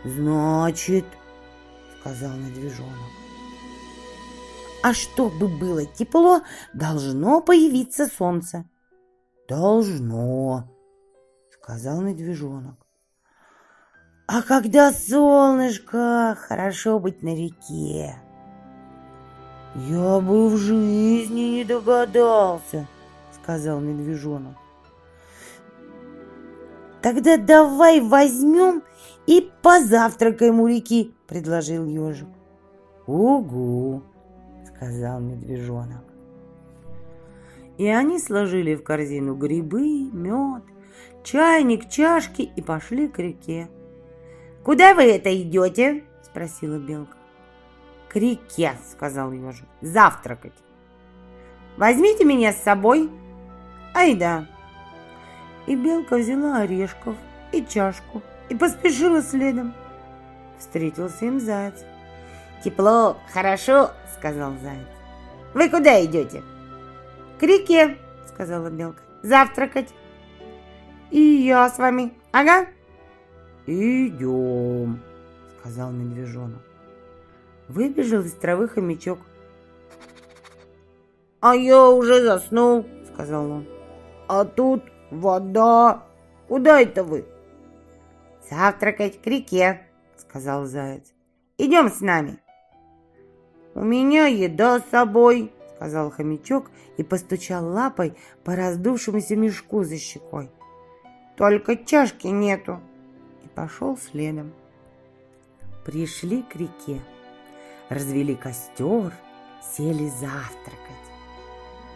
«Значит»,— 0.05 1.05
сказал 1.99 2.31
медвежонок. 2.31 2.93
«А 4.81 4.93
чтобы 4.93 5.47
было 5.47 5.85
тепло, 5.85 6.41
должно 6.73 7.41
появиться 7.41 8.07
солнце». 8.07 8.65
«Должно»,— 9.49 10.69
сказал 11.51 12.01
медвежонок. 12.01 12.75
«А 14.27 14.41
когда 14.41 14.93
солнышко, 14.93 16.37
хорошо 16.39 16.99
быть 16.99 17.23
на 17.23 17.35
реке». 17.35 18.15
«Я 19.75 20.19
бы 20.19 20.49
в 20.49 20.57
жизни 20.57 21.57
не 21.57 21.63
догадался»,— 21.63 22.87
сказал 23.49 23.79
медвежонок. 23.79 24.55
«Тогда 27.01 27.35
давай 27.35 27.99
возьмем 27.99 28.83
и 29.25 29.51
позавтракаем 29.63 30.59
у 30.59 30.67
реки»,— 30.67 31.15
предложил 31.27 31.83
ежик. 31.85 32.27
«Угу»,— 33.07 34.03
сказал 34.75 35.19
медвежонок. 35.19 36.03
И 37.79 37.87
они 37.87 38.19
сложили 38.19 38.75
в 38.75 38.83
корзину 38.83 39.33
грибы, 39.33 40.11
мед, 40.13 40.63
чайник, 41.23 41.89
чашки 41.89 42.43
и 42.43 42.61
пошли 42.61 43.07
к 43.07 43.17
реке. 43.17 43.67
«Куда 44.63 44.93
вы 44.93 45.05
это 45.05 45.35
идете?»— 45.41 46.03
спросила 46.21 46.77
белка. 46.77 47.17
«К 48.09 48.17
реке»,— 48.17 48.73
сказал 48.91 49.31
ежик,— 49.31 49.65
«завтракать». 49.81 50.53
«Возьмите 51.77 52.25
меня 52.25 52.53
с 52.53 52.61
собой». 52.61 53.09
«Ай 53.93 54.15
да». 54.15 54.45
И 55.67 55.75
белка 55.75 56.17
взяла 56.17 56.59
орешков 56.59 57.15
и 57.51 57.65
чашку 57.65 58.21
и 58.49 58.55
поспешила 58.55 59.21
следом. 59.21 59.73
Встретился 60.57 61.25
им 61.25 61.39
заяц. 61.39 61.85
«Тепло, 62.63 63.17
хорошо»,— 63.31 63.91
сказал 64.17 64.53
заяц. 64.61 64.87
«Вы 65.53 65.69
куда 65.69 66.03
идете?» 66.03 66.43
«К 67.39 67.43
реке»,— 67.43 67.97
сказала 68.27 68.69
белка. 68.69 69.01
«Завтракать». 69.23 69.93
«И 71.11 71.19
я 71.19 71.69
с 71.69 71.77
вами. 71.77 72.13
Ага». 72.31 72.67
«Идем»,— 73.65 74.99
сказал 75.59 75.91
медвежонок. 75.91 76.61
Выбежал 77.67 78.21
из 78.21 78.33
травы 78.33 78.67
хомячок. 78.67 79.19
«А 81.39 81.55
я 81.55 81.87
уже 81.89 82.21
заснул»,— 82.21 82.85
сказал 83.13 83.49
он. 83.49 83.78
«А 84.29 84.45
тут 84.45 84.83
вода. 85.11 86.03
Куда 86.47 86.79
это 86.79 87.03
вы?» 87.03 87.25
«Завтракать 88.49 89.21
к 89.21 89.27
реке»,— 89.27 89.81
сказал 90.15 90.65
заяц. 90.65 91.13
«Идем 91.57 91.89
с 91.89 91.99
нами». 91.99 92.37
«У 93.75 93.81
меня 93.81 94.27
еда 94.27 94.79
с 94.79 94.89
собой»,— 94.91 95.51
сказал 95.75 96.11
хомячок 96.11 96.71
и 96.97 97.03
постучал 97.03 97.65
лапой 97.65 98.13
по 98.43 98.55
раздувшемуся 98.55 99.35
мешку 99.35 99.83
за 99.83 99.97
щекой. 99.97 100.49
«Только 101.35 101.75
чашки 101.75 102.27
нету» 102.27 102.79
и 103.43 103.47
пошел 103.49 103.97
следом. 103.97 104.53
Пришли 105.83 106.43
к 106.43 106.55
реке 106.55 107.01
развели 107.89 108.35
костер, 108.35 109.11
сели 109.75 110.09
завтракать. 110.09 111.09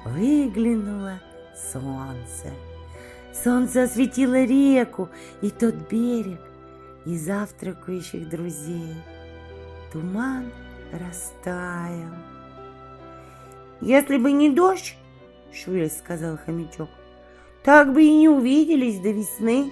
Выглянуло 0.03 1.21
солнце. 1.55 2.51
Солнце 3.33 3.83
осветило 3.83 4.43
реку 4.43 5.09
и 5.41 5.49
тот 5.49 5.75
берег, 5.89 6.39
и 7.05 7.17
завтракающих 7.17 8.29
друзей. 8.29 8.95
Туман 9.91 10.51
растаял. 10.91 12.13
«Если 13.81 14.17
бы 14.17 14.31
не 14.31 14.49
дождь,— 14.49 14.95
швырясь 15.53 15.97
сказал 15.97 16.37
хомячок,— 16.37 16.89
так 17.63 17.93
бы 17.93 18.03
и 18.03 18.13
не 18.13 18.29
увиделись 18.29 18.99
до 18.99 19.09
весны. 19.09 19.71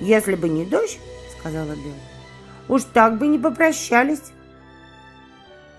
Если 0.00 0.34
бы 0.34 0.48
не 0.48 0.64
дождь,— 0.64 1.00
сказала 1.38 1.70
Белка,— 1.70 2.00
уж 2.68 2.84
так 2.84 3.18
бы 3.18 3.26
не 3.26 3.38
попрощались. 3.38 4.32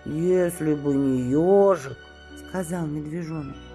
«Если 0.05 0.73
бы 0.73 0.93
не 0.93 1.29
ежик,— 1.29 1.97
сказал 2.47 2.87
медвежонок,— 2.87 3.55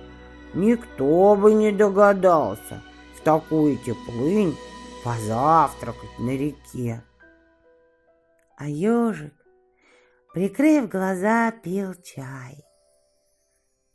никто 0.55 1.36
бы 1.36 1.52
не 1.55 1.72
догадался 1.72 2.82
в 3.16 3.20
такую 3.22 3.76
теплынь 3.78 4.56
позавтракать 5.05 6.18
на 6.18 6.36
реке». 6.36 7.02
А 8.56 8.68
ежик, 8.68 9.35
прикрыв 10.32 10.89
глаза, 10.89 11.51
пил 11.51 11.94
чай, 11.94 12.64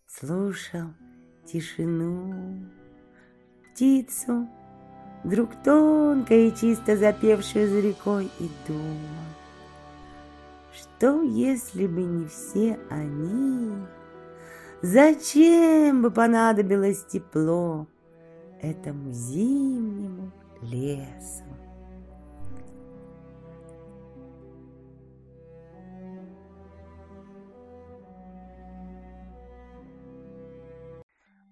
слушал 0.05 0.89
тишину, 1.45 2.65
птицу, 3.63 4.49
вдруг 5.23 5.51
тонко 5.63 6.33
и 6.33 6.53
чисто 6.53 6.97
запевшую 6.97 7.69
за 7.69 7.79
рекой, 7.79 8.29
и 8.39 8.49
думал. 8.67 9.29
что 10.73 11.21
если 11.23 11.87
бы 11.87 12.03
не 12.03 12.25
все 12.27 12.77
они? 12.89 13.85
Зачем 14.81 16.01
бы 16.01 16.09
понадобилось 16.09 17.03
тепло 17.03 17.85
этому 18.61 19.11
зимнему 19.11 20.31
лесу? 20.61 21.43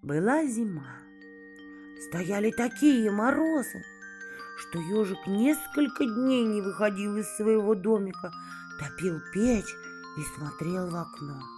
Была 0.00 0.46
зима. 0.46 0.86
Стояли 2.08 2.50
такие 2.50 3.10
морозы, 3.10 3.82
что 4.56 4.78
ежик 4.78 5.26
несколько 5.26 6.06
дней 6.06 6.46
не 6.46 6.62
выходил 6.62 7.18
из 7.18 7.28
своего 7.36 7.74
домика, 7.74 8.32
топил 8.80 9.20
печь 9.34 9.76
и 10.16 10.22
смотрел 10.34 10.88
в 10.88 10.96
окно. 10.96 11.57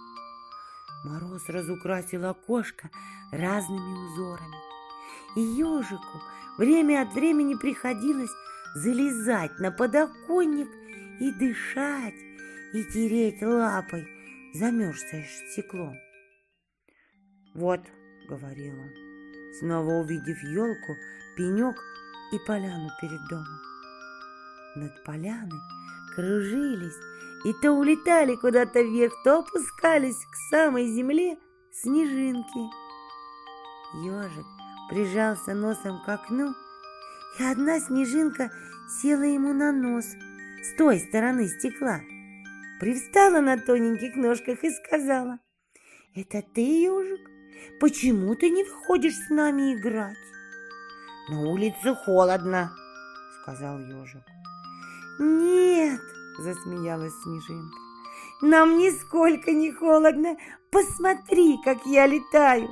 Мороз 1.03 1.49
разукрасил 1.49 2.25
окошко 2.25 2.89
разными 3.31 4.05
узорами. 4.05 4.57
И 5.35 5.41
ежику 5.41 6.21
время 6.57 7.01
от 7.01 7.13
времени 7.13 7.55
приходилось 7.55 8.31
залезать 8.75 9.57
на 9.59 9.71
подоконник 9.71 10.67
и 11.19 11.31
дышать, 11.31 12.15
и 12.73 12.83
тереть 12.85 13.41
лапой 13.41 14.07
замерзшее 14.53 15.25
стекло. 15.25 15.93
«Вот»,— 17.53 17.81
говорил 18.29 18.73
он, 18.79 18.91
снова 19.59 20.01
увидев 20.01 20.41
елку, 20.43 20.95
пенек 21.35 21.75
и 22.31 22.39
поляну 22.45 22.89
перед 23.01 23.19
домом. 23.29 23.59
Над 24.75 25.03
поляной 25.03 25.59
кружились 26.15 26.95
и 27.43 27.53
то 27.53 27.71
улетали 27.71 28.35
куда-то 28.35 28.81
вверх, 28.81 29.13
то 29.23 29.39
опускались 29.39 30.17
к 30.17 30.35
самой 30.49 30.87
земле 30.87 31.37
снежинки. 31.71 32.69
Ежик 34.03 34.45
прижался 34.89 35.53
носом 35.53 36.01
к 36.03 36.09
окну, 36.09 36.53
и 37.39 37.43
одна 37.43 37.79
снежинка 37.79 38.51
села 39.01 39.23
ему 39.23 39.53
на 39.53 39.71
нос 39.71 40.05
с 40.63 40.75
той 40.77 40.99
стороны 40.99 41.47
стекла. 41.47 42.01
Привстала 42.79 43.41
на 43.41 43.57
тоненьких 43.57 44.15
ножках 44.15 44.63
и 44.63 44.71
сказала, 44.71 45.39
«Это 46.15 46.41
ты, 46.41 46.61
ежик? 46.61 47.21
Почему 47.79 48.35
ты 48.35 48.49
не 48.49 48.63
выходишь 48.63 49.15
с 49.15 49.29
нами 49.29 49.75
играть?» 49.75 50.17
«На 51.29 51.41
улице 51.41 51.95
холодно»,— 51.95 52.71
сказал 53.41 53.79
ежик. 53.79 54.23
«Нет»,— 55.19 56.01
засмеялась 56.41 57.13
Снежинка, 57.23 57.77
«нам 58.41 58.77
нисколько 58.77 59.51
не 59.51 59.71
холодно. 59.71 60.37
Посмотри, 60.71 61.57
как 61.63 61.85
я 61.85 62.07
летаю!» 62.07 62.69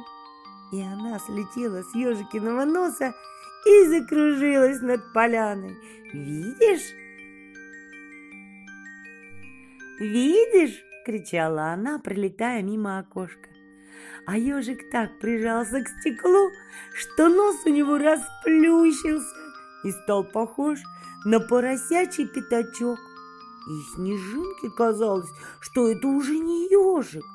И 0.71 0.81
она 0.81 1.19
слетела 1.19 1.83
с 1.83 1.95
ежикиного 1.95 2.65
носа 2.65 3.13
и 3.65 3.87
закружилась 3.87 4.81
над 4.81 5.13
поляной. 5.13 5.77
«Видишь?» 6.13 6.93
«Видишь?»— 9.99 10.83
кричала 11.05 11.73
она, 11.73 11.99
пролетая 11.99 12.61
мимо 12.61 12.99
окошка. 12.99 13.49
А 14.25 14.37
ежик 14.37 14.89
так 14.91 15.19
прижался 15.19 15.81
к 15.81 15.87
стеклу, 15.87 16.51
что 16.93 17.27
нос 17.27 17.65
у 17.65 17.69
него 17.69 17.97
расплющился 17.97 19.35
и 19.83 19.91
стал 19.91 20.23
похож 20.23 20.79
на 21.25 21.39
поросячий 21.39 22.27
пятачок. 22.27 22.99
И 23.67 23.81
снежинке 23.93 24.69
казалось, 24.69 25.29
что 25.59 25.89
это 25.89 26.07
уже 26.07 26.37
не 26.37 26.69
ежик, 26.69 27.25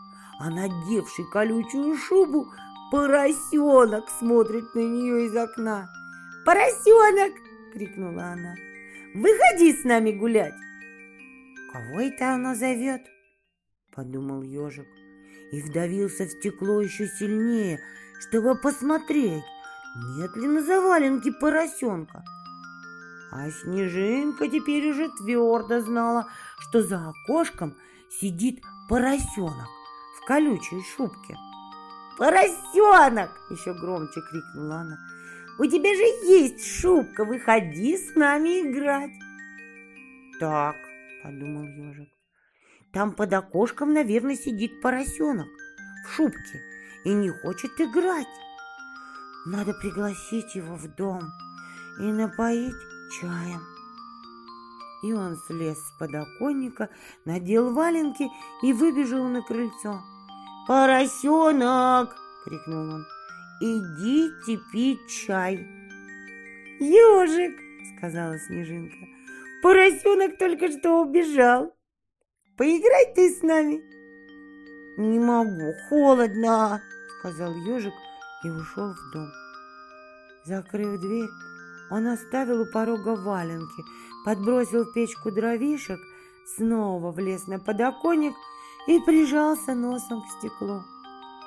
а 0.40 0.50
надевший 0.50 1.24
колючую 1.30 1.96
шубу 1.96 2.52
поросенок 2.90 4.08
смотрит 4.18 4.74
на 4.74 4.80
нее 4.80 5.26
из 5.26 5.36
окна. 5.36 5.88
«Поросенок!»— 6.44 7.32
крикнула 7.72 8.32
она. 8.32 8.54
«Выходи 9.14 9.72
с 9.72 9.84
нами 9.84 10.12
гулять!» 10.12 10.54
«Кого 11.72 12.00
это 12.00 12.34
она 12.34 12.54
зовет?»— 12.54 13.02
подумал 13.94 14.42
ежик 14.42 14.86
и 15.52 15.60
вдавился 15.60 16.24
в 16.24 16.30
стекло 16.30 16.80
еще 16.80 17.06
сильнее, 17.06 17.80
чтобы 18.20 18.56
посмотреть, 18.56 19.44
нет 20.16 20.36
ли 20.36 20.48
на 20.48 20.62
заваленке 20.62 21.32
поросенка. 21.32 22.24
А 23.34 23.50
Снежинка 23.50 24.46
теперь 24.46 24.88
уже 24.90 25.08
твердо 25.08 25.80
знала, 25.80 26.28
что 26.60 26.84
за 26.84 27.08
окошком 27.08 27.74
сидит 28.08 28.62
поросенок 28.88 29.68
в 30.16 30.24
колючей 30.24 30.80
шубке. 30.96 31.36
«Поросенок!»— 32.16 33.30
еще 33.50 33.74
громче 33.74 34.20
крикнула 34.30 34.76
она. 34.76 34.98
«У 35.58 35.66
тебя 35.66 35.94
же 35.94 36.02
есть 36.32 36.64
шубка, 36.64 37.24
выходи 37.24 37.96
с 37.96 38.14
нами 38.14 38.60
играть!» 38.60 39.10
«Так»,— 40.38 40.76
подумал 41.24 41.64
ежик,— 41.64 42.10
«там 42.92 43.10
под 43.10 43.32
окошком, 43.32 43.92
наверное, 43.92 44.36
сидит 44.36 44.80
поросенок 44.80 45.48
в 46.06 46.12
шубке 46.12 46.60
и 47.04 47.12
не 47.12 47.30
хочет 47.30 47.80
играть. 47.80 48.28
Надо 49.46 49.74
пригласить 49.74 50.54
его 50.54 50.76
в 50.76 50.86
дом 50.94 51.22
и 51.98 52.04
напоить 52.04 52.93
чаем. 53.10 53.62
И 55.02 55.12
он 55.12 55.36
слез 55.46 55.78
с 55.78 55.90
подоконника, 55.98 56.88
надел 57.24 57.72
валенки 57.72 58.28
и 58.62 58.72
выбежал 58.72 59.24
на 59.24 59.42
крыльцо. 59.42 60.02
«Поросенок!»— 60.66 62.16
крикнул 62.44 62.94
он. 62.94 63.06
«Идите 63.60 64.60
пить 64.72 65.06
чай!» 65.08 65.66
«Ежик!»— 66.80 67.54
сказала 67.96 68.38
Снежинка. 68.38 68.96
«Поросенок 69.62 70.38
только 70.38 70.70
что 70.70 71.02
убежал. 71.02 71.76
Поиграй 72.56 73.14
ты 73.14 73.30
с 73.30 73.42
нами!» 73.42 73.82
«Не 74.96 75.18
могу, 75.18 75.74
холодно!»— 75.88 76.80
сказал 77.18 77.54
ежик 77.56 77.94
и 78.44 78.50
ушел 78.50 78.92
в 78.92 79.12
дом. 79.12 79.28
Закрыв 80.44 81.00
дверь, 81.00 81.28
он 81.90 82.06
оставил 82.06 82.62
у 82.62 82.66
порога 82.66 83.16
валенки, 83.16 83.84
подбросил 84.24 84.84
в 84.84 84.92
печку 84.92 85.30
дровишек, 85.30 86.00
снова 86.56 87.10
влез 87.12 87.46
на 87.46 87.58
подоконник 87.58 88.34
и 88.86 88.98
прижался 89.00 89.74
носом 89.74 90.22
к 90.22 90.26
стеклу. 90.38 90.82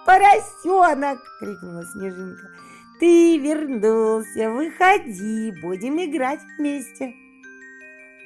«Поросенок!»— 0.06 1.20
крикнула 1.40 1.84
Снежинка. 1.86 2.50
«Ты 3.00 3.38
вернулся! 3.38 4.50
Выходи, 4.50 5.54
будем 5.62 6.04
играть 6.04 6.42
вместе!» 6.58 7.14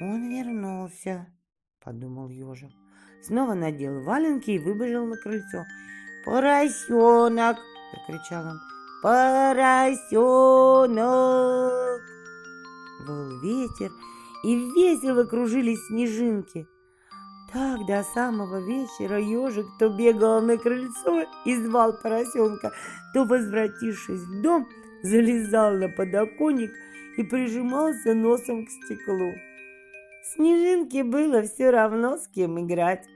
«Он 0.00 0.30
вернулся!»— 0.30 1.26
подумал 1.84 2.28
ежик. 2.30 2.70
Снова 3.22 3.54
надел 3.54 4.00
валенки 4.02 4.50
и 4.50 4.58
выбежал 4.58 5.06
на 5.06 5.16
крыльцо. 5.16 5.64
«Поросенок!»— 6.24 7.58
закричал 7.92 8.46
он. 8.46 8.58
«Поросенок!» 9.02 10.12
Был 13.06 13.40
ветер, 13.40 13.90
и 14.44 14.54
весело 14.54 15.24
кружились 15.24 15.86
снежинки. 15.86 16.66
Так 17.52 17.86
до 17.86 18.02
самого 18.02 18.60
вечера 18.60 19.18
ежик 19.18 19.66
то 19.78 19.90
бегал 19.90 20.40
на 20.40 20.56
крыльцо 20.56 21.24
и 21.44 21.54
звал 21.56 21.92
поросенка, 22.02 22.72
то, 23.12 23.24
возвратившись 23.24 24.22
в 24.22 24.42
дом, 24.42 24.66
залезал 25.02 25.72
на 25.74 25.88
подоконник 25.88 26.70
и 27.18 27.22
прижимался 27.22 28.14
носом 28.14 28.64
к 28.64 28.70
стеклу. 28.70 29.32
Снежинке 30.34 31.04
было 31.04 31.42
все 31.42 31.70
равно, 31.70 32.16
с 32.16 32.26
кем 32.28 32.58
играть, 32.64 33.06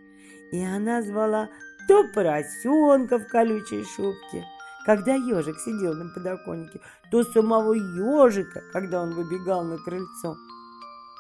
и 0.53 0.63
она 0.63 1.01
звала 1.03 1.49
то 1.89 2.05
поросенка 2.13 3.19
в 3.19 3.29
колючей 3.29 3.85
шубке, 3.85 4.45
когда 4.87 5.17
ежик 5.17 5.59
сидел 5.59 5.95
на 5.95 6.09
подоконнике, 6.09 6.81
то 7.11 7.25
самого 7.25 7.73
ежика, 7.73 8.63
когда 8.73 9.03
он 9.03 9.15
выбегал 9.15 9.65
на 9.65 9.79
крыльцо. 9.79 10.37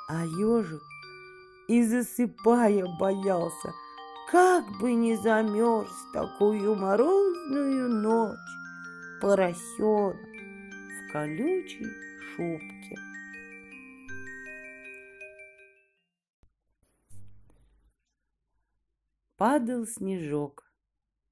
А 0.09 0.25
ежик 0.25 0.83
и 1.67 1.83
засыпая 1.83 2.87
боялся, 3.01 3.73
как 4.31 4.65
бы 4.81 4.95
не 4.95 5.17
замерз 5.17 5.91
такую 6.13 6.77
морозную 6.77 7.89
ночь 7.89 8.39
поросенок 9.21 10.15
в 10.15 11.13
колючей 11.13 11.87
шубке. 12.37 12.97
Падал 19.37 19.87
снежок, 19.87 20.73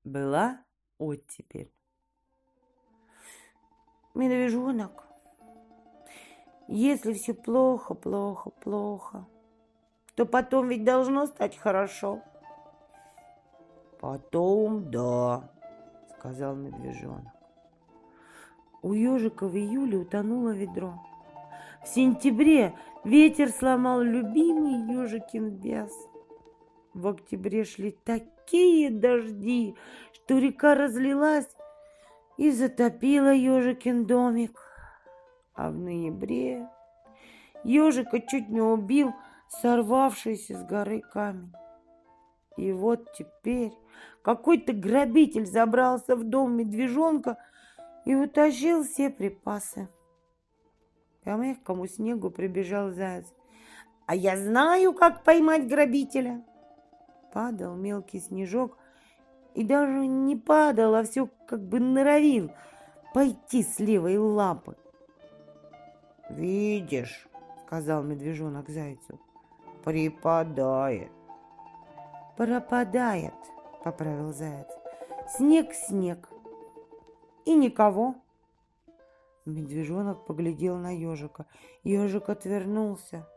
была 0.02 0.65
оттепель 0.98 1.73
медвежонок, 4.15 5.05
если 6.69 7.12
все 7.12 7.35
плохо, 7.35 7.95
плохо, 7.95 8.51
плохо, 8.51 9.27
то 10.15 10.24
потом 10.24 10.69
ведь 10.69 10.85
должно 10.85 11.27
стать 11.27 11.57
хорошо. 11.57 12.23
Потом 14.01 14.91
да, 14.91 15.51
сказал 16.19 16.55
медвежонок. 16.55 17.32
У 18.82 18.93
ежика 18.93 19.49
в 19.49 19.57
июле 19.57 19.99
утонуло 19.99 20.51
ведро. 20.51 21.03
В 21.82 21.89
сентябре 21.89 22.74
ветер 23.05 23.51
сломал 23.51 24.01
любимый 24.01 24.74
ежикин 24.95 25.51
бес. 25.51 25.93
В 26.93 27.09
октябре 27.09 27.65
шли 27.65 27.97
такие 28.05 28.91
дожди, 28.91 29.74
что 30.12 30.39
река 30.39 30.74
разлилась 30.74 31.49
и 32.36 32.51
затопила 32.51 33.32
ежикин 33.32 34.06
домик. 34.06 34.61
А 35.55 35.70
в 35.70 35.78
ноябре 35.78 36.69
ежика 37.62 38.20
чуть 38.20 38.48
не 38.48 38.61
убил 38.61 39.12
сорвавшийся 39.48 40.59
с 40.59 40.65
горы 40.65 41.01
камень. 41.01 41.52
И 42.56 42.73
вот 42.73 43.12
теперь 43.12 43.73
какой-то 44.23 44.73
грабитель 44.73 45.47
забрался 45.47 46.16
в 46.16 46.24
дом 46.24 46.56
медвежонка 46.56 47.39
и 48.05 48.15
утащил 48.15 48.85
все 48.85 49.11
припасы. 49.11 49.89
По 51.24 51.31
мягкому 51.31 51.86
снегу 51.86 52.31
прибежал 52.31 52.90
заяц. 52.90 53.27
«А 54.06 54.15
я 54.15 54.36
знаю, 54.36 54.93
как 54.93 55.24
поймать 55.24 55.66
грабителя!» 55.66 56.44
Падал 57.32 57.74
мелкий 57.74 58.20
снежок, 58.20 58.77
и 59.55 59.62
даже 59.62 60.06
не 60.06 60.36
падал, 60.36 60.94
а 60.94 61.05
все 61.05 61.28
как 61.47 61.60
бы 61.62 61.81
норовил 61.81 62.51
пойти 63.12 63.62
с 63.62 63.78
левой 63.78 64.18
лапы. 64.18 64.76
«Видишь»,— 66.28 67.28
сказал 67.66 68.02
медвежонок 68.02 68.68
зайцу,— 68.68 69.20
«припадает». 69.85 71.12
«Пропадает»,— 72.36 73.35
поправил 73.85 74.32
заяц. 74.32 74.66
«Снег, 75.36 75.72
снег. 75.72 76.28
И 77.44 77.55
никого». 77.55 78.16
Медвежонок 79.44 80.24
поглядел 80.24 80.76
на 80.76 80.90
ежика. 80.90 81.47
Ежик 81.85 82.28
отвернулся. 82.28 83.28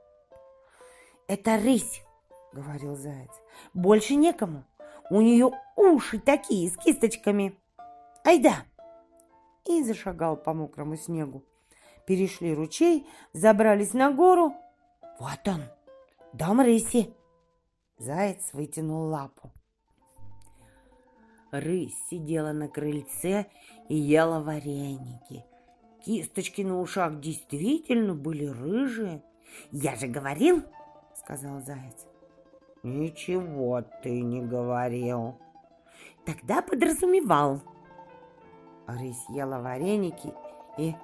«Это 1.28 1.58
рысь!»— 1.58 2.04
говорил 2.54 2.96
заяц. 2.96 3.30
«Больше 3.74 4.16
некому. 4.16 4.64
У 5.10 5.22
нее 5.22 5.52
уши 5.76 6.20
такие, 6.20 6.70
с 6.70 6.78
кисточками. 6.78 7.58
Айда!» 8.24 8.66
И 9.66 9.84
зашагал 9.84 10.38
по 10.38 10.54
мокрому 10.54 10.98
снегу. 10.98 11.44
Перешли 12.06 12.54
ручей, 12.54 13.08
забрались 13.34 13.94
на 13.94 14.12
гору. 14.12 14.54
«Вот 15.20 15.48
он, 15.48 15.64
дом 16.34 16.62
рыси!» 16.62 17.14
Заяц 17.98 18.54
вытянул 18.54 19.10
лапу. 19.10 19.52
Рысь 21.52 21.96
сидела 22.10 22.52
на 22.52 22.68
крыльце 22.68 23.48
и 23.90 23.96
ела 23.96 24.42
вареники— 24.42 25.46
Кисточки 26.08 26.62
на 26.62 26.80
ушах 26.80 27.20
действительно 27.20 28.14
были 28.14 28.46
рыжие. 28.46 29.22
«Я 29.72 29.98
же 29.98 30.08
говорил!»— 30.08 30.64
сказал 31.14 31.60
заяц. 31.60 32.07
«Ничего 32.88 33.82
ты 34.02 34.22
не 34.22 34.42
говорил». 34.42 35.36
«Тогда 36.26 36.62
подразумевал». 36.62 37.60
Рысь 38.88 39.26
ела 39.28 39.60
вареники 39.60 40.34
и 40.78 40.96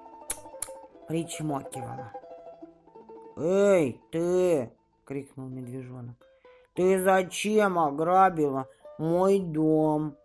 причмокивала. 1.09 2.13
«Эй, 3.35 4.01
ты!»— 4.11 4.71
крикнул 5.05 5.49
медвежонок. 5.49 6.15
«Ты 6.73 7.03
зачем 7.03 7.77
ограбила 7.77 8.69
мой 8.97 9.39
дом?» 9.39 10.15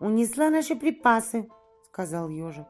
«Унесла 0.00 0.50
наши 0.50 0.76
припасы»,— 0.76 1.48
сказал 1.86 2.28
ежик. 2.28 2.66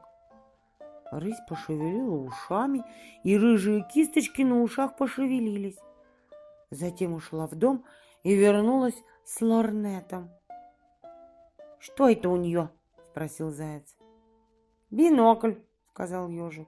Рысь 1.11 1.41
пошевелила 1.49 2.15
ушами, 2.15 2.81
и 3.25 3.37
рыжие 3.37 3.85
кисточки 3.93 4.41
на 4.41 4.61
ушах 4.61 4.95
пошевелились. 4.95 5.77
Затем 6.73 7.13
ушла 7.13 7.45
в 7.45 7.53
дом 7.53 7.85
и 8.23 8.33
вернулась 8.33 8.99
с 9.23 9.41
лорнетом. 9.41 10.31
«Что 11.77 12.09
это 12.09 12.29
у 12.29 12.35
нее?»— 12.35 12.69
спросил 13.11 13.51
заяц. 13.51 13.95
«Бинокль»,— 14.89 15.53
сказал 15.91 16.29
ежик. 16.29 16.67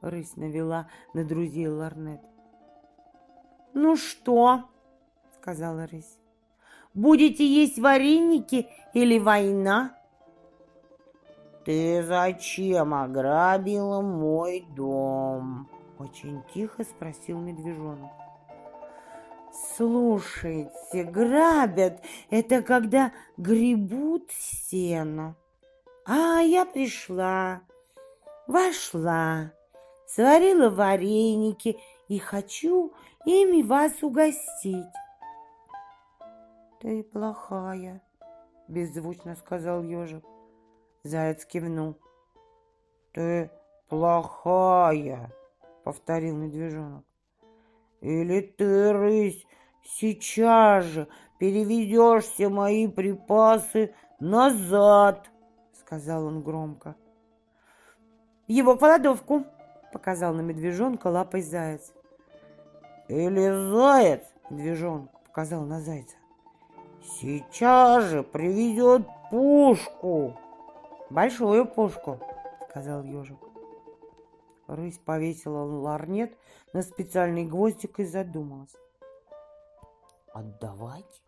Рысь 0.00 0.36
навела 0.36 0.88
на 1.12 1.24
друзей 1.24 1.66
лорнет. 1.66 2.20
«Ну 3.74 3.96
что?»— 3.96 4.70
сказала 5.40 5.88
рысь. 5.88 6.18
«Будете 6.94 7.44
есть 7.44 7.80
вареники 7.80 8.68
или 8.94 9.18
война?» 9.18 9.96
«Ты 11.64 12.04
зачем 12.04 12.94
ограбила 12.94 14.00
мой 14.02 14.64
дом?» 14.76 15.68
Очень 15.98 16.42
тихо 16.54 16.84
спросил 16.84 17.38
медвежонок. 17.40 18.19
Слушайте, 19.52 21.04
грабят— 21.04 22.00
это 22.30 22.62
когда 22.62 23.12
гребут 23.36 24.30
сено. 24.30 25.36
А 26.04 26.40
я 26.40 26.64
пришла, 26.64 27.62
вошла, 28.46 29.52
сварила 30.06 30.70
вареники 30.70 31.78
и 32.08 32.18
хочу 32.18 32.92
ими 33.24 33.62
вас 33.62 34.02
угостить. 34.02 34.86
Ты 36.80 37.02
плохая, 37.02 38.02
беззвучно 38.68 39.36
сказал 39.36 39.82
ежик. 39.82 40.24
Заяц 41.02 41.44
кивнул. 41.44 41.96
«Ты 43.12 43.50
плохая»,— 43.88 45.32
повторил 45.84 46.36
медвежонок. 46.36 47.04
«Или 48.00 48.40
ты, 48.40 48.92
рысь, 48.92 49.46
сейчас 49.82 50.84
же 50.84 51.08
переведешь 51.38 52.24
все 52.24 52.48
мои 52.48 52.86
припасы 52.86 53.94
назад»,— 54.18 55.30
сказал 55.72 56.26
он 56.26 56.42
громко. 56.42 56.96
«Его 58.46 58.76
кладовку»,— 58.76 59.44
показал 59.92 60.34
на 60.34 60.40
медвежонка 60.40 61.08
лапой 61.08 61.42
заяц. 61.42 61.92
«Или 63.08 63.70
заяц»,— 63.70 64.22
медвежонок 64.50 65.10
показал 65.24 65.64
на 65.64 65.80
зайца. 65.80 66.16
«Сейчас 67.02 68.04
же 68.04 68.22
привезет 68.22 69.06
пушку». 69.30 70.38
Большую 71.10 71.66
пушку, 71.66 72.20
сказал 72.68 73.02
ежик. 73.02 73.49
Рысь 74.70 74.98
повесила 74.98 75.64
ларнет 75.64 76.38
на 76.72 76.82
специальный 76.82 77.44
гвоздик 77.44 77.98
и 77.98 78.04
задумалась. 78.04 78.76
Отдавать 80.32 81.22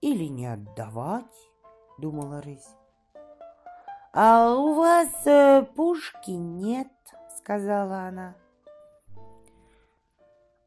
или 0.00 0.24
не 0.24 0.46
отдавать? 0.46 1.52
Думала 1.98 2.42
рысь. 2.42 2.68
А 4.12 4.52
у 4.56 4.74
вас 4.74 5.08
э, 5.24 5.66
пушки 5.76 6.32
нет, 6.32 6.88
сказала 7.36 8.08
она. 8.08 8.34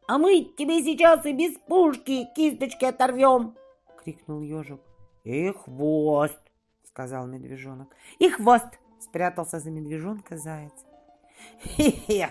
А 0.08 0.18
мы 0.18 0.46
тебе 0.58 0.82
сейчас 0.82 1.26
и 1.26 1.34
без 1.34 1.58
пушки 1.60 2.26
кисточки 2.34 2.86
оторвем, 2.86 3.58
крикнул 3.98 4.40
ежик. 4.40 4.80
И 5.26 5.52
хвост, 5.52 6.40
сказал 6.86 7.28
медвежонок. 7.28 7.94
И 8.20 8.30
хвост! 8.30 8.80
Спрятался 9.00 9.60
за 9.60 9.72
медвежонка 9.72 10.38
заяц. 10.38 10.86
Хе-хе! 11.64 12.30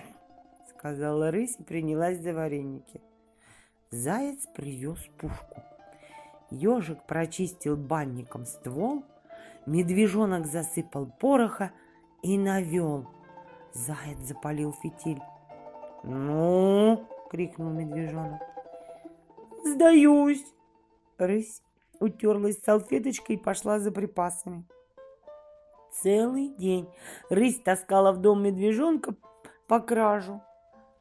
сказала 0.69 1.29
рысь 1.29 1.57
и 1.59 1.63
принялась 1.63 2.19
за 2.19 2.33
вареники. 2.33 3.01
Заяц 3.91 4.47
привез 4.55 4.99
пушку. 5.17 5.61
Ежик 6.49 7.03
прочистил 7.05 7.77
банником 7.77 8.45
ствол, 8.45 9.05
медвежонок 9.65 10.47
засыпал 10.47 11.05
пороха 11.05 11.71
и 12.23 12.37
навел. 12.37 13.07
Заяц 13.73 14.19
запалил 14.19 14.73
фитиль. 14.73 15.21
«Ну?»— 16.03 17.07
крикнул 17.29 17.69
медвежонок. 17.69 18.41
«Сдаюсь!» 19.63 20.45
Рысь 21.17 21.61
утерлась 21.99 22.59
салфеточкой 22.63 23.35
и 23.35 23.39
пошла 23.39 23.79
за 23.79 23.91
припасами. 23.91 24.65
Целый 25.91 26.49
день 26.49 26.89
рысь 27.29 27.61
таскала 27.61 28.11
в 28.11 28.17
дом 28.21 28.43
медвежонка 28.43 29.15
по 29.67 29.79
кражу, 29.79 30.41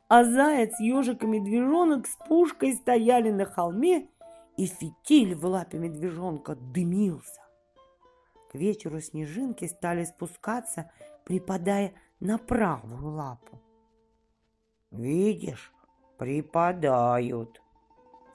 а 0.09 0.25
заяц, 0.25 0.79
ежик 0.81 1.23
и 1.23 1.27
медвежонок 1.27 2.07
с 2.07 2.17
пушкой 2.29 2.75
стояли 2.75 3.31
на 3.31 3.45
холме, 3.45 4.09
и 4.57 4.67
фитиль 4.67 5.35
в 5.35 5.47
лапе 5.47 5.79
медвежонка 5.79 6.57
дымился. 6.57 7.41
К 8.51 8.57
вечеру 8.57 9.01
снежинки 9.01 9.67
стали 9.67 10.05
спускаться, 10.05 10.91
припадая 11.25 11.95
на 12.19 12.37
правую 12.39 13.15
лапу. 13.15 13.61
«Видишь, 14.91 15.73
припадают», 16.19 17.63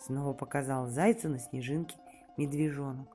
Снова 0.06 0.34
показал 0.34 0.86
зайцу 0.86 1.30
на 1.30 1.40
снежинке 1.40 1.98
медвежонок. 2.38 3.15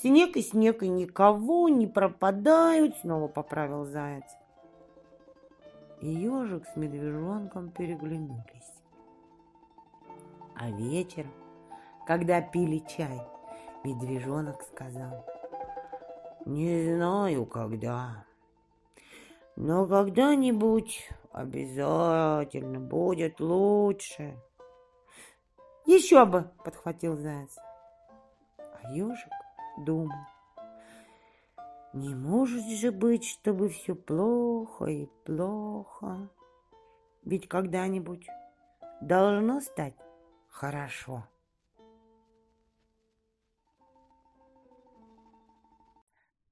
Снег 0.00 0.36
и 0.36 0.42
снег, 0.42 0.82
и 0.82 0.88
никого 0.88 1.68
не 1.68 1.86
пропадают, 1.86 2.96
снова 2.98 3.28
поправил 3.28 3.84
заяц. 3.84 4.24
И 6.00 6.08
ежик 6.08 6.66
с 6.66 6.76
медвежонком 6.76 7.70
переглянулись. 7.70 8.72
А 10.56 10.70
вечером, 10.70 11.32
когда 12.06 12.40
пили 12.40 12.78
чай, 12.78 13.20
медвежонок 13.84 14.62
сказал, 14.62 15.26
«Не 16.46 16.94
знаю, 16.94 17.44
когда, 17.46 18.24
но 19.56 19.86
когда-нибудь 19.86 21.08
обязательно 21.32 22.80
будет 22.80 23.40
лучше». 23.40 24.36
«Еще 25.84 26.24
бы!»— 26.24 26.50
подхватил 26.64 27.16
заяц. 27.16 27.56
А 28.58 28.92
ежик 28.92 29.32
думал, 29.78 30.26
не 31.92 32.14
может 32.14 32.64
же 32.64 32.90
быть, 32.90 33.24
чтобы 33.24 33.68
все 33.68 33.94
плохо 33.94 34.86
и 34.86 35.06
плохо. 35.24 36.30
Ведь 37.22 37.48
когда-нибудь 37.48 38.26
должно 39.02 39.60
стать 39.60 39.94
хорошо. 40.48 41.26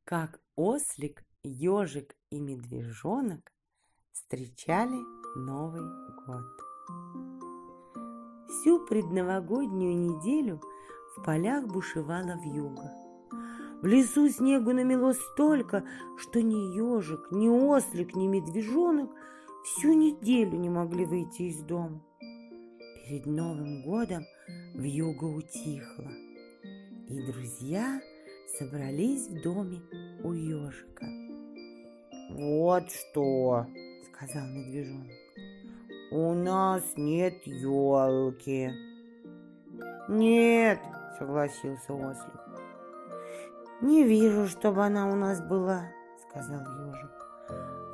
Как 0.05 0.41
ослик, 0.57 1.25
ежик 1.43 2.17
и 2.31 2.39
медвежонок 2.39 3.53
встречали 4.13 4.99
Новый 5.37 5.83
год. 6.27 6.45
Всю 8.49 8.85
предновогоднюю 8.85 9.97
неделю 9.97 10.61
в 11.17 11.23
полях 11.23 11.67
бушевала 11.67 12.37
вьюга. 12.43 13.10
В 13.83 13.87
лесу 13.87 14.29
снегу 14.29 14.73
намело 14.73 15.13
столько, 15.13 15.85
что 16.19 16.43
ни 16.43 16.77
ежик, 16.77 17.31
ни 17.31 17.49
ослик, 17.49 18.15
ни 18.15 18.27
медвежонок 18.27 19.11
всю 19.65 19.95
неделю 19.95 20.59
не 20.59 20.69
могли 20.69 21.07
выйти 21.07 21.43
из 21.43 21.61
дома. 21.63 22.03
Перед 23.07 23.25
Новым 23.25 23.83
годом 23.83 24.25
вьюга 24.75 25.25
утихла, 25.25 26.11
и 27.09 27.23
друзья 27.33 28.01
собрались 28.59 29.29
в 29.29 29.43
доме 29.43 29.81
у 30.23 30.33
ежика. 30.33 31.07
«Вот 32.33 32.91
что!»— 32.91 33.67
сказал 34.13 34.47
медвежонок. 34.47 35.11
«У 36.11 36.35
нас 36.35 36.83
нет 36.97 37.47
елки!» 37.47 38.71
«Нет!»— 40.09 40.81
согласился 41.19 41.95
ослик. 41.95 42.50
«Не 43.81 44.05
вижу, 44.05 44.47
чтобы 44.47 44.85
она 44.85 45.11
у 45.11 45.15
нас 45.15 45.41
была»,— 45.41 45.91
сказал 46.29 46.61
ежик. 46.61 47.11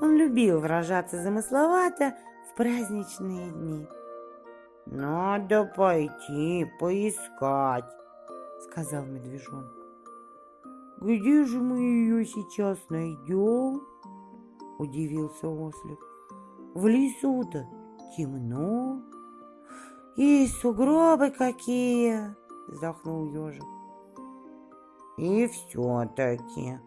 Он 0.01 0.17
любил 0.17 0.61
выражаться 0.61 1.23
замысловато 1.23 2.15
в 2.51 2.57
праздничные 2.57 3.51
дни. 3.51 3.89
«Надо 4.87 5.65
пойти 5.65 6.67
поискать»,— 6.81 7.85
сказал 8.61 9.05
медвежонок. 9.05 9.73
«Где 11.01 11.45
же 11.45 11.61
мы 11.61 11.79
ее 11.79 12.27
сейчас 12.27 12.79
найдем?»— 12.89 13.83
удивился 14.79 15.49
ослик. 15.49 16.01
«В 16.75 16.87
лесу-то 16.87 17.67
темно. 18.17 19.03
И 20.17 20.47
сугробы 20.47 21.31
какие!»— 21.31 22.35
вздохнул 22.69 23.27
ежик. 23.27 23.76
«И 25.19 25.47
все-таки 25.47 26.79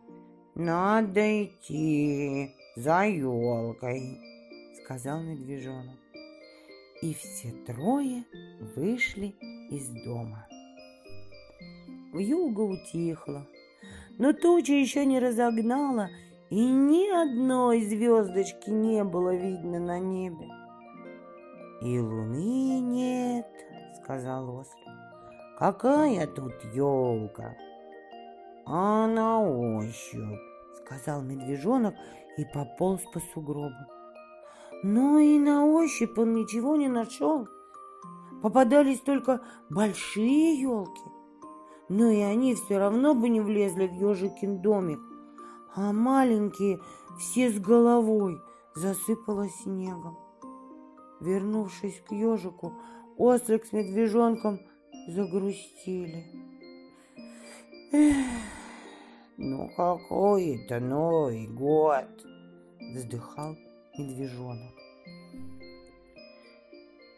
надо 0.55 1.45
идти 1.45 2.55
за 2.75 3.05
елкой»,— 3.05 4.19
сказал 4.83 5.21
медвежонок 5.21 5.99
и 7.01 7.13
все 7.13 7.51
трое 7.65 8.25
вышли 8.75 9.35
из 9.69 9.89
дома. 10.03 10.47
Вьюга 12.13 12.61
утихла, 12.61 13.47
но 14.17 14.33
туча 14.33 14.73
еще 14.73 15.05
не 15.05 15.19
разогнала, 15.19 16.09
и 16.49 16.59
ни 16.59 17.09
одной 17.09 17.81
звездочки 17.81 18.69
не 18.69 19.03
было 19.03 19.35
видно 19.35 19.79
на 19.79 19.99
небе. 19.99 20.47
«И 21.81 21.97
луны 21.99 22.79
нет»,— 22.81 23.47
сказал 24.03 24.57
ослик. 24.57 24.87
«Какая 25.57 26.27
тут 26.27 26.53
елка?» 26.73 27.55
«А 28.71 29.07
на 29.07 29.41
ощупь»,— 29.41 30.39
сказал 30.85 31.23
медвежонок 31.23 31.95
и 32.37 32.45
пополз 32.53 33.01
по 33.11 33.19
сугробу. 33.19 33.73
Но 34.83 35.17
и 35.17 35.39
на 35.39 35.65
ощупь 35.65 36.19
он 36.19 36.33
ничего 36.33 36.75
не 36.75 36.87
нашел. 36.87 37.47
Попадались 38.43 38.99
только 38.99 39.41
большие 39.71 40.61
елки. 40.61 41.01
Но 41.89 42.11
и 42.11 42.19
они 42.19 42.53
все 42.53 42.77
равно 42.77 43.15
бы 43.15 43.29
не 43.29 43.41
влезли 43.41 43.87
в 43.87 43.93
ежикин 43.93 44.61
домик. 44.61 44.99
А 45.73 45.91
маленькие 45.91 46.79
все 47.17 47.49
с 47.49 47.59
головой 47.59 48.39
засыпало 48.75 49.49
снегом. 49.49 50.19
Вернувшись 51.21 52.03
к 52.07 52.11
ежику, 52.11 52.73
ослик 53.17 53.65
с 53.65 53.73
медвежонком 53.73 54.59
загрустили. 55.07 56.23
Эх, 57.91 58.58
ну 59.39 59.69
какой 59.75 60.57
это 60.57 60.81
Новый 60.81 61.47
год! 61.47 62.05
Вздыхал 62.93 63.55
медвежонок. 63.97 64.73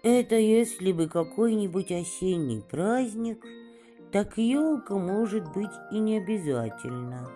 Это 0.04 0.36
если 0.36 0.92
бы 0.92 1.08
какой-нибудь 1.08 1.92
осенний 1.92 2.62
праздник, 2.62 3.44
так 4.12 4.38
елка 4.38 4.96
может 4.96 5.52
быть 5.54 5.74
и 5.92 5.98
не 5.98 6.18
обязательно, 6.18 7.28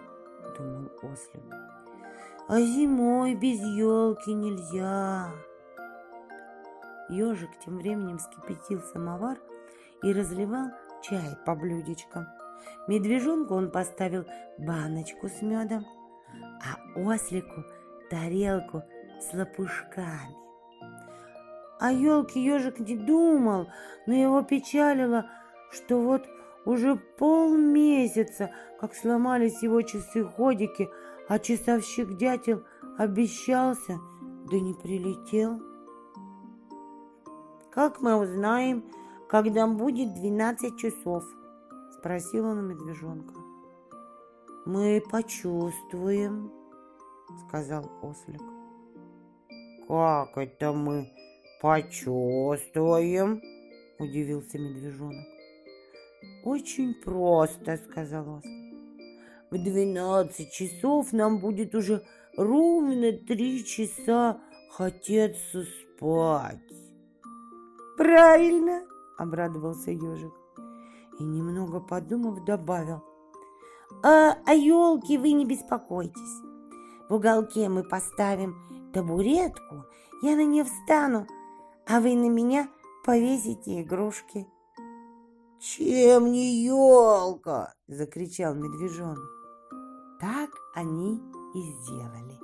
думал 0.58 0.92
ослик. 1.02 1.44
А 2.48 2.62
зимой 2.62 3.34
без 3.34 3.60
елки 3.60 4.34
нельзя. 4.34 5.32
Ежик 7.10 7.50
тем 7.64 7.78
временем 7.78 8.20
вскипятил 8.20 8.82
самовар 8.82 9.40
и 10.04 10.14
разливал 10.14 10.70
чай 11.02 11.36
по 11.44 11.56
блюдечкам. 11.56 12.28
Медвежонку 12.88 13.56
он 13.56 13.72
поставил 13.72 14.26
баночку 14.58 15.28
с 15.28 15.42
медом, 15.42 15.86
а 16.62 17.00
ослику 17.00 17.64
тарелку 18.10 18.84
с 19.20 19.34
лопушками. 19.34 20.36
О 21.80 21.92
елке 21.92 22.44
ежик 22.44 22.80
не 22.80 22.96
думал, 22.96 23.68
но 24.08 24.14
его 24.14 24.42
печалило, 24.44 25.30
что 25.72 26.00
вот 26.00 26.26
уже 26.66 26.96
полмесяца, 26.96 28.52
как 28.80 28.96
сломались 28.96 29.62
его 29.62 29.82
часы-ходики, 29.82 30.90
а 31.28 31.40
часовщик 31.40 32.18
дятел 32.18 32.64
обещался, 32.98 34.00
да 34.50 34.60
не 34.60 34.74
прилетел. 34.74 35.62
«Как 37.72 38.00
мы 38.00 38.16
узнаем, 38.16 38.86
когда 39.28 39.68
будет 39.68 40.14
двенадцать 40.14 40.78
часов?»— 40.78 41.26
спросил 42.06 42.46
он 42.46 42.60
у 42.60 42.62
медвежонка. 42.62 43.34
«Мы 44.68 45.02
почувствуем»,— 45.10 46.52
сказал 47.48 47.90
ослик. 48.04 48.44
«Как 49.88 50.38
это 50.38 50.72
мы 50.72 51.12
почувствуем?»– 51.64 53.42
удивился 54.00 54.60
медвежонок. 54.60 55.26
«Очень 56.44 56.94
просто»,– 56.94 57.76
сказал 57.90 58.36
ослик. 58.36 58.78
«В 59.50 59.58
двенадцать 59.58 60.52
часов 60.52 61.12
нам 61.12 61.40
будет 61.40 61.74
уже 61.74 62.04
ровно 62.38 63.14
три 63.14 63.66
часа 63.66 64.40
хотеться 64.70 65.64
спать». 65.64 66.60
«Правильно!»– 67.98 68.86
обрадовался 69.18 69.90
ежик 69.90 70.45
и, 71.20 71.24
немного 71.24 71.80
подумав, 71.80 72.44
добавил. 72.44 73.02
«А 74.04 74.38
о 74.46 74.54
елке 74.54 75.18
вы 75.18 75.32
не 75.32 75.46
беспокойтесь. 75.46 76.42
В 77.10 77.14
уголке 77.16 77.70
мы 77.70 77.84
поставим 77.84 78.56
табуретку, 78.94 79.86
я 80.22 80.36
на 80.36 80.46
нее 80.46 80.64
встану, 80.64 81.28
а 81.88 82.00
вы 82.00 82.16
на 82.16 82.30
меня 82.30 82.68
повесите 83.06 83.82
игрушки. 83.82 84.48
«Чем 85.60 86.32
не 86.32 86.64
елка?»— 86.64 87.74
закричал 87.88 88.56
медвежонок. 88.56 89.20
Так 90.20 90.50
они 90.74 91.22
и 91.54 91.62
сделали. 91.62 92.40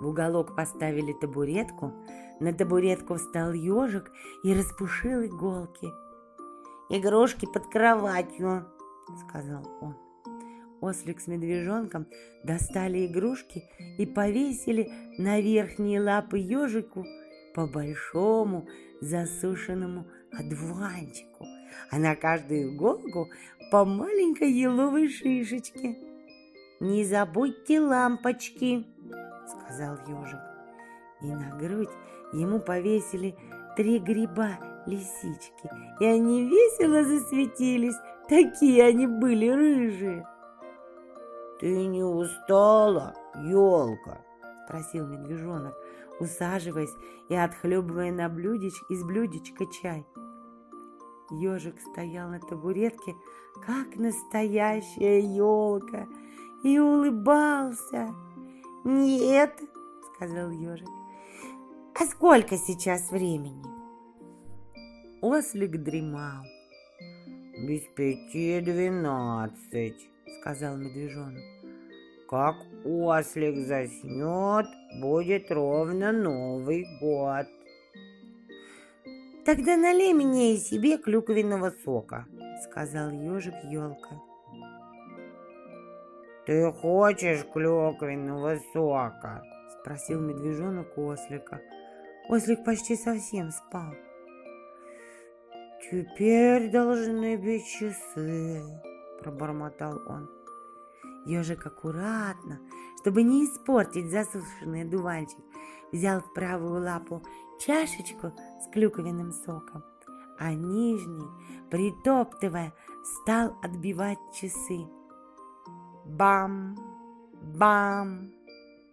В 0.00 0.08
уголок 0.08 0.54
поставили 0.56 1.12
табуретку, 1.12 1.92
На 2.40 2.52
табуретку 2.52 3.14
встал 3.14 3.52
ежик 3.52 4.10
и 4.42 4.52
распушил 4.52 5.24
иголки. 5.24 5.92
«Игрушки 6.96 7.44
под 7.44 7.66
кроватью»,— 7.66 8.68
сказал 9.28 9.66
он. 9.80 9.96
Ослик 10.80 11.20
с 11.20 11.26
медвежонком 11.26 12.06
достали 12.44 13.06
игрушки 13.06 13.64
и 13.98 14.06
повесили 14.06 14.92
на 15.18 15.40
верхние 15.40 16.00
лапы 16.00 16.38
ежику 16.38 17.04
по 17.52 17.66
большому 17.66 18.68
засушенному 19.00 20.06
одуванчику, 20.30 21.44
а 21.90 21.98
на 21.98 22.14
каждую 22.14 22.76
иголку 22.76 23.28
по 23.72 23.84
маленькой 23.84 24.52
еловой 24.52 25.08
шишечке. 25.08 25.98
«Не 26.78 27.04
забудьте 27.04 27.80
лампочки»,— 27.80 28.86
сказал 29.48 29.96
ежик. 30.06 30.38
И 31.22 31.26
на 31.26 31.58
грудь 31.58 31.90
ему 32.32 32.60
повесили 32.60 33.34
три 33.76 33.98
гриба 33.98 34.73
лисички, 34.86 35.70
и 36.00 36.04
они 36.04 36.44
весело 36.44 37.04
засветились, 37.04 37.96
такие 38.28 38.84
они 38.84 39.06
были 39.06 39.48
рыжие. 39.48 40.26
«Ты 41.60 41.86
не 41.86 42.02
устала, 42.02 43.14
елка?»— 43.36 44.20
спросил 44.66 45.06
медвежонок, 45.06 45.74
усаживаясь 46.20 46.94
и 47.28 47.34
отхлебывая 47.34 48.12
на 48.12 48.28
блюдеч 48.28 48.74
из 48.88 49.04
блюдечка 49.04 49.66
чай. 49.66 50.06
Ежик 51.30 51.80
стоял 51.80 52.28
на 52.28 52.40
табуретке, 52.40 53.14
как 53.66 53.96
настоящая 53.96 55.20
елка, 55.20 56.06
и 56.62 56.78
улыбался. 56.78 58.14
«Нет»,— 58.84 59.58
сказал 60.14 60.50
ежик,— 60.50 60.88
«а 62.00 62.04
сколько 62.04 62.56
сейчас 62.56 63.10
времени?» 63.10 63.73
Ослик 65.26 65.82
дремал. 65.82 66.44
«Без 67.66 67.80
пяти 67.96 68.60
двенадцать»,— 68.60 70.06
сказал 70.40 70.76
медвежонок. 70.76 71.42
«Как 72.28 72.56
ослик 72.84 73.66
заснет, 73.66 74.66
будет 75.00 75.50
ровно 75.50 76.12
Новый 76.12 76.84
год». 77.00 77.46
«Тогда 79.46 79.78
налей 79.78 80.12
мне 80.12 80.56
и 80.56 80.58
себе 80.58 80.98
клюквенного 80.98 81.72
сока»,— 81.82 82.26
сказал 82.64 83.10
ежик 83.10 83.54
елка. 83.70 84.20
«Ты 86.44 86.70
хочешь 86.70 87.46
клюквенного 87.50 88.58
сока?»— 88.74 89.42
спросил 89.80 90.20
медвежонок 90.20 90.98
ослика. 90.98 91.62
Ослик 92.28 92.62
почти 92.62 92.94
совсем 92.94 93.50
спал. 93.52 93.94
«Теперь 95.90 96.70
должны 96.70 97.36
быть 97.36 97.66
часы»,— 97.66 98.62
пробормотал 99.20 100.00
он. 100.06 100.30
Ежик 101.26 101.66
аккуратно, 101.66 102.60
чтобы 103.00 103.22
не 103.22 103.44
испортить 103.44 104.10
засушенный 104.10 104.84
дуванчик, 104.84 105.38
взял 105.92 106.20
в 106.20 106.32
правую 106.32 106.82
лапу 106.82 107.22
чашечку 107.60 108.32
с 108.62 108.70
клюквенным 108.72 109.32
соком, 109.32 109.84
а 110.38 110.54
нижний, 110.54 111.28
притоптывая, 111.70 112.72
стал 113.04 113.56
отбивать 113.62 114.18
часы. 114.34 114.86
«Бам! 116.06 116.76
Бам! 117.58 118.32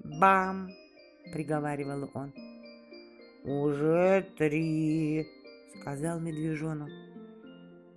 Бам!»— 0.04 0.70
приговаривал 1.34 2.10
он. 2.14 2.34
«Уже 3.44 4.30
три!» 4.38 5.41
Сказал 5.82 6.20
медвежонок. 6.20 6.90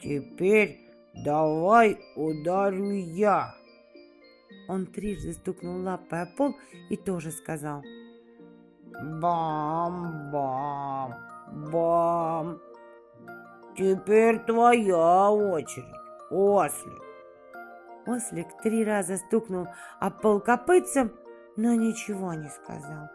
Теперь 0.01 0.81
давай 1.25 1.99
ударю 2.17 2.93
я. 2.93 3.55
Он 4.69 4.87
трижды 4.87 5.35
стукнул 5.35 5.83
лапой 5.83 6.23
о 6.23 6.27
пол 6.27 6.57
и 6.89 6.97
тоже 6.97 7.31
сказал. 7.31 7.83
Бам-бам, 9.21 11.15
бам. 11.71 12.59
Теперь 13.77 14.39
твоя 14.41 15.31
очередь, 15.31 15.85
ослик. 16.31 17.03
Ослик 18.07 18.47
три 18.63 18.85
раза 18.85 19.17
стукнул 19.17 19.67
о 20.01 20.11
пол 20.11 20.41
копытцем, 20.41 21.13
но 21.57 21.75
ничего 21.75 22.35
не 22.35 22.49
сказал. 22.49 23.09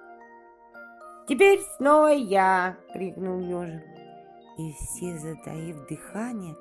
«Теперь 1.27 1.61
снова 1.77 2.07
я!»— 2.07 2.75
крикнул 2.93 3.39
ежик 3.39 3.98
и 4.59 4.73
все, 4.73 5.17
затаив 5.17 5.87
дыхание, 5.87 6.55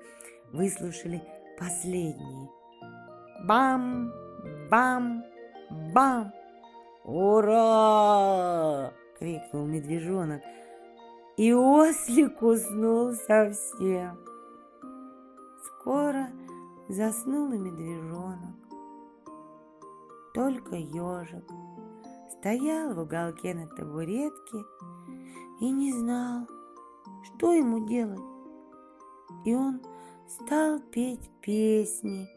выслушали 0.53 1.21
последние. 1.59 2.49
Бам! 3.45 4.13
Бам! 4.71 5.25
Бам! 5.93 6.33
«Ура!»— 7.05 8.93
крикнул 9.19 9.67
медвежонок, 9.67 10.43
и 11.39 11.55
ослик 11.55 12.43
уснул 12.43 13.15
совсем. 13.15 14.19
Скоро 15.65 16.29
заснул 16.91 17.51
и 17.53 17.57
медвежонок. 17.57 18.57
Только 20.35 20.77
ежик 20.77 21.51
стоял 22.39 22.93
в 22.93 22.99
уголке 22.99 23.55
на 23.55 23.67
табуретке 23.69 24.59
и 25.61 25.71
не 25.71 25.95
знал, 25.95 26.47
что 27.25 27.53
ему 27.53 27.87
делать? 27.87 28.21
И 29.45 29.55
он 29.55 29.81
стал 30.29 30.81
петь 30.81 31.31
песни 31.41 32.29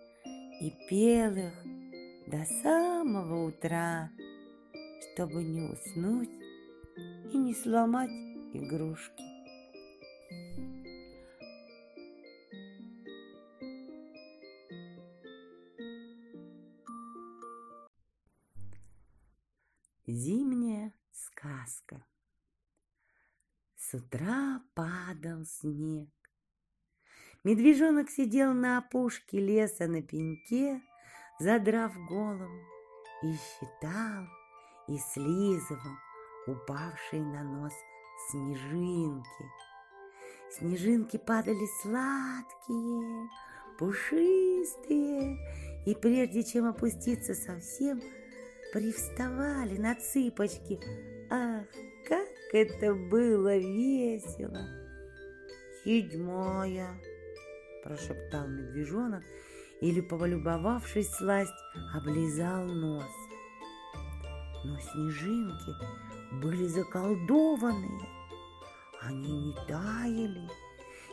и 0.62 0.74
пел 0.90 1.34
их 1.36 1.54
до 2.28 2.46
самого 2.62 3.48
утра, 3.48 4.12
чтобы 5.14 5.44
не 5.44 5.62
уснуть 5.62 6.30
и 7.34 7.38
не 7.38 7.54
сломать 7.54 8.12
игрушки. 8.54 9.24
Зимняя 20.08 20.94
сказка 21.12 22.06
с 23.92 23.94
утра 23.94 24.62
падал 24.74 25.44
снег. 25.44 26.10
Медвежонок 27.44 28.10
сидел 28.10 28.54
на 28.54 28.78
опушке 28.78 29.40
леса 29.40 29.88
на 29.88 30.02
пеньке, 30.02 30.82
задрав 31.40 31.92
голову, 32.08 32.62
и 33.22 33.34
считал, 33.34 34.24
и 34.88 34.98
слизывал 34.98 35.98
упавшие 36.48 37.22
на 37.22 37.44
нос 37.44 37.74
снежинки. 38.30 39.46
Снежинки 40.52 41.18
падали 41.18 41.68
сладкие, 41.82 43.30
пушистые, 43.78 45.38
и 45.86 45.96
прежде 45.96 46.44
чем 46.44 46.66
опуститься 46.66 47.34
совсем, 47.34 48.02
привставали 48.72 49.78
на 49.78 49.96
цыпочки. 49.96 50.80
Это 52.54 52.94
было 52.94 53.58
весело! 53.58 54.68
Седьмая, 55.86 57.00
прошептал 57.82 58.46
медвежонок, 58.48 59.24
или, 59.80 60.02
поволюбовавшись 60.02 61.10
сласть, 61.12 61.54
облизал 61.96 62.66
нос. 62.66 63.10
Но 64.66 64.78
снежинки 64.80 65.72
были 66.42 66.68
заколдованные. 66.68 68.08
Они 69.02 69.32
не 69.32 69.54
таяли 69.68 70.48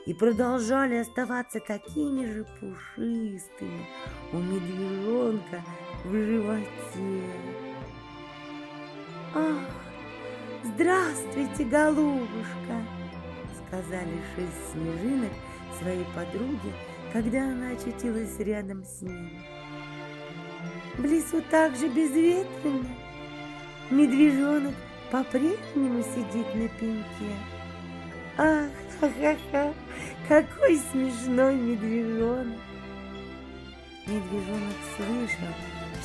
и 0.07 0.15
продолжали 0.15 0.97
оставаться 0.97 1.61
такими 1.61 2.27
же 2.27 2.45
пушистыми 2.59 3.87
у 4.33 4.39
медвежонка 4.39 5.63
в 6.05 6.13
животе. 6.13 7.23
Ах, 9.35 9.88
«Здравствуйте, 10.79 11.65
голубушка!» 11.65 12.77
Сказали 13.67 14.15
шесть 14.37 14.73
снежинок 14.73 15.33
своей 15.81 16.05
подруге, 16.15 16.73
когда 17.13 17.51
она 17.51 17.71
очутилась 17.71 18.39
рядом 18.39 18.85
с 18.85 19.03
ними. 19.03 19.43
В 20.97 21.05
лесу 21.05 21.43
так 21.51 21.75
же 21.75 21.89
безветренно. 21.89 22.87
Медвежонок 23.91 24.75
по-прежнему 25.11 26.05
сидит 26.15 26.55
на 26.55 26.69
пеньке. 26.69 27.35
Ах, 28.37 28.71
ха-ха-ха, 29.01 29.75
какой 30.29 30.77
смешной 30.93 31.57
медвежонок! 31.57 32.61
Медвежонок 34.07 34.77
слышал, 34.97 35.55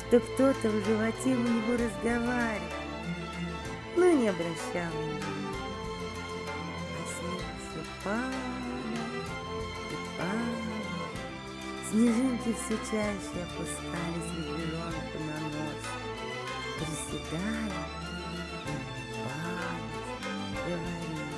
что 0.00 0.18
кто-то 0.18 0.68
в 0.68 0.84
животе 0.84 1.36
у 1.36 1.42
него 1.42 1.74
разговаривает 1.74 2.83
но 3.96 4.10
не 4.10 4.28
обращал 4.28 4.90
внимания. 4.92 5.54
падал 8.04 8.28
и 9.90 10.18
падал. 10.18 10.74
Снежинки 11.90 12.52
все 12.52 12.76
чаще 12.90 13.42
опускались 13.44 14.30
медвежонку 14.36 15.18
на 15.20 15.38
нос, 15.54 15.84
приседали 16.76 17.82
и 18.50 18.74
улыбались, 19.14 20.12
говорили. 20.66 21.34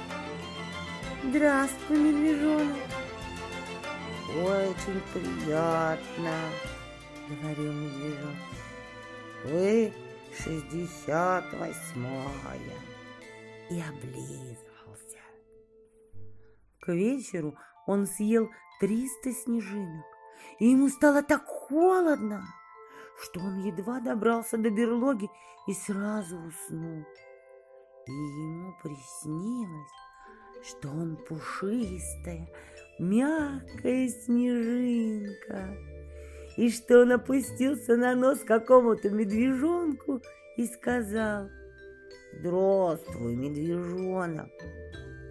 Здравствуй, 1.24 1.98
медвежонок. 1.98 2.76
Очень 4.36 5.00
приятно, 5.12 6.34
говорил 7.28 7.72
медвежонок. 7.72 8.48
Вы 9.44 9.92
шестьдесят 10.42 11.44
восьмая. 11.52 12.78
И 13.70 13.80
облизывался. 13.80 15.18
К 16.80 16.92
вечеру 16.92 17.56
он 17.86 18.06
съел 18.06 18.50
триста 18.80 19.32
снежинок, 19.32 20.04
и 20.58 20.66
ему 20.66 20.88
стало 20.88 21.22
так 21.22 21.44
холодно, 21.46 22.44
что 23.20 23.40
он 23.40 23.62
едва 23.64 24.00
добрался 24.00 24.56
до 24.56 24.70
берлоги 24.70 25.28
и 25.66 25.72
сразу 25.72 26.36
уснул. 26.38 27.04
И 28.06 28.12
ему 28.12 28.72
приснилось, 28.82 29.90
что 30.62 30.88
он 30.88 31.16
пушистая, 31.16 32.48
мягкая 32.98 34.08
снежинка, 34.08 35.76
и 36.56 36.70
что 36.70 37.02
он 37.02 37.12
опустился 37.12 37.96
на 37.96 38.14
нос 38.14 38.40
какому-то 38.40 39.10
медвежонку 39.10 40.22
и 40.56 40.66
сказал 40.66 41.48
«Здравствуй, 42.32 43.36
медвежонок!» 43.36 44.50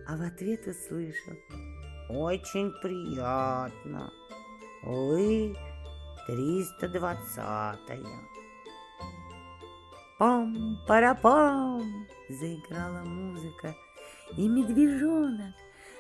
А 0.08 0.18
в 0.18 0.22
ответ 0.22 0.68
услышал 0.68 1.34
«Очень 2.10 2.72
приятно! 2.82 4.12
Вы 4.84 5.56
триста 6.28 6.88
двадцатая!» 6.90 8.06
Пам-парапам! 10.20 12.08
Заиграла 12.30 13.04
музыка, 13.04 13.76
и 14.38 14.48
медвежонок 14.48 15.54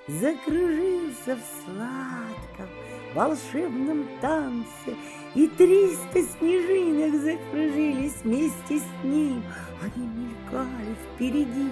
закружился 0.07 1.36
в 1.36 1.64
сладком 1.64 2.69
волшебном 3.14 4.07
танце, 4.22 4.95
и 5.34 5.48
триста 5.48 6.22
снежинок 6.22 7.22
закружились 7.22 8.15
вместе 8.23 8.80
с 8.80 9.03
ним. 9.03 9.44
Они 9.82 10.06
мелькали 10.07 10.95
впереди, 11.15 11.69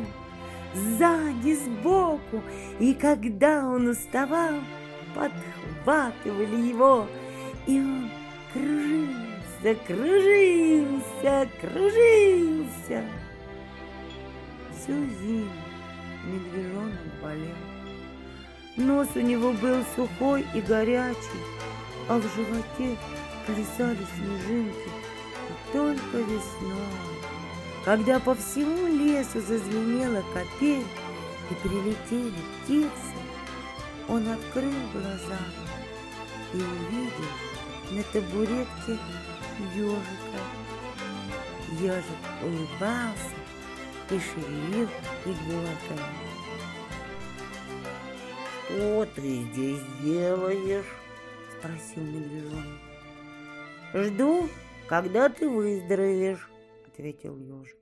сзади, 0.74 1.56
сбоку, 1.56 2.42
и 2.80 2.94
когда 2.94 3.68
он 3.68 3.88
уставал, 3.88 4.56
подхватывали 5.14 6.70
его, 6.70 7.06
и 7.68 7.80
он 7.80 8.10
кружился, 8.52 9.76
кружился, 9.86 11.50
кружился. 11.62 13.04
Всю 14.72 15.06
зиму 15.22 15.50
медвежонок 16.26 17.22
болел. 17.22 17.73
Нос 18.76 19.08
у 19.14 19.20
него 19.20 19.52
был 19.54 19.84
сухой 19.96 20.44
и 20.56 20.62
горячий, 20.62 21.44
а 22.10 22.18
в 22.18 22.24
животе 22.36 22.98
плясали 23.46 24.00
снежинки. 24.16 24.90
И 25.50 25.74
только 25.74 26.18
весной, 26.18 26.98
когда 27.86 28.20
по 28.20 28.34
всему 28.34 28.88
лесу 28.88 29.42
зазвенела 29.42 30.24
копель 30.34 30.86
и 31.52 31.54
прилетели 31.62 32.34
птицы, 32.64 33.14
он 34.08 34.28
открыл 34.28 34.74
глаза 34.92 35.40
и 36.54 36.58
увидел 36.58 37.92
на 37.92 38.04
табуретке 38.12 38.98
ежика. 39.76 40.42
Ежик 41.80 42.04
улыбался 42.42 43.36
и 44.10 44.20
шевелил 44.20 44.90
иголками. 45.26 46.23
«Что 48.74 49.06
ты 49.06 49.22
здесь 49.22 49.84
делаешь?»— 50.02 50.92
спросил 51.60 52.02
медвежонок. 52.02 52.80
«Жду, 53.94 54.50
когда 54.88 55.30
ты 55.30 55.48
выздоровеешь»,— 55.48 56.50
ответил 56.88 57.38
ежик. 57.38 57.78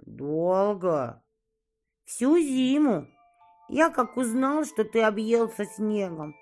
«Долго?» 0.00 1.22
«Всю 2.06 2.38
зиму. 2.38 3.06
Я 3.68 3.90
как 3.90 4.16
узнал, 4.16 4.64
что 4.64 4.86
ты 4.86 5.02
объелся 5.02 5.66
снегом, 5.66 6.34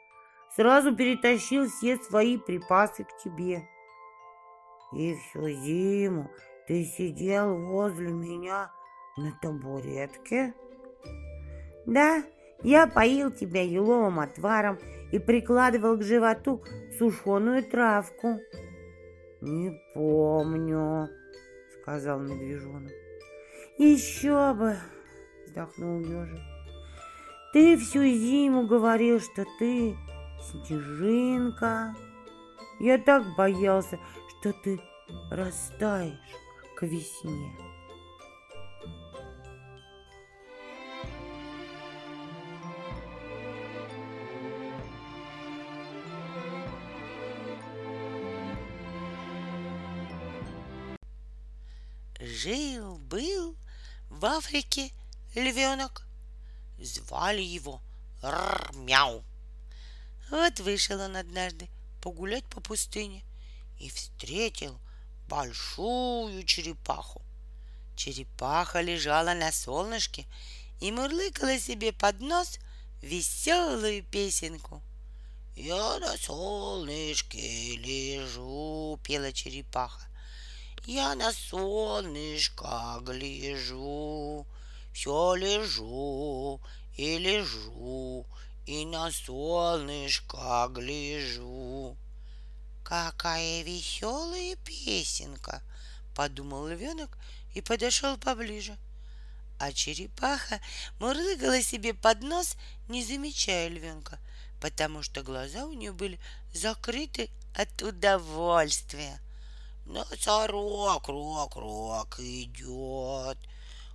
сразу 0.55 0.95
перетащил 0.95 1.69
все 1.69 1.97
свои 1.97 2.39
припасы 2.39 3.03
к 3.03 3.17
тебе. 3.25 3.69
И 4.93 5.17
всю 5.17 5.49
зиму 5.49 6.31
ты 6.69 6.85
сидел 6.85 7.57
возле 7.57 8.13
меня 8.13 8.71
на 9.17 9.33
табуретке?» 9.43 10.55
«Да, 11.87 12.23
я 12.63 12.87
поил 12.87 13.31
тебя 13.31 13.63
еловым 13.63 14.21
отваром 14.21 14.79
и 15.11 15.19
прикладывал 15.19 15.97
к 15.97 16.03
животу 16.03 16.63
сушеную 16.99 17.65
травку. 17.65 18.41
Не 19.41 19.81
помню, 19.95 21.09
сказал 21.81 22.21
медвежонок. 22.21 22.93
Еще 23.79 24.55
бы, 24.55 24.77
вздохнул 25.47 26.01
ежик. 26.01 26.41
Ты 27.53 27.77
всю 27.77 28.05
зиму 28.05 28.67
говорил, 28.67 29.21
что 29.21 29.45
ты 29.59 29.97
снежинка. 30.41 31.95
Я 32.81 32.99
так 32.99 33.25
боялся, 33.37 33.99
что 34.29 34.53
ты 34.53 34.81
растаешь 35.31 36.15
к 36.77 36.85
весне. 36.85 37.62
Жил-был 52.43 53.57
в 54.11 54.25
Африке 54.25 54.91
львенок. 55.37 56.05
Звали 56.77 57.41
его 57.41 57.81
Р-мяу. 58.21 59.23
Вот 60.29 60.59
вышел 60.59 61.01
он 61.01 61.15
однажды 61.15 61.69
погулять 62.01 62.45
по 62.47 62.61
пустыне 62.61 63.23
и 63.79 63.89
встретил 63.91 64.77
большую 65.29 66.43
черепаху. 66.43 67.23
Черепаха 67.95 68.81
лежала 68.81 69.35
на 69.35 69.53
солнышке 69.53 70.27
и 70.81 70.91
мурлыкала 70.91 71.61
себе 71.61 71.93
под 71.93 72.21
нос 72.23 72.59
веселую 73.03 74.03
песенку. 74.03 74.83
«Я 75.55 76.01
на 76.01 76.17
солнышке 76.17 77.77
лежу»,— 77.77 78.99
пела 79.05 79.33
черепаха. 79.33 80.12
Я 80.85 81.15
на 81.15 81.33
солнышко 81.33 82.99
гляжу, 83.03 84.45
все 84.93 85.35
лежу 85.37 86.61
и 86.97 87.19
лежу, 87.19 88.27
и 88.67 88.85
на 88.87 89.13
солнышко 89.13 90.67
гляжу. 90.71 91.97
Какая 92.83 93.63
веселая 93.63 94.57
песенка, 94.57 95.63
подумал 96.17 96.67
львенок 96.67 97.17
и 97.55 97.61
подошел 97.61 98.19
поближе. 98.19 98.77
А 99.61 99.73
черепаха 99.73 100.61
мурлыкала 100.99 101.63
себе 101.63 101.95
под 101.95 102.23
нос, 102.23 102.57
не 102.89 103.05
замечая 103.05 103.69
львенка, 103.69 104.19
потому 104.61 105.05
что 105.05 105.23
глаза 105.23 105.65
у 105.65 105.75
нее 105.75 105.93
были 105.93 106.19
закрыты 106.53 107.31
от 107.55 107.83
удовольствия. 107.83 109.21
Носорог, 109.85 111.09
рок, 111.09 111.57
рок 111.57 112.21
идет, 112.21 113.39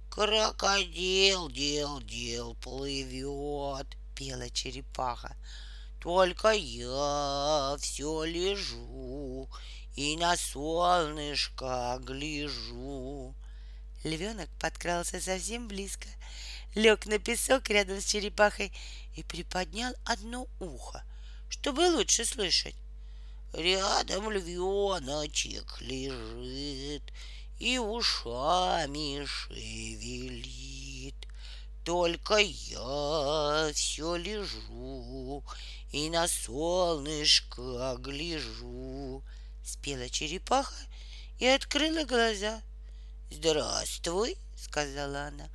Крокодил, 0.10 1.50
дел, 1.50 2.02
дел 2.02 2.56
плывет, 2.56 3.88
Пела 4.16 4.50
черепаха. 4.50 5.36
Только 6.02 6.52
я 6.52 7.76
все 7.80 8.24
лежу 8.24 9.50
И 9.96 10.18
на 10.18 10.36
солнышко 10.36 12.00
гляжу. 12.02 13.36
Львенок 14.04 14.50
подкрался 14.60 15.20
совсем 15.20 15.68
близко, 15.68 16.08
лег 16.76 17.06
на 17.08 17.20
песок 17.20 17.70
рядом 17.70 18.00
с 18.00 18.06
черепахой 18.06 18.72
и 19.16 19.24
приподнял 19.24 19.94
одно 20.06 20.48
ухо, 20.60 21.04
чтобы 21.50 21.90
лучше 21.90 22.24
слышать. 22.24 22.76
Рядом 23.54 24.30
львеночек 24.30 25.82
лежит 25.82 27.04
и 27.60 27.78
ушами 27.78 29.26
шевелит. 29.26 31.16
только 31.84 32.38
я 32.38 33.72
все 33.74 34.16
лежу 34.18 35.44
и 35.92 36.10
на 36.10 36.28
солнышко 36.28 37.96
гляжу. 38.00 39.24
Спела 39.64 40.10
черепаха 40.10 40.76
и 41.40 41.48
открыла 41.48 42.04
глаза. 42.04 42.62
Здравствуй, 43.32 44.38
сказала 44.58 45.28
она. 45.28 45.50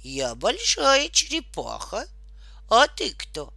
Я 0.00 0.34
большая 0.34 1.08
черепаха. 1.08 2.06
А 2.68 2.88
ты 2.88 3.12
кто? 3.14 3.52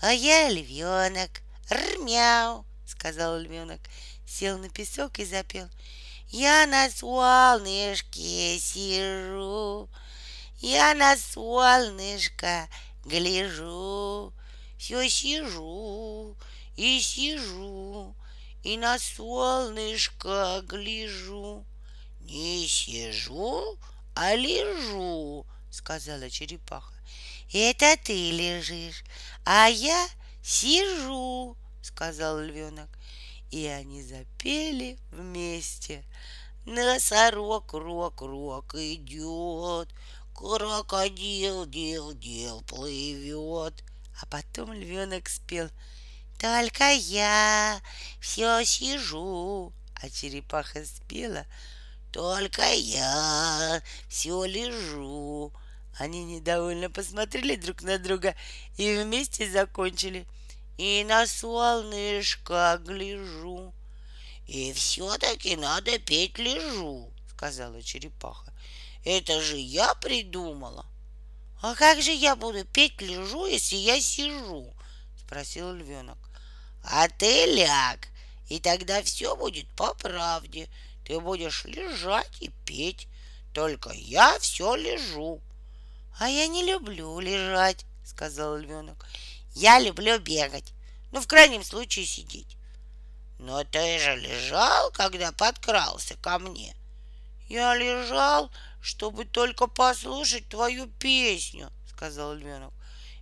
А 0.00 0.12
я 0.12 0.48
львенок. 0.48 1.42
Рмяу, 1.70 2.66
сказал 2.92 3.38
львенок. 3.38 3.80
Сел 4.26 4.58
на 4.58 4.68
песок 4.68 5.18
и 5.18 5.24
запел. 5.24 5.68
Я 6.28 6.66
на 6.66 6.88
солнышке 6.88 8.58
сижу, 8.58 9.90
я 10.60 10.94
на 10.94 11.14
солнышко 11.18 12.68
гляжу, 13.04 14.32
все 14.78 15.10
сижу 15.10 16.34
и 16.76 17.00
сижу, 17.00 18.16
и 18.62 18.78
на 18.78 18.98
солнышко 18.98 20.62
гляжу. 20.66 21.66
Не 22.20 22.66
сижу, 22.66 23.78
а 24.14 24.34
лежу, 24.34 25.44
сказала 25.70 26.30
черепаха. 26.30 26.94
Это 27.52 27.98
ты 28.02 28.30
лежишь, 28.30 29.04
а 29.44 29.66
я 29.66 30.08
сижу, 30.42 31.58
сказал 31.82 32.40
львенок. 32.40 32.88
И 33.50 33.66
они 33.66 34.02
запели 34.02 34.98
вместе. 35.10 36.04
Носорог, 36.64 37.72
рок, 37.74 38.22
рок 38.22 38.74
идет, 38.76 39.88
крокодил, 40.34 41.66
дел, 41.66 42.14
дел 42.14 42.62
плывет. 42.62 43.84
А 44.20 44.26
потом 44.26 44.72
львенок 44.72 45.28
спел 45.28 45.68
Только 46.38 46.92
я 46.92 47.80
все 48.20 48.62
сижу, 48.64 49.72
а 49.96 50.08
черепаха 50.10 50.84
спела 50.84 51.46
Только 52.12 52.62
я 52.62 53.82
все 54.08 54.44
лежу. 54.44 55.52
Они 55.98 56.24
недовольно 56.24 56.88
посмотрели 56.88 57.56
друг 57.56 57.82
на 57.82 57.98
друга 57.98 58.34
и 58.78 58.96
вместе 58.96 59.50
закончили— 59.50 60.26
и 60.78 61.04
на 61.04 61.26
солнышко 61.26 62.80
гляжу. 62.84 63.72
И 64.46 64.72
все-таки 64.72 65.56
надо 65.56 65.98
петь 65.98 66.38
лежу, 66.38 67.10
сказала 67.30 67.82
черепаха. 67.82 68.52
Это 69.04 69.40
же 69.40 69.56
я 69.56 69.94
придумала. 69.94 70.86
А 71.60 71.74
как 71.74 72.02
же 72.02 72.12
я 72.12 72.36
буду 72.36 72.64
петь 72.64 73.00
лежу, 73.00 73.46
если 73.46 73.76
я 73.76 74.00
сижу? 74.00 74.72
Спросил 75.18 75.72
львенок. 75.72 76.18
А 76.84 77.08
ты 77.08 77.46
ляг, 77.46 78.08
и 78.48 78.58
тогда 78.58 79.02
все 79.02 79.36
будет 79.36 79.68
по 79.76 79.94
правде. 79.94 80.68
Ты 81.04 81.20
будешь 81.20 81.64
лежать 81.64 82.40
и 82.40 82.50
петь. 82.64 83.08
Только 83.54 83.90
я 83.92 84.38
все 84.38 84.74
лежу. 84.74 85.40
А 86.18 86.28
я 86.28 86.46
не 86.48 86.64
люблю 86.64 87.18
лежать, 87.20 87.84
сказал 88.04 88.56
львенок. 88.56 89.06
Я 89.54 89.78
люблю 89.78 90.18
бегать, 90.18 90.72
ну, 91.10 91.20
в 91.20 91.26
крайнем 91.26 91.62
случае, 91.62 92.06
сидеть. 92.06 92.56
Но 93.38 93.64
ты 93.64 93.98
же 93.98 94.16
лежал, 94.16 94.90
когда 94.92 95.32
подкрался 95.32 96.16
ко 96.16 96.38
мне. 96.38 96.74
Я 97.48 97.74
лежал, 97.74 98.50
чтобы 98.80 99.24
только 99.24 99.66
послушать 99.66 100.48
твою 100.48 100.86
песню, 100.86 101.70
сказал 101.86 102.34
львенок. 102.34 102.72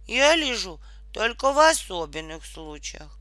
Я 0.06 0.36
лежу 0.36 0.80
только 1.12 1.52
в 1.52 1.58
особенных 1.58 2.46
случаях. 2.46 3.18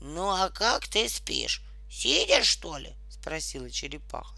Ну, 0.00 0.28
а 0.28 0.50
как 0.50 0.86
ты 0.86 1.08
спишь? 1.08 1.62
Сидя, 1.90 2.44
что 2.44 2.76
ли? 2.76 2.94
Спросила 3.08 3.70
черепаха. 3.70 4.36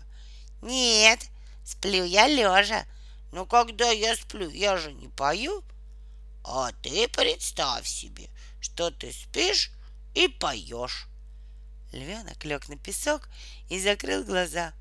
Нет, 0.62 1.26
сплю 1.64 2.04
я 2.04 2.28
лежа. 2.28 2.86
Но 3.32 3.46
когда 3.46 3.90
я 3.90 4.14
сплю, 4.14 4.48
я 4.50 4.76
же 4.76 4.92
не 4.92 5.08
пою. 5.08 5.64
А 6.48 6.70
ты 6.80 7.08
представь 7.08 7.88
себе, 7.88 8.28
что 8.60 8.92
ты 8.92 9.10
спишь 9.10 9.72
и 10.14 10.28
поешь. 10.28 11.08
Львенок 11.90 12.44
лег 12.44 12.68
на 12.68 12.76
песок 12.78 13.28
и 13.68 13.80
закрыл 13.80 14.22
глаза. 14.22 14.72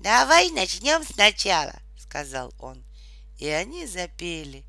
«Давай 0.00 0.50
начнем 0.50 1.04
сначала»,— 1.04 1.74
сказал 1.98 2.52
он. 2.58 2.84
И 3.38 3.46
они 3.46 3.86
запели. 3.86 4.64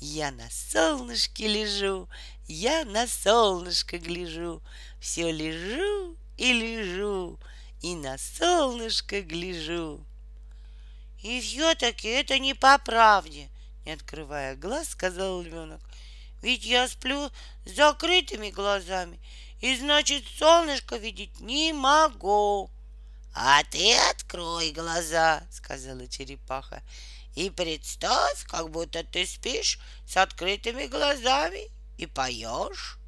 Я 0.00 0.30
на 0.30 0.48
солнышке 0.48 1.48
лежу, 1.48 2.08
я 2.46 2.84
на 2.84 3.08
солнышко 3.08 3.98
гляжу, 3.98 4.62
все 5.00 5.32
лежу 5.32 6.16
и 6.38 6.52
лежу, 6.52 7.38
и 7.80 7.96
на 7.96 8.16
солнышко 8.16 9.22
гляжу. 9.22 10.04
И 11.22 11.40
все-таки 11.40 12.08
это 12.08 12.38
не 12.38 12.54
по 12.54 12.78
правде, 12.78 13.48
не 13.84 13.92
открывая 13.92 14.56
глаз, 14.56 14.90
сказал 14.90 15.42
львенок. 15.42 15.80
Ведь 16.42 16.64
я 16.64 16.88
сплю 16.88 17.30
с 17.64 17.70
закрытыми 17.70 18.50
глазами, 18.50 19.20
и 19.60 19.76
значит 19.76 20.24
солнышко 20.38 20.96
видеть 20.96 21.40
не 21.40 21.72
могу. 21.72 22.70
А 23.34 23.62
ты 23.64 23.94
открой 24.10 24.72
глаза, 24.72 25.42
сказала 25.50 26.06
черепаха, 26.08 26.82
и 27.34 27.48
представь, 27.48 28.44
как 28.44 28.70
будто 28.70 29.04
ты 29.04 29.24
спишь 29.24 29.78
с 30.06 30.16
открытыми 30.16 30.86
глазами 30.86 31.70
и 31.96 32.06
поешь. 32.06 32.98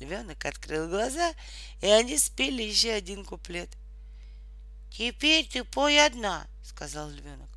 Львенок 0.00 0.44
открыл 0.44 0.88
глаза, 0.88 1.32
и 1.80 1.86
они 1.86 2.18
спели 2.18 2.62
еще 2.62 2.92
один 2.92 3.24
куплет. 3.24 3.70
Теперь 4.90 5.46
ты 5.48 5.64
пой 5.64 6.04
одна, 6.04 6.46
сказал 6.64 7.08
львенок. 7.08 7.51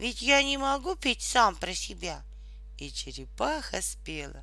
Ведь 0.00 0.22
я 0.22 0.42
не 0.42 0.56
могу 0.56 0.96
петь 0.96 1.20
сам 1.20 1.54
про 1.56 1.74
себя. 1.74 2.22
И 2.78 2.90
черепаха 2.90 3.82
спела. 3.82 4.42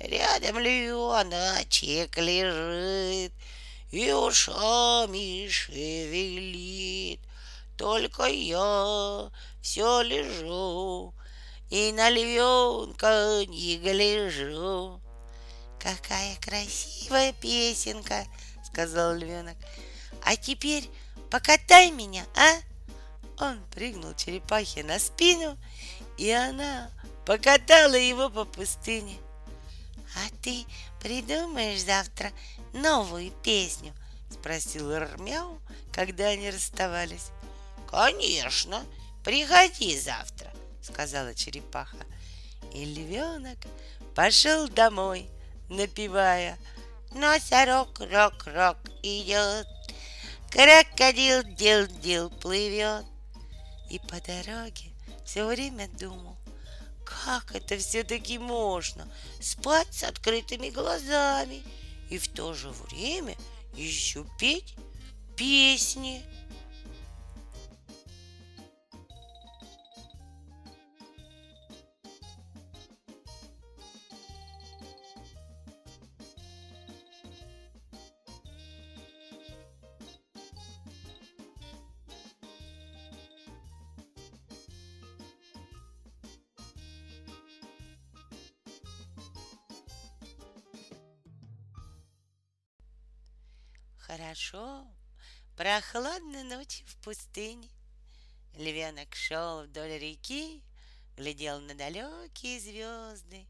Рядом 0.00 0.58
львеночек 0.58 2.18
лежит 2.18 3.32
И 3.92 4.12
ушами 4.12 5.48
шевелит. 5.48 7.20
Только 7.76 8.24
я 8.24 9.30
все 9.62 10.02
лежу 10.02 11.14
И 11.70 11.92
на 11.92 12.10
львенка 12.10 13.44
не 13.46 13.76
гляжу. 13.78 15.00
Какая 15.78 16.34
красивая 16.40 17.32
песенка, 17.34 18.26
сказал 18.64 19.14
львенок. 19.14 19.56
А 20.24 20.34
теперь 20.34 20.90
покатай 21.30 21.92
меня, 21.92 22.26
а? 22.34 22.67
Он 23.40 23.60
прыгнул 23.70 24.14
черепахе 24.14 24.82
на 24.82 24.98
спину, 24.98 25.56
и 26.16 26.30
она 26.30 26.90
покатала 27.24 27.94
его 27.94 28.30
по 28.30 28.44
пустыне. 28.44 29.16
«А 30.16 30.42
ты 30.42 30.64
придумаешь 31.00 31.84
завтра 31.84 32.32
новую 32.72 33.30
песню?»— 33.42 33.94
спросил 34.30 34.92
Рмяу, 34.96 35.60
когда 35.92 36.28
они 36.28 36.50
расставались. 36.50 37.28
«Конечно, 37.88 38.82
приходи 39.24 39.98
завтра»,— 39.98 40.50
сказала 40.82 41.34
черепаха. 41.34 41.98
И 42.72 42.84
львенок 42.84 43.58
пошел 44.14 44.68
домой, 44.68 45.30
напевая 45.68 46.58
«Носорог, 47.12 48.00
рок-рок 48.00 48.78
идет, 49.02 49.66
крокодил 50.50 51.44
дел-дел 51.44 52.30
плывет». 52.30 53.04
И 53.90 53.98
по 53.98 54.20
дороге 54.20 54.90
все 55.24 55.46
время 55.46 55.88
думал, 55.98 56.36
как 57.04 57.54
это 57.54 57.78
все-таки 57.78 58.38
можно 58.38 59.08
спать 59.40 59.92
с 59.92 60.04
открытыми 60.04 60.68
глазами 60.70 61.62
и 62.10 62.18
в 62.18 62.28
то 62.28 62.54
же 62.54 62.70
время 62.70 63.34
еще 63.74 64.26
петь 64.38 64.74
песни. 65.36 66.22
Хорошо, 94.08 94.86
прохладно 95.54 96.42
ночью 96.42 96.86
в 96.86 96.96
пустыне. 97.04 97.68
Львенок 98.54 99.14
шел 99.14 99.64
вдоль 99.64 99.98
реки, 99.98 100.64
глядел 101.14 101.60
на 101.60 101.74
далекие 101.74 102.58
звезды, 102.58 103.46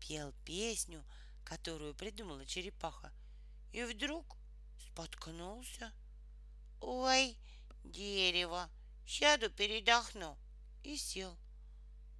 пел 0.00 0.34
песню, 0.44 1.02
которую 1.44 1.94
придумала 1.94 2.44
черепаха, 2.44 3.10
и 3.72 3.84
вдруг 3.84 4.36
споткнулся. 4.78 5.90
Ой, 6.82 7.38
дерево, 7.82 8.68
сяду, 9.06 9.48
передохну. 9.48 10.36
И 10.82 10.98
сел. 10.98 11.38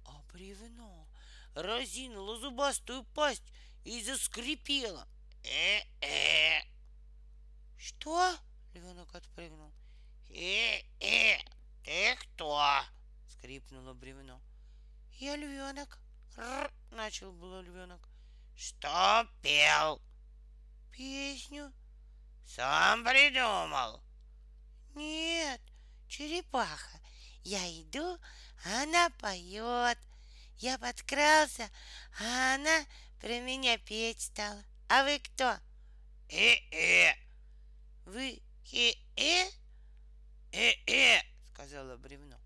А 0.05 0.19
бревно 0.33 1.07
разинуло 1.53 2.39
зубастую 2.39 3.03
пасть 3.13 3.43
и 3.83 4.01
заскрипело. 4.01 5.07
Э-э. 5.43 6.72
Что? 7.83 8.33
Львенок 8.73 9.13
отпрыгнул. 9.13 9.69
Э-э, 10.29 11.37
ты 11.83 12.15
кто? 12.15 12.81
Скрипнуло 13.27 13.93
бревно. 13.93 14.39
Я 15.19 15.35
львенок. 15.35 15.99
Р, 16.37 16.71
начал 16.91 17.33
было 17.33 17.59
львенок. 17.59 17.99
Что 18.55 19.27
пел? 19.41 20.01
Песню. 20.93 21.73
Сам 22.45 23.03
придумал. 23.03 24.01
Нет, 24.95 25.59
черепаха. 26.07 27.01
Я 27.43 27.59
иду, 27.81 28.17
а 28.63 28.83
она 28.83 29.09
поет. 29.19 29.97
Я 30.59 30.77
подкрался, 30.77 31.69
а 32.21 32.55
она 32.55 32.85
про 33.19 33.41
меня 33.41 33.77
петь 33.77 34.21
стала. 34.21 34.63
А 34.87 35.03
вы 35.03 35.19
кто? 35.19 35.57
Э-э. 36.29 37.13
Вы 38.05 38.41
хе-э? 38.65 39.49
Э-э, 40.51 41.21
сказала 41.53 41.97
бревно. 41.97 42.37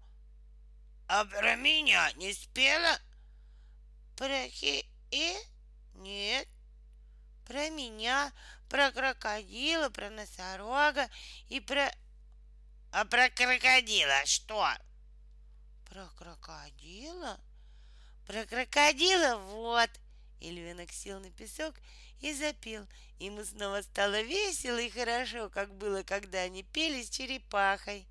А 1.07 1.25
про 1.25 1.55
меня 1.55 2.11
не 2.13 2.33
спела? 2.33 2.99
Про 4.15 4.47
хе-э? 4.49 5.35
Нет. 5.95 6.47
Про 7.45 7.69
меня, 7.69 8.31
про 8.69 8.91
крокодила, 8.91 9.89
про 9.89 10.09
носорога 10.09 11.09
и 11.47 11.59
про... 11.59 11.89
А 12.91 13.05
про 13.05 13.29
крокодила 13.29 14.25
что? 14.25 14.69
Про 15.85 16.07
крокодила? 16.17 17.39
Про 18.25 18.45
крокодила 18.45 19.37
вот. 19.37 19.89
И 20.39 20.51
львенок 20.51 20.91
сел 20.91 21.19
на 21.19 21.31
песок 21.31 21.73
и 22.19 22.33
запел. 22.33 22.85
Ему 23.19 23.43
снова 23.43 23.81
стало 23.81 24.21
весело 24.21 24.77
и 24.77 24.89
хорошо, 24.89 25.49
как 25.49 25.73
было, 25.73 26.03
когда 26.03 26.41
они 26.41 26.61
пели 26.61 27.03
с 27.03 27.09
черепахой. 27.09 28.07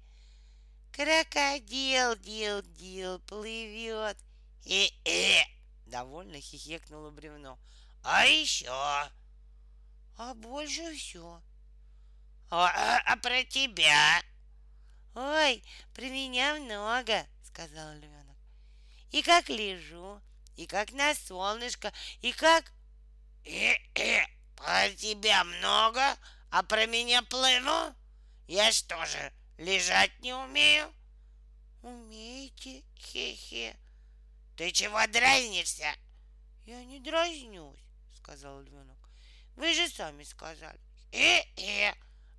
Крокодил, 0.92 2.16
дил, 2.16 2.62
дил, 2.62 3.20
плывет. 3.20 4.16
Э-э! 4.64 5.44
Довольно 5.86 6.40
хихикнуло 6.40 7.10
бревно. 7.10 7.58
А 8.02 8.24
еще? 8.24 8.68
А 8.70 10.34
больше 10.34 10.94
все. 10.96 11.40
А, 12.50 12.66
а, 12.66 13.12
а 13.12 13.16
про 13.16 13.44
тебя? 13.44 14.22
Ой, 15.14 15.62
про 15.94 16.04
меня 16.04 16.56
много, 16.56 17.26
сказал 17.44 17.94
львенок. 17.94 18.36
И 19.12 19.22
как 19.22 19.48
лежу, 19.48 20.20
и 20.56 20.66
как 20.66 20.92
на 20.92 21.14
солнышко, 21.14 21.92
и 22.22 22.32
как... 22.32 22.72
Э-э, 23.44 24.26
про 24.56 24.90
тебя 24.90 25.44
много, 25.44 26.16
а 26.50 26.62
про 26.62 26.86
меня 26.86 27.22
плыву? 27.22 27.94
Я 28.48 28.72
что 28.72 29.04
же, 29.06 29.32
лежать 29.58 30.18
не 30.20 30.32
умею? 30.32 30.92
Умеете, 31.82 32.82
хе-хе. 32.96 33.76
Ты 34.56 34.72
чего 34.72 35.06
дразнишься? 35.06 35.94
Я 36.64 36.84
не 36.84 36.98
дразнюсь, 36.98 37.78
сказал 38.16 38.60
львенок. 38.62 38.98
Вы 39.54 39.72
же 39.74 39.88
сами 39.88 40.24
сказали. 40.24 40.80
Э-э. 41.12 41.94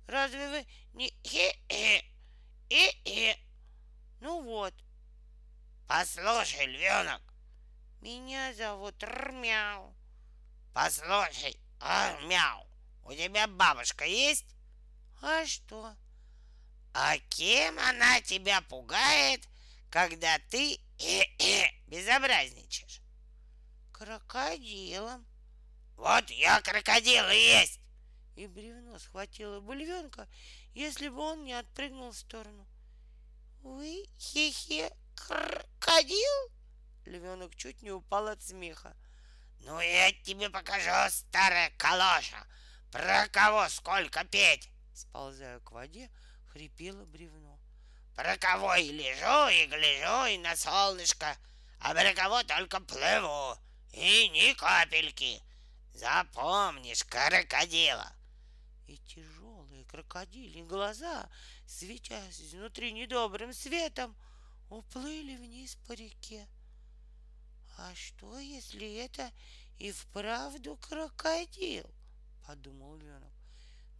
Разве 0.06 0.48
вы 0.48 0.66
не 0.94 1.08
э-э? 1.24 2.02
Э-э. 2.70 3.36
Ну 4.20 4.42
вот. 4.42 4.74
Послушай, 5.86 6.66
львенок. 6.66 7.22
Меня 8.00 8.52
зовут 8.54 9.02
Рмяу. 9.02 9.94
Послушай, 10.72 11.58
Рмяу, 11.80 12.66
у 13.04 13.12
тебя 13.12 13.46
бабушка 13.46 14.04
есть? 14.04 14.44
А 15.22 15.46
что? 15.46 15.94
А 16.94 17.18
кем 17.30 17.78
она 17.78 18.20
тебя 18.20 18.60
пугает, 18.62 19.48
когда 19.90 20.38
ты 20.50 20.78
э-э, 20.98 21.70
безобразничаешь? 21.86 23.00
Крокодилом. 23.92 25.26
Вот 25.96 26.30
я 26.30 26.60
крокодил 26.60 27.28
и 27.28 27.36
есть. 27.36 27.80
И 28.36 28.46
бревно 28.46 28.98
схватило 28.98 29.60
бы 29.60 29.74
львенка, 29.74 30.28
если 30.74 31.08
бы 31.08 31.18
он 31.20 31.44
не 31.44 31.54
отпрыгнул 31.54 32.12
в 32.12 32.16
сторону. 32.16 32.66
Вы 33.62 34.04
хе-хе 34.18 34.92
крокодил? 35.16 36.52
Львенок 37.04 37.56
чуть 37.56 37.82
не 37.82 37.90
упал 37.90 38.28
от 38.28 38.42
смеха. 38.42 38.96
Ну 39.60 39.80
я 39.80 40.12
тебе 40.12 40.50
покажу, 40.50 41.10
старая 41.10 41.70
калоша, 41.76 42.46
про 42.90 43.28
кого 43.28 43.68
сколько 43.68 44.24
петь. 44.24 44.70
Сползая 44.94 45.60
к 45.60 45.70
воде, 45.70 46.10
хрипело 46.52 47.04
бревно. 47.04 47.58
Про 48.14 48.36
кого 48.36 48.74
и 48.74 48.90
лежу, 48.90 49.48
и 49.48 49.66
гляжу, 49.66 50.26
и 50.26 50.38
на 50.38 50.56
солнышко, 50.56 51.36
а 51.80 51.94
про 51.94 52.12
кого 52.14 52.42
только 52.42 52.80
плыву, 52.80 53.56
и 53.92 54.28
ни 54.30 54.52
капельки. 54.54 55.42
Запомнишь 55.94 57.04
крокодила. 57.04 58.12
И 58.86 58.96
тяжелые 58.98 59.84
крокодили 59.84 60.62
глаза, 60.62 61.28
светясь 61.66 62.40
изнутри 62.40 62.92
недобрым 62.92 63.52
светом, 63.52 64.16
уплыли 64.70 65.36
вниз 65.36 65.76
по 65.86 65.92
реке. 65.92 66.46
А 67.78 67.94
что, 67.94 68.40
если 68.40 68.96
это 68.96 69.30
и 69.78 69.92
вправду 69.92 70.76
крокодил? 70.76 71.88
Подумал 72.44 72.96
львенок. 72.96 73.32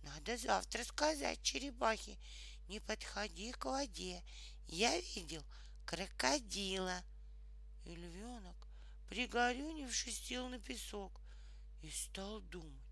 Надо 0.02 0.36
завтра 0.36 0.82
сказать 0.82 1.40
черепахе, 1.42 2.18
не 2.66 2.80
подходи 2.80 3.52
к 3.52 3.64
воде. 3.64 4.24
Я 4.66 4.98
видел 5.00 5.44
крокодила. 5.86 7.04
И 7.84 7.94
львенок, 7.94 8.56
пригорюнившись, 9.08 10.26
сел 10.26 10.48
на 10.48 10.58
песок 10.58 11.20
и 11.80 11.88
стал 11.88 12.40
думать, 12.40 12.84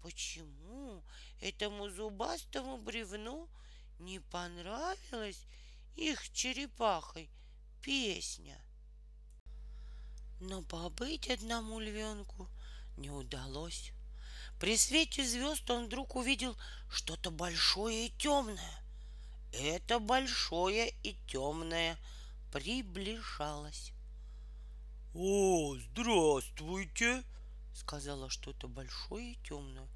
почему 0.00 1.02
этому 1.40 1.88
зубастому 1.90 2.78
бревну 2.78 3.48
не 3.98 4.20
понравилась 4.20 5.44
их 5.96 6.32
черепахой 6.32 7.28
песня. 7.82 8.56
Но 10.40 10.62
побыть 10.62 11.28
одному 11.28 11.78
львенку 11.80 12.48
не 12.96 13.10
удалось. 13.10 13.92
При 14.58 14.76
свете 14.76 15.24
звезд 15.24 15.70
он 15.70 15.86
вдруг 15.86 16.16
увидел 16.16 16.56
что-то 16.90 17.30
большое 17.30 18.06
и 18.06 18.10
темное. 18.18 18.82
Это 19.52 19.98
большое 19.98 20.94
и 21.02 21.14
темное 21.26 21.98
приближалось. 22.52 23.92
«О, 25.14 25.76
здравствуйте!»— 25.76 27.22
сказала 27.74 28.30
что-то 28.30 28.68
большое 28.68 29.32
и 29.32 29.38
темное. 29.46 29.88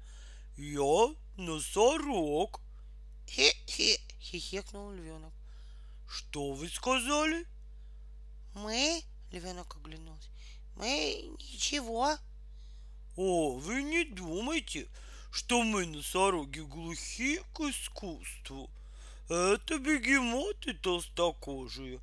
«Я 0.57 1.15
носорог!» 1.37 2.61
«Хе-хе!»— 3.27 3.99
хихикнул 4.19 4.91
львенок. 4.91 5.33
«Что 6.07 6.53
вы 6.53 6.69
сказали?» 6.69 7.45
«Мы?»— 8.53 9.03
львенок 9.31 9.75
оглянулся. 9.77 10.29
Мы 10.75 11.31
ничего. 11.39 12.17
О, 13.15 13.53
вы 13.53 13.81
не 13.83 14.03
думайте, 14.03 14.87
что 15.31 15.63
мы 15.63 15.85
носороги 15.85 16.59
глухи 16.59 17.39
к 17.53 17.61
искусству. 17.61 18.69
Это 19.29 19.79
бегемоты 19.79 20.73
толстокожие, 20.73 21.99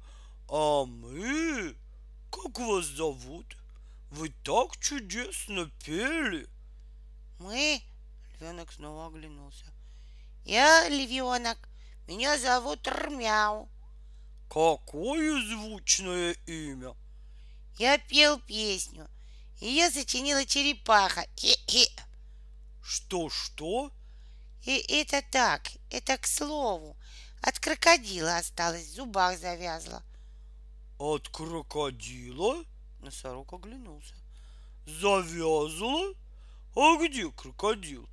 а 0.49 0.85
мы... 0.85 1.77
Как 2.31 2.59
вас 2.59 2.87
зовут? 2.87 3.57
Вы 4.11 4.33
так 4.43 4.79
чудесно 4.79 5.71
пели. 5.85 6.49
Мы... 7.39 7.83
Львенок 8.41 8.73
снова 8.73 9.07
оглянулся. 9.07 9.67
Я 10.45 10.89
львенок. 10.89 11.59
Меня 12.09 12.39
зовут 12.39 12.89
Рмяу. 12.89 13.69
Какое 14.49 15.41
звучное 15.47 16.33
имя! 16.47 16.95
Я 17.79 17.99
пел 17.99 18.39
песню. 18.41 19.09
Ее 19.61 19.91
сочинила 19.91 20.45
черепаха. 20.45 21.27
Хе-хе. 21.37 21.89
Что-что? 22.83 23.93
И 24.65 24.77
это 24.89 25.23
так, 25.31 25.71
это 25.91 26.19
к 26.19 26.27
слову. 26.27 26.97
От 27.41 27.59
крокодила 27.59 28.37
осталось, 28.37 28.87
в 28.87 28.95
зубах 28.95 29.39
завязла. 29.39 30.03
От 30.99 31.29
крокодила? 31.29 32.65
Носорог 33.01 33.53
оглянулся. 33.53 34.15
Завязала? 34.87 36.15
А 36.75 36.97
где 36.97 37.31
крокодил? 37.31 38.09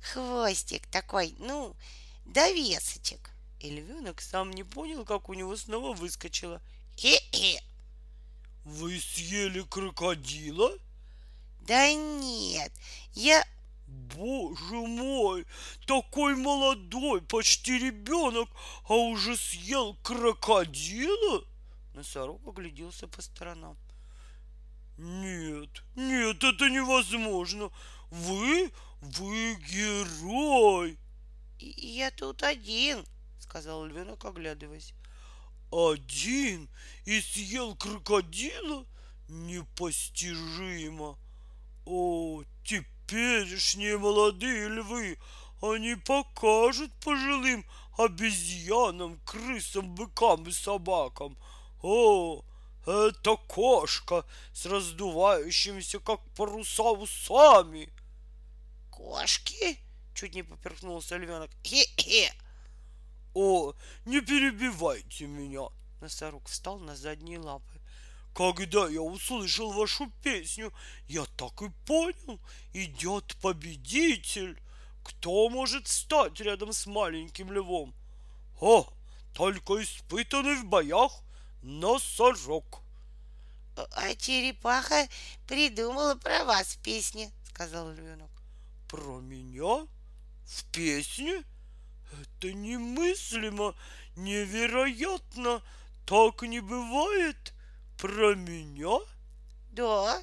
Хвостик 0.00 0.86
такой, 0.88 1.34
ну, 1.38 1.76
довесочек. 2.24 3.30
И 3.60 3.70
львенок 3.70 4.20
сам 4.20 4.50
не 4.50 4.64
понял, 4.64 5.04
как 5.04 5.28
у 5.28 5.34
него 5.34 5.56
снова 5.56 5.94
выскочило. 5.94 6.60
Хе-хе. 6.96 7.62
Вы 8.64 9.00
съели 9.00 9.62
крокодила? 9.62 10.70
Да 11.60 11.92
нет, 11.92 12.72
я... 13.14 13.44
Боже 13.86 14.74
мой, 14.74 15.44
такой 15.86 16.34
молодой, 16.34 17.20
почти 17.20 17.78
ребенок, 17.78 18.48
а 18.88 18.94
уже 18.94 19.36
съел 19.36 19.94
крокодила? 20.02 21.44
Носорог 21.94 22.46
огляделся 22.46 23.06
по 23.06 23.20
сторонам. 23.20 23.76
Нет, 24.96 25.82
нет, 25.94 26.42
это 26.42 26.70
невозможно. 26.70 27.70
Вы, 28.10 28.72
вы 29.00 29.56
герой. 29.56 30.98
Я 31.58 32.10
тут 32.10 32.42
один, 32.42 33.04
сказал 33.38 33.84
львенок, 33.84 34.24
оглядываясь. 34.24 34.94
Один 35.72 36.68
и 37.06 37.20
съел 37.22 37.74
крокодила? 37.74 38.84
Непостижимо. 39.28 41.18
О, 41.86 42.42
теперешние 42.62 43.96
молодые 43.96 44.68
львы, 44.68 45.18
они 45.62 45.94
покажут 45.94 46.92
пожилым 47.00 47.64
обезьянам, 47.96 49.18
крысам, 49.24 49.94
быкам 49.94 50.46
и 50.46 50.52
собакам. 50.52 51.38
О, 51.82 52.44
это 52.84 53.36
кошка 53.36 54.26
с 54.52 54.66
раздувающимися, 54.66 56.00
как 56.00 56.20
паруса, 56.34 56.90
усами. 56.90 57.88
Кошки? 58.90 59.78
Чуть 60.14 60.34
не 60.34 60.42
поперхнулся 60.42 61.16
львенок. 61.16 61.50
Хе-хе. 61.64 62.30
О, 63.34 63.74
не 64.04 64.20
перебивайте 64.20 65.26
меня. 65.26 65.68
Носорог 66.00 66.48
встал 66.48 66.78
на 66.78 66.96
задние 66.96 67.38
лапы. 67.38 67.80
Когда 68.34 68.88
я 68.88 69.02
услышал 69.02 69.72
вашу 69.72 70.10
песню, 70.22 70.72
я 71.06 71.24
так 71.36 71.60
и 71.62 71.70
понял, 71.86 72.40
идет 72.72 73.36
победитель. 73.42 74.58
Кто 75.04 75.48
может 75.48 75.86
встать 75.86 76.40
рядом 76.40 76.72
с 76.72 76.86
маленьким 76.86 77.52
львом? 77.52 77.94
О, 78.60 78.86
только 79.34 79.82
испытанный 79.82 80.56
в 80.56 80.64
боях 80.64 81.12
носорог. 81.62 82.80
А 83.76 84.14
черепаха 84.14 85.08
придумала 85.46 86.14
про 86.14 86.44
вас 86.44 86.74
в 86.74 86.82
песне, 86.82 87.30
сказал 87.48 87.90
львенок. 87.90 88.30
Про 88.88 89.20
меня? 89.20 89.86
В 90.44 90.64
песне? 90.70 91.42
Это 92.20 92.52
немыслимо, 92.52 93.74
невероятно. 94.16 95.62
Так 96.06 96.42
не 96.42 96.60
бывает. 96.60 97.54
Про 97.96 98.34
меня? 98.34 98.98
Да. 99.70 100.22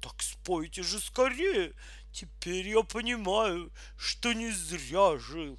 Так 0.00 0.20
спойте 0.22 0.82
же 0.82 0.98
скорее. 1.00 1.74
Теперь 2.12 2.68
я 2.68 2.82
понимаю, 2.82 3.72
что 3.96 4.32
не 4.32 4.50
зря 4.50 5.16
жил. 5.18 5.58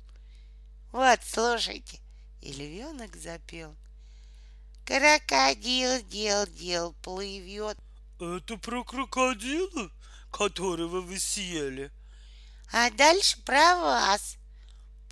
Вот, 0.92 1.20
слушайте. 1.24 2.00
И 2.42 2.52
львенок 2.52 3.16
запел. 3.16 3.76
Крокодил 4.86 6.02
дел 6.08 6.46
дел 6.48 6.94
плывет. 7.02 7.78
Это 8.20 8.58
про 8.58 8.84
крокодила, 8.84 9.90
которого 10.32 11.02
вы 11.02 11.18
съели? 11.18 11.92
А 12.74 12.90
дальше 12.92 13.42
про 13.44 13.76
вас. 13.76 14.38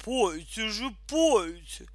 Пойте 0.03 0.69
же, 0.69 0.95
пойте. 1.07 1.87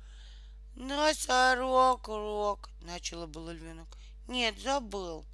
Носорог, 0.74 2.08
рок, 2.08 2.70
начала 2.82 3.26
было 3.26 3.50
львенок. 3.50 3.88
Нет, 4.28 4.58
забыл. 4.60 5.24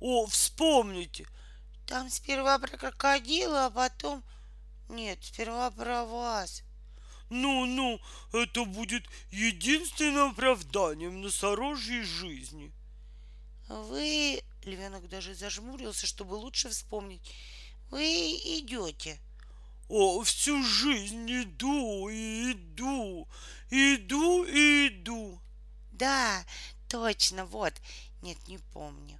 О, 0.00 0.26
вспомните. 0.26 1.26
Там 1.86 2.10
сперва 2.10 2.58
про 2.58 2.76
крокодила, 2.76 3.66
а 3.66 3.70
потом... 3.70 4.22
Нет, 4.88 5.18
сперва 5.22 5.70
про 5.70 6.04
вас. 6.04 6.62
Ну-ну, 7.30 8.00
это 8.32 8.64
будет 8.64 9.04
единственным 9.30 10.32
оправданием 10.32 11.22
носорожьей 11.22 12.02
жизни. 12.02 12.72
Вы... 13.68 14.42
Львенок 14.64 15.08
даже 15.08 15.34
зажмурился, 15.34 16.06
чтобы 16.06 16.34
лучше 16.34 16.70
вспомнить. 16.70 17.34
Вы 17.90 18.04
идете. 18.04 19.20
О, 19.88 20.22
всю 20.22 20.62
жизнь 20.62 21.30
иду 21.30 22.08
иду, 22.10 23.28
иду 23.70 24.44
иду. 24.44 25.40
Да, 25.92 26.44
точно, 26.88 27.44
вот. 27.44 27.74
Нет, 28.22 28.38
не 28.48 28.58
помню. 28.58 29.18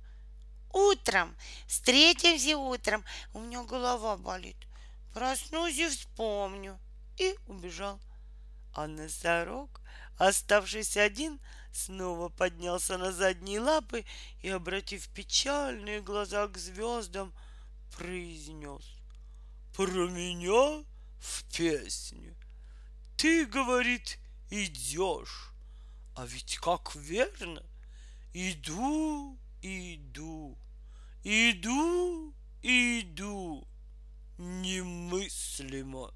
Утром, 0.72 1.36
встретимся 1.66 2.56
утром. 2.56 3.04
У 3.32 3.40
меня 3.40 3.62
голова 3.62 4.16
болит. 4.16 4.56
Проснусь 5.12 5.76
и 5.76 5.88
вспомню. 5.88 6.80
И 7.18 7.36
убежал. 7.46 8.00
А 8.72 8.88
носорог, 8.88 9.80
оставшийся 10.18 11.02
один, 11.02 11.38
снова 11.72 12.28
поднялся 12.28 12.98
на 12.98 13.12
задние 13.12 13.60
лапы 13.60 14.04
и, 14.42 14.48
обратив 14.48 15.08
печальные 15.10 16.00
глаза 16.00 16.48
к 16.48 16.56
звездам, 16.56 17.32
произнес. 17.96 18.93
Про 19.74 20.08
меня 20.08 20.84
в 21.18 21.44
песне. 21.52 22.36
Ты, 23.16 23.44
говорит, 23.44 24.20
идешь. 24.48 25.50
А 26.14 26.24
ведь 26.26 26.58
как 26.58 26.94
верно. 26.94 27.60
Иду, 28.32 29.36
иду, 29.62 30.56
иду, 31.24 32.32
иду. 32.62 33.66
Немыслимо. 34.38 36.14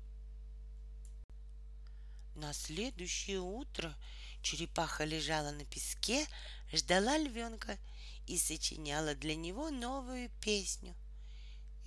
На 2.36 2.52
следующее 2.52 3.40
утро 3.40 3.92
черепаха 4.40 5.02
лежала 5.02 5.50
на 5.50 5.64
песке, 5.64 6.24
ждала 6.72 7.18
львенка 7.18 7.76
и 8.28 8.38
сочиняла 8.38 9.16
для 9.16 9.34
него 9.34 9.70
новую 9.70 10.30
песню. 10.40 10.94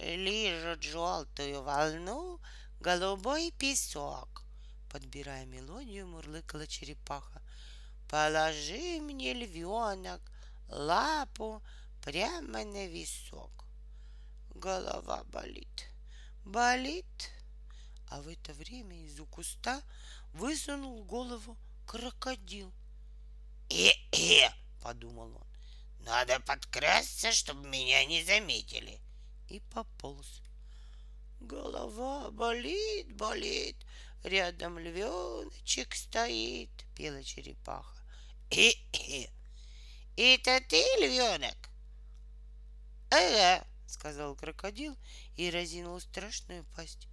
Лижет 0.01 0.81
желтую 0.81 1.61
волну 1.61 2.39
голубой 2.80 3.51
песок. 3.51 4.43
Подбирая 4.89 5.45
мелодию, 5.45 6.07
мурлыкала 6.07 6.65
черепаха. 6.65 7.39
Положи 8.09 8.99
мне, 8.99 9.33
львенок, 9.33 10.19
лапу 10.69 11.61
прямо 12.03 12.65
на 12.65 12.88
висок. 12.88 13.51
Голова 14.55 15.23
болит, 15.25 15.88
болит. 16.45 17.31
А 18.09 18.21
в 18.23 18.27
это 18.27 18.53
время 18.53 19.05
из-за 19.05 19.23
куста 19.25 19.83
высунул 20.33 21.03
голову 21.03 21.55
крокодил. 21.85 22.73
«Э-э!»— 23.69 24.49
подумал 24.81 25.35
он. 25.35 25.47
«Надо 25.99 26.39
подкрасться, 26.39 27.31
чтобы 27.31 27.69
меня 27.69 28.03
не 28.05 28.23
заметили». 28.23 28.99
И 29.51 29.59
пополз. 29.59 30.41
Голова 31.41 32.31
болит, 32.31 33.11
болит, 33.17 33.75
рядом 34.23 34.80
львеночек 34.80 35.93
стоит, 35.93 36.69
пела 36.95 37.21
черепаха. 37.21 38.01
«Э-э! 38.49 39.27
Это 40.15 40.61
ты, 40.69 40.81
львенок?» 41.01 41.57
«Ага»,— 43.09 43.67
сказал 43.88 44.35
крокодил 44.35 44.95
и 45.35 45.51
разинул 45.51 45.99
страшную 45.99 46.63
пасть. 46.73 47.09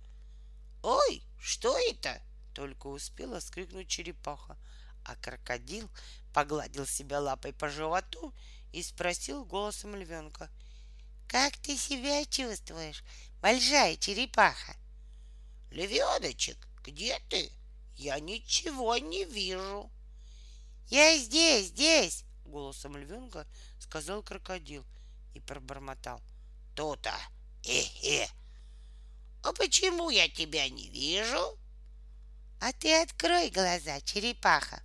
«Ой, 0.85 1.25
что 1.41 1.77
это?» 1.77 2.23
Только 2.55 2.87
успела 2.87 3.41
скрикнуть 3.41 3.89
черепаха, 3.89 4.57
а 5.05 5.17
крокодил 5.17 5.91
погладил 6.33 6.87
себя 6.87 7.19
лапой 7.19 7.53
по 7.53 7.69
животу 7.69 8.33
и 8.73 8.81
спросил 8.85 9.45
голосом 9.45 9.97
львенка. 9.97 10.49
«Как 11.29 11.57
ты 11.59 11.77
себя 11.77 12.25
чувствуешь, 12.25 13.05
большая 13.41 13.97
черепаха?» 13.97 14.75
«Львеночек, 15.71 16.57
где 16.83 17.21
ты? 17.29 17.53
Я 17.97 18.19
ничего 18.19 18.97
не 18.97 19.25
вижу». 19.25 19.91
«Я 20.89 21.17
здесь, 21.19 21.69
здесь!»— 21.69 22.25
голосом 22.45 22.97
львенка 22.97 23.47
сказал 23.79 24.23
крокодил 24.23 24.85
и 25.35 25.41
пробормотал. 25.41 26.21
«То-то! 26.75 27.15
Э-э! 27.65 28.27
А 29.43 29.53
почему 29.53 30.11
я 30.11 30.29
тебя 30.29 30.69
не 30.69 30.89
вижу?» 30.89 31.59
А 32.61 32.73
ты 32.73 33.03
открой 33.03 33.51
глаза, 33.51 34.01
черепаха. 34.01 34.83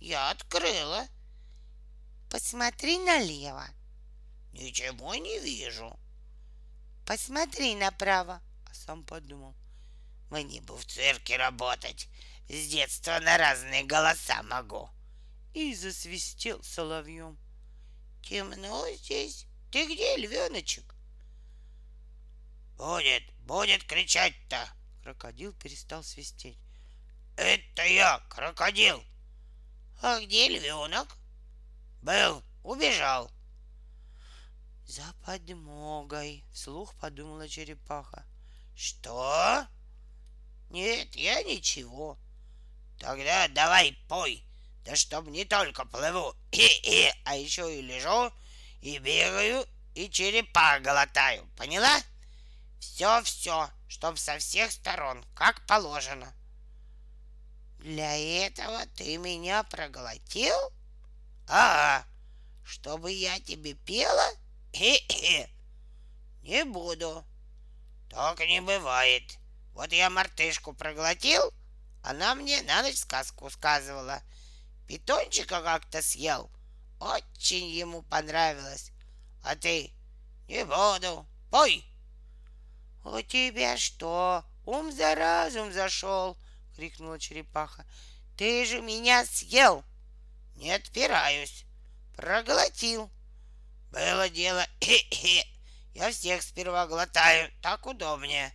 Я 0.00 0.30
открыла. 0.30 1.06
посмотри 2.28 2.98
налево. 2.98 3.64
Ничего 4.58 5.14
не 5.14 5.38
вижу. 5.40 5.98
Посмотри 7.04 7.74
направо. 7.74 8.40
А 8.64 8.74
сам 8.74 9.04
подумал. 9.04 9.54
Мне 10.30 10.62
бы 10.62 10.76
в 10.78 10.86
цирке 10.86 11.36
работать. 11.36 12.08
С 12.48 12.68
детства 12.68 13.18
на 13.20 13.36
разные 13.36 13.84
голоса 13.84 14.42
могу. 14.44 14.88
И 15.52 15.74
засвистел 15.74 16.62
соловьем. 16.62 17.38
Темно 18.22 18.86
здесь. 18.94 19.46
Ты 19.70 19.84
где, 19.92 20.16
львеночек? 20.16 20.94
Будет, 22.78 23.24
будет 23.40 23.84
кричать-то. 23.84 24.68
Крокодил 25.02 25.52
перестал 25.52 26.02
свистеть. 26.02 26.58
Это 27.36 27.84
я, 27.84 28.20
крокодил. 28.30 29.04
А 30.00 30.18
где 30.20 30.48
львенок? 30.48 31.18
Был, 32.02 32.42
убежал. 32.62 33.30
За 34.86 35.02
подмогой, 35.24 36.44
вслух 36.52 36.94
подумала 36.94 37.48
черепаха. 37.48 38.24
Что? 38.76 39.66
Нет, 40.70 41.16
я 41.16 41.42
ничего. 41.42 42.16
Тогда 43.00 43.48
давай 43.48 43.98
пой. 44.08 44.44
Да 44.84 44.94
чтоб 44.94 45.26
не 45.26 45.44
только 45.44 45.84
плыву, 45.86 46.36
а 47.24 47.36
еще 47.36 47.76
и 47.76 47.82
лежу, 47.82 48.32
и 48.80 48.98
бегаю, 48.98 49.66
и 49.96 50.08
черепа 50.08 50.78
глотаю. 50.78 51.44
Поняла? 51.56 52.00
Все-все, 52.78 53.68
чтоб 53.88 54.16
со 54.16 54.38
всех 54.38 54.70
сторон, 54.70 55.24
как 55.34 55.66
положено. 55.66 56.32
Для 57.80 58.16
этого 58.16 58.86
ты 58.94 59.16
меня 59.18 59.64
проглотил? 59.64 60.56
Ага, 61.48 62.06
чтобы 62.64 63.10
я 63.10 63.40
тебе 63.40 63.74
пела? 63.74 64.30
Хе-хе. 64.76 65.48
Не 66.42 66.64
буду. 66.66 67.24
Так 68.10 68.40
не 68.40 68.60
бывает. 68.60 69.38
Вот 69.72 69.90
я 69.90 70.10
мартышку 70.10 70.74
проглотил, 70.74 71.50
она 72.02 72.34
мне 72.34 72.60
на 72.60 72.82
ночь 72.82 72.98
сказку 72.98 73.48
сказывала. 73.48 74.20
Питончика 74.86 75.62
как-то 75.62 76.02
съел. 76.02 76.50
Очень 77.00 77.68
ему 77.68 78.02
понравилось. 78.02 78.92
А 79.42 79.56
ты 79.56 79.92
не 80.46 80.62
буду. 80.66 81.26
Пой. 81.50 81.82
У 83.02 83.22
тебя 83.22 83.78
что, 83.78 84.44
ум 84.66 84.92
за 84.92 85.14
разум 85.14 85.72
зашел? 85.72 86.36
крикнула 86.74 87.18
черепаха. 87.18 87.86
Ты 88.36 88.66
же 88.66 88.82
меня 88.82 89.24
съел. 89.24 89.84
Не 90.56 90.72
отпираюсь. 90.72 91.64
Проглотил. 92.14 93.10
Было 93.96 94.28
дело. 94.28 94.62
Я 95.94 96.10
всех 96.10 96.42
сперва 96.42 96.86
глотаю. 96.86 97.50
Так 97.62 97.86
удобнее. 97.86 98.52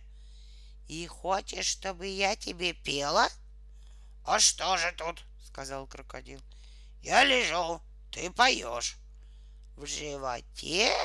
И 0.86 1.04
хочешь, 1.08 1.66
чтобы 1.66 2.06
я 2.06 2.36
тебе 2.36 2.74
пела? 2.74 3.28
А 4.24 4.38
что 4.38 4.76
же 4.76 4.92
тут? 4.92 5.24
Сказал 5.44 5.88
крокодил. 5.88 6.40
Я 7.02 7.24
лежу, 7.24 7.82
ты 8.12 8.30
поешь. 8.30 8.96
В 9.76 9.84
животе? 9.84 10.96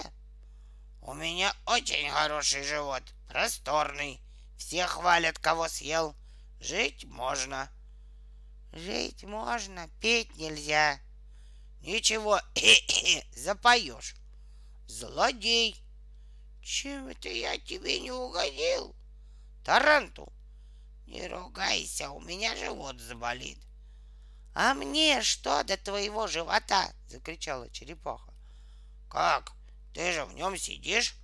У 1.02 1.16
меня 1.16 1.52
очень 1.66 2.08
хороший 2.12 2.64
живот, 2.64 3.02
просторный. 3.28 4.22
Все 4.56 4.86
хвалят, 4.86 5.40
кого 5.40 5.68
съел. 5.68 6.16
Жить 6.60 7.06
можно. 7.06 7.72
Жить 8.72 9.24
можно, 9.24 9.90
петь 10.00 10.36
нельзя. 10.38 11.00
Ничего, 11.82 12.40
запоешь. 13.36 14.14
Злодей. 14.88 15.76
Чем 16.62 17.08
это 17.08 17.30
я 17.30 17.58
тебе 17.58 18.00
не 18.00 18.12
угодил? 18.12 18.96
Тарантул. 19.64 20.32
Не 21.06 21.28
ругайся, 21.28 22.10
у 22.10 22.20
меня 22.22 22.56
живот 22.56 23.00
заболит. 23.00 23.60
А 24.54 24.74
мне 24.74 25.22
что 25.22 25.64
до 25.64 25.78
твоего 25.78 26.28
живота? 26.28 26.92
Закричала 27.08 27.70
черепаха. 27.70 28.34
Как? 29.10 29.52
Ты 29.94 30.12
же 30.14 30.26
в 30.26 30.34
нем 30.34 30.58
сидишь? 30.58 31.16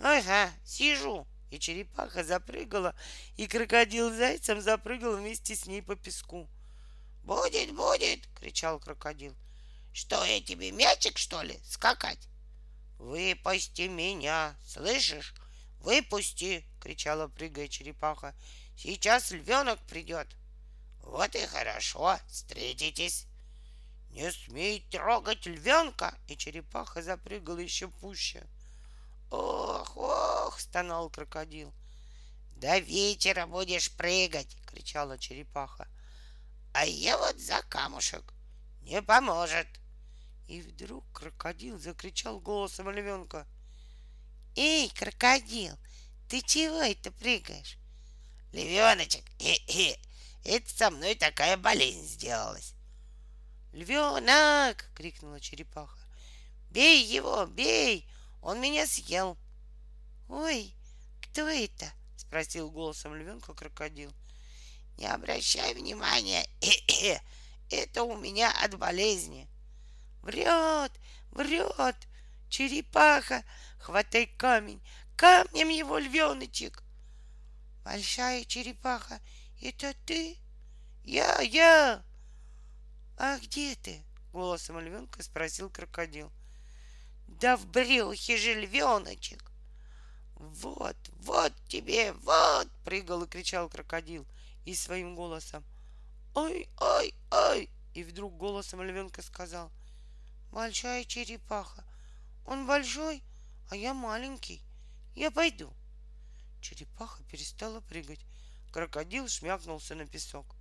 Ага, 0.00 0.52
сижу. 0.64 1.26
И 1.50 1.58
черепаха 1.58 2.24
запрыгала, 2.24 2.94
и 3.36 3.46
крокодил 3.46 4.14
зайцем 4.14 4.60
запрыгал 4.60 5.16
вместе 5.16 5.56
с 5.56 5.66
ней 5.66 5.82
по 5.82 5.96
песку. 5.96 6.48
«Будет, 7.24 7.74
будет!»— 7.74 8.26
кричал 8.38 8.78
крокодил. 8.78 9.34
«Что, 9.94 10.24
я 10.24 10.40
тебе 10.42 10.72
мячик, 10.72 11.16
что 11.16 11.42
ли, 11.42 11.58
скакать?» 11.64 12.28
«Выпусти 12.98 13.82
меня, 13.82 14.56
слышишь? 14.66 15.32
Выпусти!»— 15.80 16.66
кричала, 16.82 17.28
прыгая 17.28 17.68
черепаха. 17.68 18.34
«Сейчас 18.76 19.30
львенок 19.30 19.78
придет!» 19.86 20.26
«Вот 21.02 21.34
и 21.36 21.46
хорошо, 21.46 22.18
встретитесь!» 22.28 23.26
«Не 24.10 24.30
смей 24.32 24.86
трогать 24.90 25.46
львенка!» 25.46 26.18
И 26.26 26.36
черепаха 26.36 27.00
запрыгала 27.00 27.58
еще 27.58 27.88
пуще. 27.88 28.44
«Ох, 29.30 29.96
ох!»— 29.96 30.58
стонал 30.60 31.08
крокодил. 31.08 31.72
«До 32.56 32.78
вечера 32.78 33.46
будешь 33.46 33.92
прыгать!»— 33.92 34.56
кричала 34.66 35.18
черепаха. 35.18 35.86
«А 36.74 36.84
я 36.84 37.16
вот 37.16 37.38
за 37.38 37.62
камушек. 37.62 38.34
Не 38.82 39.00
поможет!» 39.02 39.68
И 40.48 40.60
вдруг 40.62 41.04
крокодил 41.12 41.78
закричал 41.78 42.40
голосом 42.40 42.90
львенка. 42.90 43.46
«Эй, 44.56 44.90
крокодил, 44.90 45.76
ты 46.28 46.42
чего 46.42 46.80
это 46.80 47.12
прыгаешь?» 47.12 47.78
«Львеночек, 48.52 49.24
хе-хе, 49.38 49.98
это 50.44 50.68
со 50.74 50.90
мной 50.90 51.14
такая 51.14 51.56
болезнь 51.56 52.06
сделалась!» 52.06 52.74
«Львенок!»— 53.72 54.90
крикнула 54.94 55.38
черепаха. 55.38 55.98
«Бей 56.70 57.04
его, 57.04 57.46
бей! 57.46 58.08
Он 58.42 58.60
меня 58.60 58.86
съел. 58.86 59.36
Ой, 60.28 60.74
кто 61.22 61.48
это? 61.48 61.92
Спросил 62.16 62.70
голосом 62.70 63.14
львенка 63.14 63.54
крокодил. 63.54 64.12
Не 64.96 65.06
обращай 65.06 65.74
внимания. 65.74 66.46
Это 67.70 68.04
у 68.04 68.16
меня 68.16 68.50
от 68.62 68.78
болезни. 68.78 69.48
Врет, 70.22 70.92
врет. 71.30 71.96
Черепаха, 72.48 73.44
хватай 73.78 74.26
камень. 74.26 74.82
Камнем 75.16 75.68
его 75.68 75.98
львеночек. 75.98 76.82
Большая 77.84 78.44
черепаха, 78.44 79.20
это 79.60 79.94
ты? 80.06 80.36
Я, 81.04 81.40
я. 81.40 82.02
А 83.16 83.38
где 83.38 83.74
ты? 83.76 84.02
Голосом 84.32 84.78
львенка 84.78 85.22
спросил 85.22 85.70
крокодил. 85.70 86.30
Да 87.26 87.56
в 87.56 87.66
брюхе 87.66 88.36
же 88.36 88.54
львеночек. 88.54 89.50
Вот, 90.36 90.96
вот 91.20 91.52
тебе, 91.66 92.12
вот, 92.12 92.68
прыгал 92.84 93.24
и 93.24 93.28
кричал 93.28 93.68
крокодил 93.68 94.26
и 94.64 94.74
своим 94.74 95.16
голосом. 95.16 95.64
Ой, 96.34 96.68
ой, 96.78 97.14
ой! 97.32 97.70
И 97.94 98.04
вдруг 98.04 98.36
голосом 98.36 98.82
львенка 98.82 99.22
сказал. 99.22 99.72
Большая 100.50 101.04
черепаха. 101.04 101.84
Он 102.44 102.66
большой, 102.66 103.22
а 103.68 103.76
я 103.76 103.94
маленький. 103.94 104.62
Я 105.14 105.30
пойду. 105.30 105.72
Черепаха 106.60 107.22
перестала 107.24 107.80
прыгать. 107.80 108.24
Крокодил 108.72 109.28
шмякнулся 109.28 109.94
на 109.94 110.06
песок. 110.06 110.56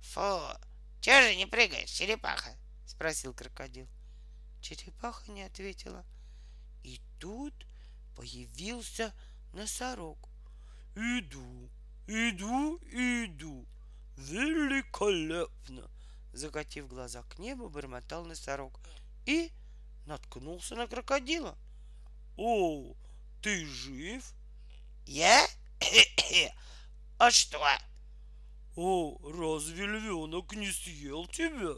Фу, 0.00 0.40
чего 1.00 1.20
же 1.22 1.36
не 1.36 1.46
прыгаешь, 1.46 1.90
черепаха? 1.90 2.56
Спросил 2.86 3.34
крокодил. 3.34 3.88
Черепаха 4.60 5.30
не 5.30 5.42
ответила. 5.42 6.04
И 6.82 7.00
тут 7.18 7.54
появился 8.14 9.12
носорог. 9.52 10.28
Иду, 10.94 11.70
иду, 12.06 12.78
иду. 12.92 13.66
Великолепно! 14.16 15.90
Закатив 16.34 16.88
глаза 16.88 17.22
к 17.22 17.38
небу, 17.38 17.68
бормотал 17.68 18.24
носорог 18.24 18.80
и 19.24 19.52
наткнулся 20.04 20.74
на 20.74 20.88
крокодила. 20.88 21.56
О, 22.36 22.96
ты 23.40 23.64
жив? 23.66 24.34
Я? 25.06 25.46
А 27.16 27.30
что? 27.30 27.64
О, 28.74 29.16
разве 29.22 29.86
львенок 29.86 30.52
не 30.54 30.72
съел 30.72 31.28
тебя? 31.28 31.76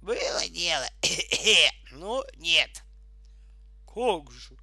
Было 0.00 0.48
дело, 0.48 0.86
но 1.90 2.24
нет. 2.36 2.84
Как 3.84 4.30
же? 4.30 4.56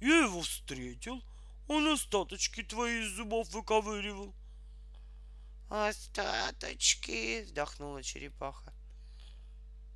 Я 0.00 0.24
его 0.24 0.42
встретил, 0.42 1.22
он 1.68 1.86
остаточки 1.86 2.64
твои 2.64 3.04
из 3.04 3.12
зубов 3.12 3.48
выковыривал. 3.50 4.34
Остаточки, 5.68 7.42
вздохнула 7.42 8.02
черепаха. 8.02 8.72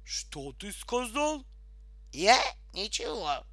Что 0.05 0.53
ты 0.53 0.73
сказал? 0.73 1.45
Я? 2.13 2.41
Ничего. 2.73 3.45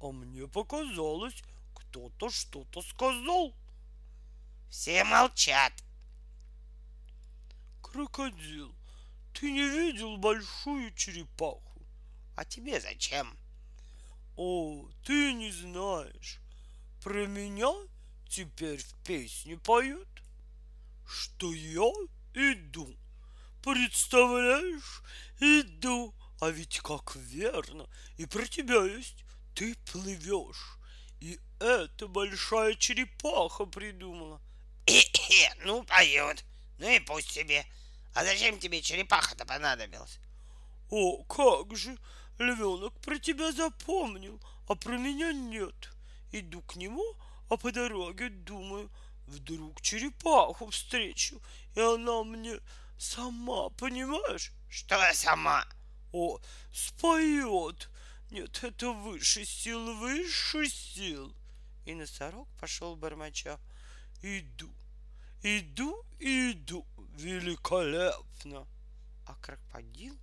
А 0.00 0.12
мне 0.12 0.46
показалось, 0.46 1.42
кто-то 1.74 2.30
что-то 2.30 2.80
сказал. 2.80 3.54
Все 4.70 5.04
молчат. 5.04 5.72
Крокодил, 7.82 8.74
ты 9.34 9.50
не 9.50 9.68
видел 9.68 10.16
большую 10.16 10.94
черепаху? 10.94 11.82
А 12.36 12.44
тебе 12.44 12.80
зачем? 12.80 13.36
О, 14.36 14.88
ты 15.04 15.32
не 15.32 15.50
знаешь. 15.50 16.38
Про 17.02 17.26
меня 17.26 17.72
теперь 18.28 18.82
в 18.82 18.94
песне 19.04 19.56
поют, 19.58 20.08
что 21.08 21.52
я 21.52 21.90
иду. 22.34 22.94
Представляешь, 23.62 25.02
иду, 25.40 26.14
а 26.40 26.50
ведь 26.50 26.80
как 26.80 27.16
верно, 27.16 27.88
и 28.16 28.26
про 28.26 28.46
тебя 28.46 28.84
есть. 28.84 29.24
Ты 29.54 29.74
плывешь, 29.90 30.78
и 31.20 31.40
эта 31.58 32.06
большая 32.06 32.74
черепаха 32.74 33.64
придумала. 33.64 34.40
ну, 35.64 35.82
поет. 35.82 36.44
Ну 36.78 36.88
и 36.88 37.00
пусть 37.00 37.32
себе. 37.32 37.66
А 38.14 38.24
зачем 38.24 38.58
тебе 38.60 38.80
черепаха-то 38.80 39.44
понадобилась? 39.44 40.18
О, 40.90 41.24
как 41.24 41.76
же! 41.76 41.98
Львенок 42.38 42.94
про 43.00 43.18
тебя 43.18 43.50
запомнил, 43.50 44.40
а 44.68 44.76
про 44.76 44.96
меня 44.96 45.32
нет. 45.32 45.90
Иду 46.30 46.62
к 46.62 46.76
нему, 46.76 47.04
а 47.50 47.56
по 47.56 47.72
дороге 47.72 48.28
думаю, 48.28 48.90
вдруг 49.28 49.80
черепаху 49.80 50.70
встречу, 50.70 51.40
и 51.74 51.80
она 51.80 52.24
мне 52.24 52.60
сама, 52.98 53.70
понимаешь? 53.70 54.52
Что 54.68 54.98
сама? 55.14 55.66
О, 56.12 56.38
споет. 56.72 57.88
Нет, 58.30 58.62
это 58.62 58.90
выше 58.92 59.44
сил, 59.44 59.94
выше 59.96 60.68
сил. 60.68 61.34
И 61.86 61.94
носорог 61.94 62.48
пошел 62.60 62.96
бормоча. 62.96 63.58
Иду, 64.22 64.70
иду, 65.42 66.04
иду. 66.18 66.84
Великолепно. 67.16 68.66
А 69.26 69.34
крокодил 69.40 70.18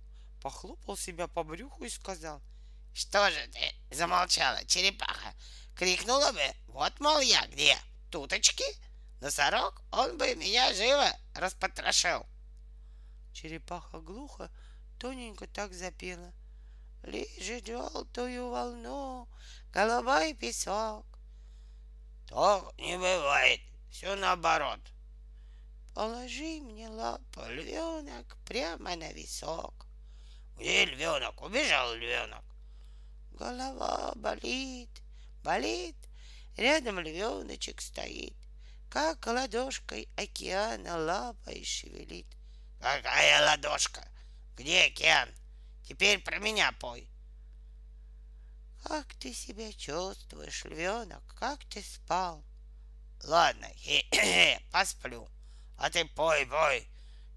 похлопал 0.46 0.96
себя 0.96 1.26
по 1.26 1.42
брюху 1.42 1.84
и 1.84 1.88
сказал. 1.88 2.40
Что 2.94 3.30
же 3.30 3.48
ты 3.48 3.74
замолчала, 3.96 4.64
черепаха? 4.64 5.34
Крикнула 5.74 6.30
бы, 6.30 6.54
вот, 6.68 7.00
мол, 7.00 7.18
я 7.18 7.44
где? 7.48 7.76
Туточки? 8.12 8.64
Носорог, 9.20 9.82
он 9.90 10.18
бы 10.18 10.34
меня 10.34 10.72
живо 10.74 11.08
распотрошил. 11.34 12.26
Черепаха 13.32 14.00
глухо, 14.00 14.50
тоненько 14.98 15.46
так 15.46 15.72
запела. 15.72 16.32
Лежит 17.02 17.66
желтую 17.66 18.50
волну, 18.50 19.28
и 19.74 20.34
песок. 20.34 21.06
То 22.28 22.72
не 22.78 22.96
бывает, 22.96 23.60
все 23.90 24.16
наоборот. 24.16 24.80
Положи 25.94 26.60
мне 26.60 26.88
лапу, 26.88 27.40
львенок, 27.48 28.36
прямо 28.44 28.96
на 28.96 29.12
висок. 29.12 29.86
Где 30.56 30.84
львенок? 30.84 31.40
Убежал 31.40 31.94
львенок. 31.94 32.44
Голова 33.32 34.12
болит, 34.16 34.90
болит. 35.42 35.96
Рядом 36.56 36.98
львеночек 36.98 37.80
стоит, 37.80 38.36
как 38.88 39.26
ладошкой 39.26 40.08
океана 40.16 40.96
лапой 40.96 41.64
шевелит. 41.64 42.26
Какая 42.80 43.44
ладошка? 43.46 44.06
Где 44.56 44.84
океан? 44.84 45.28
Теперь 45.84 46.18
про 46.20 46.38
меня 46.38 46.72
пой. 46.72 47.08
Как 48.82 49.14
ты 49.14 49.32
себя 49.34 49.72
чувствуешь, 49.72 50.64
львенок? 50.64 51.22
Как 51.34 51.64
ты 51.64 51.82
спал? 51.82 52.44
Ладно, 53.24 53.68
посплю. 54.70 55.28
А 55.78 55.90
ты 55.90 56.04
пой, 56.04 56.46
пой. 56.46 56.88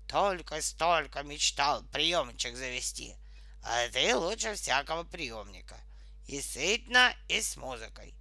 Только 0.07 0.61
столько 0.61 1.23
мечтал 1.23 1.83
приемчик 1.85 2.55
завести. 2.55 3.15
А 3.63 3.87
ты 3.89 4.15
лучше 4.15 4.55
всякого 4.55 5.03
приемника. 5.03 5.79
И 6.27 6.41
сытно, 6.41 7.15
и 7.27 7.41
с 7.41 7.57
музыкой. 7.57 8.15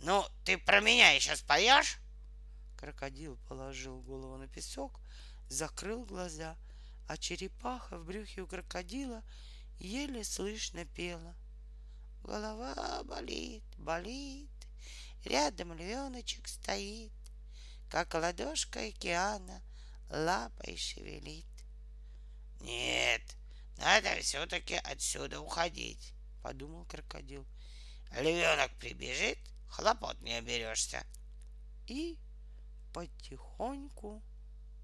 Ну, 0.00 0.24
ты 0.44 0.56
про 0.56 0.80
меня 0.80 1.10
еще 1.10 1.36
споешь? 1.36 1.98
Крокодил 2.80 3.36
положил 3.46 4.00
голову 4.00 4.38
на 4.38 4.48
песок, 4.48 5.00
закрыл 5.48 6.06
глаза, 6.06 6.56
а 7.06 7.18
черепаха 7.18 7.98
в 7.98 8.06
брюхе 8.06 8.40
у 8.40 8.46
крокодила 8.46 9.22
еле 9.78 10.24
слышно 10.24 10.86
пела. 10.86 11.34
Голова 12.24 13.02
болит, 13.04 13.62
болит, 13.76 14.48
рядом 15.24 15.74
львеночек 15.74 16.48
стоит, 16.48 17.12
как 17.90 18.14
ладошка 18.14 18.86
океана 18.86 19.62
лапой 20.08 20.78
шевелит. 20.78 21.44
Нет, 22.60 23.22
надо 23.76 24.20
все-таки 24.22 24.76
отсюда 24.76 25.40
уходить, 25.40 26.14
подумал 26.42 26.86
крокодил. 26.86 27.46
Львенок 28.12 28.72
прибежит, 28.78 29.38
хлопот 29.68 30.18
не 30.22 30.32
оберешься. 30.34 31.04
И 31.86 32.18
потихоньку 32.92 34.22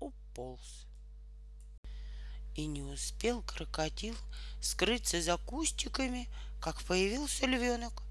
уполз. 0.01 0.87
И 2.55 2.67
не 2.67 2.83
успел 2.83 3.43
крокодил 3.43 4.17
скрыться 4.61 5.21
за 5.21 5.37
кустиками, 5.37 6.29
как 6.61 6.83
появился 6.83 7.47
львенок. 7.47 8.03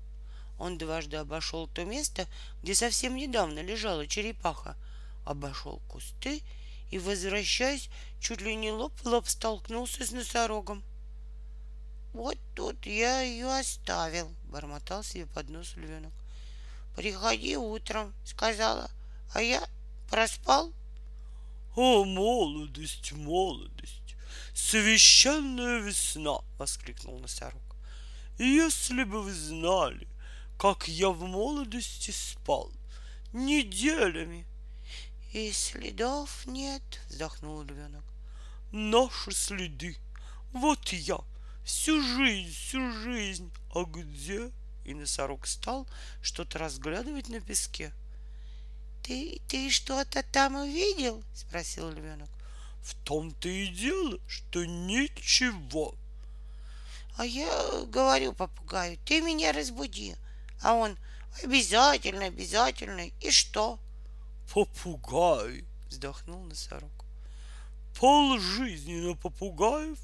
Он 0.60 0.78
дважды 0.78 1.18
обошел 1.18 1.68
то 1.68 1.84
место, 1.84 2.28
где 2.62 2.76
совсем 2.76 3.16
недавно 3.16 3.60
лежала 3.60 4.08
черепаха, 4.08 4.78
обошел 5.26 5.82
кусты 5.90 6.44
и, 6.92 7.00
возвращаясь, 7.00 7.90
чуть 8.22 8.42
ли 8.42 8.56
не 8.56 8.72
лоб 8.72 8.94
в 9.02 9.06
лоб 9.06 9.28
столкнулся 9.28 10.06
с 10.06 10.12
носорогом. 10.12 10.84
«Вот 12.14 12.38
тут 12.56 12.86
я 12.86 13.22
ее 13.22 13.54
оставил»,— 13.60 14.32
бормотал 14.46 15.04
себе 15.04 15.26
под 15.26 15.50
нос 15.50 15.76
львенок. 15.76 16.14
«Приходи 16.96 17.58
утром»,— 17.58 18.14
сказала,— 18.26 18.90
«а 19.34 19.42
я 19.42 19.62
проспал». 20.16 20.72
«О, 21.76 22.06
молодость, 22.06 23.12
молодость! 23.12 24.16
Священная 24.54 25.80
весна!»— 25.80 26.38
воскликнул 26.58 27.20
носорог. 27.20 27.62
«Если 28.40 29.04
бы 29.04 29.22
вы 29.22 29.34
знали, 29.34 30.08
как 30.58 30.88
я 30.88 31.10
в 31.10 31.22
молодости 31.24 32.12
спал, 32.12 32.72
неделями, 33.34 34.46
и 35.34 35.52
следов 35.52 36.46
нет, 36.46 36.82
вздохнул 37.10 37.64
львенок. 37.64 38.06
Наши 38.72 39.34
следы. 39.34 39.98
Вот 40.54 40.94
я. 40.94 41.20
Всю 41.66 42.02
жизнь, 42.02 42.54
всю 42.54 42.92
жизнь. 43.02 43.52
А 43.74 43.84
где? 43.84 44.50
И 44.86 44.94
носорог 44.94 45.46
стал 45.46 45.88
что-то 46.22 46.58
разглядывать 46.60 47.28
на 47.28 47.42
песке. 47.42 47.92
Ты, 49.06 49.40
ты 49.48 49.70
что-то 49.70 50.24
там 50.24 50.56
увидел? 50.56 51.24
Спросил 51.36 51.92
львенок. 51.92 52.28
В 52.82 52.96
том-то 53.04 53.48
и 53.48 53.68
дело, 53.68 54.18
что 54.28 54.66
ничего. 54.66 55.94
А 57.16 57.24
я 57.24 57.86
говорю 57.86 58.34
попугаю, 58.34 58.98
ты 59.06 59.22
меня 59.22 59.52
разбуди. 59.52 60.16
А 60.60 60.74
он, 60.74 60.98
обязательно, 61.44 62.26
обязательно. 62.26 63.12
И 63.22 63.30
что? 63.30 63.80
попугай, 64.52 65.64
вздохнул 65.88 66.44
носорог. 66.44 66.92
Пол 68.00 68.40
жизни 68.40 68.96
на 68.96 69.16
попугаев, 69.16 70.00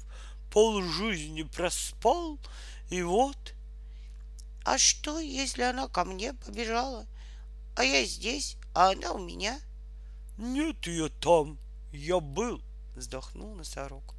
пол 0.52 0.80
жизни 0.82 1.42
проспал, 1.42 2.38
и 2.88 3.02
вот. 3.02 3.54
А 4.64 4.78
что, 4.78 5.18
если 5.18 5.62
она 5.62 5.88
ко 5.88 6.04
мне 6.04 6.34
побежала, 6.34 7.04
а 7.74 7.82
я 7.82 8.04
здесь, 8.04 8.56
а 8.74 8.90
она 8.90 9.12
у 9.12 9.18
меня? 9.18 9.60
Нет 10.38 10.86
ее 10.86 11.08
там, 11.08 11.58
я 11.92 12.20
был, 12.20 12.62
вздохнул 12.94 13.54
носорог. 13.54 14.14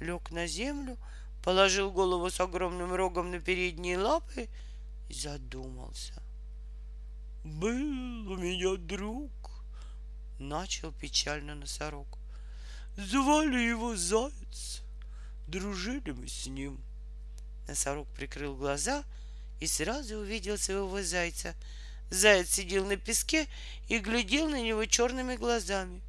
Лег 0.00 0.30
на 0.30 0.46
землю, 0.46 0.96
положил 1.44 1.90
голову 1.90 2.30
с 2.30 2.40
огромным 2.40 2.94
рогом 2.94 3.30
на 3.30 3.40
передние 3.40 3.98
лапы 3.98 4.48
и 5.08 5.14
задумался. 5.14 6.22
Был 7.44 8.30
у 8.30 8.36
меня 8.36 8.76
друг, 8.76 9.32
начал 10.38 10.92
печально 10.92 11.54
носорог. 11.54 12.18
Звали 12.96 13.58
его 13.58 13.96
Заяц. 13.96 14.82
Дружили 15.46 16.10
мы 16.10 16.28
с 16.28 16.46
ним. 16.46 16.80
Носорог 17.66 18.08
прикрыл 18.08 18.56
глаза 18.56 19.04
и 19.60 19.66
сразу 19.66 20.18
увидел 20.18 20.58
своего 20.58 21.02
зайца. 21.02 21.54
Заяц 22.10 22.50
сидел 22.50 22.86
на 22.86 22.96
песке 22.96 23.46
и 23.88 23.98
глядел 23.98 24.48
на 24.48 24.60
него 24.60 24.84
черными 24.86 25.36
глазами. 25.36 26.00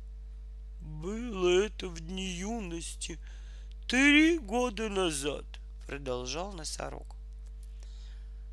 Было 0.82 1.66
это 1.66 1.88
в 1.88 2.00
дни 2.00 2.26
юности. 2.26 3.20
Три 3.88 4.38
года 4.38 4.88
назад, 4.88 5.46
продолжал 5.88 6.54
носорог, 6.54 7.16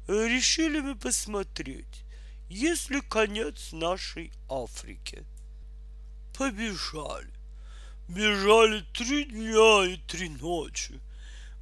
решили 0.08 0.80
мы 0.80 0.96
посмотреть, 0.96 2.04
есть 2.48 2.90
ли 2.90 3.00
конец 3.00 3.72
нашей 3.72 4.32
Африке. 4.48 5.24
Побежали. 6.36 7.32
Бежали 8.08 8.84
три 8.92 9.24
дня 9.24 9.84
и 9.84 9.96
три 10.06 10.28
ночи. 10.28 11.00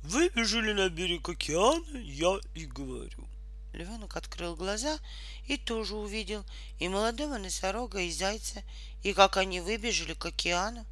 Выбежали 0.03 0.73
на 0.73 0.89
берег 0.91 1.29
океана, 1.29 1.97
я 1.97 2.39
и 2.55 2.67
говорю. 2.67 3.27
Львенок 3.75 4.17
открыл 4.17 4.55
глаза 4.55 4.99
и 5.47 5.57
тоже 5.57 5.97
увидел 5.97 6.44
и 6.78 6.89
молодого 6.89 7.39
носорога, 7.39 8.01
и 8.01 8.11
зайца, 8.11 8.62
и 9.03 9.12
как 9.12 9.36
они 9.36 9.61
выбежали 9.61 10.15
к 10.15 10.25
океану. 10.25 10.86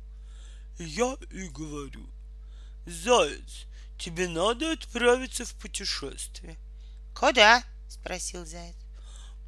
Я 0.78 1.16
и 1.30 1.48
говорю, 1.48 2.06
заяц, 2.86 3.66
тебе 3.98 4.28
надо 4.28 4.72
отправиться 4.72 5.44
в 5.44 5.54
путешествие. 5.54 6.58
Куда? 7.14 7.62
спросил 7.88 8.44
заяц. 8.44 8.74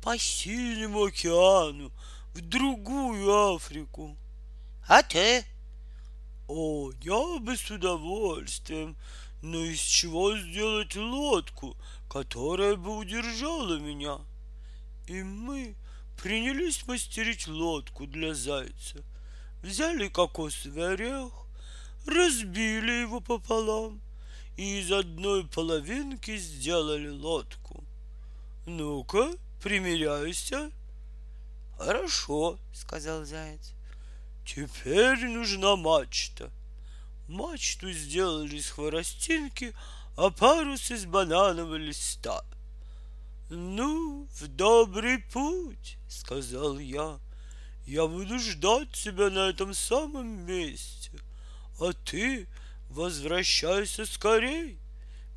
По 0.02 0.16
синему 0.16 1.04
океану, 1.04 1.90
в 2.34 2.40
другую 2.40 3.54
Африку. 3.54 4.16
А 4.86 5.02
ты? 5.02 5.44
О, 6.46 6.92
я 7.00 7.38
бы 7.40 7.56
с 7.56 7.70
удовольствием, 7.70 8.96
но 9.42 9.64
из 9.64 9.80
чего 9.80 10.36
сделать 10.36 10.94
лодку, 10.94 11.76
которая 12.08 12.76
бы 12.76 12.96
удержала 12.96 13.78
меня? 13.78 14.18
И 15.06 15.22
мы 15.22 15.76
принялись 16.22 16.86
мастерить 16.86 17.46
лодку 17.48 18.06
для 18.06 18.34
зайца. 18.34 19.04
Взяли 19.62 20.08
кокосовый 20.08 20.94
орех, 20.94 21.32
разбили 22.06 23.02
его 23.02 23.20
пополам 23.20 24.00
и 24.56 24.80
из 24.80 24.92
одной 24.92 25.46
половинки 25.46 26.36
сделали 26.36 27.08
лодку. 27.08 27.84
Ну-ка, 28.66 29.32
примеряйся. 29.62 30.70
Хорошо, 31.78 32.58
сказал 32.72 33.24
заяц. 33.24 33.72
Теперь 34.46 35.26
нужна 35.26 35.76
мачта. 35.76 36.50
Мачту 37.28 37.90
сделали 37.90 38.56
из 38.56 38.70
хворостинки, 38.70 39.74
а 40.16 40.30
парус 40.30 40.90
из 40.90 41.06
бананового 41.06 41.76
листа. 41.76 42.44
Ну, 43.50 44.28
в 44.40 44.46
добрый 44.48 45.18
путь, 45.18 45.98
сказал 46.08 46.78
я. 46.78 47.18
Я 47.86 48.06
буду 48.06 48.38
ждать 48.38 48.92
тебя 48.92 49.28
на 49.28 49.50
этом 49.50 49.74
самом 49.74 50.46
месте, 50.46 51.10
а 51.78 51.92
ты 51.92 52.48
возвращайся 52.88 54.06
скорей, 54.06 54.78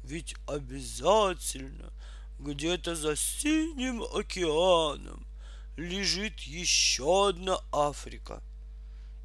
ведь 0.04 0.36
обязательно 0.48 1.92
где-то 2.40 2.96
за 2.96 3.16
синим 3.16 4.02
океаном 4.04 5.28
лежит 5.76 6.40
еще 6.42 7.30
одна 7.30 7.60
Африка. 7.72 8.42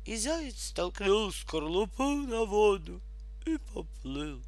И 0.04 0.16
заяц 0.16 0.70
столкнул 0.70 1.30
скорлупу 1.30 2.02
на 2.02 2.44
воду 2.44 3.00
и 3.46 3.56
поплыл. 3.72 4.42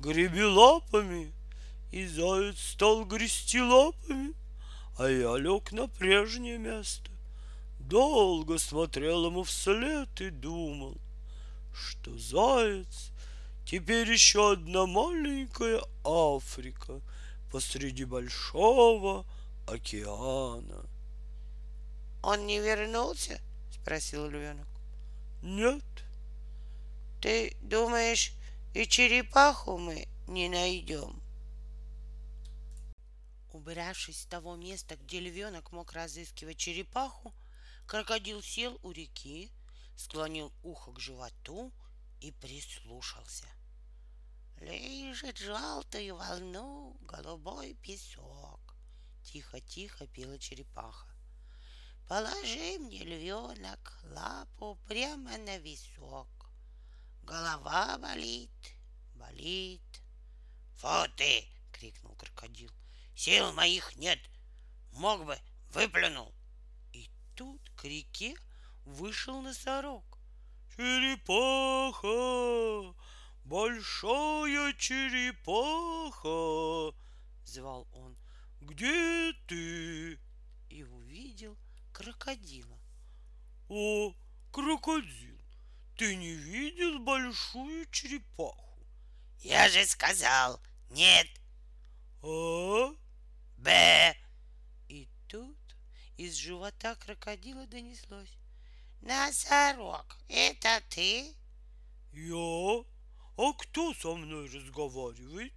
Греби 0.00 0.40
лапами, 0.40 1.30
и 1.92 2.06
заяц 2.06 2.58
стал 2.58 3.04
грести 3.04 3.60
лапами, 3.60 4.32
а 4.96 5.06
я 5.10 5.36
лег 5.36 5.72
на 5.72 5.88
прежнее 5.88 6.56
место. 6.56 7.10
Долго 7.78 8.56
смотрел 8.56 9.26
ему 9.26 9.42
вслед 9.42 10.08
и 10.22 10.30
думал, 10.30 10.96
что 11.74 12.16
заяц 12.16 13.10
теперь 13.66 14.10
еще 14.10 14.52
одна 14.52 14.86
маленькая 14.86 15.82
Африка 16.02 17.02
посреди 17.52 18.06
большого 18.06 19.26
океана. 19.66 20.86
Он 22.22 22.46
не 22.46 22.58
вернулся? 22.58 23.38
спросил 23.70 24.30
львенок. 24.30 24.66
Нет. 25.42 25.84
Ты 27.20 27.54
думаешь, 27.60 28.32
и 28.72 28.86
черепаху 28.86 29.78
мы 29.78 30.06
не 30.28 30.48
найдем? 30.48 31.20
Убравшись 33.52 34.22
с 34.22 34.26
того 34.26 34.54
места, 34.54 34.96
где 34.96 35.18
львенок 35.18 35.72
мог 35.72 35.92
разыскивать 35.92 36.56
черепаху, 36.56 37.34
крокодил 37.86 38.40
сел 38.42 38.78
у 38.82 38.92
реки, 38.92 39.50
склонил 39.96 40.52
ухо 40.62 40.92
к 40.92 41.00
животу 41.00 41.72
и 42.20 42.30
прислушался. 42.30 43.48
Лежит 44.60 45.38
желтую 45.38 46.16
волну 46.16 46.96
голубой 47.00 47.74
песок. 47.74 48.76
Тихо-тихо 49.24 50.06
пела 50.06 50.38
черепаха. 50.38 51.08
Положи 52.08 52.78
мне, 52.78 53.02
львенок, 53.02 54.00
лапу 54.04 54.78
прямо 54.86 55.38
на 55.38 55.58
висок. 55.58 56.39
Голова 57.30 57.96
болит, 57.98 58.50
болит. 59.14 60.02
Фу 60.78 61.06
ты!— 61.16 61.46
крикнул 61.72 62.16
крокодил. 62.16 62.72
Сил 63.14 63.52
моих 63.52 63.94
нет. 63.94 64.18
Мог 64.94 65.24
бы, 65.24 65.38
выплюнул. 65.68 66.34
И 66.92 67.08
тут 67.36 67.60
к 67.76 67.84
реке 67.84 68.34
вышел 68.84 69.40
носорог. 69.42 70.18
Черепаха! 70.74 72.08
Большая 73.44 74.72
черепаха! 74.72 76.26
Звал 77.44 77.86
он. 77.92 78.18
Где 78.60 79.32
ты? 79.46 80.18
И 80.68 80.82
увидел 80.82 81.56
крокодила. 81.92 82.80
О, 83.68 84.16
крокодил, 84.50 85.29
ты 86.00 86.16
не 86.16 86.32
видел 86.32 86.98
большую 87.00 87.84
черепаху? 87.90 88.88
Я 89.40 89.68
же 89.68 89.84
сказал, 89.84 90.58
нет. 90.88 91.26
А? 92.22 92.94
Б. 93.58 94.16
И 94.88 95.06
тут 95.28 95.58
из 96.16 96.36
живота 96.36 96.94
крокодила 96.94 97.66
донеслось. 97.66 98.32
Носорог, 99.02 100.16
это 100.28 100.82
ты? 100.88 101.36
Я? 102.14 102.82
А 103.36 103.52
кто 103.58 103.92
со 103.92 104.14
мной 104.14 104.48
разговаривает? 104.48 105.52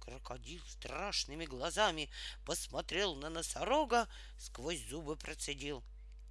Крокодил 0.00 0.62
страшными 0.66 1.44
глазами 1.44 2.08
посмотрел 2.46 3.16
на 3.16 3.28
носорога, 3.28 4.08
сквозь 4.38 4.80
зубы 4.88 5.16
процедил. 5.16 5.84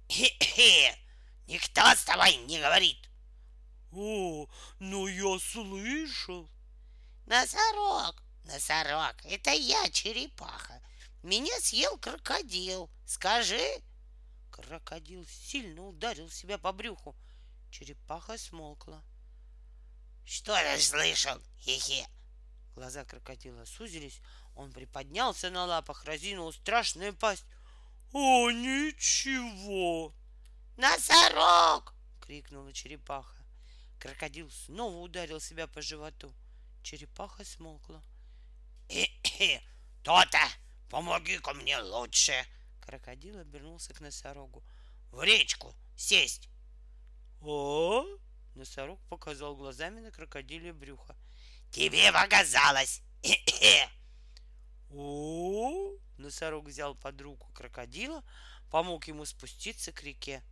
Хе-хе, 0.08 0.98
никто 1.46 1.82
с 1.94 2.02
тобой 2.02 2.34
не 2.48 2.58
говорит. 2.58 3.07
О, 3.92 4.46
ну 4.78 5.06
я 5.06 5.38
слышал. 5.38 6.48
Носорог, 7.26 8.22
носорог, 8.44 9.14
это 9.24 9.50
я, 9.50 9.88
черепаха. 9.90 10.80
Меня 11.22 11.58
съел 11.60 11.98
крокодил. 11.98 12.90
Скажи. 13.06 13.82
Крокодил 14.50 15.26
сильно 15.26 15.86
ударил 15.86 16.30
себя 16.30 16.58
по 16.58 16.72
брюху. 16.72 17.16
Черепаха 17.70 18.38
смолкла. 18.38 19.02
Что 20.24 20.54
ты 20.54 20.80
слышал? 20.80 21.40
Хе-хе. 21.60 22.06
Глаза 22.74 23.04
крокодила 23.04 23.64
сузились. 23.64 24.20
Он 24.54 24.72
приподнялся 24.72 25.50
на 25.50 25.64
лапах, 25.64 26.04
разинул 26.04 26.52
страшную 26.52 27.14
пасть. 27.14 27.44
О, 28.12 28.50
ничего. 28.50 30.12
Носорог! 30.76 31.94
крикнула 32.20 32.72
черепаха. 32.72 33.37
Крокодил 33.98 34.50
снова 34.50 34.98
ударил 34.98 35.40
себя 35.40 35.66
по 35.66 35.82
животу. 35.82 36.32
Черепаха 36.82 37.44
смолкла. 37.44 38.02
То-то! 40.02 40.38
Помоги-ка 40.88 41.52
мне 41.54 41.78
лучше! 41.78 42.32
Крокодил 42.80 43.38
обернулся 43.38 43.92
к 43.92 44.00
носорогу. 44.00 44.64
В 45.10 45.22
речку 45.22 45.74
сесть! 45.96 46.48
А? 47.42 48.04
Носорог 48.54 49.00
показал 49.08 49.56
глазами 49.56 50.00
на 50.00 50.10
крокодиле 50.10 50.72
брюхо. 50.72 51.16
Тебе 51.70 52.12
показалось! 52.12 53.02
О? 54.90 55.92
Носорог 56.16 56.66
взял 56.66 56.94
под 56.94 57.20
руку 57.20 57.52
крокодила, 57.52 58.24
помог 58.70 59.06
ему 59.08 59.24
спуститься 59.24 59.92
к 59.92 60.02
реке. 60.02 60.42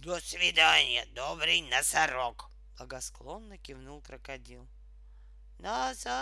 До 0.00 0.20
свидания, 0.20 1.06
добрый 1.14 1.62
носорог! 1.62 2.50
Благосклонно 2.76 3.56
кивнул 3.56 4.02
крокодил. 4.02 4.68
Носорог! 5.58 6.12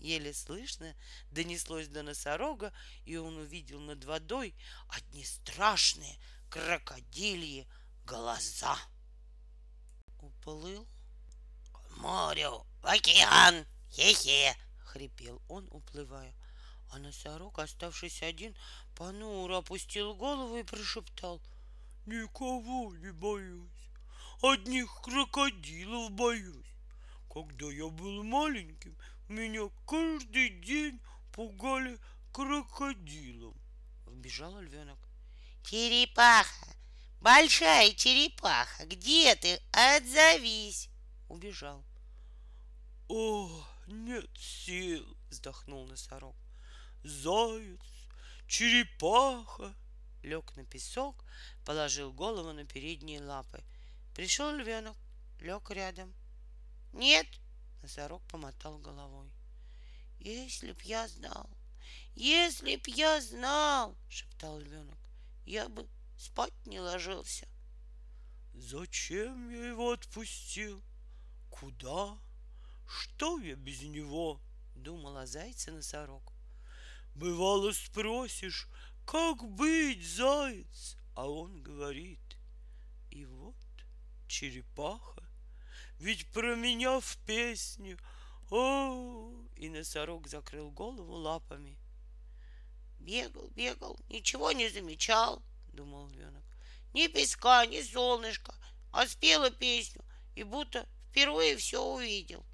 Еле 0.00 0.34
слышно 0.34 0.96
донеслось 1.30 1.86
до 1.86 2.02
носорога, 2.02 2.72
и 3.04 3.16
он 3.16 3.36
увидел 3.36 3.78
над 3.80 4.02
водой 4.04 4.56
одни 4.88 5.24
страшные 5.24 6.18
крокодильи 6.50 7.68
глаза. 8.04 8.76
уплыл. 10.18 10.88
К 11.72 11.96
морю, 11.98 12.66
в 12.82 12.86
океан, 12.86 13.64
хе-хе, 13.92 14.56
хрипел 14.80 15.40
он, 15.48 15.68
уплывая. 15.70 16.34
А 16.90 16.98
носорог, 16.98 17.58
оставшись 17.60 18.22
один, 18.22 18.54
понуро 18.94 19.58
опустил 19.58 20.14
голову 20.14 20.56
и 20.56 20.62
прошептал. 20.62 21.40
Никого 22.06 22.94
не 22.96 23.12
боюсь, 23.12 23.90
одних 24.42 25.00
крокодилов 25.02 26.12
боюсь. 26.12 26.66
Когда 27.32 27.66
я 27.72 27.88
был 27.88 28.22
маленьким, 28.22 28.96
меня 29.28 29.70
каждый 29.86 30.50
день 30.60 31.00
пугали 31.32 31.98
крокодилом. 32.32 33.56
Вбежал 34.06 34.60
львенок. 34.60 34.98
Черепаха, 35.64 36.76
большая 37.20 37.92
черепаха, 37.94 38.86
где 38.86 39.34
ты? 39.34 39.60
Отзовись. 39.72 40.90
Убежал. 41.28 41.84
О, 43.08 43.66
нет 43.86 44.30
сил, 44.36 45.06
вздохнул 45.30 45.86
носорог. 45.86 46.36
Заяц, 47.02 47.80
черепаха. 48.54 49.74
Лег 50.22 50.54
на 50.56 50.64
песок, 50.64 51.24
положил 51.64 52.12
голову 52.12 52.52
на 52.52 52.64
передние 52.64 53.20
лапы. 53.20 53.64
Пришел 54.14 54.52
львенок, 54.52 54.96
лег 55.40 55.70
рядом. 55.70 56.14
Нет, 56.92 57.26
Носорог 57.82 58.22
помотал 58.28 58.78
головой. 58.78 59.28
если 60.20 60.70
б 60.70 60.80
я 60.84 61.08
знал, 61.08 61.50
если 62.14 62.76
б 62.76 62.82
я 62.86 63.20
знал, 63.20 63.96
шептал 64.08 64.60
львенок, 64.60 64.98
я 65.44 65.68
бы 65.68 65.88
спать 66.16 66.54
не 66.64 66.78
ложился. 66.78 67.48
Зачем 68.54 69.50
я 69.50 69.66
его 69.66 69.90
отпустил? 69.90 70.80
Куда? 71.50 72.16
Что 72.86 73.40
я 73.40 73.56
без 73.56 73.82
него? 73.82 74.40
Думал 74.76 75.16
о 75.16 75.26
зайце 75.26 75.72
носорог. 75.72 76.33
Бывало 77.14 77.72
спросишь, 77.72 78.68
как 79.06 79.44
быть, 79.44 80.04
заяц? 80.04 80.96
А 81.14 81.28
он 81.28 81.62
говорит, 81.62 82.20
и 83.10 83.24
вот 83.24 83.54
черепаха, 84.26 85.22
ведь 85.98 86.30
про 86.32 86.56
меня 86.56 86.98
в 87.00 87.16
песне. 87.26 87.96
О, 88.50 89.32
И 89.56 89.68
носорог 89.68 90.26
закрыл 90.28 90.70
голову 90.70 91.14
лапами. 91.14 91.78
Бегал, 92.98 93.48
бегал, 93.48 93.98
ничего 94.08 94.52
не 94.52 94.68
замечал, 94.68 95.42
думал 95.72 96.08
львенок. 96.08 96.42
Ни 96.92 97.06
песка, 97.06 97.64
ни 97.66 97.80
солнышка, 97.82 98.54
а 98.92 99.06
спела 99.06 99.50
песню 99.50 100.04
и 100.34 100.42
будто 100.42 100.88
впервые 101.10 101.56
все 101.56 101.82
увидел. 101.82 102.44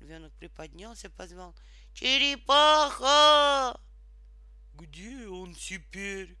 Львенок 0.00 0.32
приподнялся, 0.34 1.10
позвал. 1.10 1.54
Черепаха! 1.94 3.80
Где 4.76 5.28
он 5.28 5.54
теперь? 5.54 6.36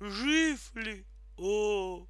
Жив 0.00 0.74
ли? 0.74 1.04
О, 1.36 2.06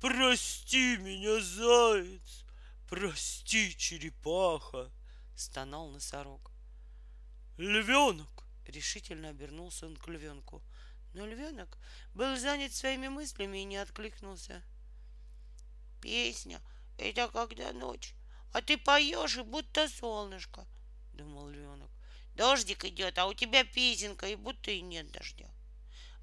прости 0.00 0.96
меня, 0.98 1.40
заяц, 1.40 2.44
прости, 2.88 3.76
черепаха, 3.76 4.90
Стонал 5.34 5.90
носорог. 5.90 6.52
львенок. 7.56 8.44
Решительно 8.66 9.30
обернулся 9.30 9.86
он 9.86 9.96
к 9.96 10.08
львенку. 10.08 10.62
Но 11.14 11.26
львенок 11.26 11.78
был 12.14 12.36
занят 12.36 12.72
своими 12.72 13.08
мыслями 13.08 13.58
и 13.58 13.64
не 13.64 13.76
откликнулся. 13.76 14.62
Песня— 16.02 16.60
это 16.98 17.28
когда 17.28 17.72
ночь, 17.72 18.14
а 18.52 18.60
ты 18.60 18.76
поешь, 18.76 19.36
и 19.36 19.42
будто 19.42 19.88
солнышко, 19.88 20.66
Думал 21.14 21.48
львенок. 21.48 21.90
Дождик 22.38 22.84
идет, 22.84 23.18
а 23.18 23.26
у 23.26 23.34
тебя 23.34 23.64
песенка, 23.64 24.28
и 24.28 24.36
будто 24.36 24.70
и 24.70 24.80
нет 24.80 25.10
дождя. 25.10 25.50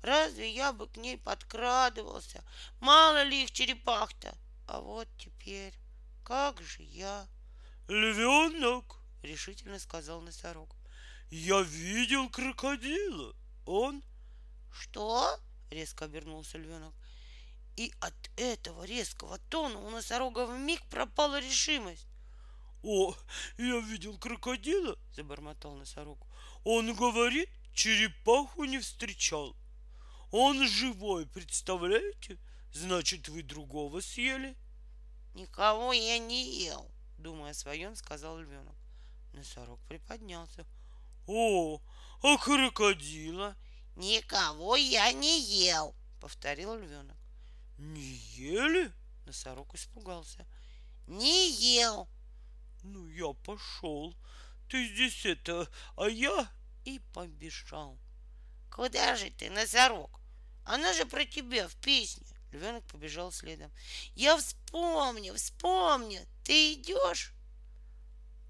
Разве 0.02 0.50
я 0.50 0.72
бы 0.72 0.88
к 0.88 0.96
ней 0.96 1.18
подкрадывался? 1.18 2.42
Мало 2.80 3.24
ли 3.24 3.44
их 3.44 3.52
черепах-то. 3.52 4.34
А 4.66 4.80
вот 4.80 5.10
теперь, 5.18 5.74
как 6.24 6.62
же 6.62 6.84
я? 6.84 7.28
Львенок, 7.90 9.02
Решительно 9.24 9.78
сказал 9.78 10.22
носорог. 10.22 10.74
я 11.32 11.62
видел 11.62 12.30
крокодила. 12.30 13.36
Он 13.66 14.02
Что? 14.72 15.38
Резко 15.70 16.06
обернулся 16.06 16.58
львенок. 16.58 16.94
И 17.76 17.94
от 18.00 18.32
этого 18.38 18.86
резкого 18.86 19.38
тона 19.50 19.80
у 19.80 19.90
носорога 19.90 20.46
вмиг 20.46 20.82
пропала 20.88 21.42
решимость. 21.42 22.08
О, 22.88 23.16
я 23.58 23.80
видел 23.80 24.16
крокодила, 24.20 24.96
Забормотал 25.12 25.74
носорог. 25.74 26.20
Он 26.64 26.94
говорит, 26.94 27.50
черепаху 27.74 28.66
не 28.66 28.78
встречал. 28.78 29.56
Он 30.30 30.68
живой, 30.68 31.26
представляете? 31.26 32.38
Значит, 32.72 33.28
вы 33.28 33.42
другого 33.42 34.02
съели? 34.02 34.56
Никого 35.34 35.94
я 35.94 36.20
не 36.20 36.64
ел. 36.64 36.92
Думая 37.18 37.52
о 37.52 37.54
своем, 37.56 37.96
сказал 37.96 38.38
львенок. 38.38 38.76
Носорог 39.34 39.80
приподнялся. 39.88 40.64
О, 41.26 41.82
а 42.22 42.38
крокодила? 42.38 43.56
Никого 43.96 44.76
я 44.76 45.12
не 45.12 45.42
ел. 45.42 45.96
Повторил 46.22 46.76
львенок. 46.76 47.18
Не 47.80 48.14
ели? 48.36 48.94
Носорог 49.26 49.74
испугался. 49.74 50.46
Не 51.08 51.50
ел. 51.50 52.08
Ну, 52.88 53.08
я 53.08 53.34
пошел. 53.34 54.16
Ты 54.70 54.88
здесь 54.88 55.26
это, 55.26 55.68
а 55.98 56.08
я... 56.08 56.52
И 56.84 57.00
побежал. 57.14 57.98
Куда 58.72 59.16
же 59.16 59.32
ты, 59.32 59.50
носорог? 59.50 60.22
Она 60.64 60.94
же 60.94 61.06
про 61.08 61.26
тебя 61.26 61.68
в 61.68 61.76
песне. 61.78 62.28
Львенок 62.52 62.84
побежал 62.86 63.32
следом. 63.32 63.72
Я 64.14 64.38
вспомню, 64.38 65.34
вспомню. 65.34 66.22
Ты 66.44 66.74
идешь? 66.74 67.34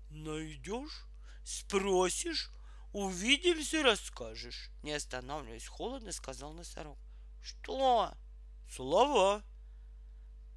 Найдешь? 0.10 1.06
Спросишь? 1.46 2.52
Увидимся, 2.92 3.84
расскажешь. 3.84 4.70
Не 4.84 4.92
останавливаясь 4.94 5.68
холодно, 5.68 6.12
сказал 6.12 6.52
носорог. 6.52 6.98
Что? 7.42 8.14
Слова. 8.70 9.44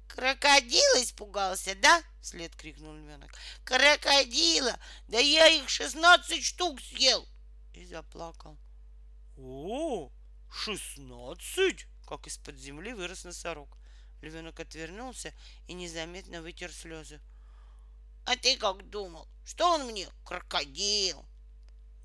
Крокодил 0.09 1.01
испугался, 1.01 1.75
да? 1.75 2.03
Вслед 2.19 2.55
крикнул 2.55 2.93
львенок. 2.93 3.31
Крокодила! 3.63 4.77
Да 5.07 5.19
я 5.19 5.47
их 5.47 5.69
шестнадцать 5.69 6.43
штук 6.43 6.81
съел. 6.81 7.25
И 7.73 7.85
заплакал. 7.85 8.57
О, 9.37 10.11
шестнадцать? 10.51 11.85
Как 12.07 12.27
из-под 12.27 12.57
земли 12.57 12.93
вырос 12.93 13.23
носорог. 13.23 13.77
Львенок 14.21 14.59
отвернулся 14.59 15.33
и 15.67 15.73
незаметно 15.73 16.41
вытер 16.41 16.73
слезы. 16.73 17.21
А 18.25 18.35
ты 18.35 18.57
как 18.57 18.89
думал? 18.89 19.27
Что 19.45 19.75
он 19.75 19.87
мне? 19.87 20.09
Крокодил. 20.25 21.25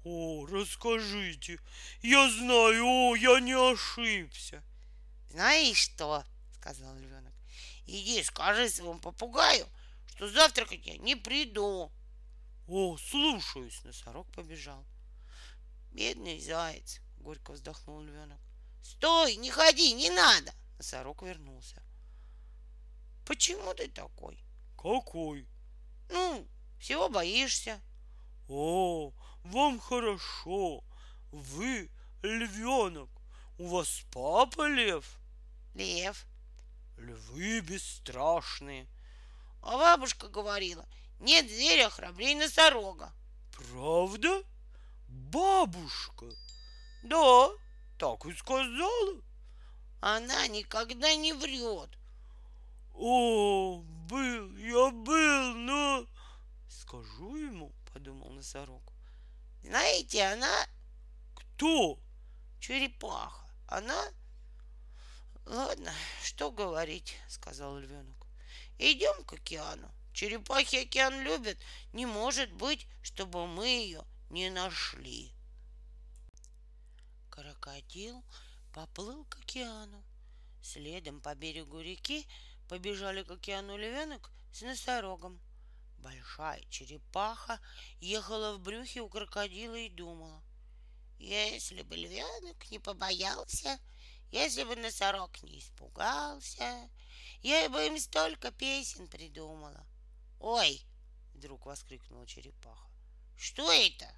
О, 0.05 0.47
расскажите. 0.47 1.59
Я 2.03 2.31
знаю, 2.31 2.85
о, 2.85 3.17
я 3.17 3.41
не 3.41 3.55
ошибся. 3.55 4.63
Знаешь 5.31 5.79
что? 5.79 6.25
Сказал 6.53 6.95
львенок. 6.97 7.34
Иди 7.87 8.23
скажи 8.23 8.69
своему 8.69 8.99
попугаю, 8.99 9.69
что 10.07 10.29
завтракать 10.29 10.87
я 10.87 10.97
не 10.97 11.17
приду. 11.17 11.93
О, 12.67 12.97
слушаюсь. 12.97 13.83
Носорог 13.85 14.27
побежал. 14.33 14.85
Бедный 15.93 16.41
заяц. 16.41 17.01
Горько 17.19 17.53
вздохнул 17.53 18.01
львенок. 18.01 18.41
Стой, 18.83 19.37
не 19.37 19.51
ходи, 19.51 19.93
не 19.93 20.11
надо. 20.11 20.53
Носорог 20.79 21.23
вернулся. 21.23 21.83
Почему 23.27 23.73
ты 23.75 23.89
такой? 23.89 24.39
Какой? 24.77 25.49
Ну, 26.11 26.47
всего 26.79 27.09
боишься. 27.09 27.81
О, 28.49 29.13
вам 29.45 29.81
хорошо. 29.81 30.85
Вы 31.33 31.91
львенок. 32.23 33.11
У 33.59 33.69
вас 33.69 34.03
папа 34.11 34.69
лев? 34.69 35.19
Лев. 35.75 36.27
Львы 36.97 37.61
бесстрашные. 37.61 38.87
А 39.63 39.77
бабушка 39.79 40.29
говорила, 40.29 40.87
нет 41.21 41.47
зверя 41.49 41.89
храбрее 41.91 42.37
носорога. 42.37 43.13
Правда? 43.53 44.43
Бабушка. 45.09 46.27
Да, 47.03 47.49
Так 47.99 48.25
и 48.27 48.35
сказала. 48.35 49.21
она 50.01 50.47
никогда 50.49 51.15
не 51.15 51.33
врет. 51.33 51.91
О, 52.95 53.79
был, 54.09 54.57
я 54.57 54.91
был, 54.91 55.55
но... 55.55 56.07
Скажу 56.69 57.37
ему, 57.37 57.73
подумал 57.93 58.31
носорог. 58.31 58.83
Знаете, 59.63 60.25
она 60.25 60.67
Кто? 61.35 61.99
черепаха. 62.61 63.47
Она... 63.67 64.05
Ладно, 65.47 65.93
что 66.23 66.51
говорить, 66.51 67.17
сказал 67.29 67.79
львенок. 67.79 68.27
Идем 68.79 69.25
к 69.25 69.35
океану. 69.35 69.91
Черепахи 70.13 70.77
океан 70.77 71.23
любят. 71.23 71.59
Не 71.93 72.07
может 72.07 72.53
быть, 72.53 72.87
чтобы 73.03 73.47
мы 73.47 73.67
ее 73.67 74.05
не 74.31 74.49
нашли. 74.51 75.33
Крокодил 77.31 78.25
поплыл 78.73 79.25
к 79.27 79.37
океану. 79.39 80.03
Следом 80.63 81.21
по 81.21 81.35
берегу 81.35 81.81
реки 81.81 82.27
побежали 82.69 83.23
к 83.23 83.31
океану 83.31 83.77
львенок 83.77 84.31
с 84.53 84.63
носорогом. 84.63 85.41
Большая 85.99 86.63
черепаха 86.71 87.61
ехала 88.01 88.55
в 88.55 88.61
брюхе 88.61 89.01
у 89.01 89.09
крокодила 89.09 89.77
и 89.77 89.89
думала. 89.89 90.43
Если 91.19 91.83
бы 91.83 91.97
львенок 91.97 92.71
не 92.71 92.79
побоялся, 92.79 93.79
если 94.31 94.65
бы 94.65 94.77
носорог 94.77 95.43
не 95.43 95.59
испугался, 95.61 96.91
я 97.43 97.69
бы 97.69 97.87
им 97.87 97.99
столько 97.99 98.51
песен 98.51 99.07
придумала. 99.09 99.87
Ой, 100.41 100.85
вдруг 101.35 101.67
воскликнула 101.67 102.27
черепаха. 102.27 102.89
Что 103.37 103.71
это? 103.73 104.13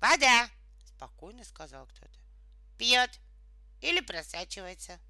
Вода, 0.00 0.48
спокойно 0.84 1.44
сказал 1.44 1.86
кто-то. 1.86 2.18
Пьет 2.78 3.20
или 3.80 4.00
просачивается. 4.00 5.00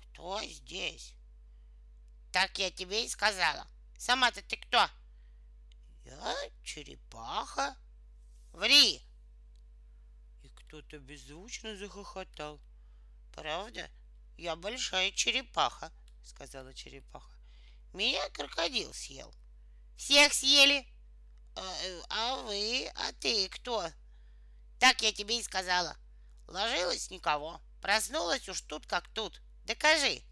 Кто 0.00 0.42
здесь? 0.44 1.14
Так 2.30 2.58
я 2.58 2.70
тебе 2.70 3.04
и 3.04 3.08
сказала. 3.08 3.66
Сама-то 3.98 4.42
ты 4.42 4.56
кто? 4.56 4.88
Я 6.04 6.36
черепаха. 6.62 7.76
Ври. 8.52 9.02
И 10.42 10.48
кто-то 10.48 10.98
беззвучно 10.98 11.76
захохотал. 11.76 12.60
Правда? 13.32 13.90
Я 14.36 14.56
большая 14.56 15.10
черепаха, 15.12 15.92
сказала 16.24 16.72
черепаха. 16.74 17.32
Меня 17.92 18.28
крокодил 18.30 18.92
съел. 18.94 19.34
Всех 19.96 20.32
съели. 20.32 20.86
А, 21.54 21.76
а 22.08 22.36
вы, 22.42 22.90
а 22.94 23.12
ты 23.20 23.48
кто? 23.48 23.90
Так 24.78 25.02
я 25.02 25.12
тебе 25.12 25.38
и 25.38 25.42
сказала. 25.42 25.96
Ложилась 26.46 27.10
никого. 27.10 27.60
Проснулась 27.80 28.48
уж 28.48 28.60
тут 28.62 28.86
как 28.86 29.08
тут. 29.08 29.40
Докажи. 29.64 30.22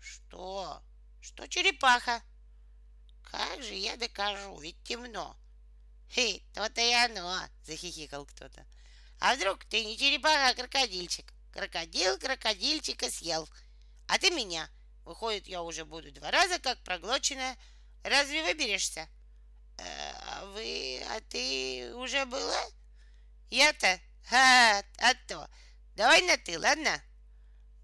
Что? 0.00 0.82
Что 1.20 1.46
черепаха? 1.48 2.22
Как 3.22 3.62
же 3.62 3.74
я 3.74 3.96
докажу, 3.96 4.58
ведь 4.58 4.82
темно. 4.84 5.36
Хе, 6.10 6.42
то-то 6.54 6.80
и 6.80 6.92
оно, 6.92 7.40
захихикал 7.64 8.24
кто-то. 8.24 8.66
А 9.20 9.34
вдруг 9.34 9.64
ты 9.64 9.84
не 9.84 9.98
черепаха, 9.98 10.48
а 10.48 10.54
крокодильчик? 10.54 11.32
Крокодил 11.58 12.16
крокодильчика 12.20 13.10
съел. 13.10 13.48
А 14.06 14.16
ты 14.20 14.30
меня. 14.30 14.70
Выходит, 15.04 15.48
я 15.48 15.60
уже 15.60 15.84
буду 15.84 16.12
два 16.12 16.30
раза 16.30 16.60
как 16.60 16.78
проглоченная. 16.84 17.56
Разве 18.04 18.44
выберешься? 18.44 19.08
А 19.76 20.44
вы, 20.52 21.02
а 21.10 21.20
ты 21.22 21.92
уже 21.96 22.24
была? 22.26 22.64
Я-то? 23.50 23.98
А, 24.30 24.84
а 24.98 25.14
то. 25.26 25.50
Давай 25.96 26.22
на 26.28 26.36
ты, 26.36 26.60
ладно? 26.60 27.02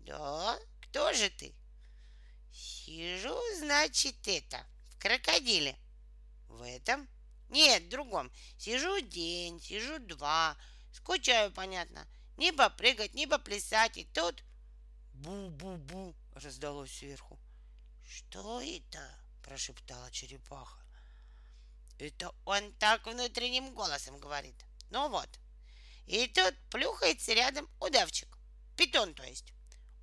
Да? 0.02 0.56
Кто 0.82 1.12
же 1.12 1.28
ты? 1.30 1.52
Сижу, 2.52 3.36
значит, 3.58 4.28
это, 4.28 4.64
в 4.90 4.98
крокодиле. 5.00 5.76
В 6.46 6.62
этом? 6.62 7.08
Нет, 7.48 7.82
в 7.82 7.88
другом. 7.88 8.30
Сижу 8.56 9.00
день, 9.00 9.60
сижу 9.60 9.98
два. 9.98 10.56
Скучаю, 10.92 11.50
понятно. 11.50 12.06
Ни 12.36 12.50
попрыгать, 12.50 13.14
ни 13.14 13.26
поплясать. 13.26 13.96
И 13.96 14.04
тут 14.04 14.42
бу-бу-бу 15.14 16.14
раздалось 16.34 16.92
сверху. 16.92 17.38
Что 18.06 18.60
это? 18.60 19.24
прошептала 19.42 20.10
черепаха. 20.10 20.80
Это 21.98 22.34
он 22.44 22.72
так 22.74 23.06
внутренним 23.06 23.74
голосом 23.74 24.18
говорит. 24.18 24.64
Ну 24.90 25.08
вот. 25.08 25.28
И 26.06 26.26
тут 26.26 26.54
плюхается 26.70 27.32
рядом 27.32 27.68
удавчик. 27.80 28.28
Питон, 28.76 29.14
то 29.14 29.22
есть. 29.22 29.52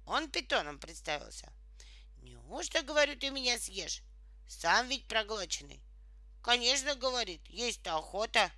Он 0.06 0.30
питоном 0.30 0.80
представился. 0.80 1.52
Неужто, 2.22 2.82
говорю, 2.84 3.18
ты 3.18 3.30
меня 3.30 3.60
съешь? 3.60 4.04
Сам 4.48 4.88
ведь 4.90 5.08
проглоченный. 5.08 5.82
Конечно, 6.42 6.96
говорит, 6.96 7.46
есть-то 7.48 7.98
охота. 7.98 8.52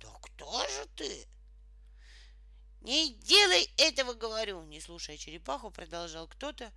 Да 0.00 0.08
кто 0.20 0.68
же 0.68 0.86
ты? 0.96 1.26
Не 2.84 3.14
делай 3.14 3.72
этого, 3.78 4.12
говорю, 4.12 4.62
не 4.64 4.78
слушая 4.78 5.16
черепаху, 5.16 5.70
продолжал 5.70 6.28
кто-то. 6.28 6.70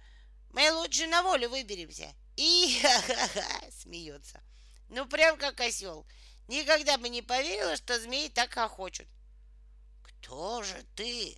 Мы 0.51 0.71
лучше 0.71 1.05
на 1.05 1.21
волю 1.21 1.49
выберемся. 1.49 2.15
И 2.37 2.79
ха-ха-ха, 2.81 3.71
смеется. 3.71 4.41
Ну, 4.87 5.05
прям 5.05 5.37
как 5.37 5.59
осел. 5.59 6.05
Никогда 6.47 6.97
бы 6.97 7.09
не 7.09 7.21
поверила, 7.21 7.75
что 7.75 7.99
змеи 7.99 8.29
так 8.29 8.55
охочут. 8.55 9.05
Кто 10.01 10.63
же 10.63 10.81
ты? 10.95 11.37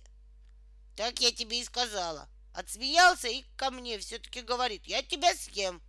Так 0.94 1.20
я 1.20 1.32
тебе 1.32 1.60
и 1.60 1.64
сказала. 1.64 2.28
Отсмеялся 2.54 3.26
и 3.26 3.44
ко 3.56 3.72
мне 3.72 3.98
все-таки 3.98 4.40
говорит, 4.40 4.86
я 4.86 5.02
тебя 5.02 5.34
съем. 5.34 5.82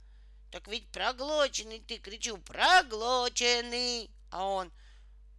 Так 0.49 0.67
ведь 0.67 0.89
проглоченный 0.91 1.81
ты, 1.81 1.99
кричу, 1.99 2.39
проглоченный. 2.39 4.09
А 4.31 4.43
он, 4.43 4.71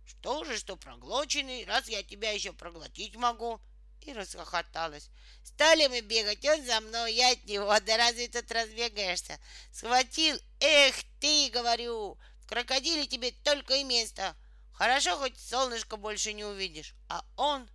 что 0.07 0.45
же, 0.45 0.59
что 0.59 0.77
проглоченный, 0.77 1.65
раз 1.65 1.89
я 1.89 2.03
тебя 2.03 2.31
еще 2.33 2.53
проглотить 2.53 3.17
могу. 3.17 3.61
И 4.01 4.13
расхохоталась. 4.13 5.11
Стали 5.45 5.87
мы 5.87 6.01
бегать, 6.01 6.45
он 6.45 6.65
за 6.67 6.81
мной, 6.81 7.15
я 7.15 7.31
от 7.31 7.45
него. 7.45 7.79
Да 7.81 7.97
разве 7.97 8.27
тут 8.27 8.51
разбегаешься? 8.51 9.39
Схватил, 9.71 10.37
эх 10.59 10.97
ты, 11.21 11.51
говорю, 11.51 12.19
в 12.41 12.47
крокодиле 12.49 13.07
тебе 13.07 13.31
только 13.31 13.75
и 13.75 13.85
место. 13.85 14.35
Хорошо, 14.73 15.17
хоть 15.19 15.39
солнышко 15.39 15.97
больше 15.97 16.33
не 16.33 16.45
увидишь. 16.45 16.95
А 17.09 17.25
он, 17.37 17.69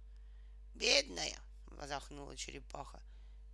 бедная, 0.75 1.37
возахнула 1.67 2.35
черепаха. 2.35 3.01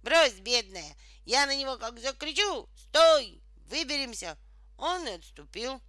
Брось, 0.02 0.34
бедная, 0.34 0.98
я 1.26 1.46
на 1.46 1.56
него 1.56 1.78
как 1.78 2.00
закричу, 2.00 2.68
стой, 2.76 3.42
выберемся. 3.68 4.38
Он 4.78 5.08
отступил. 5.08 5.80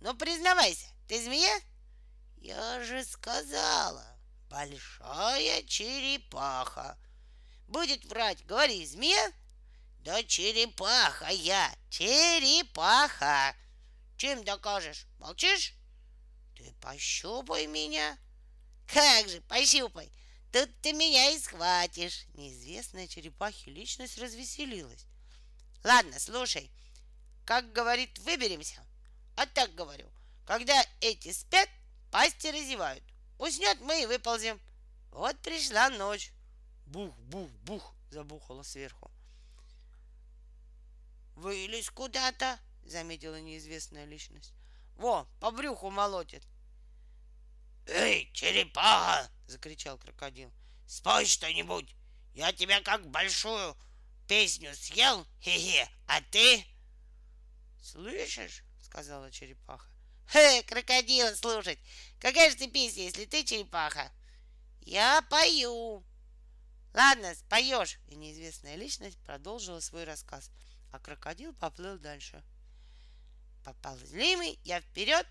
Ну, 0.00 0.14
признавайся, 0.14 0.86
ты 1.08 1.22
змея? 1.22 1.60
Я 2.44 2.84
же 2.84 3.02
сказала, 3.04 4.04
большая 4.50 5.62
черепаха. 5.62 6.98
Будет 7.68 8.04
врать, 8.04 8.44
говори, 8.44 8.84
змея? 8.84 9.32
Да 10.00 10.22
черепаха 10.24 11.30
я, 11.30 11.74
черепаха. 11.88 13.56
Чем 14.18 14.44
докажешь? 14.44 15.06
Молчишь? 15.18 15.72
Ты 16.54 16.70
пощупай 16.82 17.66
меня. 17.66 18.18
Как 18.88 19.26
же, 19.26 19.40
пощупай. 19.48 20.12
Тут 20.52 20.68
ты 20.82 20.92
меня 20.92 21.30
и 21.30 21.38
схватишь. 21.38 22.26
Неизвестная 22.34 23.08
черепахе 23.08 23.70
личность 23.70 24.18
развеселилась. 24.18 25.06
Ладно, 25.82 26.20
слушай. 26.20 26.70
Как 27.46 27.72
говорит, 27.72 28.18
выберемся. 28.18 28.86
А 29.34 29.46
так 29.46 29.74
говорю. 29.74 30.12
Когда 30.44 30.86
эти 31.00 31.32
спят, 31.32 31.70
пасти 32.14 32.46
разевают. 32.46 33.02
Уснет, 33.38 33.80
мы 33.80 34.04
и 34.04 34.06
выползем. 34.06 34.60
Вот 35.10 35.36
пришла 35.40 35.90
ночь. 35.90 36.30
Бух, 36.86 37.12
бух, 37.18 37.50
бух, 37.64 37.92
забухало 38.08 38.62
сверху. 38.62 39.10
Вылез 41.34 41.90
куда-то, 41.90 42.60
заметила 42.84 43.40
неизвестная 43.40 44.04
личность. 44.04 44.52
Во, 44.94 45.26
по 45.40 45.50
брюху 45.50 45.90
молотит. 45.90 46.46
«Эй, 47.88 48.30
черепаха!»— 48.32 49.28
закричал 49.48 49.98
крокодил. 49.98 50.52
«Спой 50.86 51.26
что-нибудь! 51.26 51.96
Я 52.32 52.52
тебя 52.52 52.80
как 52.80 53.10
большую 53.10 53.76
песню 54.28 54.72
съел, 54.76 55.26
хе-хе, 55.40 55.88
а 56.06 56.20
ты...» 56.30 56.64
«Слышишь?»— 57.82 58.62
сказала 58.80 59.32
черепаха. 59.32 59.93
«Хе, 60.32 60.62
крокодила 60.62 61.34
слушать! 61.34 61.78
Какая 62.20 62.50
же 62.50 62.56
ты 62.56 62.68
песня, 62.68 63.04
если 63.04 63.24
ты 63.24 63.44
черепаха?» 63.44 64.10
«Я 64.80 65.22
пою!» 65.30 66.04
«Ладно, 66.92 67.34
споешь!» 67.34 67.98
И 68.08 68.14
неизвестная 68.14 68.76
личность 68.76 69.18
продолжила 69.24 69.80
свой 69.80 70.04
рассказ, 70.04 70.50
а 70.92 70.98
крокодил 70.98 71.52
поплыл 71.54 71.98
дальше. 71.98 72.42
Поползли 73.64 74.36
мы, 74.36 74.58
я 74.62 74.80
вперед, 74.80 75.26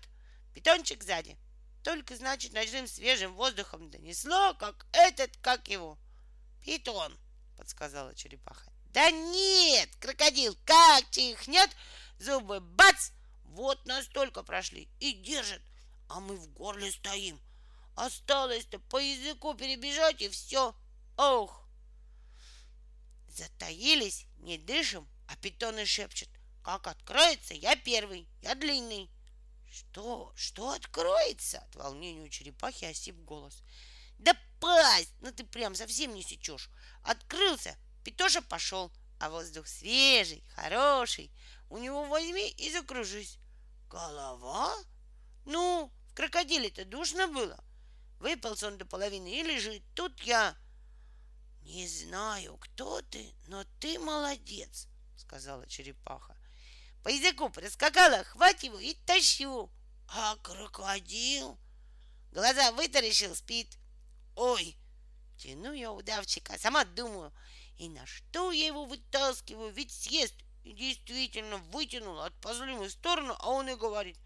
питончик 0.54 1.02
сзади. 1.02 1.38
Только, 1.84 2.16
значит, 2.16 2.52
ночным 2.52 2.88
свежим 2.88 3.34
воздухом 3.34 3.90
донесло, 3.90 4.54
как 4.54 4.86
этот, 4.92 5.36
как 5.38 5.68
его. 5.68 5.98
Питон, 6.64 7.16
подсказала 7.56 8.14
черепаха. 8.14 8.72
Да 8.86 9.10
нет, 9.10 9.88
крокодил 10.00 10.56
как 10.64 11.10
чихнет, 11.10 11.70
зубы 12.18 12.60
бац, 12.60 13.10
вот 13.54 13.86
настолько 13.86 14.42
прошли 14.42 14.88
и 14.98 15.12
держит, 15.12 15.62
а 16.08 16.20
мы 16.20 16.36
в 16.36 16.48
горле 16.52 16.90
стоим. 16.90 17.40
Осталось-то 17.94 18.80
по 18.80 18.98
языку 18.98 19.54
перебежать 19.54 20.20
и 20.20 20.28
все. 20.28 20.74
Ох! 21.16 21.64
Затаились, 23.28 24.26
не 24.38 24.58
дышим, 24.58 25.08
а 25.28 25.36
питоны 25.36 25.86
шепчут. 25.86 26.28
Как 26.62 26.88
откроется, 26.88 27.54
я 27.54 27.76
первый, 27.76 28.26
я 28.42 28.56
длинный. 28.56 29.08
Что? 29.70 30.32
Что 30.34 30.72
откроется? 30.72 31.58
От 31.58 31.76
волнения 31.76 32.22
у 32.22 32.28
черепахи 32.28 32.86
осип 32.86 33.16
голос. 33.24 33.62
Да 34.18 34.36
пасть! 34.60 35.12
Ну 35.20 35.30
ты 35.30 35.44
прям 35.44 35.76
совсем 35.76 36.14
не 36.14 36.22
сечешь. 36.22 36.70
Открылся, 37.02 37.76
Петоша 38.02 38.42
пошел, 38.42 38.90
а 39.20 39.30
воздух 39.30 39.68
свежий, 39.68 40.42
хороший. 40.56 41.30
У 41.70 41.78
него 41.78 42.04
возьми 42.04 42.50
и 42.50 42.70
закружись. 42.72 43.38
Голова? 43.88 44.74
Ну, 45.44 45.92
в 46.08 46.14
крокодиле-то 46.14 46.84
душно 46.84 47.28
было. 47.28 47.62
Выполз 48.18 48.62
он 48.62 48.78
до 48.78 48.84
половины 48.84 49.40
и 49.40 49.42
лежит. 49.42 49.82
Тут 49.94 50.20
я... 50.22 50.56
Не 51.62 51.88
знаю, 51.88 52.58
кто 52.58 53.00
ты, 53.02 53.34
но 53.46 53.64
ты 53.80 53.98
молодец, 53.98 54.86
сказала 55.16 55.66
черепаха. 55.66 56.36
По 57.02 57.08
языку 57.08 57.48
проскакала, 57.48 58.22
хвать 58.24 58.62
его 58.62 58.78
и 58.78 58.94
тащу. 59.06 59.70
А 60.08 60.36
крокодил? 60.36 61.58
Глаза 62.32 62.72
вытаращил, 62.72 63.34
спит. 63.34 63.78
Ой, 64.36 64.76
тяну 65.38 65.72
я 65.72 65.92
удавчика, 65.92 66.58
сама 66.58 66.84
думаю, 66.84 67.32
и 67.78 67.88
на 67.88 68.04
что 68.06 68.52
я 68.52 68.66
его 68.66 68.84
вытаскиваю, 68.84 69.72
ведь 69.72 69.92
съест. 69.92 70.34
И 70.64 70.72
действительно 70.72 71.58
вытянул 71.58 72.20
от 72.20 72.32
в 72.42 72.90
сторону, 72.90 73.36
а 73.38 73.50
он 73.50 73.68
и 73.68 73.74
говорит, 73.74 74.16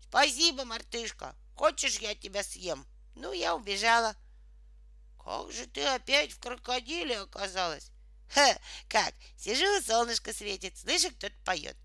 спасибо, 0.00 0.64
мартышка, 0.64 1.36
хочешь, 1.54 1.98
я 1.98 2.14
тебя 2.14 2.42
съем? 2.42 2.86
Ну, 3.14 3.32
я 3.32 3.54
убежала. 3.54 4.16
Как 5.22 5.52
же 5.52 5.66
ты 5.66 5.84
опять 5.84 6.32
в 6.32 6.40
крокодиле 6.40 7.20
оказалась? 7.20 7.90
Ха, 8.30 8.58
как? 8.88 9.14
Сижу, 9.36 9.80
солнышко 9.82 10.32
светит, 10.32 10.76
слышу, 10.78 11.10
кто-то 11.10 11.36
поет. 11.44 11.76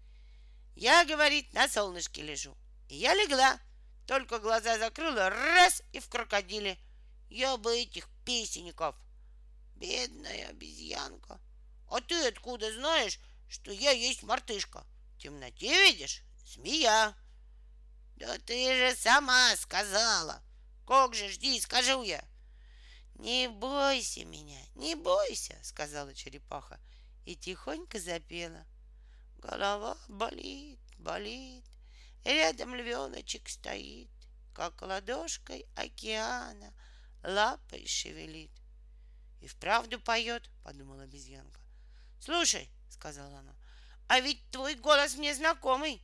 Я, 0.76 1.04
говорит, 1.04 1.54
на 1.54 1.68
солнышке 1.68 2.22
лежу. 2.22 2.56
И 2.88 2.96
я 2.96 3.14
легла, 3.14 3.60
только 4.08 4.40
глаза 4.40 4.80
закрыла, 4.80 5.30
раз, 5.30 5.84
и 5.92 6.00
в 6.00 6.08
крокодиле. 6.08 6.78
Я 7.30 7.58
бы 7.58 7.78
этих 7.78 8.08
песенников. 8.26 8.96
Бедная 9.76 10.50
обезьянка. 10.50 11.40
А 11.90 12.02
ты 12.02 12.28
откуда 12.28 12.72
знаешь, 12.74 13.20
что 13.50 13.72
я 13.72 13.92
есть 13.92 14.24
мартышка? 14.24 14.86
В 15.16 15.18
темноте 15.18 15.92
видишь? 15.92 16.24
Змея. 16.46 17.16
Да 18.16 18.38
ты 18.40 18.76
же 18.76 18.96
сама 18.96 19.56
сказала. 19.58 20.42
Как 20.88 21.14
же 21.14 21.30
жди, 21.30 21.60
скажу 21.60 22.04
я. 22.04 22.24
«Не 23.20 23.50
бойся 23.50 24.24
меня, 24.24 24.62
не 24.76 24.96
бойся»,— 24.96 25.60
сказала 25.62 26.14
черепаха 26.14 26.80
и 27.26 27.36
тихонько 27.36 28.00
запела. 28.00 28.66
Голова 29.40 29.98
болит, 30.08 30.80
болит, 30.98 31.66
рядом 32.24 32.74
львеночек 32.74 33.50
стоит, 33.50 34.10
как 34.54 34.82
ладошкой 34.82 35.66
океана 35.76 36.74
лапой 37.22 37.86
шевелит. 37.88 38.52
И 39.42 39.48
вправду 39.48 40.00
поет, 40.00 40.50
подумала 40.64 41.04
обезьянка. 41.04 41.60
Слушай, 42.22 42.70
сказала 43.00 43.40
она, 43.40 43.56
а 44.08 44.20
ведь 44.20 44.42
твой 44.52 44.76
голос 44.76 45.16
мне 45.16 45.34
знакомый. 45.34 46.02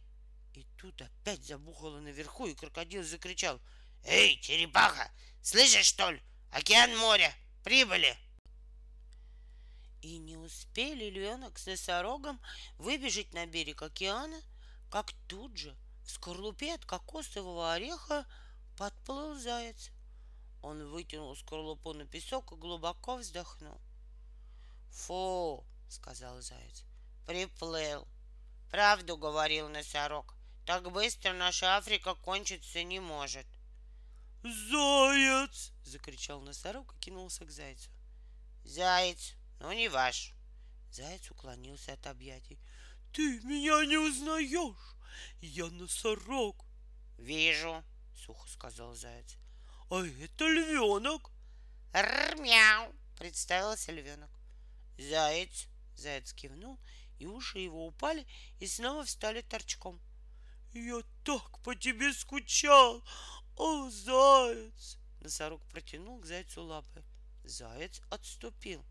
И 0.54 0.66
тут 0.78 1.02
опять 1.02 1.44
забухало 1.44 2.00
наверху, 2.00 2.48
и 2.48 2.56
крокодил 2.56 3.04
закричал. 3.04 3.60
Эй, 4.06 4.40
черепаха, 4.40 5.12
слышишь, 5.42 5.88
что 5.88 6.12
ли? 6.12 6.22
Океан 6.52 6.98
моря, 6.98 7.34
прибыли!» 7.64 8.16
И 10.02 10.18
не 10.20 10.38
успели 10.38 11.10
львенок 11.10 11.58
с 11.58 11.66
носорогом 11.66 12.40
выбежать 12.78 13.34
на 13.34 13.46
берег 13.46 13.82
океана, 13.82 14.40
как 14.90 15.12
тут 15.28 15.58
же 15.58 15.76
в 16.06 16.12
скорлупе 16.12 16.76
от 16.76 16.86
кокосового 16.86 17.74
ореха 17.74 18.26
подплыл 18.78 19.36
заяц. 19.38 19.90
Он 20.62 20.88
вытянул 20.88 21.36
скорлупу 21.36 21.94
на 21.94 22.06
песок 22.06 22.54
и 22.54 22.56
глубоко 22.56 23.18
вздохнул. 23.18 23.82
«Фу!»— 24.92 25.66
сказал 25.90 26.42
заяц. 26.42 26.84
«Приплыл!» 27.26 28.08
«Правду 28.70 29.18
говорил 29.18 29.70
носорог. 29.70 30.36
Так 30.66 30.92
быстро 30.92 31.34
наша 31.34 31.78
Африка 31.78 32.16
кончиться 32.16 32.84
не 32.84 33.00
может!» 33.00 33.46
«Заяц!»— 34.44 35.72
закричал 35.86 36.42
носорог 36.42 36.94
и 36.94 37.00
кинулся 37.00 37.46
к 37.46 37.52
зайцу. 37.52 37.90
«Заяц, 38.64 39.34
ну 39.60 39.72
не 39.72 39.88
ваш!» 39.90 40.34
Заяц 40.92 41.30
уклонился 41.32 41.94
от 41.94 42.06
объятий. 42.08 42.60
«Ты 43.12 43.40
меня 43.42 43.86
не 43.86 43.98
узнаешь! 43.98 44.96
Я 45.42 45.68
носорог!» 45.68 46.66
«Вижу!»— 47.18 47.84
сухо 48.16 48.48
сказал 48.50 48.94
заяц. 48.96 49.36
«А 49.90 50.06
это 50.06 50.48
львенок!» 50.48 51.32
«Р-мяу!»— 51.94 52.94
представился 53.18 53.92
львенок. 53.92 54.30
«Заяц!»— 54.98 55.68
заяц 55.96 56.34
кивнул, 56.34 56.80
и 57.20 57.26
уши 57.26 57.60
его 57.60 57.88
упали 57.88 58.26
и 58.60 58.68
снова 58.68 59.04
встали 59.04 59.42
торчком. 59.42 60.00
«Я 60.74 61.02
так 61.24 61.60
по 61.64 61.76
тебе 61.76 62.14
скучал! 62.14 63.04
«О, 63.58 63.90
заяц!» 63.90 64.98
Носорог 65.22 65.62
протянул 65.68 66.20
к 66.20 66.26
зайцу 66.26 66.64
лапы. 66.64 67.04
Заяц 67.46 68.02
отступил. 68.10 68.84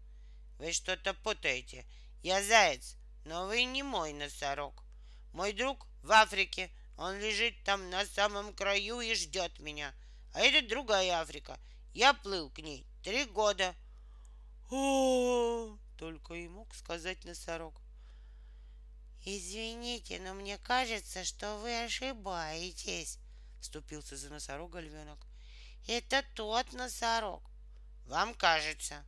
«Вы 0.59 0.73
что-то 0.73 1.13
путаете. 1.13 1.85
Я 2.23 2.43
заяц, 2.43 2.97
но 3.25 3.47
вы 3.47 3.65
не 3.65 3.83
мой 3.83 4.15
носорог. 4.15 4.85
Мой 5.33 5.53
друг 5.53 5.87
в 6.03 6.11
Африке. 6.13 6.71
Он 6.97 7.19
лежит 7.19 7.63
там 7.65 7.91
на 7.91 8.07
самом 8.07 8.55
краю 8.55 9.01
и 9.01 9.15
ждет 9.15 9.59
меня. 9.59 9.93
А 10.33 10.41
это 10.41 10.67
другая 10.67 11.21
Африка. 11.21 11.59
Я 11.93 12.15
плыл 12.15 12.49
к 12.51 12.59
ней 12.59 12.87
три 13.03 13.27
года». 13.27 13.75
«О!»— 14.71 15.77
только 15.97 16.35
и 16.35 16.49
мог 16.49 16.75
сказать 16.75 17.25
носорог. 17.25 17.81
«Извините, 19.25 20.21
но 20.21 20.35
мне 20.35 20.59
кажется, 20.59 21.25
что 21.25 21.59
вы 21.59 21.85
ошибаетесь», 21.85 23.19
вступился 23.61 24.17
за 24.17 24.29
носорога 24.29 24.81
львенок. 24.81 25.27
Это 25.87 26.25
тот 26.35 26.73
носорог. 26.73 27.43
Вам 28.07 28.35
кажется. 28.35 29.05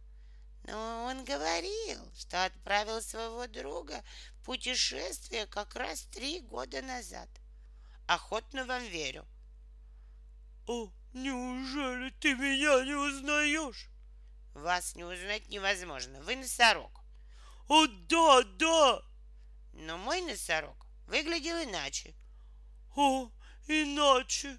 Но 0.65 1.05
он 1.05 1.25
говорил, 1.25 2.01
что 2.15 2.45
отправил 2.45 3.01
своего 3.01 3.47
друга 3.47 4.03
в 4.35 4.45
путешествие 4.45 5.47
как 5.47 5.75
раз 5.77 6.03
три 6.13 6.41
года 6.41 6.83
назад. 6.83 7.29
Охотно 8.07 8.65
вам 8.65 8.85
верю. 8.85 9.27
О, 10.67 10.91
неужели 11.13 12.11
ты 12.11 12.35
меня 12.35 12.85
не 12.85 12.95
узнаешь? 12.95 13.89
Вас 14.57 14.95
не 14.95 15.05
узнать 15.05 15.49
невозможно. 15.49 16.21
Вы 16.23 16.37
носорог. 16.37 17.03
О, 17.69 17.87
да, 17.87 18.43
да. 18.43 19.03
Но 19.73 19.99
мой 19.99 20.21
носорог 20.23 20.87
выглядел 21.07 21.63
иначе. 21.63 22.15
О, 22.95 23.31
Иначе. 23.69 24.59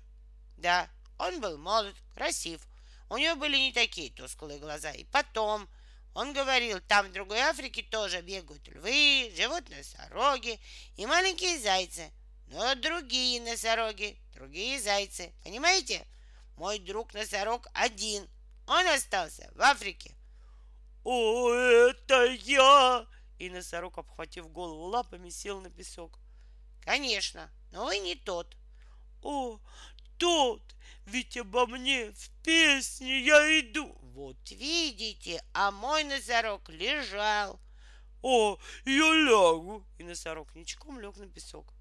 Да, 0.58 0.90
он 1.18 1.40
был 1.40 1.58
молод, 1.58 1.96
красив. 2.14 2.62
У 3.10 3.18
него 3.18 3.36
были 3.36 3.58
не 3.58 3.72
такие 3.72 4.12
тусклые 4.12 4.60
глаза. 4.60 4.92
И 4.92 5.06
потом 5.06 5.70
он 6.14 6.34
говорил, 6.34 6.82
там 6.82 7.08
в 7.08 7.14
другой 7.14 7.40
Африке 7.40 7.84
тоже 7.84 8.22
бегают 8.22 8.68
львы, 8.68 9.32
живут 9.36 9.70
носороги 9.70 10.60
и 10.98 11.06
маленькие 11.06 11.60
зайцы. 11.60 12.12
Но 12.48 12.76
другие 12.76 13.40
носороги, 13.42 14.20
другие 14.34 14.80
зайцы. 14.82 15.34
Понимаете? 15.44 16.06
Мой 16.58 16.80
друг 16.80 17.14
носорог 17.14 17.68
один. 17.74 18.28
Он 18.68 18.86
остался 18.88 19.50
в 19.56 19.62
Африке. 19.62 20.14
О, 21.04 21.50
это 21.52 22.26
я! 22.26 23.08
И 23.40 23.50
носорог, 23.50 23.98
обхватив 23.98 24.52
голову 24.52 24.88
лапами, 24.88 25.30
сел 25.30 25.62
на 25.62 25.70
песок. 25.70 26.20
Конечно, 26.82 27.50
но 27.72 27.86
вы 27.86 28.00
не 28.00 28.16
тот. 28.16 28.58
О, 29.22 29.60
тот, 30.18 30.62
ведь 31.06 31.38
обо 31.38 31.66
мне 31.66 32.12
в 32.12 32.30
песне 32.44 33.22
я 33.22 33.60
иду. 33.62 33.98
Вот 34.02 34.38
видите, 34.52 35.42
а 35.54 35.72
мой 35.72 36.04
носорог 36.04 36.68
лежал. 36.68 37.62
О, 38.22 38.58
я 38.86 39.14
лягу. 39.14 39.86
И 39.98 40.04
носорог 40.04 40.54
ничком 40.56 41.00
лег 41.00 41.16
на 41.16 41.28
песок. 41.28 41.74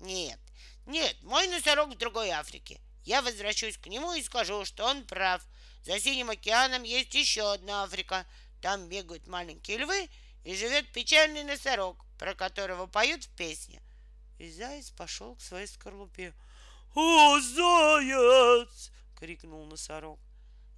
Нет, 0.00 0.38
нет, 0.84 1.16
мой 1.22 1.46
носорог 1.48 1.94
в 1.94 1.98
другой 1.98 2.28
Африке. 2.28 2.80
Я 3.04 3.22
возвращусь 3.22 3.78
к 3.78 3.86
нему 3.86 4.12
и 4.12 4.22
скажу, 4.22 4.64
что 4.66 4.84
он 4.84 5.04
прав. 5.04 5.42
За 5.86 6.00
Синим 6.00 6.30
океаном 6.30 6.82
есть 6.82 7.14
еще 7.14 7.52
одна 7.52 7.84
Африка. 7.84 8.26
Там 8.60 8.88
бегают 8.88 9.28
маленькие 9.28 9.78
львы 9.78 10.10
и 10.42 10.56
живет 10.56 10.90
печальный 10.90 11.44
носорог, 11.44 12.04
про 12.18 12.34
которого 12.34 12.88
поют 12.88 13.22
в 13.22 13.28
песне. 13.36 13.80
И 14.38 14.50
заяц 14.50 14.90
пошел 14.90 15.36
к 15.36 15.40
своей 15.40 15.68
скорлупе. 15.68 16.34
«О, 16.96 17.38
заяц!»— 17.38 18.90
крикнул 19.16 19.64
носорог. 19.66 20.18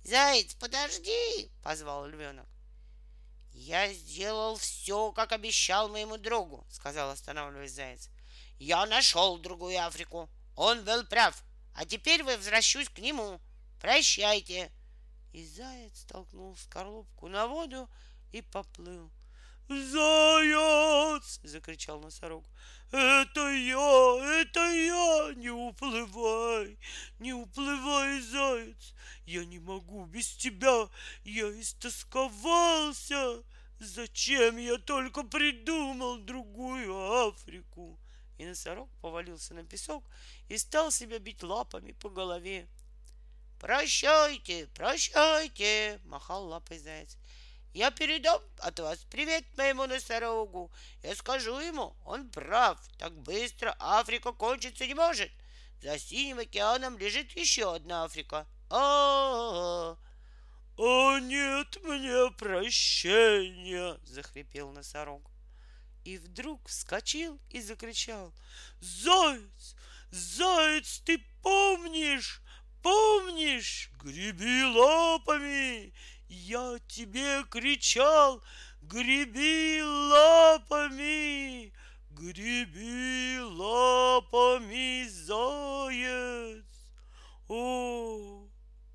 «Заяц, 0.05 0.53
подожди!»— 0.55 1.51
позвал 1.63 2.07
львенок. 2.07 2.47
«Я 3.55 3.91
сделал 3.95 4.57
все, 4.57 5.11
как 5.13 5.33
обещал 5.33 5.89
моему 5.89 6.19
другу»,— 6.19 6.67
сказал, 6.71 7.11
останавливаясь 7.11 7.73
заяц. 7.73 8.11
Я 8.59 8.85
нашел 8.85 9.39
другую 9.39 9.83
Африку. 9.83 10.29
Он 10.55 10.85
был 10.85 11.07
прав. 11.07 11.43
А 11.75 11.87
теперь 11.87 12.25
возвращусь 12.25 12.91
к 12.91 12.99
нему. 12.99 13.41
Прощайте. 13.81 14.71
И 15.33 15.45
заяц 15.45 16.05
толкнул 16.05 16.57
скорлупку 16.57 17.29
на 17.29 17.47
воду 17.47 17.89
и 18.33 18.43
поплыл. 18.43 19.11
«Заяц!»— 19.69 21.41
закричал 21.43 22.01
носорог. 22.01 22.45
«Это 22.91 23.51
я! 23.51 24.41
Это 24.41 24.61
я! 24.61 25.35
Не 25.35 25.51
уплывай! 25.51 26.79
Не 27.19 27.35
уплывай, 27.35 28.21
заяц! 28.23 28.95
Я 29.27 29.45
не 29.45 29.59
могу 29.59 30.07
без 30.07 30.35
тебя! 30.37 30.89
Я 31.23 31.61
истосковался! 31.61 33.43
Зачем 33.79 34.57
я 34.57 34.79
только 34.79 35.23
придумал 35.23 36.17
другую 36.17 37.29
Африку?» 37.29 38.01
И 38.39 38.47
носорог 38.47 38.89
повалился 39.03 39.53
на 39.53 39.65
песок 39.65 40.03
и 40.49 40.57
стал 40.57 40.91
себя 40.91 41.19
бить 41.19 41.43
лапами 41.43 41.93
по 41.93 42.09
голове. 42.09 42.69
«Прощайте, 43.59 44.69
прощайте!»— 44.75 46.01
махал 46.05 46.47
лапой 46.47 46.79
заяц. 46.79 47.17
Я 47.75 47.91
передам 47.91 48.41
от 48.59 48.81
вас 48.81 48.99
привет 49.11 49.45
моему 49.57 49.87
носорогу. 49.87 50.73
Я 51.03 51.15
скажу 51.15 51.59
ему, 51.59 51.95
он 52.05 52.29
прав. 52.31 52.79
Так 52.99 53.13
быстро 53.13 53.77
Африка 53.79 54.33
кончиться 54.33 54.87
не 54.87 54.95
может. 54.95 55.31
За 55.83 55.99
синим 55.99 56.41
океаном 56.41 56.99
лежит 56.99 57.31
еще 57.37 57.75
одна 57.75 58.05
Африка. 58.05 58.47
А, 58.71 58.77
-а, 58.77 59.95
-а. 59.95 59.99
«О, 60.77 61.19
нет 61.19 61.79
мне 61.85 62.33
прощения!»— 62.33 63.99
захрипел 64.05 64.73
носорог. 64.73 65.31
И 66.05 66.19
вдруг 66.19 66.69
вскочил 66.69 67.39
и 67.51 67.61
закричал. 67.61 68.33
«Заяц! 68.81 69.77
Заяц, 70.11 71.01
ты 71.05 71.19
помнишь? 71.43 72.41
Помнишь? 72.83 73.91
Греби 74.03 74.65
лапами! 74.65 75.93
Я 76.29 76.79
тебе 76.89 77.43
кричал, 77.45 78.43
греби 78.83 79.81
лапами, 79.83 81.73
греби 82.11 83.41
лапами, 83.41 85.09
заяц. 85.09 86.67
О, 87.49 88.47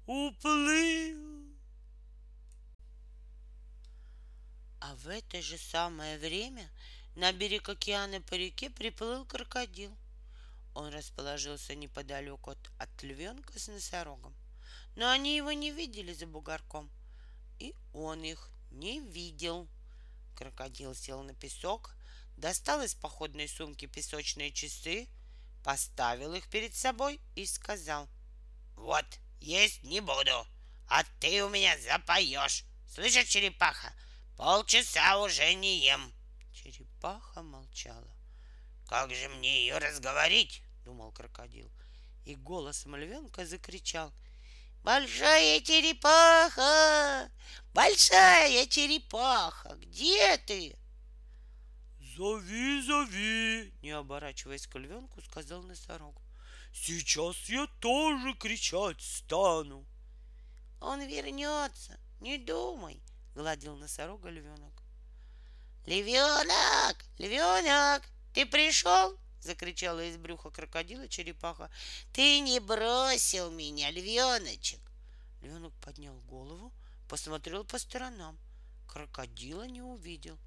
уплыл. 0.05 1.47
А 4.79 4.95
в 4.95 5.07
это 5.07 5.41
же 5.41 5.57
самое 5.57 6.19
время 6.19 6.69
на 7.15 7.31
берег 7.31 7.67
океана 7.67 8.21
по 8.21 8.35
реке 8.35 8.69
приплыл 8.69 9.25
крокодил. 9.25 9.97
Он 10.73 10.89
расположился 10.89 11.75
неподалеку 11.75 12.51
от, 12.51 12.71
от 12.77 13.03
львенка 13.03 13.59
с 13.59 13.67
носорогом. 13.67 14.35
Но 14.95 15.09
они 15.09 15.35
его 15.35 15.51
не 15.51 15.71
видели 15.71 16.13
за 16.13 16.27
бугорком— 16.27 16.89
и 17.59 17.75
он 17.93 18.23
их 18.23 18.49
не 18.71 18.99
видел. 18.99 19.69
Крокодил 20.35 20.95
сел 20.95 21.23
на 21.23 21.33
песок, 21.33 21.95
достал 22.37 22.81
из 22.81 22.95
походной 22.95 23.47
сумки 23.47 23.85
песочные 23.85 24.51
часы, 24.51 25.07
поставил 25.63 26.33
их 26.33 26.49
перед 26.49 26.75
собой 26.75 27.21
и 27.35 27.45
сказал. 27.45 28.09
Вот, 28.75 29.05
есть 29.39 29.83
не 29.83 30.01
буду, 30.01 30.47
а 30.89 31.03
ты 31.19 31.43
у 31.43 31.49
меня 31.49 31.77
запоешь. 31.79 32.65
Слышишь, 32.87 33.29
черепаха, 33.29 33.93
полчаса 34.35 35.19
уже 35.19 35.53
не 35.53 35.85
ем. 35.85 36.11
Черепаха 36.51 37.43
молчала. 37.43 38.13
Как 38.87 39.13
же 39.13 39.29
мне 39.29 39.61
ее 39.61 39.77
разговорить? 39.77 40.62
Думал 40.83 41.11
крокодил. 41.11 41.71
И 42.25 42.35
голосом 42.35 42.95
львенка 42.95 43.45
закричал. 43.45 44.13
Большая 44.83 45.61
черепаха! 45.61 47.31
Большая 47.73 48.67
черепаха! 48.67 49.75
Где 49.75 50.37
ты? 50.37 50.77
Зови, 52.15 52.81
зови, 52.81 53.73
не 53.81 53.91
оборачиваясь 53.91 54.67
к 54.67 54.77
львенку, 54.77 55.21
сказал 55.21 55.63
носорог. 55.63 56.21
Сейчас 56.73 57.37
я 57.49 57.65
тоже 57.79 58.33
кричать 58.33 59.01
стану. 59.01 59.85
Он 60.81 61.01
вернется, 61.01 61.97
не 62.19 62.37
думай, 62.37 63.01
гладил 63.35 63.77
носорога 63.77 64.29
львенок. 64.29 64.83
Львенок, 65.85 66.97
львенок, 67.19 68.03
ты 68.33 68.45
пришел? 68.45 69.17
Закричала 69.43 70.03
из 70.03 70.17
брюха 70.17 70.49
крокодила 70.49 71.07
черепаха. 71.07 71.69
Ты 72.13 72.39
не 72.39 72.59
бросил 72.59 73.51
меня, 73.51 73.91
львеночек. 73.91 74.79
Львенок 75.41 75.73
поднял 75.81 76.15
голову, 76.21 76.73
посмотрел 77.07 77.63
по 77.65 77.77
сторонам. 77.77 78.37
Крокодила 78.87 79.63
не 79.63 79.81
увидел. 79.81 80.37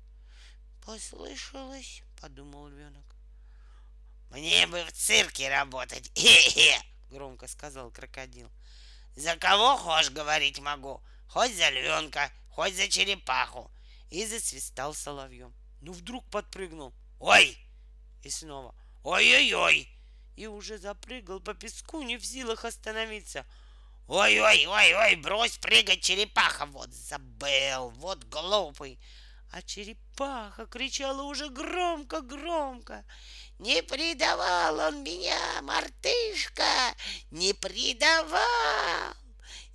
Послышалось, 0.84 2.02
подумал 2.20 2.68
львенок. 2.68 3.04
Мне 4.30 4.66
бы 4.66 4.84
в 4.84 4.92
цирке 4.92 5.48
работать, 5.48 6.10
хе-хе, 6.14 6.80
громко 7.10 7.46
сказал 7.46 7.90
крокодил. 7.90 8.50
За 9.14 9.36
кого 9.36 9.76
хочешь 9.76 10.10
говорить 10.10 10.58
могу, 10.58 11.02
хоть 11.28 11.56
за 11.56 11.70
львенка, 11.70 12.30
хоть 12.50 12.74
за 12.74 12.88
черепаху. 12.88 13.70
И 14.10 14.26
засвистал 14.26 14.94
соловьем. 14.94 15.52
Ну 15.80 15.92
вдруг 15.92 16.24
подпрыгнул. 16.30 16.94
Ой! 17.18 17.58
И 18.22 18.30
снова. 18.30 18.74
Ой-ой-ой! 19.06 19.88
И 20.34 20.48
уже 20.48 20.78
запрыгал 20.78 21.38
по 21.38 21.54
песку, 21.54 22.02
не 22.02 22.18
в 22.18 22.26
силах 22.26 22.64
остановиться. 22.64 23.46
Ой-ой-ой-ой, 24.08 25.14
брось 25.14 25.58
прыгать, 25.58 26.02
черепаха! 26.02 26.66
Вот 26.66 26.92
забыл, 26.92 27.90
вот 27.90 28.24
глупый. 28.24 28.98
А 29.52 29.62
черепаха 29.62 30.66
кричала 30.66 31.22
уже 31.22 31.48
громко-громко. 31.50 33.04
Не 33.60 33.80
предавал 33.84 34.80
он 34.80 35.04
меня, 35.04 35.62
мартышка, 35.62 36.64
не 37.30 37.54
предавал. 37.54 39.14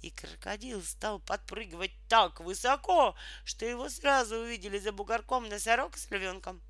И 0.01 0.11
крокодил 0.11 0.83
стал 0.83 1.19
подпрыгивать 1.19 1.93
так 2.09 2.41
высоко, 2.41 3.15
что 3.45 3.65
его 3.65 3.87
сразу 3.87 4.39
увидели 4.39 4.77
за 4.77 4.91
бугорком 4.91 5.47
носорог 5.47 5.95
с 5.95 6.11
львенком. 6.11 6.61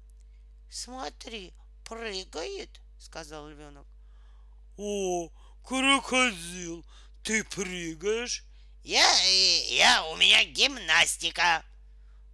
Смотри, 0.70 1.56
прыгает, 1.92 2.80
сказал 2.98 3.50
львенок. 3.50 3.86
О, 4.78 5.30
крокодил, 5.62 6.86
ты 7.22 7.44
прыгаешь? 7.44 8.46
Я, 8.82 9.06
я, 9.24 10.06
у 10.06 10.16
меня 10.16 10.46
гимнастика. 10.46 11.66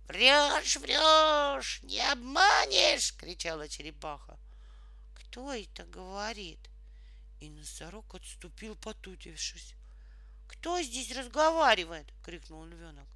Врешь, 0.07 0.77
врешь, 0.77 1.81
не 1.81 1.99
обманешь, 2.11 3.15
кричала 3.15 3.67
черепаха. 3.67 4.37
Кто 5.15 5.51
это 5.51 5.85
говорит? 5.85 6.69
И 7.39 7.49
носорог 7.49 8.13
отступил, 8.13 8.75
потутившись. 8.75 9.73
Кто 10.47 10.79
здесь 10.83 11.11
разговаривает? 11.17 12.13
крикнул 12.23 12.63
львенок. 12.63 13.07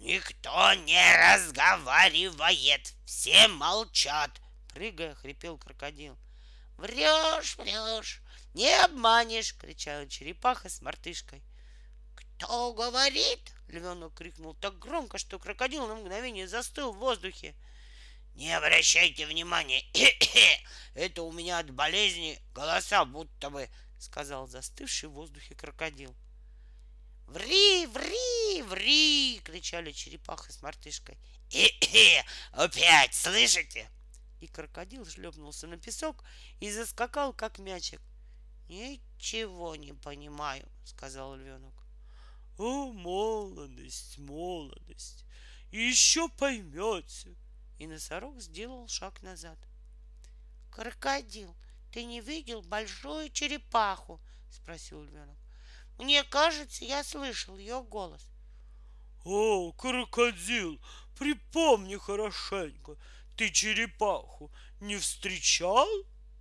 Никто 0.00 0.74
не 0.74 1.16
разговаривает, 1.16 2.92
все 3.04 3.46
молчат, 3.46 4.40
прыгая, 4.68 5.14
хрипел 5.14 5.58
крокодил. 5.58 6.18
Врешь, 6.78 7.56
врешь, 7.56 8.22
не 8.54 8.72
обманешь, 8.84 9.56
кричала 9.56 10.06
черепаха 10.08 10.68
с 10.68 10.80
мартышкой. 10.80 11.42
Кто 12.14 12.72
говорит? 12.72 13.52
Львенок 13.66 14.14
крикнул 14.14 14.54
так 14.54 14.78
громко, 14.78 15.18
что 15.18 15.40
крокодил 15.40 15.88
на 15.88 15.96
мгновение 15.96 16.46
застыл 16.46 16.92
в 16.92 16.98
воздухе. 16.98 17.56
Не 18.34 18.56
обращайте 18.56 19.26
внимания, 19.26 19.82
это 20.94 21.22
у 21.22 21.32
меня 21.32 21.58
от 21.58 21.70
болезни 21.72 22.40
голоса 22.54 23.04
будто 23.04 23.50
бы, 23.50 23.68
сказал 23.98 24.46
застывший 24.46 25.08
в 25.08 25.12
воздухе 25.12 25.56
крокодил. 25.56 26.14
«Ври, 27.26 27.86
ври, 27.86 28.62
ври!»— 28.62 29.40
кричали 29.44 29.90
черепаха 29.90 30.52
с 30.52 30.62
мартышкой. 30.62 31.18
«Опять, 32.52 33.14
слышите?» 33.14 33.90
И 34.40 34.46
крокодил 34.46 35.06
шлепнулся 35.06 35.66
на 35.66 35.76
песок 35.78 36.24
и 36.60 36.70
заскакал, 36.70 37.32
как 37.32 37.58
мячик. 37.58 38.00
«Ничего 38.68 39.76
не 39.76 39.94
понимаю»,— 39.94 40.68
сказал 40.84 41.36
львенок. 41.36 41.74
«О, 42.58 42.92
молодость, 42.92 44.18
молодость! 44.18 45.24
Еще 45.70 46.28
поймете!» 46.28 47.36
И 47.78 47.86
носорог 47.86 48.40
сделал 48.40 48.88
шаг 48.88 49.22
назад. 49.22 49.58
«Крокодил, 50.70 51.56
ты 51.92 52.04
не 52.04 52.20
видел 52.20 52.62
большую 52.62 53.30
черепаху?»— 53.30 54.20
спросил 54.50 55.02
львенок. 55.02 55.38
«Мне 55.98 56.24
кажется, 56.24 56.84
я 56.84 57.04
слышал 57.04 57.56
ее 57.56 57.82
голос». 57.82 58.28
«О, 59.24 59.72
крокодил, 59.72 60.80
припомни 61.18 61.96
хорошенько, 61.96 62.96
ты 63.38 63.50
черепаху 63.50 64.50
не 64.80 64.96
встречал? 64.96 65.88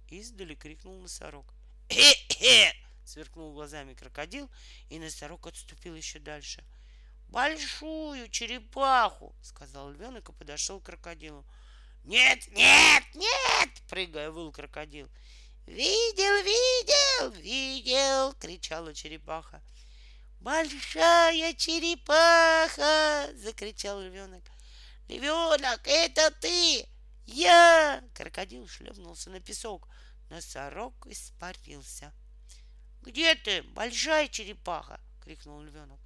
Издали 0.10 0.56
крикнул 0.56 1.00
носорог. 1.00 1.46
«Хе-хе!»— 1.90 2.74
сверкнул 3.06 3.54
глазами 3.54 3.94
крокодил, 3.94 4.50
и 4.90 4.98
носорог 4.98 5.46
отступил 5.46 5.96
еще 5.96 6.18
дальше. 6.18 6.64
«Большую 7.30 8.30
черепаху!»— 8.30 9.36
сказал 9.44 9.92
львенок 9.92 10.30
и 10.30 10.34
подошел 10.34 10.80
к 10.80 10.86
крокодилу. 10.86 11.46
«Нет, 12.04 12.48
нет, 12.52 13.04
нет!»— 13.14 13.70
прыгая, 13.90 14.32
выл 14.32 14.52
крокодил. 14.52 15.08
«Видел, 15.68 16.44
видел, 16.44 17.32
видел!»— 17.42 18.34
кричала 18.40 18.96
черепаха. 18.96 19.62
«Большая 20.40 21.54
черепаха!»— 21.54 23.30
закричал 23.36 24.02
львенок. 24.02 24.44
«Львенок, 25.08 25.88
это 25.88 26.32
ты!» 26.42 26.88
«Я!»— 27.26 28.04
крокодил 28.14 28.68
шлепнулся 28.68 29.30
на 29.30 29.40
песок. 29.40 29.88
Носорог 30.30 31.08
испарился. 31.08 32.14
«Где 33.02 33.36
ты, 33.36 33.64
большая 33.64 34.28
черепаха?»— 34.28 35.00
крикнул 35.24 35.62
львенок. 35.62 36.00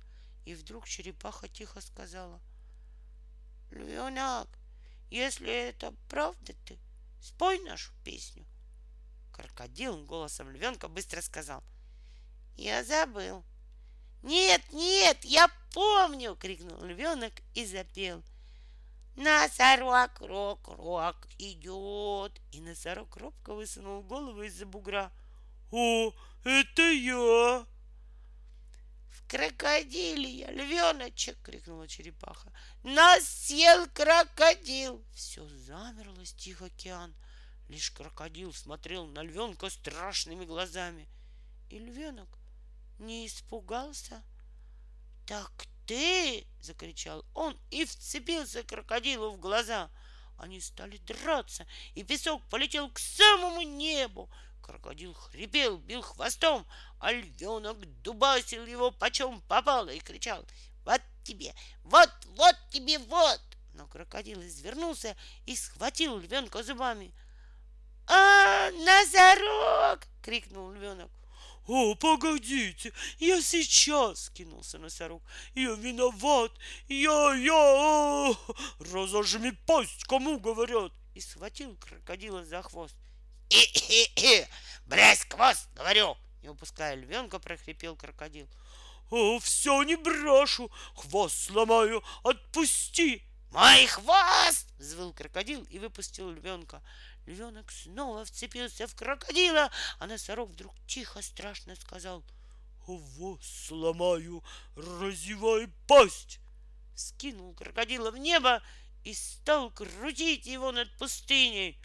И 0.46 0.54
вдруг 0.54 0.88
черепаха 0.88 1.48
тихо 1.48 1.82
сказала. 1.82 2.40
«Львенок, 3.72 4.48
если 5.10 5.52
это 5.52 5.94
правда 6.08 6.54
ты, 6.66 6.78
спой 7.20 7.60
нашу 7.60 7.92
песню». 8.04 8.46
Крокодил 9.32 10.04
голосом 10.06 10.52
львенка 10.52 10.88
быстро 10.88 11.22
сказал. 11.22 11.64
«Я 12.56 12.84
забыл». 12.84 13.44
«Нет, 14.22 14.62
нет, 14.72 15.24
я 15.24 15.50
помню!»— 15.74 16.36
крикнул 16.40 16.84
львенок 16.84 17.34
и 17.56 17.66
запел. 17.66 18.24
Носорог, 19.16 20.20
рок, 20.22 20.68
рок 20.68 21.28
идет. 21.38 22.40
И 22.52 22.62
носорог 22.62 23.16
робко 23.18 23.54
высунул 23.54 24.04
голову 24.04 24.44
из-за 24.44 24.66
бугра. 24.66 25.12
О, 25.72 26.14
это 26.44 26.82
я! 26.92 27.66
В 29.10 29.28
крокодиле 29.28 30.30
я, 30.30 30.52
львеночек, 30.52 31.42
крикнула 31.42 31.88
черепаха. 31.88 32.52
Нас 32.84 33.24
съел 33.26 33.88
крокодил. 33.94 35.04
Все 35.14 35.48
замерло, 35.48 36.26
стих 36.26 36.62
океан. 36.62 37.14
Лишь 37.70 37.92
крокодил 37.92 38.54
смотрел 38.54 39.06
на 39.06 39.24
львенка 39.24 39.70
страшными 39.70 40.46
глазами. 40.46 41.08
И 41.70 41.80
львенок 41.80 42.28
не 43.00 43.28
испугался. 43.28 44.22
Так 45.26 45.66
ты!»— 45.92 46.48
закричал 46.62 47.26
он 47.34 47.60
и 47.70 47.84
вцепился 47.84 48.64
крокодилу 48.64 49.32
в 49.32 49.38
глаза. 49.38 49.90
Они 50.38 50.62
стали 50.62 50.96
драться, 51.00 51.68
и 51.96 52.04
песок 52.04 52.42
полетел 52.50 52.90
к 52.90 52.98
самому 52.98 53.62
небу. 53.62 54.30
Крокодил 54.64 55.14
хрипел, 55.14 55.80
бил 55.80 56.02
хвостом, 56.02 56.66
а 57.00 57.12
львенок 57.12 57.78
дубасил 58.04 58.66
его 58.66 58.92
почем 58.92 59.42
попало 59.42 59.90
и 59.90 60.00
кричал 60.00 60.46
«Вот 60.86 61.02
тебе! 61.26 61.54
Вот, 61.84 62.10
вот 62.38 62.56
тебе, 62.70 62.98
вот!» 62.98 63.42
Но 63.74 63.86
крокодил 63.88 64.42
извернулся 64.42 65.18
и 65.46 65.58
схватил 65.58 66.18
львенка 66.18 66.64
зубами. 66.64 67.14
«А, 68.08 68.72
носорог!»— 68.72 70.08
крикнул 70.24 70.72
львенок. 70.72 71.12
«О, 71.74 71.96
погодите, 71.96 72.92
я 73.18 73.42
сейчас!»— 73.42 74.30
кинулся 74.34 74.78
носорог. 74.78 75.24
«Я 75.56 75.72
виноват! 75.76 76.52
Я, 76.90 77.34
я! 77.36 78.36
Разожми 78.92 79.52
пасть, 79.66 80.04
кому 80.04 80.38
говорят!» 80.38 80.92
И 81.14 81.22
схватил 81.22 81.78
крокодила 81.78 82.44
за 82.44 82.62
хвост. 82.62 82.94
«И-и-и! 83.48 84.46
Брось 84.86 85.26
хвост, 85.30 85.70
говорю!» 85.74 86.18
Не 86.44 86.50
упуская 86.50 86.96
львенка, 86.96 87.40
прохрипел 87.40 87.96
крокодил. 87.96 88.50
«О, 89.10 89.40
все 89.40 89.82
не 89.84 89.96
брошу! 89.96 90.70
Хвост 90.94 91.46
сломаю! 91.46 92.04
Отпусти!» 92.24 93.24
«Мой 93.52 93.86
хвост!»— 93.86 94.68
взвыл 94.78 95.14
крокодил 95.14 95.64
и 95.64 95.80
выпустил 95.80 96.32
львенка. 96.32 96.82
Львенок 97.32 97.72
снова 97.72 98.26
вцепился 98.26 98.88
в 98.88 98.96
крокодила, 98.96 99.72
а 100.00 100.08
носорог 100.08 100.50
вдруг 100.50 100.74
тихо, 100.86 101.22
страшно 101.22 101.76
сказал 101.78 102.24
«Вот 102.86 103.42
сломаю, 103.44 104.44
разевай 104.76 105.70
пасть!» 105.88 106.40
Скинул 106.94 107.54
крокодила 107.54 108.12
в 108.12 108.18
небо 108.18 108.62
и 109.06 109.14
стал 109.14 109.72
крутить 109.72 110.46
его 110.46 110.74
над 110.74 110.92
пустыней. 110.98 111.80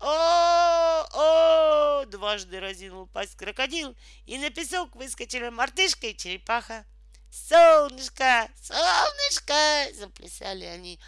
«О-о!»— 0.00 2.04
дважды 2.06 2.58
разинул 2.58 3.06
пасть 3.06 3.36
крокодил, 3.36 3.94
и 4.26 4.36
на 4.38 4.50
песок 4.50 4.96
выскочили 4.96 5.48
мартышка 5.48 6.08
и 6.08 6.16
черепаха. 6.16 6.84
«Солнышко! 7.30 8.50
Солнышко!»— 8.60 9.92
заплясали 9.94 10.64
они 10.64 10.98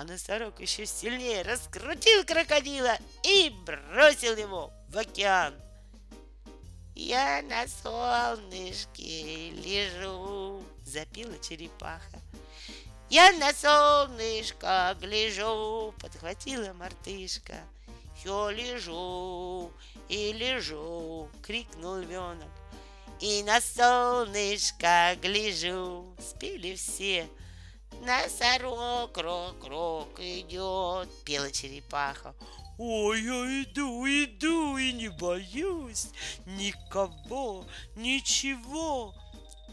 а 0.00 0.04
носорог 0.04 0.58
еще 0.60 0.86
сильнее 0.86 1.42
раскрутил 1.42 2.24
крокодила 2.24 2.96
и 3.22 3.50
бросил 3.66 4.34
его 4.34 4.72
в 4.88 4.96
океан. 4.96 5.54
Я 6.94 7.42
на 7.42 7.66
солнышке 7.68 9.50
лежу, 9.50 10.62
запила 10.86 11.38
черепаха. 11.40 12.18
Я 13.10 13.30
на 13.32 13.52
солнышко 13.52 14.96
гляжу, 14.98 15.94
подхватила 16.00 16.72
мартышка. 16.72 17.56
Все 18.16 18.48
лежу 18.48 19.70
и 20.08 20.32
лежу, 20.32 21.28
крикнул 21.42 21.96
львенок. 21.96 22.48
И 23.20 23.42
на 23.42 23.60
солнышко 23.60 25.14
гляжу, 25.20 26.16
спели 26.18 26.74
все. 26.74 27.28
Носорог, 28.00 29.16
рок, 29.18 29.64
рок 29.64 30.20
идет, 30.20 31.08
пела 31.24 31.50
черепаха. 31.50 32.34
Ой, 32.78 33.20
я 33.22 33.62
иду, 33.62 34.06
иду 34.06 34.78
и 34.78 34.92
не 34.92 35.08
боюсь 35.08 36.08
никого, 36.46 37.66
ничего. 37.96 39.14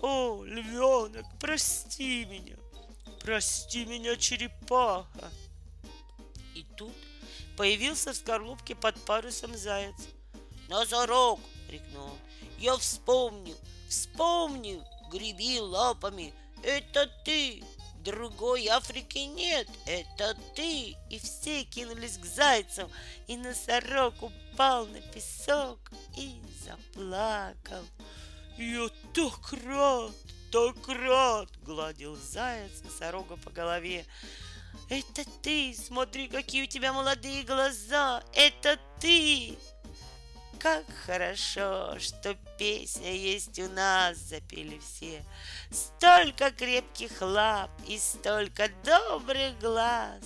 О, 0.01 0.43
львенок, 0.43 1.25
прости 1.39 2.25
меня, 2.25 2.57
прости 3.21 3.85
меня, 3.85 4.17
черепаха. 4.17 5.31
И 6.53 6.65
тут 6.75 6.93
появился 7.55 8.11
в 8.11 8.17
скорлупке 8.17 8.75
под 8.75 8.95
парусом 9.05 9.55
заяц. 9.55 9.95
Носорог, 10.67 11.39
крикнул 11.69 12.03
он, 12.03 12.17
я 12.59 12.75
вспомнил, 12.75 13.55
вспомнил, 13.87 14.83
греби 15.09 15.61
лапами, 15.61 16.33
это 16.61 17.09
ты, 17.23 17.63
Другой 18.07 18.67
Африки 18.67 19.17
нет, 19.17 19.67
это 19.85 20.33
ты. 20.55 20.95
И 21.09 21.19
все 21.19 21.65
кинулись 21.65 22.17
к 22.17 22.23
зайцам, 22.23 22.89
и 23.27 23.35
носорог 23.35 24.13
упал 24.23 24.85
на 24.85 25.01
песок 25.01 25.77
и 26.15 26.41
заплакал. 26.63 27.83
Я 28.57 28.87
так 29.13 29.51
рад, 29.65 30.13
так 30.53 30.87
рад, 30.87 31.49
гладил 31.63 32.15
заяц 32.15 32.81
носорога 32.85 33.35
по 33.35 33.49
голове. 33.49 34.05
Это 34.87 35.25
ты, 35.41 35.75
смотри, 35.75 36.29
какие 36.29 36.63
у 36.63 36.67
тебя 36.67 36.93
молодые 36.93 37.43
глаза, 37.43 38.23
это 38.33 38.79
ты. 39.01 39.57
Как 40.59 40.85
хорошо, 41.05 41.99
что 41.99 42.35
песня 42.57 43.13
есть 43.13 43.59
у 43.59 43.69
нас, 43.69 44.17
запели 44.17 44.79
все. 44.79 45.23
Столько 45.71 46.49
крепких 46.49 47.21
лап 47.21 47.69
и 47.87 47.99
столько 47.99 48.69
добрых 48.83 49.59
глаз. 49.59 50.23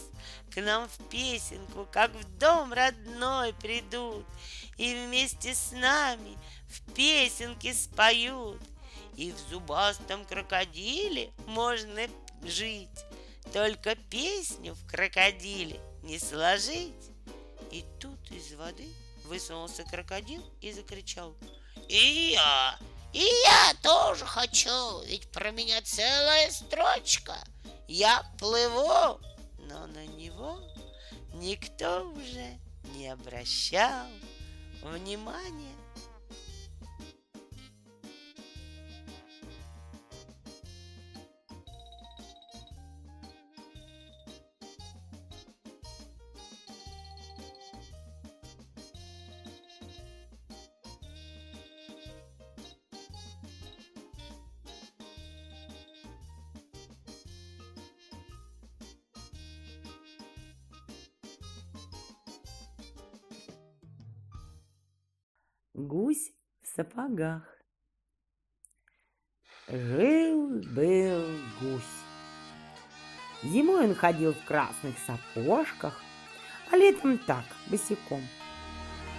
К 0.53 0.61
нам 0.61 0.87
в 0.87 1.09
песенку, 1.09 1.85
как 1.91 2.11
в 2.11 2.37
дом 2.37 2.73
родной 2.73 3.53
придут 3.53 4.25
И 4.77 4.93
вместе 4.93 5.55
с 5.55 5.71
нами 5.71 6.37
в 6.69 6.93
песенке 6.93 7.73
споют. 7.73 8.61
И 9.17 9.33
в 9.33 9.49
зубастом 9.49 10.23
крокодиле 10.25 11.31
можно 11.47 12.07
жить 12.43 12.87
Только 13.51 13.95
песню 13.95 14.75
в 14.75 14.87
крокодиле 14.87 15.79
не 16.03 16.19
сложить. 16.19 16.93
И 17.71 17.83
тут 17.99 18.31
из 18.31 18.53
воды 18.53 18.87
высунулся 19.31 19.85
крокодил 19.85 20.43
и 20.59 20.73
закричал. 20.73 21.37
И 21.87 22.33
я, 22.33 22.77
и 23.13 23.23
я 23.23 23.73
тоже 23.81 24.25
хочу, 24.25 25.01
ведь 25.03 25.31
про 25.31 25.51
меня 25.51 25.81
целая 25.83 26.51
строчка. 26.51 27.37
Я 27.87 28.29
плыву, 28.37 29.21
но 29.57 29.87
на 29.87 30.05
него 30.05 30.59
никто 31.35 32.01
уже 32.09 32.59
не 32.93 33.07
обращал 33.07 34.05
внимания. 34.81 35.80
Гусь 65.81 66.31
в 66.61 66.67
сапогах. 66.75 67.41
Жил-был 69.67 71.25
гусь. 71.59 71.81
Зимой 73.41 73.85
он 73.85 73.95
ходил 73.95 74.33
в 74.33 74.45
красных 74.45 74.95
сапожках, 74.99 75.99
а 76.71 76.77
летом 76.77 77.17
так, 77.17 77.45
босиком. 77.71 78.21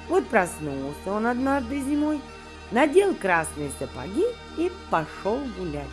Вот 0.09 0.25
проснулся 0.29 1.11
он 1.11 1.27
однажды 1.27 1.81
зимой, 1.81 2.21
надел 2.71 3.13
красные 3.17 3.73
сапоги 3.81 4.27
и 4.57 4.71
пошел 4.89 5.41
гулять. 5.59 5.89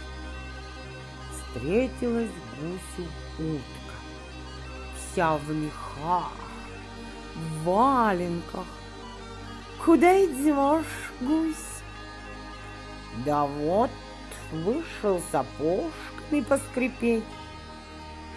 Встретилась 1.32 2.30
гусю 2.60 3.10
утка, 3.40 3.96
вся 4.96 5.36
в 5.36 5.50
мехах, 5.50 6.32
в 7.34 7.64
валенках. 7.64 8.68
Куда 9.84 10.26
идешь, 10.26 11.12
гусь? 11.22 11.56
Да 13.26 13.46
вот, 13.46 13.90
вышел 14.52 15.22
сапожками 15.32 16.42
поскрипеть. 16.48 17.24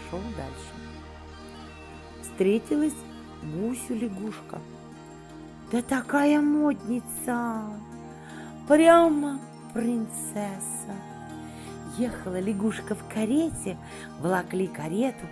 Шел 0.09 0.21
дальше. 0.37 0.73
Встретилась 2.23 2.95
гусю 3.43 3.95
лягушка. 3.95 4.61
Да 5.71 5.83
такая 5.83 6.41
модница! 6.41 7.63
Прямо 8.69 9.41
принцесса. 9.75 10.95
Ехала 11.99 12.41
лягушка 12.41 12.95
в 12.95 13.07
карете, 13.13 13.77
волокли 14.21 14.67
карету 14.67 15.27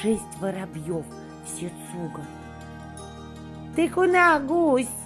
шесть 0.00 0.38
воробьев, 0.40 1.04
все 1.44 1.70
цугом. 1.90 2.26
«Ты 3.74 3.88
куда, 3.88 4.38
гусь?»— 4.38 4.86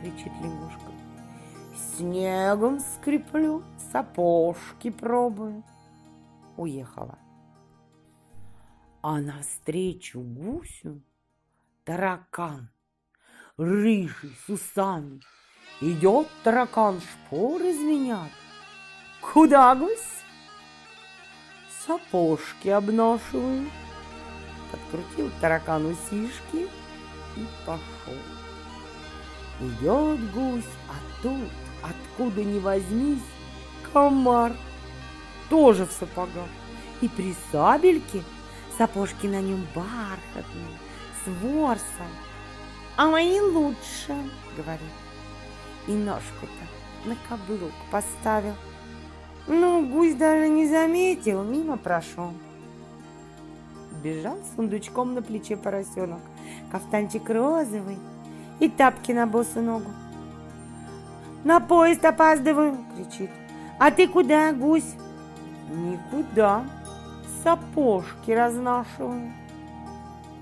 кричит 0.00 0.32
лягушка. 0.42 0.92
«Снегом 1.96 2.80
скреплю, 2.80 3.62
сапожки 3.92 4.90
пробую». 4.90 5.62
Уехала. 6.56 7.18
А 9.02 9.20
навстречу 9.20 10.20
гусю 10.20 11.02
таракан, 11.84 12.68
рыжий, 13.56 14.36
с 14.46 14.48
усами. 14.48 15.20
Идет 15.80 16.28
таракан, 16.42 17.00
шпоры 17.00 17.72
звенят. 17.72 18.30
Куда, 19.20 19.74
гусь? 19.74 20.24
Сапожки 21.86 22.68
обношиваю. 22.68 23.70
Подкрутил 24.72 25.30
таракан 25.40 25.86
усишки 25.86 26.68
и 27.36 27.46
пошел. 27.64 28.35
Идет 29.60 30.32
гусь, 30.32 30.64
а 30.88 31.22
тут, 31.22 31.48
откуда 31.82 32.44
ни 32.44 32.58
возьмись, 32.58 33.22
комар, 33.92 34.52
тоже 35.48 35.86
в 35.86 35.92
сапогах. 35.92 36.48
И 37.00 37.08
при 37.08 37.34
сабельке 37.50 38.22
сапожки 38.76 39.26
на 39.26 39.40
нем 39.40 39.66
бархатные, 39.74 40.78
с 41.24 41.28
ворсом. 41.42 42.10
А 42.96 43.06
мои 43.06 43.40
лучше, 43.40 44.14
говорит. 44.56 44.80
И 45.86 45.92
ножку-то 45.92 47.08
на 47.08 47.16
каблук 47.28 47.72
поставил. 47.90 48.54
Ну, 49.46 49.86
гусь 49.88 50.14
даже 50.14 50.48
не 50.48 50.68
заметил, 50.68 51.44
мимо 51.44 51.76
прошел. 51.78 52.32
Бежал 54.02 54.36
с 54.38 54.56
сундучком 54.56 55.14
на 55.14 55.22
плече 55.22 55.56
поросенок, 55.56 56.20
кафтанчик 56.70 57.28
розовый 57.30 57.98
и 58.60 58.68
тапки 58.68 59.12
на 59.12 59.26
босу 59.26 59.60
ногу. 59.60 59.90
«На 61.44 61.60
поезд 61.60 62.04
опаздываю!»— 62.04 62.78
кричит. 62.96 63.30
«А 63.78 63.90
ты 63.90 64.08
куда, 64.08 64.52
гусь?» 64.52 64.94
«Никуда. 65.70 66.64
Сапожки 67.42 68.30
разнашиваю». 68.30 69.32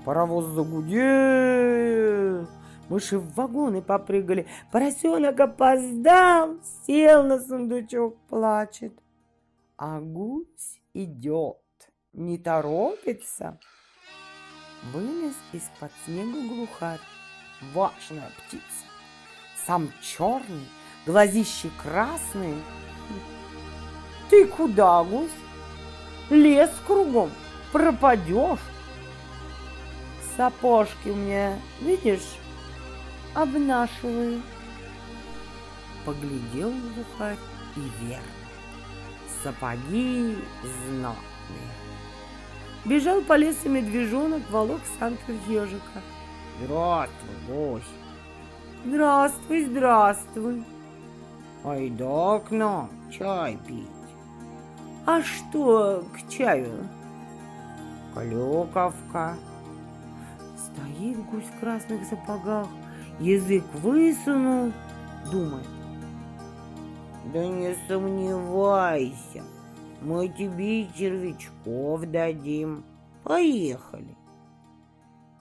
Паровоз 0.05 0.45
загудел. 0.45 2.47
Мыши 2.89 3.17
в 3.17 3.33
вагоны 3.33 3.81
попрыгали. 3.81 4.47
Поросенок 4.71 5.39
опоздал, 5.39 6.57
сел 6.85 7.23
на 7.23 7.39
сундучок, 7.39 8.15
плачет. 8.29 8.93
А 9.77 9.99
гусь 9.99 10.79
идет, 10.93 11.57
не 12.13 12.37
торопится. 12.37 13.59
Вылез 14.93 15.33
из-под 15.51 15.91
снега 16.05 16.47
глухарь, 16.47 16.99
важная 17.73 18.31
птица. 18.37 18.63
Сам 19.65 19.91
черный, 20.01 20.67
глазищи 21.05 21.71
красные. 21.81 22.55
Ты 24.29 24.45
куда, 24.45 25.03
гусь? 25.03 25.29
Лес 26.29 26.71
кругом, 26.87 27.31
пропадешь. 27.71 28.59
Сапожки 30.35 31.09
у 31.09 31.15
меня, 31.15 31.57
видишь, 31.79 32.35
обнашиваю. 33.33 34.41
Поглядел 36.05 36.71
глухарь 36.71 37.37
и 37.75 38.05
верно. 38.05 38.25
Сапоги 39.43 40.37
знатные. 40.87 41.71
Бежал 42.85 43.21
по 43.21 43.35
лесу 43.35 43.69
медвежонок, 43.69 44.47
волок 44.49 44.81
санках 44.99 45.35
ежика. 45.47 46.01
Здравствуй, 46.61 47.35
гусь. 47.47 47.83
Здравствуй, 48.85 49.65
здравствуй. 49.65 50.63
Айда 51.65 52.39
к 52.39 52.51
нам 52.51 52.89
чай 53.11 53.59
пить. 53.67 53.89
А 55.05 55.21
что 55.21 56.05
к 56.13 56.29
чаю? 56.31 56.87
Клюковка. 58.13 59.35
Стоит 60.57 61.17
гусь 61.25 61.43
в 61.43 61.59
красных 61.59 62.05
сапогах, 62.07 62.67
язык 63.19 63.65
высунул, 63.73 64.71
думает. 65.31 65.67
Да 67.33 67.45
не 67.45 67.75
сомневайся, 67.87 69.43
мы 70.01 70.29
тебе 70.29 70.87
червячков 70.93 72.01
дадим. 72.09 72.85
Поехали. 73.23 74.15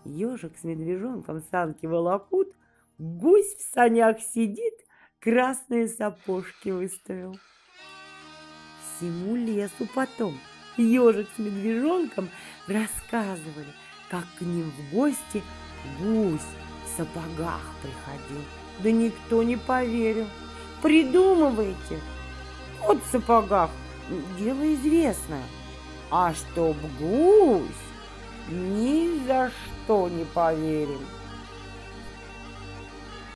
Ежик 0.04 0.52
с 0.58 0.64
медвежонком 0.64 1.42
санки 1.50 1.86
волокут, 1.86 2.52
гусь 2.98 3.54
в 3.56 3.72
санях 3.72 4.20
сидит, 4.20 4.74
красные 5.18 5.88
сапожки 5.88 6.68
выставил. 6.68 7.38
Всему 8.96 9.34
лесу 9.34 9.88
потом 9.94 10.38
ежик 10.76 11.26
с 11.34 11.38
медвежонком 11.38 12.28
рассказывали, 12.66 13.72
как 14.10 14.24
к 14.38 14.42
ним 14.42 14.70
в 14.70 14.94
гости 14.94 15.42
гусь 16.00 16.40
в 16.84 16.96
сапогах 16.96 17.62
приходил. 17.80 18.44
Да 18.80 18.90
никто 18.90 19.42
не 19.42 19.56
поверил. 19.56 20.26
Придумывайте. 20.82 21.98
Вот 22.82 23.02
в 23.02 23.06
сапогах 23.06 23.70
дело 24.38 24.74
известное. 24.74 25.44
А 26.10 26.34
чтоб 26.34 26.76
гусь 27.00 27.64
ни 28.50 29.26
за 29.26 29.50
что 29.50 29.73
не 30.08 30.24
поверил. 30.24 31.00